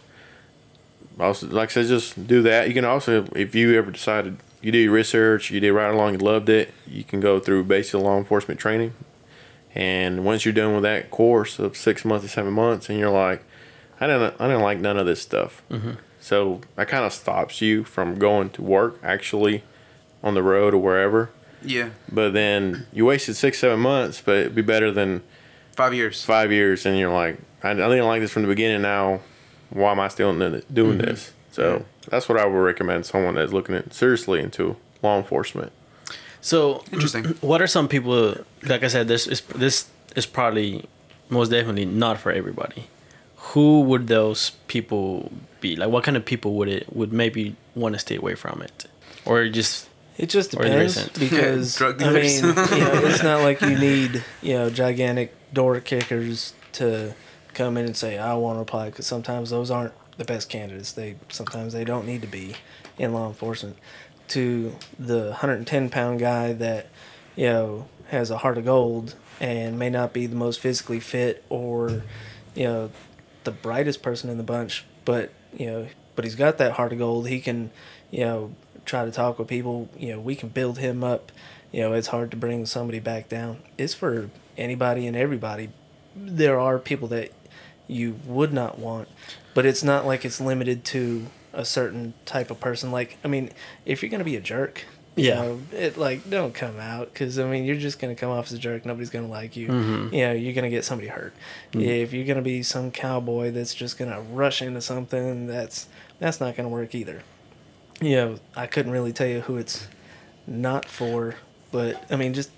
Also, 1.19 1.47
like 1.49 1.71
I 1.71 1.73
said, 1.73 1.87
just 1.87 2.27
do 2.27 2.43
that. 2.43 2.69
You 2.69 2.75
can 2.75 2.85
also, 2.85 3.27
if 3.35 3.55
you 3.55 3.77
ever 3.77 3.91
decided 3.91 4.37
you 4.61 4.71
did 4.73 4.83
your 4.85 4.93
research, 4.93 5.51
you 5.51 5.61
did 5.61 5.73
right 5.73 5.93
along, 5.93 6.15
you 6.15 6.19
loved 6.19 6.49
it, 6.49 6.75
you 6.87 7.05
can 7.05 7.21
go 7.21 7.41
through 7.41 7.65
basic 7.65 8.01
law 8.01 8.19
enforcement 8.19 8.61
training. 8.61 8.93
And 9.75 10.25
once 10.25 10.45
you're 10.45 10.55
done 10.55 10.75
with 10.75 10.83
that 10.83 11.11
course 11.11 11.59
of 11.59 11.77
six 11.77 12.05
months 12.05 12.25
to 12.25 12.31
seven 12.31 12.53
months, 12.53 12.89
and 12.89 12.99
you're 12.99 13.11
like, 13.11 13.45
I 14.01 14.07
didn't, 14.07 14.41
I 14.41 14.49
didn't 14.49 14.63
like 14.63 14.79
none 14.79 14.99
of 14.99 15.07
this 15.07 15.23
stuff. 15.23 15.63
Mm-hmm. 15.71 15.93
So 16.21 16.61
that 16.75 16.89
kind 16.89 17.05
of 17.05 17.13
stops 17.13 17.61
you 17.61 17.85
from 17.85 18.19
going 18.19 18.51
to 18.51 18.63
work 18.63 18.99
actually 19.03 19.63
on 20.23 20.35
the 20.35 20.43
road 20.43 20.75
or 20.75 20.79
wherever. 20.79 21.31
Yeah, 21.63 21.91
But 22.13 22.33
then 22.33 22.87
you 22.93 23.07
wasted 23.07 23.37
six, 23.37 23.59
seven 23.59 23.81
months, 23.81 24.21
but 24.21 24.37
it'd 24.37 24.55
be 24.55 24.63
better 24.63 24.93
than 24.93 25.23
five 25.73 25.95
years. 25.95 26.25
five 26.25 26.53
years, 26.53 26.85
and 26.87 26.99
you're 26.99 27.13
like, 27.13 27.39
I, 27.63 27.71
I 27.71 27.75
didn't 27.75 28.07
like 28.07 28.21
this 28.21 28.31
from 28.31 28.43
the 28.43 28.49
beginning. 28.49 28.83
Now, 28.83 29.21
why 29.71 29.93
am 29.93 30.01
I 30.01 30.09
still 30.09 30.31
in 30.31 30.43
it- 30.43 30.75
doing 30.75 30.99
mm-hmm. 30.99 31.07
this? 31.07 31.33
So 31.51 31.85
that's 32.09 32.29
what 32.29 32.39
I 32.39 32.45
would 32.45 32.59
recommend 32.59 33.07
someone 33.07 33.35
that's 33.35 33.53
looking 33.53 33.75
at 33.75 33.95
seriously 33.95 34.41
into 34.41 34.77
law 35.03 35.17
enforcement. 35.17 35.73
So 36.41 36.85
Interesting. 36.93 37.25
What 37.41 37.61
are 37.63 37.67
some 37.67 37.89
people? 37.89 38.37
Like 38.63 38.85
I 38.85 38.89
said, 38.89 39.09
this 39.09 39.27
is 39.27 39.41
this 39.55 39.89
is 40.15 40.27
probably 40.27 40.85
most 41.29 41.49
definitely 41.51 41.87
not 41.87 42.19
for 42.19 42.31
everybody. 42.31 42.89
Who 43.53 43.83
would 43.83 44.07
those 44.07 44.51
people 44.69 45.33
be? 45.61 45.77
Like, 45.77 45.89
what 45.89 46.05
kind 46.05 46.17
of 46.17 46.25
people 46.25 46.55
would 46.55 46.69
it 46.69 46.95
would 46.95 47.13
maybe 47.13 47.57
want 47.75 47.95
to 47.95 47.99
stay 47.99 48.17
away 48.17 48.35
from 48.35 48.63
it, 48.63 48.87
or 49.25 49.49
just 49.49 49.89
It 50.19 50.29
just 50.31 50.55
Or 50.55 50.65
is 50.65 50.97
it 50.97 51.13
depends 51.13 51.19
because 51.19 51.77
Drug 51.77 52.03
I 52.03 52.11
mean, 52.13 52.45
you 52.45 52.53
know, 52.53 53.01
it's 53.05 53.23
not 53.23 53.43
like 53.43 53.61
you 53.61 53.79
need 53.89 54.25
you 54.43 54.55
know 54.55 54.71
gigantic 54.71 55.35
door 55.53 55.81
kickers 55.81 56.55
to 56.73 57.15
come 57.57 57.77
in 57.77 57.87
and 57.87 57.97
say 57.97 58.19
I 58.19 58.35
want 58.35 58.59
to 58.59 58.63
apply 58.63 58.91
because 58.91 59.07
sometimes 59.07 59.51
those 59.51 59.71
aren't 59.71 59.95
the 60.19 60.25
best 60.25 60.49
candidates. 60.49 60.93
They 60.93 61.17
sometimes 61.29 61.73
they 61.73 61.85
don't 61.85 62.07
need 62.07 62.23
to 62.23 62.29
be 62.29 62.55
in 62.99 63.13
law 63.13 63.29
enforcement. 63.29 63.77
To 64.29 64.75
the 64.99 65.27
110 65.27 65.89
pound 65.91 66.19
guy 66.19 66.53
that 66.53 66.89
you 67.37 67.47
know 67.47 67.89
has 68.09 68.31
a 68.31 68.39
heart 68.39 68.59
of 68.59 68.65
gold 68.65 69.15
and 69.41 69.79
may 69.79 69.91
not 69.91 70.13
be 70.13 70.27
the 70.27 70.37
most 70.37 70.61
physically 70.61 71.01
fit 71.01 71.45
or 71.49 72.03
you 72.55 72.65
know 72.65 72.91
the 73.47 73.51
brightest 73.53 74.03
person 74.03 74.29
in 74.29 74.37
the 74.37 74.43
bunch, 74.43 74.85
but 75.05 75.33
you 75.57 75.67
know, 75.67 75.89
but 76.15 76.25
he's 76.25 76.35
got 76.35 76.59
that 76.59 76.73
heart 76.73 76.93
of 76.93 76.99
gold. 76.99 77.29
He 77.29 77.41
can, 77.41 77.71
you 78.11 78.21
know, 78.21 78.55
try 78.85 79.05
to 79.05 79.11
talk 79.11 79.39
with 79.39 79.49
people. 79.49 79.89
You 79.97 80.15
know, 80.15 80.21
we 80.21 80.35
can 80.35 80.51
build 80.51 80.79
him 80.79 81.03
up. 81.03 81.33
You 81.73 81.81
know, 81.81 81.93
it's 81.95 82.09
hard 82.09 82.31
to 82.33 82.37
bring 82.37 82.67
somebody 82.67 82.99
back 82.99 83.29
down. 83.29 83.63
It's 83.79 83.95
for 83.95 84.31
anybody 84.59 85.07
and 85.07 85.17
everybody. 85.17 85.71
There 86.15 86.59
are 86.59 86.79
people 86.79 87.09
that 87.09 87.31
you 87.89 88.19
would 88.27 88.53
not 88.53 88.79
want, 88.79 89.09
but 89.55 89.65
it's 89.67 89.83
not 89.83 90.07
like 90.07 90.25
it's 90.25 90.41
limited 90.41 90.85
to 90.87 91.27
a 91.53 91.65
certain 91.65 92.15
type 92.25 92.51
of 92.51 92.61
person. 92.61 92.91
Like, 92.93 93.17
I 93.25 93.29
mean, 93.29 93.51
if 93.85 94.03
you're 94.03 94.11
gonna 94.11 94.25
be 94.25 94.37
a 94.37 94.41
jerk, 94.41 94.85
you 95.15 95.29
Yeah. 95.29 95.35
know, 95.43 95.61
it 95.73 95.97
like 95.97 96.29
don't 96.29 96.53
come 96.53 96.79
out 96.79 97.13
because 97.13 97.39
I 97.39 97.45
mean 97.45 97.65
you're 97.65 97.77
just 97.77 97.99
gonna 97.99 98.15
come 98.15 98.31
off 98.31 98.47
as 98.47 98.53
a 98.53 98.59
jerk. 98.59 98.85
Nobody's 98.85 99.09
gonna 99.11 99.29
like 99.29 99.57
you. 99.57 99.69
Mhm. 99.69 100.13
You 100.13 100.21
know, 100.27 100.33
you're 100.33 100.53
gonna 100.53 100.69
get 100.69 100.85
somebody 100.85 101.09
hurt. 101.09 101.33
If 101.73 102.13
you're 102.13 102.27
gonna 102.27 102.43
be 102.43 102.63
some 102.63 102.91
cowboy 102.91 103.51
that's 103.51 103.73
just 103.75 103.97
gonna 103.99 104.21
rush 104.21 104.61
into 104.61 104.81
something, 104.83 105.47
that's 105.47 105.87
that's 106.19 106.41
not 106.41 106.57
gonna 106.57 106.69
work 106.69 106.95
either. 106.95 107.23
You 108.03 108.17
know, 108.17 108.39
I 108.55 108.67
couldn't 108.67 108.93
really 108.93 109.13
tell 109.15 109.27
you 109.27 109.41
who 109.41 109.57
it's 109.57 109.87
not 110.47 110.85
for, 110.85 111.37
but 111.73 112.05
I 112.11 112.17
mean, 112.17 112.35
just 112.35 112.51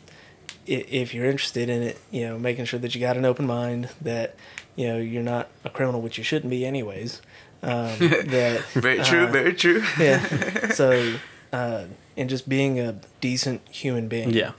if 0.68 1.14
you're 1.14 1.26
interested 1.26 1.68
in 1.68 1.82
it, 1.82 1.98
you 2.10 2.26
know, 2.26 2.38
making 2.38 2.66
sure 2.66 2.78
that 2.80 2.94
you 2.94 3.00
got 3.00 3.16
an 3.16 3.24
open 3.24 3.46
mind, 3.46 3.88
that 4.02 4.36
you 4.76 4.86
know 4.86 4.98
you're 4.98 5.22
not 5.22 5.48
a 5.64 5.70
criminal, 5.70 6.00
which 6.00 6.18
you 6.18 6.24
shouldn't 6.24 6.50
be 6.50 6.64
anyways. 6.66 7.22
Um, 7.62 7.98
that 7.98 8.62
Very 8.74 9.02
true. 9.02 9.24
uh, 9.24 9.32
very 9.32 9.54
true. 9.54 9.82
yeah. 9.98 10.70
So, 10.74 11.14
uh, 11.52 11.84
and 12.16 12.28
just 12.28 12.48
being 12.48 12.78
a 12.78 12.96
decent 13.20 13.66
human 13.68 14.08
being. 14.08 14.30
Yeah. 14.30 14.52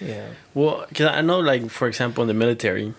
Yeah. 0.00 0.28
Well, 0.54 0.86
because 0.88 1.06
I 1.06 1.20
know, 1.20 1.38
like 1.40 1.68
for 1.70 1.86
example, 1.88 2.22
in 2.22 2.28
the 2.28 2.34
military, 2.34 2.94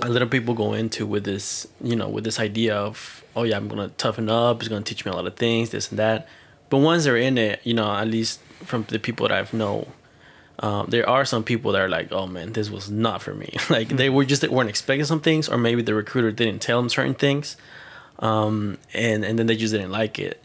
a 0.00 0.08
lot 0.08 0.22
of 0.22 0.30
people 0.30 0.54
go 0.54 0.74
into 0.74 1.06
with 1.06 1.24
this, 1.24 1.66
you 1.80 1.96
know, 1.96 2.08
with 2.08 2.24
this 2.24 2.38
idea 2.38 2.74
of, 2.76 3.24
oh 3.34 3.44
yeah, 3.44 3.56
I'm 3.56 3.68
gonna 3.68 3.88
toughen 3.98 4.28
up. 4.28 4.60
It's 4.60 4.68
gonna 4.68 4.82
teach 4.84 5.04
me 5.04 5.12
a 5.12 5.14
lot 5.14 5.26
of 5.26 5.36
things, 5.36 5.70
this 5.70 5.90
and 5.90 5.98
that. 5.98 6.28
But 6.70 6.78
once 6.78 7.04
they're 7.04 7.16
in 7.16 7.38
it, 7.38 7.60
you 7.64 7.74
know, 7.74 7.90
at 7.94 8.08
least 8.08 8.40
from 8.64 8.84
the 8.88 8.98
people 8.98 9.28
that 9.28 9.36
I've 9.36 9.52
know, 9.52 9.88
um, 10.60 10.86
there 10.90 11.08
are 11.08 11.24
some 11.24 11.42
people 11.44 11.72
that 11.72 11.80
are 11.80 11.88
like, 11.88 12.12
oh 12.12 12.26
man, 12.26 12.52
this 12.52 12.70
was 12.70 12.90
not 12.90 13.22
for 13.22 13.34
me. 13.34 13.54
like 13.70 13.88
they 13.88 14.10
were 14.10 14.24
just 14.24 14.42
they 14.42 14.48
weren't 14.48 14.68
expecting 14.68 15.04
some 15.06 15.20
things, 15.20 15.48
or 15.48 15.56
maybe 15.58 15.82
the 15.82 15.94
recruiter 15.94 16.30
didn't 16.32 16.60
tell 16.62 16.78
them 16.80 16.88
certain 16.88 17.14
things, 17.14 17.56
um, 18.18 18.78
and 18.92 19.24
and 19.24 19.38
then 19.38 19.46
they 19.46 19.56
just 19.56 19.72
didn't 19.72 19.90
like 19.92 20.18
it. 20.18 20.42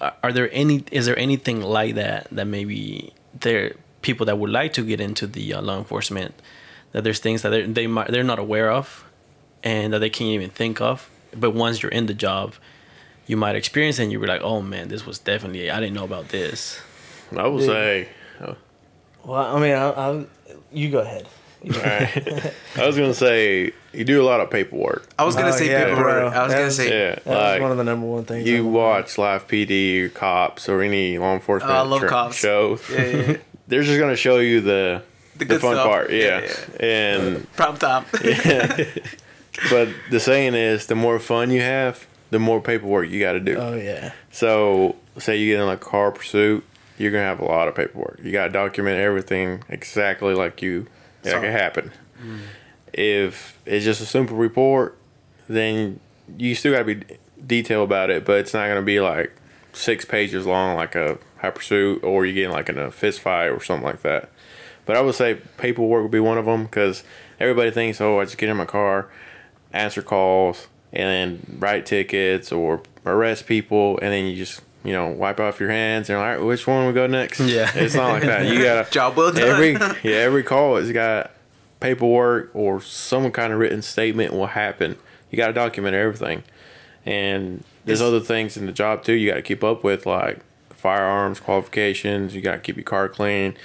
Are- 0.00 0.14
Are 0.22 0.32
there 0.32 0.48
any? 0.52 0.84
Is 0.92 1.06
there 1.06 1.18
anything 1.18 1.60
like 1.62 1.94
that 1.96 2.28
that 2.30 2.46
maybe 2.46 3.12
there 3.40 3.74
people 4.02 4.26
that 4.26 4.38
would 4.38 4.50
like 4.50 4.72
to 4.74 4.82
get 4.82 5.00
into 5.00 5.26
the 5.26 5.54
uh, 5.54 5.62
law 5.62 5.78
enforcement 5.78 6.34
that 6.92 7.02
there's 7.04 7.18
things 7.20 7.40
that 7.42 7.48
they're, 7.50 7.66
they 7.66 7.86
might 7.86 8.08
they're 8.08 8.22
not 8.22 8.38
aware 8.38 8.70
of, 8.70 9.04
and 9.62 9.92
that 9.92 10.00
they 10.00 10.10
can't 10.10 10.30
even 10.30 10.50
think 10.50 10.80
of. 10.80 11.08
But 11.34 11.50
once 11.50 11.82
you're 11.82 11.90
in 11.90 12.06
the 12.06 12.14
job, 12.14 12.54
you 13.26 13.36
might 13.36 13.56
experience 13.56 13.98
it 13.98 14.04
and 14.04 14.12
you 14.12 14.20
be 14.20 14.26
like, 14.26 14.42
oh 14.42 14.60
man, 14.62 14.88
this 14.88 15.04
was 15.06 15.18
definitely 15.18 15.70
I 15.70 15.80
didn't 15.80 15.94
know 15.94 16.04
about 16.04 16.28
this. 16.28 16.80
I 17.36 17.46
would 17.48 17.62
Yeah. 17.62 17.66
say, 17.66 18.08
Well, 19.24 19.56
I 19.56 19.60
mean, 19.60 19.72
I, 19.74 19.88
I, 19.90 20.26
you 20.72 20.90
go 20.90 20.98
ahead. 21.00 21.26
You 21.62 21.72
go 21.72 21.80
ahead. 21.80 22.28
alright. 22.28 22.54
I 22.76 22.86
was 22.86 22.96
gonna 22.96 23.14
say 23.14 23.72
you 23.92 24.04
do 24.04 24.20
a 24.22 24.26
lot 24.26 24.40
of 24.40 24.50
paperwork. 24.50 25.08
I 25.18 25.24
was 25.24 25.34
gonna 25.34 25.48
Oh, 25.48 25.52
say 25.52 25.70
yeah, 25.70 25.84
paperwork. 25.84 26.02
bro. 26.04 26.26
I 26.26 26.26
was 26.26 26.34
gonna 26.34 26.48
That's- 26.48 26.76
say. 26.76 26.88
Yeah, 26.90 27.14
That 27.14 27.26
was 27.26 27.34
like 27.36 27.60
one 27.62 27.70
of 27.70 27.76
the 27.78 27.84
number 27.84 28.06
one 28.06 28.24
things. 28.24 28.46
you 28.46 28.56
I'm- 28.56 28.72
watch 28.72 29.16
live 29.18 29.48
PD 29.48 30.02
or 30.02 30.08
cops 30.10 30.68
or 30.68 30.82
any 30.82 31.16
law 31.18 31.32
enforcement 31.34 31.72
Oh, 31.72 31.76
I 31.76 31.80
love 31.82 32.00
tra- 32.00 32.08
cops. 32.10 32.36
shows. 32.36 32.82
Yeah, 32.90 33.04
yeah, 33.06 33.16
yeah. 33.30 33.36
They're 33.68 33.82
just 33.82 33.98
gonna 33.98 34.14
show 34.16 34.38
you 34.40 34.60
the 34.60 35.02
The 35.38 35.44
the, 35.46 35.58
fun 35.58 35.74
stuff. 35.76 35.86
part, 35.86 36.10
Yeah, 36.10 36.40
yeah. 36.80 36.86
And 36.86 37.52
Prop 37.54 37.78
top. 37.78 38.06
but 39.70 39.88
the 40.10 40.20
saying 40.20 40.54
is, 40.54 40.86
the 40.86 40.94
more 40.94 41.18
fun 41.18 41.50
you 41.50 41.60
have, 41.62 42.06
the 42.30 42.38
more 42.38 42.60
paperwork 42.60 43.08
you 43.08 43.20
got 43.20 43.32
to 43.32 43.40
do. 43.40 43.56
Oh 43.56 43.74
yeah. 43.76 44.12
So, 44.32 44.96
say 45.18 45.36
you 45.38 45.54
get 45.54 45.62
in 45.62 45.68
a 45.68 45.76
car 45.76 46.10
pursuit, 46.10 46.64
you're 46.98 47.10
gonna 47.10 47.24
have 47.24 47.40
a 47.40 47.44
lot 47.44 47.68
of 47.68 47.74
paperwork. 47.74 48.20
You 48.22 48.32
gotta 48.32 48.52
document 48.52 48.98
everything 48.98 49.62
exactly 49.68 50.34
like 50.34 50.62
you 50.62 50.86
like 51.24 51.32
So- 51.34 51.42
it 51.42 51.50
happened. 51.52 51.90
Mm. 52.22 52.38
If 52.92 53.58
it's 53.66 53.84
just 53.84 54.00
a 54.00 54.06
simple 54.06 54.36
report, 54.36 54.96
then 55.48 55.98
you 56.38 56.54
still 56.54 56.72
gotta 56.72 56.84
be 56.84 57.02
detailed 57.44 57.88
about 57.88 58.10
it, 58.10 58.24
but 58.24 58.38
it's 58.38 58.54
not 58.54 58.68
gonna 58.68 58.82
be 58.82 59.00
like 59.00 59.32
six 59.72 60.04
pages 60.04 60.46
long 60.46 60.76
like 60.76 60.94
a 60.94 61.18
high 61.38 61.50
pursuit, 61.50 62.02
or 62.04 62.24
you 62.24 62.32
get 62.32 62.44
in 62.44 62.50
like 62.52 62.68
in 62.68 62.78
a 62.78 62.90
fist 62.90 63.20
fight 63.20 63.48
or 63.48 63.60
something 63.62 63.84
like 63.86 64.02
that. 64.02 64.30
But 64.86 64.96
I 64.96 65.00
would 65.00 65.14
say 65.14 65.34
paperwork 65.56 66.02
would 66.02 66.10
be 66.12 66.20
one 66.20 66.38
of 66.38 66.44
them 66.44 66.64
because 66.64 67.02
everybody 67.40 67.70
thinks, 67.70 68.00
oh, 68.00 68.20
I 68.20 68.24
just 68.24 68.38
get 68.38 68.48
in 68.48 68.56
my 68.56 68.64
car, 68.66 69.08
answer 69.72 70.02
calls, 70.02 70.68
and 70.92 71.08
then 71.42 71.56
write 71.58 71.86
tickets 71.86 72.52
or 72.52 72.82
arrest 73.04 73.46
people, 73.46 73.98
and 74.00 74.12
then 74.12 74.26
you 74.26 74.36
just 74.36 74.60
you 74.84 74.92
know 74.92 75.08
wipe 75.08 75.40
off 75.40 75.58
your 75.58 75.70
hands 75.70 76.08
and 76.10 76.18
all 76.18 76.24
right, 76.24 76.38
which 76.38 76.66
one 76.66 76.86
we 76.86 76.92
go 76.92 77.06
next? 77.06 77.40
Yeah. 77.40 77.70
it's 77.74 77.94
not 77.94 78.12
like 78.12 78.22
that. 78.24 78.46
You 78.46 78.62
gotta 78.62 78.88
Job 78.92 79.16
well 79.16 79.32
done. 79.32 79.42
every 79.42 79.72
yeah 80.08 80.16
every 80.18 80.42
call 80.42 80.76
has 80.76 80.92
got 80.92 81.30
paperwork 81.80 82.50
or 82.54 82.80
some 82.80 83.30
kind 83.32 83.52
of 83.52 83.58
written 83.58 83.82
statement 83.82 84.32
will 84.32 84.46
happen. 84.46 84.96
You 85.30 85.36
got 85.36 85.48
to 85.48 85.52
document 85.52 85.94
everything, 85.96 86.44
and 87.04 87.64
there's 87.84 88.00
other 88.00 88.20
things 88.20 88.56
in 88.56 88.66
the 88.66 88.72
job 88.72 89.02
too. 89.02 89.14
You 89.14 89.28
got 89.30 89.36
to 89.36 89.42
keep 89.42 89.64
up 89.64 89.82
with 89.82 90.06
like 90.06 90.38
firearms 90.70 91.40
qualifications. 91.40 92.34
You 92.34 92.40
got 92.40 92.52
to 92.52 92.58
keep 92.60 92.76
your 92.76 92.84
car 92.84 93.08
clean. 93.08 93.56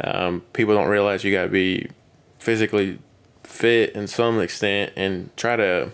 Um, 0.00 0.42
people 0.52 0.74
don't 0.74 0.88
realize 0.88 1.22
you 1.22 1.32
got 1.32 1.44
to 1.44 1.48
be 1.48 1.90
physically 2.38 2.98
fit 3.44 3.92
in 3.94 4.06
some 4.08 4.40
extent 4.40 4.92
and 4.96 5.34
try 5.36 5.54
to 5.56 5.90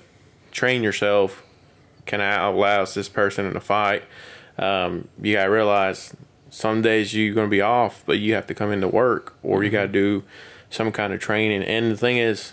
train 0.51 0.83
yourself. 0.83 1.45
Can 2.07 2.20
I 2.22 2.37
outlast 2.37 2.95
this 2.95 3.09
person 3.09 3.45
in 3.45 3.55
a 3.57 3.61
fight? 3.61 4.03
Um, 4.59 5.09
you 5.20 5.34
got 5.34 5.44
to 5.44 5.50
realize 5.50 6.14
some 6.50 6.82
days 6.82 7.14
you're 7.14 7.34
going 7.34 7.46
to 7.46 7.50
be 7.50 7.61
off, 7.61 8.02
but 8.06 8.18
you 8.18 8.34
have 8.34 8.46
to 8.48 8.54
come 8.54 8.72
into 8.72 8.88
work 8.88 9.34
or 9.42 9.62
you 9.62 9.70
got 9.70 9.82
to 9.82 9.88
do 9.88 10.24
some 10.70 10.90
kind 10.92 11.12
of 11.12 11.20
training. 11.20 11.62
And 11.62 11.92
the 11.92 11.96
thing 11.96 12.16
is, 12.18 12.52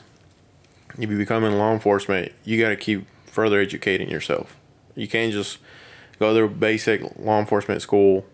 if 0.98 1.10
you 1.10 1.18
become 1.18 1.44
in 1.44 1.58
law 1.58 1.74
enforcement, 1.74 2.32
you 2.44 2.62
got 2.62 2.70
to 2.70 2.76
keep 2.76 3.06
further 3.26 3.60
educating 3.60 4.10
yourself. 4.10 4.56
You 4.96 5.08
can't 5.08 5.34
just 5.34 5.58
go 6.20 6.34
to 6.34 6.48
basic 6.48 7.02
law 7.18 7.40
enforcement 7.40 7.82
school 7.82 8.26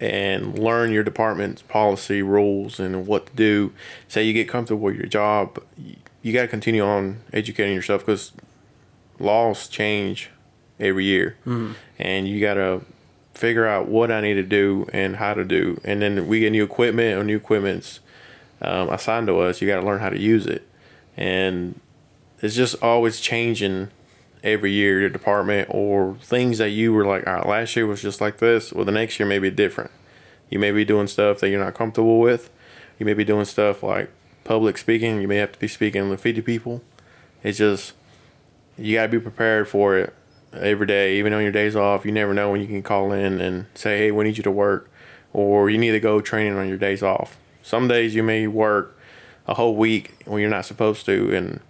and 0.00 0.58
learn 0.58 0.92
your 0.92 1.02
department's 1.02 1.62
policy 1.62 2.22
rules 2.22 2.80
and 2.80 3.06
what 3.06 3.26
to 3.26 3.32
do. 3.34 3.72
Say 4.08 4.24
you 4.24 4.32
get 4.32 4.48
comfortable 4.48 4.82
with 4.82 4.96
your 4.96 5.06
job, 5.06 5.62
you, 5.76 5.96
you 6.22 6.32
got 6.32 6.42
to 6.42 6.48
continue 6.48 6.82
on 6.84 7.20
educating 7.32 7.74
yourself 7.74 8.02
because 8.04 8.32
laws 9.18 9.68
change 9.68 10.30
every 10.80 11.04
year, 11.04 11.36
and 11.98 12.28
you 12.28 12.40
got 12.40 12.54
to 12.54 12.82
figure 13.38 13.66
out 13.66 13.88
what 13.88 14.10
I 14.10 14.20
need 14.20 14.34
to 14.34 14.42
do 14.42 14.86
and 14.92 15.16
how 15.16 15.32
to 15.32 15.44
do. 15.44 15.80
And 15.84 16.02
then 16.02 16.26
we 16.26 16.40
get 16.40 16.50
new 16.50 16.64
equipment 16.64 17.16
or 17.16 17.22
new 17.22 17.36
equipment's 17.36 18.00
um, 18.60 18.88
assigned 18.88 19.28
to 19.28 19.38
us. 19.38 19.62
You 19.62 19.68
got 19.68 19.80
to 19.80 19.86
learn 19.86 20.00
how 20.00 20.10
to 20.10 20.18
use 20.18 20.46
it, 20.46 20.66
and 21.16 21.80
it's 22.40 22.56
just 22.56 22.82
always 22.82 23.20
changing 23.20 23.90
every 24.42 24.72
year 24.72 25.00
your 25.00 25.08
department 25.08 25.68
or 25.70 26.16
things 26.20 26.58
that 26.58 26.70
you 26.70 26.92
were 26.92 27.04
like, 27.04 27.26
all 27.26 27.34
right, 27.34 27.46
last 27.46 27.76
year 27.76 27.86
was 27.86 28.02
just 28.02 28.20
like 28.20 28.38
this. 28.38 28.72
Well, 28.72 28.84
the 28.84 28.92
next 28.92 29.18
year 29.18 29.28
may 29.28 29.38
be 29.38 29.50
different. 29.50 29.90
You 30.50 30.58
may 30.58 30.70
be 30.70 30.84
doing 30.84 31.06
stuff 31.06 31.40
that 31.40 31.48
you're 31.48 31.62
not 31.62 31.74
comfortable 31.74 32.20
with. 32.20 32.50
You 32.98 33.06
may 33.06 33.14
be 33.14 33.24
doing 33.24 33.44
stuff 33.44 33.82
like 33.82 34.10
public 34.44 34.78
speaking. 34.78 35.20
You 35.20 35.28
may 35.28 35.36
have 35.36 35.52
to 35.52 35.58
be 35.58 35.68
speaking 35.68 36.08
with 36.08 36.20
50 36.20 36.42
people. 36.42 36.82
It's 37.42 37.58
just, 37.58 37.92
you 38.76 38.96
got 38.96 39.02
to 39.02 39.08
be 39.08 39.20
prepared 39.20 39.68
for 39.68 39.96
it 39.96 40.14
every 40.52 40.86
day, 40.86 41.18
even 41.18 41.32
on 41.32 41.42
your 41.42 41.52
days 41.52 41.76
off. 41.76 42.04
You 42.04 42.12
never 42.12 42.34
know 42.34 42.50
when 42.50 42.60
you 42.60 42.66
can 42.66 42.82
call 42.82 43.12
in 43.12 43.40
and 43.40 43.66
say, 43.74 43.98
hey, 43.98 44.10
we 44.10 44.24
need 44.24 44.36
you 44.36 44.42
to 44.42 44.50
work, 44.50 44.90
or 45.32 45.70
you 45.70 45.78
need 45.78 45.92
to 45.92 46.00
go 46.00 46.20
training 46.20 46.56
on 46.56 46.68
your 46.68 46.78
days 46.78 47.02
off. 47.02 47.38
Some 47.62 47.88
days 47.88 48.14
you 48.14 48.22
may 48.22 48.46
work 48.46 48.98
a 49.46 49.54
whole 49.54 49.76
week 49.76 50.22
when 50.24 50.40
you're 50.40 50.50
not 50.50 50.64
supposed 50.64 51.06
to, 51.06 51.34
and 51.34 51.60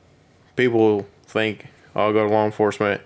people 0.56 1.06
think 1.26 1.68
"Oh, 1.94 2.06
I'll 2.06 2.12
go 2.12 2.26
to 2.26 2.32
law 2.32 2.44
enforcement, 2.44 3.00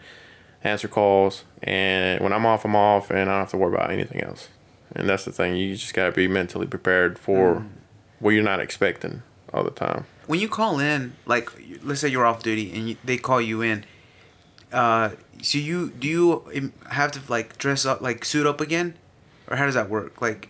answer 0.65 0.89
calls, 0.89 1.45
and 1.63 2.21
when 2.21 2.33
I'm 2.33 2.47
off, 2.47 2.65
I'm 2.65 2.77
off, 2.77 3.11
and 3.11 3.21
I 3.21 3.25
don't 3.25 3.41
have 3.41 3.51
to 3.51 3.57
worry 3.57 3.75
about 3.75 3.91
anything 3.91 4.23
else. 4.23 4.49
And 4.95 5.09
that's 5.09 5.25
the 5.25 5.33
thing. 5.33 5.57
You 5.57 5.75
just 5.75 5.95
gotta 5.95 6.13
be 6.13 6.29
mentally 6.29 6.67
prepared 6.67 7.19
for 7.19 7.57
mm. 7.57 7.69
what 8.19 8.31
you're 8.31 8.43
not 8.43 8.61
expecting 8.61 9.23
all 9.53 9.65
the 9.65 9.71
time. 9.71 10.07
when 10.27 10.41
you 10.41 10.49
call 10.49 10.79
in, 10.79 11.15
like 11.27 11.51
let's 11.83 12.01
say 12.01 12.09
you're 12.09 12.27
off 12.27 12.43
duty 12.43 12.73
and 12.75 12.91
you, 12.91 12.97
they 13.05 13.19
call 13.19 13.41
you 13.41 13.61
in, 13.63 13.85
uh, 14.73 15.11
so 15.43 15.59
you 15.59 15.91
do 15.91 16.09
you 16.09 16.73
have 16.91 17.13
to 17.13 17.21
like 17.29 17.59
dress 17.59 17.85
up 17.85 18.01
like 18.01 18.25
suit 18.25 18.47
up 18.47 18.61
again, 18.61 18.95
or 19.49 19.57
how 19.57 19.67
does 19.67 19.75
that 19.75 19.89
work? 19.91 20.21
Like, 20.21 20.49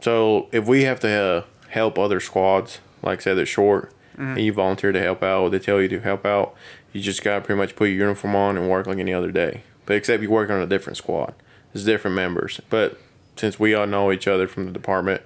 so 0.00 0.48
if 0.52 0.66
we 0.66 0.84
have 0.84 1.00
to 1.00 1.08
uh, 1.08 1.44
help 1.68 1.98
other 1.98 2.20
squads, 2.20 2.80
like 3.02 3.20
I 3.20 3.22
said, 3.22 3.34
they're 3.36 3.46
short, 3.46 3.92
and 4.16 4.38
you 4.40 4.52
volunteer 4.52 4.92
to 4.92 5.00
help 5.00 5.22
out, 5.22 5.42
or 5.42 5.50
they 5.50 5.58
tell 5.58 5.80
you 5.80 5.88
to 5.88 6.00
help 6.00 6.26
out, 6.26 6.54
you 6.92 7.00
just 7.00 7.22
gotta 7.22 7.40
pretty 7.40 7.58
much 7.58 7.74
put 7.76 7.88
your 7.88 7.98
uniform 7.98 8.36
on 8.36 8.56
and 8.56 8.68
work 8.68 8.86
like 8.86 8.98
any 8.98 9.12
other 9.12 9.30
day. 9.32 9.62
But 9.86 9.96
except 9.96 10.22
you 10.22 10.30
work 10.30 10.50
on 10.50 10.60
a 10.60 10.66
different 10.66 10.96
squad, 10.96 11.34
it's 11.74 11.84
different 11.84 12.14
members. 12.14 12.60
But 12.70 12.98
since 13.36 13.58
we 13.58 13.74
all 13.74 13.86
know 13.86 14.12
each 14.12 14.28
other 14.28 14.46
from 14.46 14.66
the 14.66 14.72
department, 14.72 15.22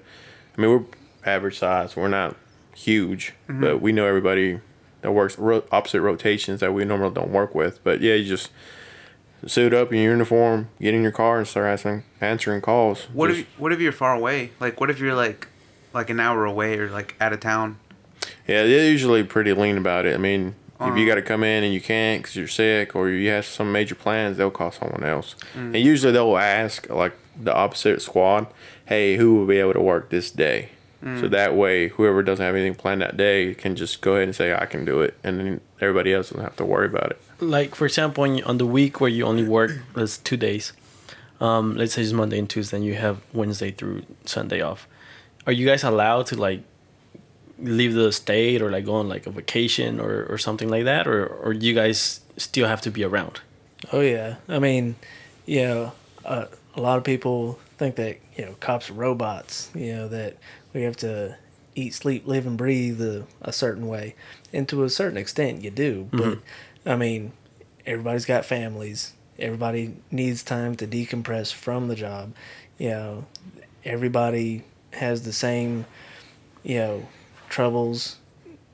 I 0.57 0.61
mean 0.61 0.71
we're 0.71 0.85
average 1.31 1.59
size, 1.59 1.97
we're 1.97 2.09
not 2.09 2.37
huge, 2.75 3.33
but 3.49 3.81
we 3.81 3.93
know 3.93 4.07
everybody 4.07 4.61
that 5.03 5.13
works 5.13 5.39
ro- 5.39 5.65
opposite 5.71 6.01
rotations 6.01 6.61
that 6.61 6.73
we 6.75 6.85
normally 6.85 7.15
don't 7.15 7.31
work 7.31 7.55
with. 7.55 7.83
But 7.85 8.01
yeah, 8.01 8.15
you 8.15 8.25
just 8.25 8.51
suit 9.47 9.73
up 9.75 9.93
in 9.93 9.99
your 10.01 10.13
uniform, 10.13 10.69
get 10.81 10.95
in 10.95 11.03
your 11.03 11.13
car, 11.13 11.39
and 11.39 11.47
start 11.47 11.67
answering 11.67 12.03
answering 12.21 12.61
calls. 12.61 13.05
What 13.13 13.29
Just- 13.29 13.41
if 13.41 13.59
what 13.61 13.73
if 13.73 13.81
you're 13.81 13.93
far 13.93 14.15
away? 14.15 14.51
Like 14.61 14.81
what 14.81 14.91
if 14.91 14.99
you're 14.99 15.15
like 15.15 15.49
like 15.93 16.11
an 16.11 16.21
hour 16.21 16.45
away 16.45 16.79
or 16.79 16.91
like 16.91 17.15
out 17.21 17.33
of 17.33 17.41
town? 17.41 17.79
Yeah, 18.47 18.65
they're 18.65 18.91
usually 18.91 19.23
pretty 19.25 19.53
lean 19.53 19.79
about 19.79 20.05
it. 20.07 20.15
I 20.15 20.19
mean, 20.19 20.55
if 20.77 20.81
Uh-huh. 20.83 20.95
you 20.95 21.07
got 21.07 21.15
to 21.15 21.23
come 21.23 21.43
in 21.45 21.65
and 21.65 21.73
you 21.73 21.81
can't 21.81 22.23
because 22.23 22.37
you're 22.37 22.49
sick 22.49 22.95
or 22.97 23.09
you 23.09 23.29
have 23.31 23.47
some 23.47 23.71
major 23.73 23.95
plans, 23.95 24.37
they'll 24.37 24.51
call 24.51 24.73
someone 24.73 25.05
else. 25.05 25.35
Mm. 25.55 25.75
And 25.75 25.77
usually 25.77 26.13
they'll 26.13 26.37
ask 26.37 26.89
like 26.91 27.13
the 27.41 27.55
opposite 27.55 28.03
squad, 28.03 28.47
"Hey, 28.87 29.17
who 29.17 29.35
will 29.37 29.47
be 29.47 29.59
able 29.59 29.73
to 29.75 29.81
work 29.81 30.11
this 30.11 30.31
day?" 30.31 30.71
Mm. 31.07 31.21
So 31.21 31.29
that 31.29 31.55
way, 31.55 31.87
whoever 31.89 32.21
doesn't 32.21 32.45
have 32.45 32.57
anything 32.57 32.75
planned 32.75 33.01
that 33.01 33.17
day 33.17 33.55
can 33.55 33.77
just 33.77 34.01
go 34.01 34.15
ahead 34.15 34.25
and 34.25 34.35
say, 34.35 34.53
"I 34.53 34.67
can 34.67 34.85
do 34.85 35.03
it," 35.03 35.15
and 35.23 35.39
then 35.39 35.61
everybody 35.81 36.13
else 36.13 36.31
doesn't 36.31 36.43
have 36.43 36.57
to 36.57 36.65
worry 36.65 36.87
about 36.87 37.13
it. 37.13 37.21
Like 37.39 37.77
for 37.77 37.87
example, 37.87 38.25
on, 38.25 38.43
on 38.43 38.59
the 38.59 38.67
week 38.67 39.01
where 39.01 39.09
you 39.09 39.25
only 39.25 39.47
work, 39.47 39.71
let's 39.95 40.19
two 40.19 40.37
days. 40.37 40.73
Um, 41.41 41.77
let's 41.77 41.95
say 41.95 42.03
it's 42.03 42.13
Monday 42.13 42.41
and 42.41 42.51
Tuesday, 42.51 42.79
and 42.79 42.85
you 42.85 42.95
have 42.95 43.21
Wednesday 43.33 43.71
through 43.71 44.03
Sunday 44.25 44.61
off. 44.61 44.89
Are 45.47 45.53
you 45.53 45.65
guys 45.65 45.85
allowed 45.85 46.27
to 46.27 46.37
like 46.37 46.63
leave 47.61 47.95
the 47.95 48.11
state 48.11 48.61
or 48.61 48.71
like 48.73 48.85
go 48.85 48.95
on 48.95 49.09
like 49.09 49.29
a 49.29 49.31
vacation 49.31 50.01
or, 50.01 50.27
or 50.29 50.39
something 50.39 50.69
like 50.69 50.85
that, 50.87 51.07
or 51.07 51.25
or 51.25 51.53
you 51.53 51.73
guys 51.73 52.21
still 52.37 52.67
have 52.67 52.81
to 52.81 52.91
be 52.91 53.05
around? 53.05 53.43
Oh 53.93 54.01
yeah, 54.01 54.37
I 54.49 54.59
mean, 54.59 54.97
you 55.45 55.63
know, 55.63 55.93
uh, 56.25 56.47
a 56.75 56.81
lot 56.81 56.99
of 56.99 57.05
people 57.05 57.61
think 57.79 57.95
that 57.95 58.19
you 58.37 58.45
know 58.45 58.57
cops 58.59 58.91
are 58.91 58.95
robots. 58.95 59.71
You 59.73 59.95
know 59.95 60.09
that 60.09 60.37
we 60.77 60.83
have 60.83 60.97
to 60.99 61.37
eat, 61.75 61.95
sleep, 61.95 62.27
live, 62.27 62.47
and 62.47 62.57
breathe 62.57 63.01
a, 63.01 63.27
a 63.41 63.53
certain 63.53 63.89
way, 63.89 64.15
and 64.53 64.69
to 64.69 64.85
a 64.85 64.91
certain 64.91 65.17
extent, 65.17 65.63
you 65.63 65.71
do. 65.71 66.09
But 66.11 66.21
mm-hmm. 66.21 66.89
I 66.89 66.97
mean, 66.97 67.33
everybody's 67.85 68.25
got 68.25 68.45
families. 68.45 69.13
Everybody 69.39 69.97
needs 70.11 70.43
time 70.43 70.77
to 70.77 70.87
decompress 70.87 71.53
from 71.53 71.89
the 71.89 71.95
job. 71.95 72.33
You 72.79 72.91
know, 72.91 73.27
everybody 73.85 74.65
has 74.93 75.23
the 75.23 75.33
same, 75.33 75.87
you 76.63 76.79
know, 76.79 77.09
troubles 77.49 78.17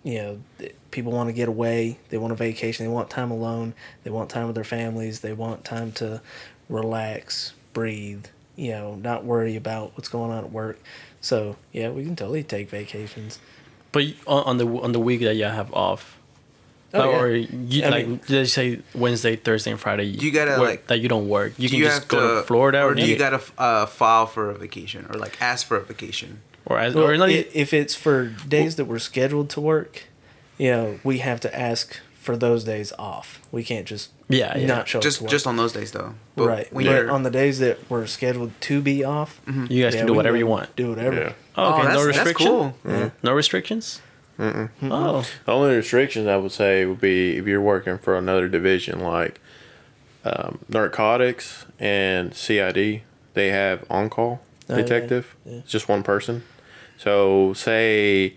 you 0.03 0.19
know, 0.19 0.41
th- 0.59 0.75
people 0.91 1.13
want 1.13 1.29
to 1.29 1.33
get 1.33 1.49
away. 1.49 1.99
They 2.09 2.19
want 2.19 2.33
a 2.33 2.37
vacation. 2.37 2.85
They 2.85 2.93
want 2.93 3.11
time 3.11 3.31
alone. 3.31 3.75
They 4.03 4.11
want 4.11 4.31
time 4.31 4.47
with 4.47 4.55
their 4.55 4.65
families. 4.65 5.21
They 5.21 5.33
want 5.33 5.65
time 5.65 5.93
to 5.93 6.21
relax, 6.69 7.53
breathe, 7.73 8.27
you 8.57 8.73
know, 8.73 8.97
not 8.97 9.25
worry 9.25 9.57
about 9.57 9.93
what's 9.95 10.09
going 10.09 10.31
on 10.31 10.45
at 10.45 10.51
work. 10.51 10.79
So, 11.23 11.57
yeah, 11.73 11.89
we 11.91 12.05
can 12.05 12.15
totally 12.17 12.43
take 12.43 12.69
vacations. 12.69 13.39
But 13.93 14.05
on, 14.27 14.45
on 14.45 14.57
the 14.59 14.67
on 14.67 14.93
the 14.93 15.01
week 15.01 15.21
that 15.23 15.35
you 15.37 15.45
have 15.45 15.73
off, 15.73 16.19
Oh, 16.95 16.99
like, 16.99 17.11
yeah. 17.11 17.21
or 17.21 17.35
you 17.35 17.85
I 17.85 17.89
like 17.89 18.07
mean- 18.07 18.21
let's 18.29 18.53
say 18.53 18.81
Wednesday, 18.95 19.37
Thursday, 19.37 19.71
and 19.71 19.81
Friday. 19.81 20.05
You 20.05 20.31
gotta, 20.31 20.53
work- 20.61 20.69
like- 20.71 20.87
that 20.89 20.99
you 21.01 21.09
don't 21.09 21.29
work. 21.29 21.55
You 21.57 21.69
Do 21.69 21.77
can 21.77 21.85
just 21.85 22.09
go 22.09 22.41
to, 22.41 22.43
Florida, 22.47 22.83
or 22.85 22.95
do 22.95 23.07
you 23.07 23.17
gotta 23.17 23.41
uh, 23.57 23.87
file 23.87 24.27
for 24.27 24.51
a 24.51 24.55
vacation 24.55 25.07
or 25.09 25.19
like 25.19 25.41
ask 25.41 25.67
for 25.67 25.77
a 25.79 25.83
vacation? 25.83 26.41
or 26.67 26.79
as 26.79 26.95
Well, 26.95 27.09
or 27.09 27.17
not, 27.17 27.29
i- 27.29 27.47
if 27.55 27.73
it's 27.73 27.95
for 27.95 28.27
days 28.49 28.77
that 28.77 28.85
we're 28.85 28.99
scheduled 29.01 29.49
to 29.51 29.61
work, 29.61 30.05
you 30.59 30.71
know, 30.71 31.01
we 31.03 31.19
have 31.19 31.41
to 31.41 31.59
ask 31.59 31.99
for 32.23 32.37
those 32.37 32.63
days 32.65 32.93
off. 32.99 33.41
We 33.51 33.65
can't 33.65 33.87
just 33.87 34.11
Yeah, 34.29 34.57
yeah. 34.57 34.67
not 34.67 34.87
show 34.89 34.99
up 34.99 35.03
Just 35.03 35.19
to 35.19 35.25
work. 35.25 35.31
just 35.33 35.47
on 35.47 35.57
those 35.57 35.73
days 35.73 35.91
though. 35.93 36.15
But 36.37 36.47
right. 36.49 36.73
When 36.73 36.87
But 36.87 37.09
on 37.11 37.23
the 37.25 37.31
days 37.31 37.59
that 37.59 37.79
we're 37.91 38.07
scheduled 38.07 38.53
to 38.63 38.81
be 38.81 39.03
off, 39.05 39.41
you 39.47 39.53
guys 39.83 39.95
yeah, 39.95 40.01
can 40.01 40.07
do 40.07 40.15
whatever 40.15 40.37
go 40.37 40.39
you 40.39 40.47
want. 40.47 40.75
Do 40.77 40.91
whatever. 40.91 41.17
Yeah. 41.21 41.33
Oh, 41.57 41.75
okay, 41.75 41.83
that's, 41.83 41.95
no 41.95 42.05
that's 42.07 42.17
restriction. 42.17 42.47
cool. 42.47 43.13
No 43.23 43.33
restrictions. 43.33 44.01
Oh, 44.39 44.69
The 45.45 45.53
only 45.53 45.77
restrictions 45.77 46.27
I 46.29 46.37
would 46.37 46.53
say 46.53 46.87
would 46.87 47.01
be 47.01 47.37
if 47.37 47.47
you're 47.47 47.61
working 47.61 47.99
for 47.99 48.17
another 48.17 48.49
division 48.49 49.01
like 49.01 49.41
um, 50.25 50.61
narcotics 50.69 51.67
and 51.81 52.35
CID, 52.35 53.03
they 53.35 53.49
have 53.49 53.85
on 53.91 54.09
call 54.11 54.41
Oh, 54.71 54.77
yeah. 54.77 54.83
detective. 54.83 55.35
Yeah. 55.45 55.59
It's 55.59 55.71
just 55.73 55.89
one 55.89 56.03
person. 56.05 56.45
So 56.97 57.53
say 57.55 58.35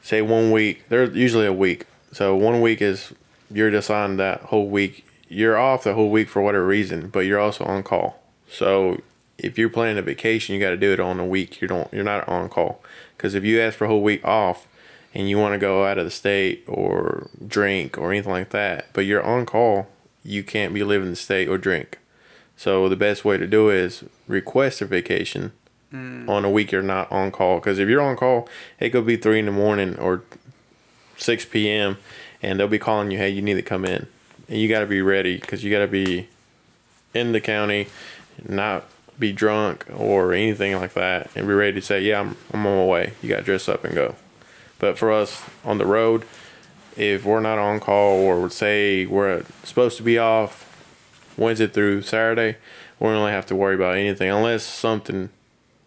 say 0.00 0.22
one 0.22 0.52
week. 0.52 0.88
They're 0.88 1.04
usually 1.10 1.46
a 1.46 1.52
week. 1.52 1.86
So 2.12 2.34
one 2.36 2.60
week 2.60 2.80
is 2.80 3.12
you're 3.50 3.70
just 3.70 3.90
on 3.90 4.16
that 4.16 4.42
whole 4.42 4.68
week. 4.68 5.04
You're 5.28 5.58
off 5.58 5.84
the 5.84 5.94
whole 5.94 6.10
week 6.10 6.28
for 6.28 6.42
whatever 6.42 6.66
reason, 6.66 7.08
but 7.08 7.20
you're 7.20 7.38
also 7.38 7.64
on 7.64 7.82
call. 7.82 8.22
So 8.50 9.00
if 9.36 9.58
you're 9.58 9.68
planning 9.68 9.98
a 9.98 10.02
vacation, 10.02 10.54
you 10.54 10.60
got 10.60 10.70
to 10.70 10.76
do 10.76 10.92
it 10.92 11.00
on 11.00 11.20
a 11.20 11.26
week. 11.26 11.60
You 11.60 11.68
don't. 11.68 11.92
You're 11.92 12.04
not 12.04 12.28
on 12.28 12.48
call 12.48 12.82
because 13.16 13.34
if 13.34 13.44
you 13.44 13.60
ask 13.60 13.76
for 13.76 13.84
a 13.84 13.88
whole 13.88 14.02
week 14.02 14.24
off 14.24 14.66
and 15.14 15.28
you 15.28 15.38
want 15.38 15.54
to 15.54 15.58
go 15.58 15.84
out 15.84 15.98
of 15.98 16.04
the 16.04 16.10
state 16.10 16.64
or 16.66 17.28
drink 17.46 17.98
or 17.98 18.10
anything 18.10 18.32
like 18.32 18.50
that, 18.50 18.86
but 18.92 19.04
you're 19.04 19.22
on 19.22 19.46
call, 19.46 19.88
you 20.22 20.42
can't 20.42 20.74
be 20.74 20.82
living 20.82 21.06
in 21.06 21.12
the 21.12 21.16
state 21.16 21.48
or 21.48 21.58
drink. 21.58 21.98
So 22.56 22.88
the 22.88 22.96
best 22.96 23.24
way 23.24 23.38
to 23.38 23.46
do 23.46 23.70
it 23.70 23.76
is 23.76 24.04
request 24.26 24.80
a 24.82 24.86
vacation 24.86 25.52
mm. 25.92 26.28
on 26.28 26.44
a 26.44 26.50
week 26.50 26.72
you're 26.72 26.82
not 26.82 27.10
on 27.12 27.30
call. 27.30 27.60
Because 27.60 27.78
if 27.78 27.88
you're 27.88 28.02
on 28.02 28.16
call, 28.16 28.48
it 28.80 28.90
could 28.90 29.06
be 29.06 29.16
three 29.16 29.38
in 29.38 29.46
the 29.46 29.52
morning 29.52 29.96
or 29.98 30.22
six 31.18 31.44
p.m. 31.44 31.98
and 32.42 32.58
they'll 32.58 32.68
be 32.68 32.78
calling 32.78 33.10
you, 33.10 33.18
"Hey, 33.18 33.28
you 33.28 33.42
need 33.42 33.54
to 33.54 33.62
come 33.62 33.84
in," 33.84 34.06
and 34.48 34.58
you 34.58 34.68
got 34.68 34.80
to 34.80 34.86
be 34.86 35.02
ready 35.02 35.36
because 35.36 35.62
you 35.62 35.70
got 35.70 35.80
to 35.80 35.88
be 35.88 36.28
in 37.14 37.32
the 37.32 37.40
county, 37.40 37.88
not 38.48 38.84
be 39.18 39.32
drunk 39.32 39.84
or 39.94 40.32
anything 40.32 40.76
like 40.76 40.94
that, 40.94 41.30
and 41.34 41.46
be 41.46 41.54
ready 41.54 41.72
to 41.80 41.82
say, 41.82 42.00
"Yeah, 42.00 42.20
I'm 42.20 42.36
I'm 42.52 42.66
on 42.66 42.78
my 42.78 42.84
way." 42.84 43.12
You 43.22 43.28
got 43.28 43.38
to 43.38 43.42
dress 43.42 43.68
up 43.68 43.84
and 43.84 43.94
go. 43.94 44.14
But 44.78 44.96
for 44.96 45.12
us 45.12 45.44
on 45.64 45.78
the 45.78 45.86
road, 45.86 46.24
if 46.96 47.24
we're 47.24 47.40
not 47.40 47.58
on 47.58 47.80
call 47.80 48.20
or 48.20 48.48
say 48.48 49.06
we're 49.06 49.42
supposed 49.64 49.96
to 49.96 50.02
be 50.02 50.18
off 50.18 50.64
Wednesday 51.36 51.66
through 51.66 52.02
Saturday, 52.02 52.58
we 52.98 53.06
don't 53.06 53.14
really 53.14 53.32
have 53.32 53.46
to 53.46 53.56
worry 53.56 53.74
about 53.74 53.96
anything 53.96 54.30
unless 54.30 54.62
something 54.62 55.30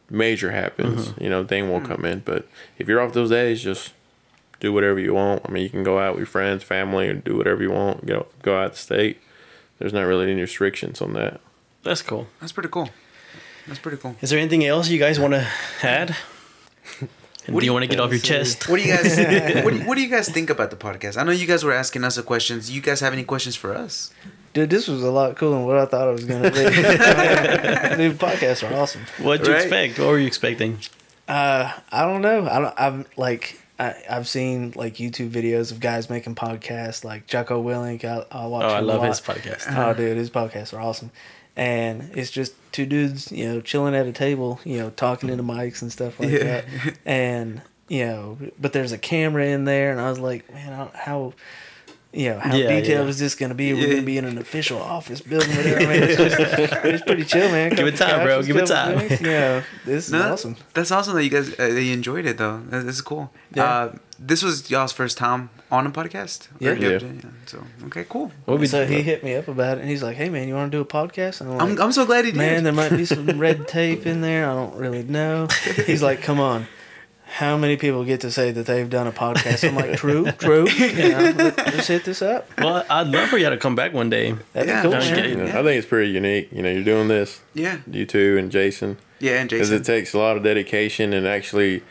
major 0.09 0.51
happens. 0.51 1.07
Mm-hmm. 1.09 1.23
You 1.23 1.29
know, 1.29 1.45
thing 1.45 1.69
won't 1.69 1.85
mm. 1.85 1.95
come 1.95 2.05
in. 2.05 2.19
But 2.19 2.47
if 2.77 2.87
you're 2.87 3.01
off 3.01 3.13
those 3.13 3.29
days, 3.29 3.61
just 3.61 3.93
do 4.61 4.71
whatever 4.71 4.97
you 4.99 5.13
want. 5.13 5.41
I 5.45 5.51
mean, 5.51 5.63
you 5.63 5.69
can 5.69 5.83
go 5.83 5.99
out 5.99 6.13
with 6.13 6.19
your 6.21 6.27
friends, 6.27 6.63
family, 6.63 7.09
and 7.09 7.21
do 7.21 7.35
whatever 7.35 7.61
you 7.61 7.71
want. 7.71 8.05
Go 8.05 8.27
go 8.41 8.57
out 8.57 8.71
of 8.71 8.77
state. 8.77 9.19
There's 9.79 9.91
not 9.91 10.03
really 10.03 10.31
any 10.31 10.39
restrictions 10.41 11.01
on 11.01 11.11
that. 11.13 11.41
that's 11.83 12.01
cool. 12.01 12.27
That's 12.39 12.53
pretty 12.53 12.69
cool. 12.69 12.89
That's 13.67 13.79
pretty 13.79 13.97
cool. 13.97 14.15
Is 14.21 14.29
there 14.29 14.39
anything 14.39 14.63
else 14.65 14.87
you 14.89 14.99
guys 14.99 15.19
want 15.19 15.33
to 15.33 15.47
add? 15.83 16.15
And 17.47 17.59
do 17.59 17.65
you 17.65 17.73
want 17.73 17.81
to 17.81 17.87
get 17.87 17.99
off 17.99 18.11
your 18.11 18.19
chest? 18.19 18.69
What 18.69 18.77
do 18.79 18.83
you 18.87 18.95
guys 18.95 19.17
what, 19.65 19.71
do 19.73 19.79
you, 19.79 19.85
what 19.87 19.95
do 19.95 20.01
you 20.03 20.09
guys 20.09 20.29
think 20.29 20.51
about 20.51 20.69
the 20.69 20.75
podcast? 20.75 21.17
I 21.17 21.23
know 21.23 21.31
you 21.31 21.47
guys 21.47 21.63
were 21.63 21.73
asking 21.73 22.03
us 22.03 22.15
the 22.15 22.21
questions. 22.21 22.69
You 22.69 22.81
guys 22.81 22.99
have 22.99 23.13
any 23.13 23.23
questions 23.23 23.55
for 23.55 23.73
us? 23.73 24.13
Dude, 24.53 24.69
this 24.69 24.87
was 24.87 25.01
a 25.01 25.09
lot 25.09 25.35
cooler 25.37 25.57
than 25.57 25.65
what 25.65 25.77
I 25.77 25.85
thought 25.85 26.07
it 26.07 26.11
was 26.11 26.25
gonna 26.25 26.51
be. 26.51 26.57
Dude, 27.97 28.19
podcasts 28.19 28.61
are 28.69 28.71
awesome. 28.79 29.01
What'd 29.17 29.47
you 29.47 29.53
Right. 29.53 29.61
expect? 29.63 29.97
What 29.97 30.09
were 30.09 30.19
you 30.19 30.27
expecting? 30.27 30.77
Uh, 31.27 31.71
I 31.91 32.03
don't 32.05 32.21
know. 32.21 32.47
I 32.47 32.59
don't. 32.59 32.73
I'm 32.77 33.05
like. 33.17 33.59
I, 33.81 34.03
I've 34.09 34.27
seen 34.27 34.73
like 34.75 34.95
YouTube 34.95 35.29
videos 35.31 35.71
of 35.71 35.79
guys 35.79 36.09
making 36.09 36.35
podcasts, 36.35 37.03
like 37.03 37.25
Jocko 37.27 37.63
Willink. 37.63 38.05
I, 38.05 38.25
I 38.31 38.45
watch. 38.45 38.63
Oh, 38.65 38.67
I 38.67 38.79
love 38.79 39.03
his 39.03 39.19
podcast. 39.19 39.65
Oh, 39.75 39.93
dude, 39.93 40.17
his 40.17 40.29
podcasts 40.29 40.73
are 40.77 40.79
awesome, 40.79 41.09
and 41.55 42.11
it's 42.15 42.29
just 42.31 42.53
two 42.71 42.85
dudes, 42.85 43.31
you 43.31 43.47
know, 43.47 43.61
chilling 43.61 43.95
at 43.95 44.05
a 44.05 44.11
table, 44.11 44.59
you 44.63 44.77
know, 44.77 44.89
talking 44.91 45.29
into 45.29 45.43
mics 45.43 45.81
and 45.81 45.91
stuff 45.91 46.19
like 46.19 46.29
Yeah. 46.29 46.43
that, 46.61 46.65
and 47.05 47.61
you 47.87 48.05
know, 48.05 48.37
but 48.59 48.71
there's 48.73 48.91
a 48.91 48.97
camera 48.97 49.45
in 49.47 49.65
there, 49.65 49.91
and 49.91 49.99
I 49.99 50.09
was 50.09 50.19
like, 50.19 50.51
man, 50.53 50.73
I 50.73 50.77
don't, 50.77 50.95
how. 50.95 51.33
You 52.13 52.31
know, 52.31 52.39
how 52.39 52.53
Yeah, 52.55 52.67
detailed 52.67 53.05
yeah. 53.05 53.09
is 53.09 53.19
this 53.19 53.35
going 53.35 53.49
to 53.49 53.55
be? 53.55 53.73
We're 53.73 53.79
Yeah. 53.79 53.85
going 53.87 53.99
to 54.01 54.05
be 54.05 54.17
in 54.17 54.25
an 54.25 54.37
official 54.37 54.81
office 54.81 55.21
building. 55.21 55.55
Whatever. 55.55 55.77
I 55.79 55.85
mean, 55.85 56.03
it's, 56.03 56.17
just, 56.17 56.83
it's 56.85 57.03
pretty 57.03 57.23
chill, 57.23 57.49
man. 57.49 57.69
Give 57.73 57.87
it 57.87 57.95
Couple 57.97 58.07
time, 58.17 58.25
bro. 58.25 58.33
couches, 58.35 58.47
Give 58.47 58.55
it 58.57 58.59
couple 58.67 58.75
time. 58.75 58.97
drinks. 59.07 59.21
Yeah, 59.21 59.63
this 59.85 60.07
is 60.07 60.11
No, 60.11 60.33
awesome. 60.33 60.57
That's 60.73 60.91
awesome 60.91 61.15
that 61.15 61.23
you 61.23 61.29
guys 61.29 61.49
uh, 61.53 61.69
that 61.69 61.81
you 61.81 61.93
enjoyed 61.93 62.25
it 62.25 62.37
though. 62.37 62.59
That- 62.69 62.85
This 62.85 62.95
is 62.95 63.01
cool. 63.01 63.31
Yeah. 63.53 63.63
Uh, 63.63 63.93
this 64.19 64.43
was 64.43 64.69
y'all's 64.69 64.91
first 64.91 65.17
time 65.17 65.49
on 65.71 65.87
a 65.87 65.89
podcast. 65.89 66.47
Or 66.49 66.55
Yeah. 66.59 66.71
you 66.73 66.81
Yeah. 66.89 66.95
ever 66.95 66.99
did? 67.07 67.25
So 67.45 67.63
okay, 67.85 68.05
cool. 68.09 68.31
What 68.45 68.59
we 68.59 68.67
so 68.67 68.85
he 68.85 69.01
hit 69.03 69.23
me 69.23 69.35
up 69.35 69.47
about 69.47 69.77
it, 69.77 69.81
and 69.81 69.89
he's 69.89 70.03
like, 70.03 70.17
"Hey, 70.17 70.27
man, 70.29 70.47
you 70.49 70.53
want 70.53 70.69
to 70.71 70.77
do 70.77 70.81
a 70.81 70.85
podcast?" 70.85 71.39
And 71.39 71.49
I'm 71.49 71.57
like, 71.57 71.79
I'm, 71.79 71.85
I'm 71.85 71.91
so 71.93 72.05
glad 72.05 72.25
he 72.25 72.31
did. 72.31 72.37
"Man, 72.37 72.63
there 72.65 72.73
might 72.73 72.91
be 72.91 73.05
some 73.13 73.25
red 73.39 73.69
tape 73.69 74.05
in 74.05 74.19
there. 74.19 74.49
I 74.49 74.53
don't 74.53 74.75
really 74.75 75.03
know." 75.03 75.47
He's 75.85 76.03
like, 76.03 76.21
"Come 76.21 76.39
on." 76.41 76.67
How 77.31 77.57
many 77.57 77.77
people 77.77 78.03
get 78.03 78.21
to 78.21 78.31
say 78.31 78.51
that 78.51 78.65
they've 78.65 78.89
done 78.89 79.07
a 79.07 79.11
podcast? 79.11 79.67
I'm 79.67 79.75
like, 79.75 79.97
true, 79.97 80.25
true. 80.33 80.67
You 80.77 81.09
know, 81.09 81.19
let- 81.37 81.57
let's 81.57 81.87
hit 81.87 82.03
this 82.03 82.21
up. 82.21 82.47
Well, 82.57 82.85
I'd 82.89 83.07
love 83.07 83.29
for 83.29 83.37
you 83.37 83.49
to 83.49 83.57
come 83.57 83.75
back 83.75 83.93
one 83.93 84.09
day. 84.09 84.35
That'd 84.53 84.69
Yeah, 84.69 84.83
be 84.83 84.89
cool, 84.91 84.99
sure. 85.01 85.25
You 85.25 85.35
know, 85.35 85.45
Yeah. 85.45 85.59
I 85.59 85.63
think 85.63 85.77
it's 85.79 85.87
pretty 85.87 86.11
unique. 86.11 86.49
You 86.51 86.61
know, 86.61 86.69
you're 86.69 86.83
doing 86.83 87.07
this, 87.07 87.41
yeah. 87.53 87.79
you 87.89 88.05
two 88.05 88.37
and 88.37 88.51
Jason, 88.51 88.97
Yeah, 89.19 89.39
and 89.39 89.49
Jason. 89.49 89.59
because 89.59 89.71
it 89.71 89.85
takes 89.85 90.13
a 90.13 90.17
lot 90.19 90.35
of 90.37 90.43
dedication 90.43 91.13
and 91.13 91.25
actually 91.25 91.83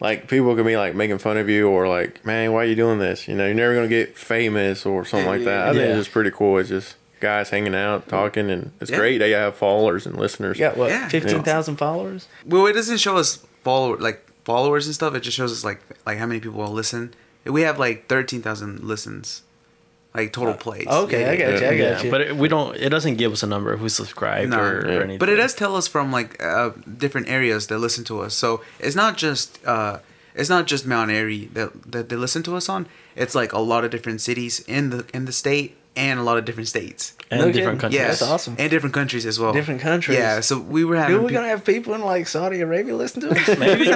like 0.00 0.28
people 0.28 0.54
can 0.54 0.64
be 0.66 0.76
like 0.76 0.94
making 0.94 1.18
fun 1.18 1.36
of 1.36 1.48
you 1.48 1.68
or 1.68 1.86
like 1.88 2.24
man 2.24 2.52
why 2.52 2.62
are 2.62 2.64
you 2.66 2.74
doing 2.74 2.98
this 2.98 3.28
you 3.28 3.34
know 3.34 3.44
you're 3.44 3.54
never 3.54 3.74
gonna 3.74 3.86
get 3.86 4.16
famous 4.16 4.86
or 4.86 5.04
something 5.04 5.28
like 5.28 5.44
that 5.44 5.68
i 5.68 5.72
think 5.72 5.84
it's 5.84 5.98
just 5.98 6.10
pretty 6.10 6.30
cool 6.30 6.56
it's 6.56 6.70
just 6.70 6.96
guys 7.20 7.50
hanging 7.50 7.74
out 7.74 8.08
talking 8.08 8.48
and 8.50 8.72
it's 8.80 8.90
Yeah. 8.90 8.96
great 8.96 9.18
they 9.18 9.32
have 9.32 9.56
followers 9.56 10.06
and 10.06 10.16
listeners 10.18 10.58
Yeah, 10.58 10.72
what? 10.72 10.88
Yeah. 10.88 11.06
Fifteen 11.08 11.42
thousand 11.42 11.76
followers. 11.76 12.28
well, 12.46 12.66
it 12.66 12.72
doesn't 12.72 12.96
show 12.96 13.18
us 13.18 13.44
follow 13.62 13.94
like 13.98 14.26
followers 14.44 14.86
and 14.86 14.94
stuff. 14.94 15.14
It 15.14 15.20
just 15.20 15.36
shows 15.36 15.52
us 15.52 15.64
like 15.64 15.80
like 16.06 16.18
how 16.18 16.26
many 16.26 16.40
people 16.40 16.58
will 16.58 16.70
listen. 16.72 17.14
We 17.44 17.62
have 17.62 17.78
like 17.78 18.08
thirteen 18.08 18.42
thousand 18.42 18.80
listens, 18.84 19.42
like 20.14 20.32
total 20.32 20.54
plays. 20.54 20.86
Okay, 20.86 21.24
I 21.30 21.36
got 21.36 21.48
you. 21.48 21.56
I 21.56 21.60
got 21.60 21.74
yeah, 21.76 22.02
you. 22.02 22.10
but 22.10 22.20
it, 22.20 22.36
we 22.36 22.48
don't. 22.48 22.76
It 22.76 22.90
doesn't 22.90 23.16
give 23.16 23.32
us 23.32 23.42
a 23.42 23.46
number 23.46 23.72
of 23.72 23.80
who 23.80 23.88
subscribed 23.88 24.50
No. 24.50 24.60
or, 24.60 24.86
Yeah. 24.86 24.94
or 24.96 25.02
anything. 25.02 25.18
But 25.18 25.28
it 25.30 25.36
does 25.36 25.54
tell 25.54 25.74
us 25.76 25.86
from 25.88 26.12
like 26.12 26.42
uh, 26.42 26.70
different 26.98 27.28
areas 27.28 27.66
that 27.68 27.78
listen 27.78 28.04
to 28.04 28.20
us. 28.20 28.34
So 28.34 28.60
it's 28.78 28.94
not 28.96 29.16
just 29.16 29.58
uh, 29.66 30.00
it's 30.34 30.50
not 30.50 30.66
just 30.66 30.86
Mount 30.86 31.10
Airy 31.10 31.46
that 31.54 31.70
that 31.92 32.08
they 32.08 32.16
listen 32.16 32.42
to 32.44 32.56
us 32.56 32.68
on. 32.68 32.86
It's 33.16 33.34
like 33.34 33.52
a 33.52 33.58
lot 33.60 33.84
of 33.84 33.90
different 33.90 34.20
cities 34.20 34.60
in 34.68 34.90
the 34.90 35.06
in 35.14 35.24
the 35.24 35.32
state 35.32 35.76
and 35.96 36.20
a 36.20 36.22
lot 36.22 36.38
of 36.38 36.44
different 36.44 36.68
states. 36.68 37.14
and 37.30 37.40
No 37.40 37.46
different 37.52 37.80
kidding. 37.80 37.80
countries. 37.80 38.00
Yeah, 38.00 38.08
That's 38.08 38.22
awesome. 38.22 38.56
And 38.58 38.70
different 38.70 38.94
countries 38.94 39.26
as 39.26 39.38
well. 39.38 39.52
Different 39.52 39.80
countries. 39.80 40.18
Yeah. 40.18 40.40
So 40.40 40.58
we 40.58 40.84
were 40.84 40.96
having. 40.96 41.14
Dude, 41.16 41.22
we're 41.22 41.28
peop- 41.28 41.34
gonna 41.36 41.48
have 41.48 41.64
people 41.64 41.94
in 41.94 42.00
like 42.02 42.26
Saudi 42.28 42.60
Arabia 42.60 42.94
listen 42.94 43.20
to 43.22 43.30
us. 43.30 43.58
Maybe. 43.58 43.90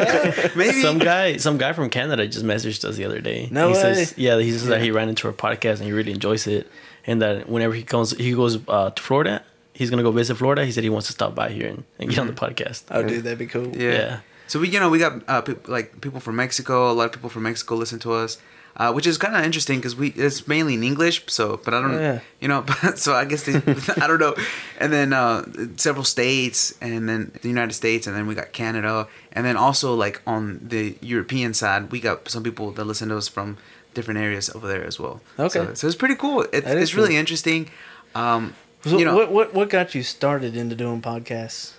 maybe 0.57 0.83
some 0.83 0.99
guy, 0.99 1.37
some 1.37 1.57
guy 1.59 1.73
from 1.73 1.91
Canada 1.91 2.27
just 2.27 2.45
messaged 2.45 2.85
us 2.85 2.97
the 2.97 3.05
other 3.05 3.21
day. 3.21 3.49
No 3.51 3.69
he 3.69 3.75
way. 3.75 3.81
Says, 3.81 4.15
yeah, 4.16 4.39
he 4.39 4.51
says 4.53 4.66
that 4.66 4.81
he 4.83 4.91
ran 4.91 5.09
into 5.09 5.27
our 5.29 5.33
podcast 5.35 5.77
and 5.79 5.85
he 5.85 5.93
really 5.93 6.12
enjoys 6.12 6.47
it, 6.47 6.71
and 7.07 7.23
that 7.23 7.49
whenever 7.49 7.75
he 7.75 7.83
comes, 7.83 8.11
he 8.16 8.33
goes 8.33 8.59
uh, 8.69 8.91
to 8.91 9.03
Florida. 9.03 9.43
He's 9.73 9.91
gonna 9.91 10.03
go 10.05 10.12
visit 10.12 10.37
Florida. 10.37 10.65
He 10.65 10.71
said 10.73 10.85
he 10.85 10.91
wants 10.91 11.07
to 11.09 11.12
stop 11.12 11.35
by 11.35 11.51
here 11.51 11.69
and, 11.69 11.85
and 11.99 12.09
get 12.11 12.19
on 12.21 12.27
the 12.29 12.33
podcast. 12.33 12.85
oh, 12.91 13.03
dude, 13.03 13.25
that'd 13.25 13.39
be 13.39 13.47
cool. 13.47 13.77
Yeah. 13.77 13.93
Yeah. 13.93 14.21
So 14.47 14.61
we, 14.61 14.69
you 14.69 14.79
know, 14.79 14.91
we 14.91 14.99
got 14.99 15.23
uh, 15.29 15.41
peop 15.41 15.66
like 15.69 16.01
people 16.01 16.21
from 16.21 16.37
Mexico. 16.37 16.91
A 16.91 16.93
lot 16.93 17.07
of 17.07 17.12
people 17.12 17.31
from 17.31 17.43
Mexico 17.45 17.75
listen 17.77 17.99
to 18.01 18.12
us, 18.12 18.39
uh, 18.76 18.92
which 18.92 19.06
is 19.06 19.16
kind 19.18 19.36
of 19.36 19.44
interesting 19.44 19.78
because 19.78 19.94
we 19.96 20.09
it's 20.10 20.46
mainly 20.48 20.74
in 20.74 20.82
English. 20.82 21.22
So, 21.28 21.60
but 21.64 21.74
I 21.74 21.80
don't, 21.80 21.92
Yeah. 22.01 22.20
you 22.40 22.48
know, 22.48 22.64
so 22.96 23.14
I 23.14 23.24
guess 23.24 23.42
they, 23.44 23.55
I 24.02 24.06
don't 24.06 24.18
know. 24.20 24.34
And 24.80 24.92
then 24.92 25.12
uh, 25.12 25.44
several 25.76 26.05
states, 26.05 26.74
and 26.80 27.09
then 27.09 27.30
the 27.42 27.48
United 27.48 27.74
States, 27.74 28.06
and 28.06 28.16
then 28.16 28.26
we 28.26 28.34
got 28.34 28.52
Canada, 28.52 29.06
and 29.32 29.44
then 29.46 29.56
also 29.56 29.94
like 29.94 30.20
on 30.26 30.60
the 30.62 30.96
European 31.01 31.55
side, 31.55 31.90
we 31.92 32.01
got 32.01 32.28
some 32.28 32.42
people 32.42 32.70
that 32.72 32.84
listen 32.84 33.09
to 33.10 33.16
us 33.16 33.28
from 33.28 33.56
different 33.94 34.18
areas 34.20 34.51
over 34.55 34.66
there 34.66 34.84
as 34.84 34.98
well. 34.98 35.20
Okay. 35.38 35.51
So, 35.66 35.74
so 35.74 35.86
it's 35.86 35.96
pretty 35.96 36.16
cool. 36.16 36.42
Is 36.42 36.64
it's 36.64 36.94
really 36.94 37.10
cool. 37.14 37.18
interesting. 37.20 37.70
Um, 38.14 38.55
So 38.84 38.98
you 38.98 39.05
know, 39.06 39.14
what 39.16 39.30
what 39.32 39.55
what 39.55 39.70
got 39.70 39.94
you 39.94 40.02
started 40.02 40.56
into 40.56 40.74
doing 40.76 41.01
podcasts? 41.01 41.72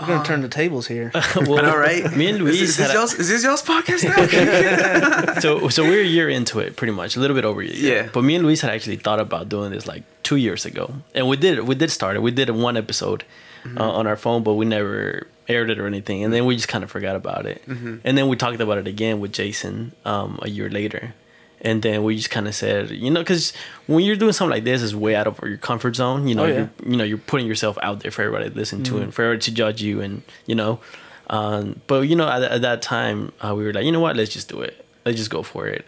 We're 0.00 0.06
gonna 0.08 0.24
turn 0.24 0.42
the 0.42 0.48
tables 0.48 0.86
here. 0.86 1.10
well, 1.36 1.64
all 1.68 1.78
right. 1.78 2.14
Me 2.14 2.28
and 2.28 2.38
Luis 2.38 2.60
is, 2.60 2.70
is, 2.70 2.76
this 2.76 2.90
a- 2.90 2.94
y'all's, 2.94 3.14
is 3.14 3.28
this 3.28 3.42
y'all's 3.44 3.62
podcast 3.62 4.04
now? 4.04 5.40
so 5.40 5.68
so 5.68 5.82
we're 5.84 6.02
a 6.02 6.04
year 6.04 6.28
into 6.28 6.58
it 6.60 6.76
pretty 6.76 6.92
much 6.92 7.16
a 7.16 7.20
little 7.20 7.34
bit 7.34 7.44
over 7.44 7.60
a 7.62 7.66
year 7.66 8.02
Yeah. 8.04 8.08
but 8.12 8.22
me 8.22 8.34
and 8.36 8.44
luis 8.44 8.60
had 8.60 8.70
actually 8.70 8.96
thought 8.96 9.20
about 9.20 9.48
doing 9.48 9.70
this 9.72 9.86
like 9.86 10.02
two 10.22 10.36
years 10.36 10.64
ago 10.66 10.92
and 11.14 11.28
we 11.28 11.36
did 11.36 11.60
we 11.60 11.74
did 11.74 11.90
start 11.90 12.16
it 12.16 12.20
we 12.20 12.30
did 12.30 12.50
one 12.50 12.76
episode 12.76 13.24
Mm-hmm. 13.64 13.78
uh, 13.78 13.90
on 13.98 14.06
our 14.06 14.16
phone 14.16 14.44
but 14.44 14.54
we 14.54 14.64
never 14.64 15.26
aired 15.48 15.70
it 15.70 15.80
or 15.80 15.86
anything 15.88 16.22
and 16.22 16.32
then 16.32 16.44
we 16.46 16.54
just 16.54 16.68
kind 16.68 16.84
of 16.84 16.90
forgot 16.90 17.16
about 17.16 17.46
it 17.46 17.66
Mm-hmm. 17.66 17.96
and 18.04 18.16
then 18.16 18.28
we 18.28 18.36
talked 18.36 18.60
about 18.60 18.78
it 18.78 18.86
again 18.86 19.18
with 19.18 19.32
jason 19.32 19.92
um, 20.04 20.38
a 20.42 20.48
year 20.48 20.68
later 20.70 21.14
and 21.60 21.82
then 21.82 22.02
we 22.04 22.16
just 22.16 22.30
kind 22.30 22.46
of 22.46 22.54
said 22.54 22.90
you 22.90 23.10
know 23.10 23.20
because 23.20 23.52
when 23.86 24.04
you're 24.04 24.16
doing 24.16 24.32
something 24.32 24.50
like 24.56 24.64
this 24.64 24.82
it's 24.82 24.94
way 24.94 25.14
out 25.14 25.26
of 25.26 25.38
your 25.42 25.56
comfort 25.56 25.96
zone. 25.96 26.28
You 26.28 26.34
know 26.34 26.44
Oh, 26.44 26.46
yeah. 26.46 26.54
you're, 26.54 26.70
you 26.90 26.96
know 26.96 27.04
you're 27.04 27.18
putting 27.18 27.46
yourself 27.46 27.78
out 27.82 28.00
there 28.00 28.10
for 28.10 28.22
everybody 28.22 28.50
to 28.50 28.56
listen 28.56 28.82
to 28.84 28.98
and 28.98 29.12
for 29.14 29.22
everybody 29.22 29.44
to 29.44 29.54
judge 29.54 29.82
you 29.82 30.00
and 30.00 30.22
you 30.46 30.54
know 30.54 30.80
um, 31.28 31.80
but 31.86 32.02
you 32.02 32.14
know 32.16 32.28
at, 32.28 32.42
at 32.42 32.62
that 32.62 32.82
time 32.82 33.32
uh, 33.40 33.54
we 33.54 33.64
were 33.64 33.72
like 33.72 33.84
you 33.84 33.92
know 33.92 34.00
what? 34.00 34.16
Let's 34.16 34.32
just 34.32 34.48
do 34.48 34.60
it. 34.60 34.84
Let's 35.04 35.18
just 35.18 35.30
go 35.30 35.42
for 35.42 35.66
it 35.66 35.84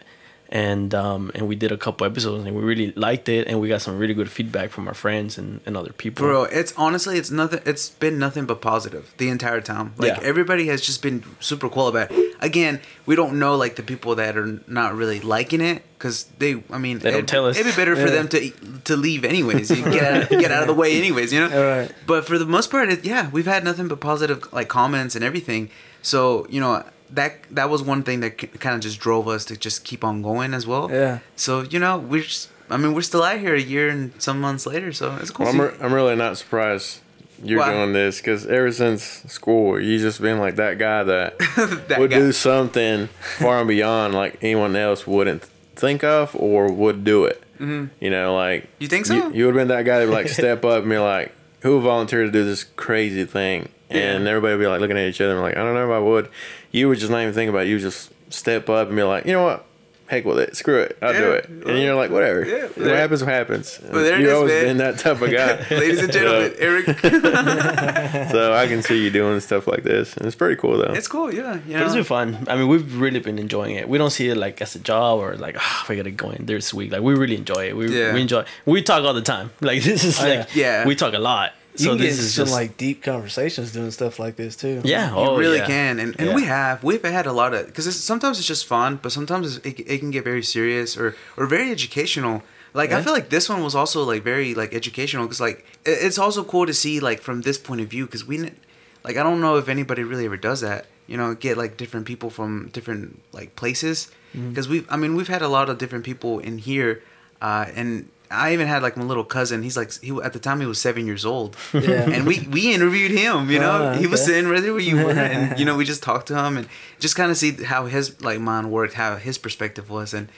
and 0.51 0.95
um, 0.95 1.31
and 1.35 1.47
we 1.47 1.55
did 1.55 1.71
a 1.71 1.77
couple 1.77 2.07
episodes 2.07 2.43
and 2.45 2.55
we 2.55 2.63
really 2.63 2.91
liked 2.95 3.29
it 3.29 3.47
and 3.47 3.61
we 3.61 3.67
got 3.67 3.81
some 3.83 3.99
really 3.99 4.15
good 4.15 4.31
feedback 4.31 4.71
from 4.71 4.87
our 4.87 4.95
friends 4.95 5.37
and, 5.37 5.61
and 5.65 5.77
other 5.77 5.93
people 5.93 6.25
Bro, 6.25 6.45
it's 6.45 6.73
honestly 6.75 7.17
it's 7.19 7.29
nothing 7.29 7.59
it's 7.65 7.89
been 7.89 8.17
nothing 8.17 8.45
but 8.45 8.59
positive 8.59 9.13
the 9.17 9.29
entire 9.29 9.61
time. 9.61 9.93
Like 9.97 10.17
Yeah. 10.17 10.23
everybody 10.23 10.65
has 10.67 10.81
just 10.81 11.03
been 11.03 11.23
super 11.39 11.69
cool 11.69 11.87
about 11.87 12.09
it. 12.11 12.35
Again, 12.41 12.81
we 13.05 13.15
don't 13.15 13.37
know 13.37 13.55
like 13.55 13.75
the 13.75 13.83
people 13.83 14.15
that 14.15 14.35
are 14.37 14.59
not 14.65 14.95
really 14.95 15.19
liking 15.19 15.61
it 15.61 15.83
cuz 15.99 16.25
they 16.39 16.63
I 16.71 16.79
mean 16.79 16.97
They 16.99 17.11
don't 17.11 17.19
it, 17.19 17.27
tell 17.27 17.45
us. 17.45 17.55
It'd 17.57 17.71
be 17.71 17.75
better 17.77 17.95
for 17.95 18.07
Yeah. 18.07 18.23
them 18.23 18.27
to 18.29 18.51
to 18.85 18.95
leave 18.97 19.23
anyways. 19.23 19.69
You 19.69 19.83
get 19.83 20.03
out, 20.13 20.29
get 20.45 20.51
out 20.51 20.63
of 20.63 20.67
the 20.67 20.73
way 20.73 20.97
anyways, 20.97 21.31
you 21.31 21.41
know? 21.41 21.55
All 21.55 21.63
right. 21.77 21.91
But 22.07 22.25
for 22.25 22.39
the 22.39 22.45
most 22.47 22.71
part, 22.71 22.89
it, 22.89 23.05
yeah, 23.05 23.29
we've 23.29 23.45
had 23.45 23.63
nothing 23.63 23.87
but 23.87 23.99
positive 23.99 24.51
like 24.51 24.67
comments 24.67 25.13
and 25.15 25.23
everything. 25.23 25.69
So, 26.01 26.47
you 26.49 26.59
know, 26.59 26.83
that 27.11 27.35
that 27.51 27.69
was 27.69 27.81
one 27.83 28.03
thing 28.03 28.19
that 28.21 28.37
kind 28.59 28.75
of 28.75 28.81
just 28.81 28.99
drove 28.99 29.27
us 29.27 29.45
to 29.45 29.57
just 29.57 29.83
keep 29.83 30.03
on 30.03 30.21
going 30.21 30.53
as 30.53 30.65
well. 30.67 30.89
Yeah. 30.91 31.19
So, 31.35 31.61
you 31.61 31.79
know, 31.79 31.97
we're 31.97 32.23
just, 32.23 32.49
I 32.69 32.77
mean, 32.77 32.93
we're 32.93 33.01
still 33.01 33.23
out 33.23 33.39
here 33.39 33.55
a 33.55 33.61
year 33.61 33.89
and 33.89 34.11
some 34.21 34.39
months 34.39 34.65
later, 34.65 34.93
so 34.93 35.15
it's 35.21 35.31
cool. 35.31 35.45
Well, 35.45 35.55
I'm, 35.55 35.61
re- 35.61 35.75
I'm 35.81 35.93
really 35.93 36.15
not 36.15 36.37
surprised 36.37 36.99
you're 37.41 37.59
Why? 37.59 37.71
doing 37.73 37.93
this 37.93 38.17
because 38.19 38.45
ever 38.47 38.71
since 38.71 39.03
school, 39.31 39.79
you 39.79 39.97
just 39.97 40.21
been 40.21 40.39
like 40.39 40.57
that 40.57 40.77
guy 40.77 41.03
that, 41.03 41.39
That 41.87 41.99
would 41.99 42.11
guy. 42.11 42.19
do 42.19 42.31
something 42.31 43.07
far 43.37 43.59
and 43.59 43.67
beyond 43.67 44.13
like 44.13 44.37
anyone 44.41 44.75
else 44.75 45.07
wouldn't 45.07 45.43
think 45.75 46.03
of 46.03 46.35
or 46.35 46.71
would 46.71 47.03
do 47.03 47.25
it. 47.25 47.41
Mm-hmm. 47.59 47.85
You 48.03 48.09
know, 48.09 48.35
like 48.35 48.67
You 48.79 48.87
think 48.87 49.05
so? 49.05 49.13
You, 49.15 49.31
you 49.33 49.45
would 49.45 49.55
have 49.55 49.61
been 49.67 49.67
that 49.69 49.83
guy 49.85 49.99
that 49.99 50.05
would 50.05 50.13
like 50.13 50.27
step 50.29 50.63
up 50.65 50.81
and 50.81 50.89
be 50.89 50.97
like, 50.97 51.33
"Who 51.61 51.75
would 51.75 51.83
volunteer 51.83 52.23
to 52.23 52.31
do 52.31 52.43
this 52.45 52.63
crazy 52.63 53.25
thing?" 53.25 53.69
And 53.89 54.23
Yeah. 54.23 54.29
everybody 54.29 54.53
would 54.55 54.61
be 54.61 54.67
like 54.67 54.81
looking 54.81 54.97
at 54.97 55.07
each 55.07 55.19
other 55.21 55.33
and 55.33 55.41
like, 55.41 55.57
"I 55.57 55.63
don't 55.63 55.73
know 55.73 55.85
if 55.89 55.95
I 55.95 55.99
would." 55.99 56.29
You 56.71 56.89
would 56.89 56.99
just 56.99 57.11
not 57.11 57.21
even 57.21 57.33
think 57.33 57.49
about 57.49 57.63
it. 57.63 57.69
You 57.69 57.75
would 57.75 57.81
just 57.81 58.11
step 58.29 58.69
up 58.69 58.87
and 58.87 58.95
be 58.95 59.03
like, 59.03 59.25
"You 59.25 59.33
know 59.33 59.43
what?" 59.43 59.65
Heck 60.07 60.25
with 60.25 60.39
it, 60.39 60.57
screw 60.57 60.79
it, 60.79 60.97
I'll 61.03 61.13
do 61.13 61.19
Yeah. 61.19 61.33
it, 61.35 61.49
and 61.67 61.79
you're 61.83 61.93
like, 61.93 62.09
whatever. 62.09 62.43
Yeah. 62.43 62.65
What 62.83 62.95
happens, 62.97 63.21
what 63.23 63.31
happens. 63.31 63.79
But 63.91 64.01
there 64.01 64.17
You've 64.19 64.29
is, 64.29 64.33
always 64.33 64.51
man. 64.53 64.63
been 64.65 64.77
that 64.77 64.97
type 64.97 65.21
of 65.21 65.29
guy. 65.29 65.63
Ladies 65.69 66.01
and 66.01 66.11
gentlemen, 66.11 66.51
Eric. 66.59 66.85
So 68.31 68.53
I 68.53 68.65
can 68.67 68.81
see 68.81 69.03
you 69.03 69.11
doing 69.11 69.39
stuff 69.39 69.67
like 69.67 69.83
this, 69.83 70.17
and 70.17 70.25
it's 70.25 70.35
pretty 70.35 70.55
cool 70.55 70.77
though. 70.79 70.93
It's 70.93 71.07
cool, 71.07 71.31
yeah. 71.33 71.59
You 71.67 71.73
But 71.73 71.81
it's 71.83 71.89
know? 71.89 71.93
been 71.95 72.03
fun. 72.05 72.37
I 72.47 72.55
mean, 72.55 72.67
we've 72.67 72.99
really 72.99 73.19
been 73.19 73.37
enjoying 73.37 73.75
it. 73.75 73.87
We 73.87 73.97
don't 73.99 74.09
see 74.09 74.29
it 74.29 74.35
like 74.35 74.59
as 74.63 74.75
a 74.75 74.79
job 74.79 75.19
or 75.19 75.35
like, 75.35 75.55
ah, 75.59 75.85
we 75.87 75.95
gotta 75.95 76.09
go 76.11 76.31
in 76.31 76.45
this 76.47 76.73
week. 76.73 76.91
Like, 76.91 77.01
we 77.01 77.13
really 77.13 77.35
enjoy 77.35 77.67
it. 77.69 77.77
We, 77.77 77.87
Yeah. 77.95 78.13
we 78.13 78.21
enjoy. 78.21 78.45
We 78.65 78.81
talk 78.81 79.03
all 79.03 79.13
the 79.13 79.21
time. 79.21 79.51
Like, 79.61 79.83
this 79.83 80.03
is 80.03 80.19
Oh, 80.19 80.27
like, 80.27 80.55
yeah. 80.55 80.85
we 80.87 80.95
talk 80.95 81.13
a 81.13 81.19
lot. 81.19 81.53
You 81.79 81.85
so 81.85 81.89
can 81.91 81.97
get 81.99 82.03
this 82.09 82.19
is 82.19 82.33
some 82.35 82.45
just 82.45 82.55
like 82.55 82.77
deep 82.77 83.01
conversations 83.03 83.71
doing 83.71 83.91
stuff 83.91 84.19
like 84.19 84.35
this 84.35 84.55
too. 84.55 84.81
yeah. 84.83 85.09
You 85.11 85.15
oh, 85.17 85.37
really 85.37 85.59
yeah. 85.59 85.67
can, 85.67 85.99
and, 85.99 86.15
and 86.19 86.29
Yeah. 86.29 86.35
we 86.35 86.43
have 86.43 86.83
we've 86.83 87.01
had 87.03 87.25
a 87.25 87.33
lot 87.33 87.53
of 87.53 87.65
because 87.67 87.85
sometimes 88.03 88.37
it's 88.39 88.47
just 88.47 88.65
fun, 88.65 88.99
but 89.01 89.11
sometimes 89.11 89.57
it, 89.57 89.79
it 89.79 89.97
can 89.99 90.11
get 90.11 90.23
very 90.23 90.43
serious 90.43 90.97
or 90.97 91.15
or 91.37 91.45
very 91.45 91.71
educational. 91.71 92.43
Like 92.73 92.91
I 92.91 93.01
feel 93.01 93.13
like 93.13 93.29
this 93.29 93.49
one 93.49 93.63
was 93.63 93.73
also 93.75 94.03
like 94.03 94.23
very 94.23 94.53
like 94.53 94.73
educational 94.75 95.25
because 95.25 95.41
like 95.41 95.65
it's 95.85 96.19
also 96.19 96.43
cool 96.43 96.65
to 96.67 96.73
see 96.73 96.99
like 96.99 97.21
from 97.21 97.41
this 97.41 97.57
point 97.57 97.81
of 97.81 97.87
view 97.87 98.05
because 98.05 98.25
we 98.27 98.37
n- 98.39 98.55
like 99.03 99.17
I 99.17 99.23
don't 99.23 99.41
know 99.41 99.57
if 99.57 99.67
anybody 99.69 100.03
really 100.03 100.25
ever 100.25 100.37
does 100.37 100.61
that. 100.61 100.85
You 101.07 101.17
know, 101.17 101.33
get 101.33 101.57
like 101.57 101.77
different 101.77 102.05
people 102.05 102.29
from 102.29 102.69
different 102.73 103.21
like 103.33 103.55
places 103.55 104.09
Mm-hmm. 104.35 104.49
because 104.49 104.69
we 104.69 104.85
I 104.91 104.95
mean 105.01 105.15
we've 105.15 105.27
had 105.27 105.41
a 105.41 105.47
lot 105.47 105.69
of 105.71 105.79
different 105.79 106.05
people 106.05 106.37
in 106.37 106.59
here, 106.59 107.01
uh, 107.41 107.65
and 107.73 108.07
I 108.31 108.53
even 108.53 108.67
had 108.67 108.81
like 108.83 108.95
my 108.97 109.03
little 109.03 109.23
cousin. 109.23 109.63
He's 109.63 109.75
like 109.77 109.91
he 110.01 110.11
at 110.23 110.33
the 110.33 110.39
time 110.39 110.59
he 110.59 110.65
was 110.67 110.79
seven 110.79 111.05
years 111.07 111.25
old. 111.25 111.55
Yeah. 111.73 112.09
and 112.09 112.27
we 112.27 112.47
we 112.51 112.73
interviewed 112.73 113.11
him. 113.11 113.49
You 113.49 113.59
know, 113.59 113.91
Oh, 113.93 113.97
he 113.97 114.07
was 114.07 114.23
sitting 114.23 114.47
right 114.49 114.61
there 114.61 114.73
where 114.73 114.81
you 114.81 114.95
were, 114.97 115.11
and 115.11 115.57
you 115.59 115.65
know 115.65 115.75
we 115.75 115.85
just 115.85 116.03
talked 116.03 116.27
to 116.27 116.37
him 116.37 116.57
and 116.57 116.67
just 116.99 117.15
kind 117.15 117.31
of 117.31 117.37
see 117.37 117.51
how 117.63 117.85
his 117.87 118.21
like 118.21 118.39
mind 118.39 118.69
worked, 118.71 118.93
how 118.93 119.15
his 119.17 119.37
perspective 119.37 119.89
was, 119.89 120.13
and 120.13 120.29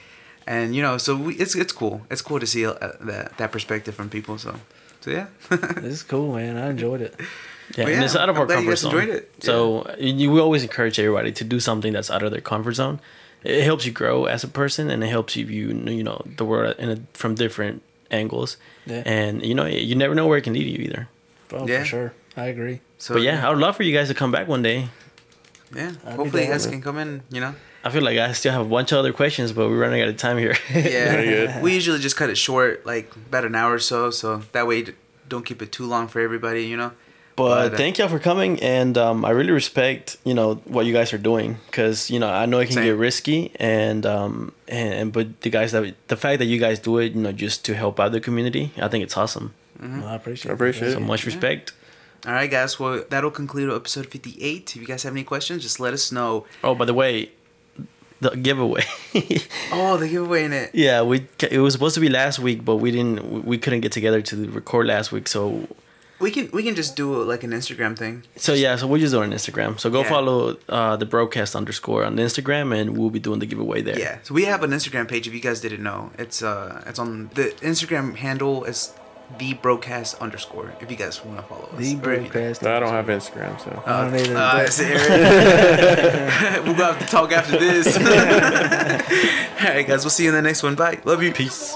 and 0.48 0.76
you 0.76 0.82
know 0.82 0.98
so 0.98 1.16
we, 1.16 1.36
it's 1.36 1.56
it's 1.56 1.74
cool. 1.74 2.02
It's 2.10 2.22
cool 2.22 2.40
to 2.40 2.48
see 2.48 2.66
uh, 2.66 2.74
that 3.02 3.38
that 3.38 3.52
perspective 3.52 3.94
from 3.96 4.10
people. 4.10 4.38
So 4.38 4.56
so 5.02 5.12
yeah. 5.12 5.28
This 5.50 5.94
is 5.94 6.04
cool, 6.04 6.36
man. 6.36 6.58
I 6.58 6.70
enjoyed 6.70 7.02
it. 7.02 7.16
Yeah, 7.78 7.86
Well, 7.86 7.94
and 7.96 8.04
it's 8.04 8.16
out 8.16 8.28
of 8.30 8.36
I'm 8.36 8.42
our 8.42 8.48
glad 8.48 8.56
you 8.64 8.70
comfort 8.70 8.72
guys 8.72 8.80
zone. 8.80 9.00
enjoyed 9.00 9.16
it. 9.16 9.44
So 9.44 9.96
you, 9.98 10.30
we 10.32 10.40
always 10.42 10.64
encourage 10.64 11.00
everybody 11.00 11.32
to 11.34 11.44
do 11.44 11.60
something 11.60 11.94
that's 11.94 12.12
out 12.12 12.22
of 12.24 12.32
their 12.32 12.42
comfort 12.42 12.74
zone. 12.74 13.00
It 13.44 13.64
helps 13.64 13.86
you 13.86 13.92
grow 13.92 14.26
as 14.26 14.44
a 14.44 14.48
person, 14.48 14.90
and 14.92 15.04
it 15.04 15.08
helps 15.08 15.36
you 15.36 15.46
view 15.46 15.70
you 15.88 16.04
know 16.04 16.22
the 16.38 16.46
world 16.46 16.76
in 16.78 16.90
a, 16.90 16.98
from 17.14 17.36
different 17.36 17.82
angles. 18.12 18.58
Yeah. 18.86 19.04
And 19.06 19.44
you 19.46 19.56
know 19.56 19.66
you 19.66 19.96
never 19.96 20.14
know 20.16 20.28
where 20.28 20.38
it 20.38 20.44
can 20.44 20.54
lead 20.54 20.68
you 20.68 20.86
either. 20.86 21.08
Oh, 21.52 21.68
Yeah. 21.68 21.80
for 21.80 21.86
sure. 21.86 22.14
I 22.38 22.46
agree. 22.46 22.80
So 22.98 23.16
but 23.16 23.24
yeah, 23.24 23.46
I 23.46 23.50
would 23.50 23.60
love 23.60 23.76
for 23.76 23.84
you 23.84 23.94
guys 23.98 24.08
to 24.10 24.14
come 24.14 24.32
back 24.32 24.48
one 24.48 24.62
day. 24.62 24.90
yeah. 25.76 25.92
I'd 26.06 26.16
Hopefully 26.16 26.44
you 26.46 26.52
guys 26.52 26.66
can 26.68 26.82
come 26.82 26.98
in. 26.98 27.24
You 27.30 27.42
know. 27.42 27.56
I 27.84 27.90
feel 27.90 28.04
like 28.04 28.20
I 28.20 28.32
still 28.34 28.52
have 28.54 28.62
a 28.66 28.70
bunch 28.70 28.92
of 28.92 29.00
other 29.00 29.12
questions, 29.12 29.52
but 29.54 29.68
we're 29.68 29.80
running 29.80 30.02
out 30.04 30.08
of 30.10 30.18
time 30.18 30.38
here. 30.38 30.56
Yeah. 30.70 31.62
We 31.62 31.74
usually 31.74 32.00
just 32.00 32.16
cut 32.16 32.30
it 32.30 32.38
short, 32.38 32.86
like 32.86 33.12
about 33.16 33.44
an 33.46 33.56
hour 33.56 33.74
or 33.74 33.80
so, 33.80 34.12
so 34.12 34.44
that 34.52 34.68
way 34.68 34.86
don't 35.28 35.44
keep 35.46 35.62
it 35.64 35.72
too 35.72 35.86
long 35.88 36.08
for 36.08 36.20
everybody. 36.22 36.66
You 36.66 36.78
know. 36.78 36.92
But 37.36 37.70
But, 37.70 37.74
uh, 37.74 37.78
thank 37.78 37.98
y'all 37.98 38.10
for 38.10 38.20
coming, 38.20 38.62
and 38.62 38.98
um, 38.98 39.24
I 39.26 39.30
really 39.32 39.52
respect 39.52 40.18
you 40.24 40.34
know 40.34 40.56
what 40.66 40.86
you 40.86 40.94
guys 40.94 41.14
are 41.14 41.18
doing 41.18 41.58
because 41.68 42.10
you 42.12 42.20
know 42.20 42.30
I 42.30 42.46
know 42.46 42.60
it 42.60 42.66
can 42.66 42.76
Same. 42.76 42.86
get 42.86 42.98
risky, 42.98 43.52
and 43.56 44.06
um 44.06 44.52
and, 44.68 44.94
and 44.94 45.14
but 45.14 45.42
the 45.42 45.50
guys 45.50 45.72
that 45.72 45.96
the 46.08 46.18
fact 46.18 46.40
that 46.40 46.46
you 46.46 46.60
guys 46.60 46.80
do 46.80 46.98
it, 47.00 47.14
you 47.14 47.22
know, 47.22 47.32
just 47.32 47.64
to 47.66 47.74
help 47.76 48.00
out 48.00 48.12
the 48.12 48.20
community, 48.22 48.72
I 48.78 48.88
think 48.90 49.04
it's 49.04 49.18
awesome. 49.18 49.54
Mm-hmm. 49.80 50.02
Well, 50.02 50.10
I 50.10 50.16
appreciate. 50.16 50.52
I 50.52 50.54
appreciate 50.54 50.92
So 50.94 51.00
much 51.00 51.26
respect. 51.26 51.74
All 52.26 52.34
right, 52.34 52.52
guys. 52.52 52.80
Well, 52.80 53.04
that'll 53.10 53.32
conclude 53.32 53.74
episode 53.74 54.06
58. 54.06 54.76
If 54.76 54.82
you 54.82 54.86
guys 54.86 55.02
have 55.04 55.14
any 55.14 55.24
questions, 55.24 55.64
just 55.64 55.80
let 55.80 55.92
us 55.94 56.12
know. 56.12 56.46
Oh, 56.64 56.76
by 56.76 56.86
the 56.86 56.94
way, 56.94 57.32
the 58.20 58.30
giveaway. 58.32 58.84
Oh, 59.74 59.98
the 59.98 60.08
giveaway 60.08 60.44
in 60.46 60.54
it. 60.54 60.70
yeah, 60.74 61.02
we 61.02 61.26
it 61.50 61.60
was 61.60 61.74
supposed 61.74 61.96
to 61.96 62.02
be 62.02 62.10
last 62.10 62.40
week, 62.40 62.64
but 62.64 62.76
we 62.76 62.92
didn't. 62.92 63.46
We 63.46 63.58
couldn't 63.58 63.80
get 63.82 63.92
together 63.92 64.22
to 64.22 64.52
record 64.52 64.86
last 64.88 65.12
week, 65.12 65.28
so 65.28 65.68
We 66.22 66.30
can 66.32 66.50
we 66.54 66.62
can 66.64 66.76
just 66.76 66.96
do 66.96 67.24
like 67.24 67.44
an 67.44 67.52
Instagram 67.52 67.98
thing. 67.98 68.24
so 68.36 68.54
yeah, 68.54 68.76
so 68.78 68.86
we'll 68.88 69.00
just 69.02 69.14
do 69.14 69.22
it 69.22 69.26
on 69.26 69.32
Instagram. 69.32 69.80
So 69.80 69.90
go 69.90 70.02
Yeah. 70.02 70.10
follow 70.10 70.56
uh, 70.70 70.96
the 70.98 71.06
broadcast 71.06 71.56
underscore 71.56 72.06
on 72.06 72.16
Instagram, 72.18 72.68
and 72.80 72.96
we'll 72.98 73.10
be 73.10 73.20
doing 73.20 73.40
the 73.40 73.46
giveaway 73.48 73.82
there. 73.82 73.98
Yeah. 74.00 74.20
So 74.24 74.34
we 74.34 74.46
have 74.46 74.62
an 74.64 74.72
Instagram 74.72 75.08
page. 75.08 75.28
If 75.28 75.34
you 75.34 75.40
guys 75.42 75.60
didn't 75.62 75.84
know, 75.84 76.12
it's 76.18 76.42
uh 76.44 76.84
it's 76.86 77.00
on 77.00 77.30
the 77.34 77.46
Instagram 77.62 78.16
handle 78.18 78.64
is 78.66 78.94
the 79.40 79.54
broadcast 79.54 80.20
underscore. 80.22 80.74
If 80.82 80.92
you 80.92 80.98
guys 80.98 81.24
want 81.24 81.38
to 81.40 81.44
follow 81.44 81.64
us. 81.74 81.78
The 81.78 81.96
Or 82.06 82.14
if 82.14 82.24
you- 82.24 82.30
broadcast. 82.30 82.66
I 82.66 82.80
don't 82.82 82.90
have 83.00 83.06
Instagram, 83.06 83.58
so 83.64 83.82
I 83.86 84.02
don't 84.04 84.16
either. 84.20 84.36
Uh, 84.38 84.54
but- 84.58 84.66
it's 84.68 84.80
Eric. 84.80 86.66
we'll 86.66 86.76
have 86.76 87.00
to 87.00 87.06
talk 87.06 87.32
after 87.32 87.58
this. 87.58 87.88
All 87.98 89.68
right, 89.76 89.88
guys. 89.88 90.04
We'll 90.04 90.10
see 90.18 90.24
you 90.26 90.30
in 90.30 90.36
the 90.36 90.42
next 90.42 90.64
one. 90.64 90.76
Bye. 90.76 91.00
Love 91.06 91.24
you. 91.24 91.32
Peace. 91.32 91.76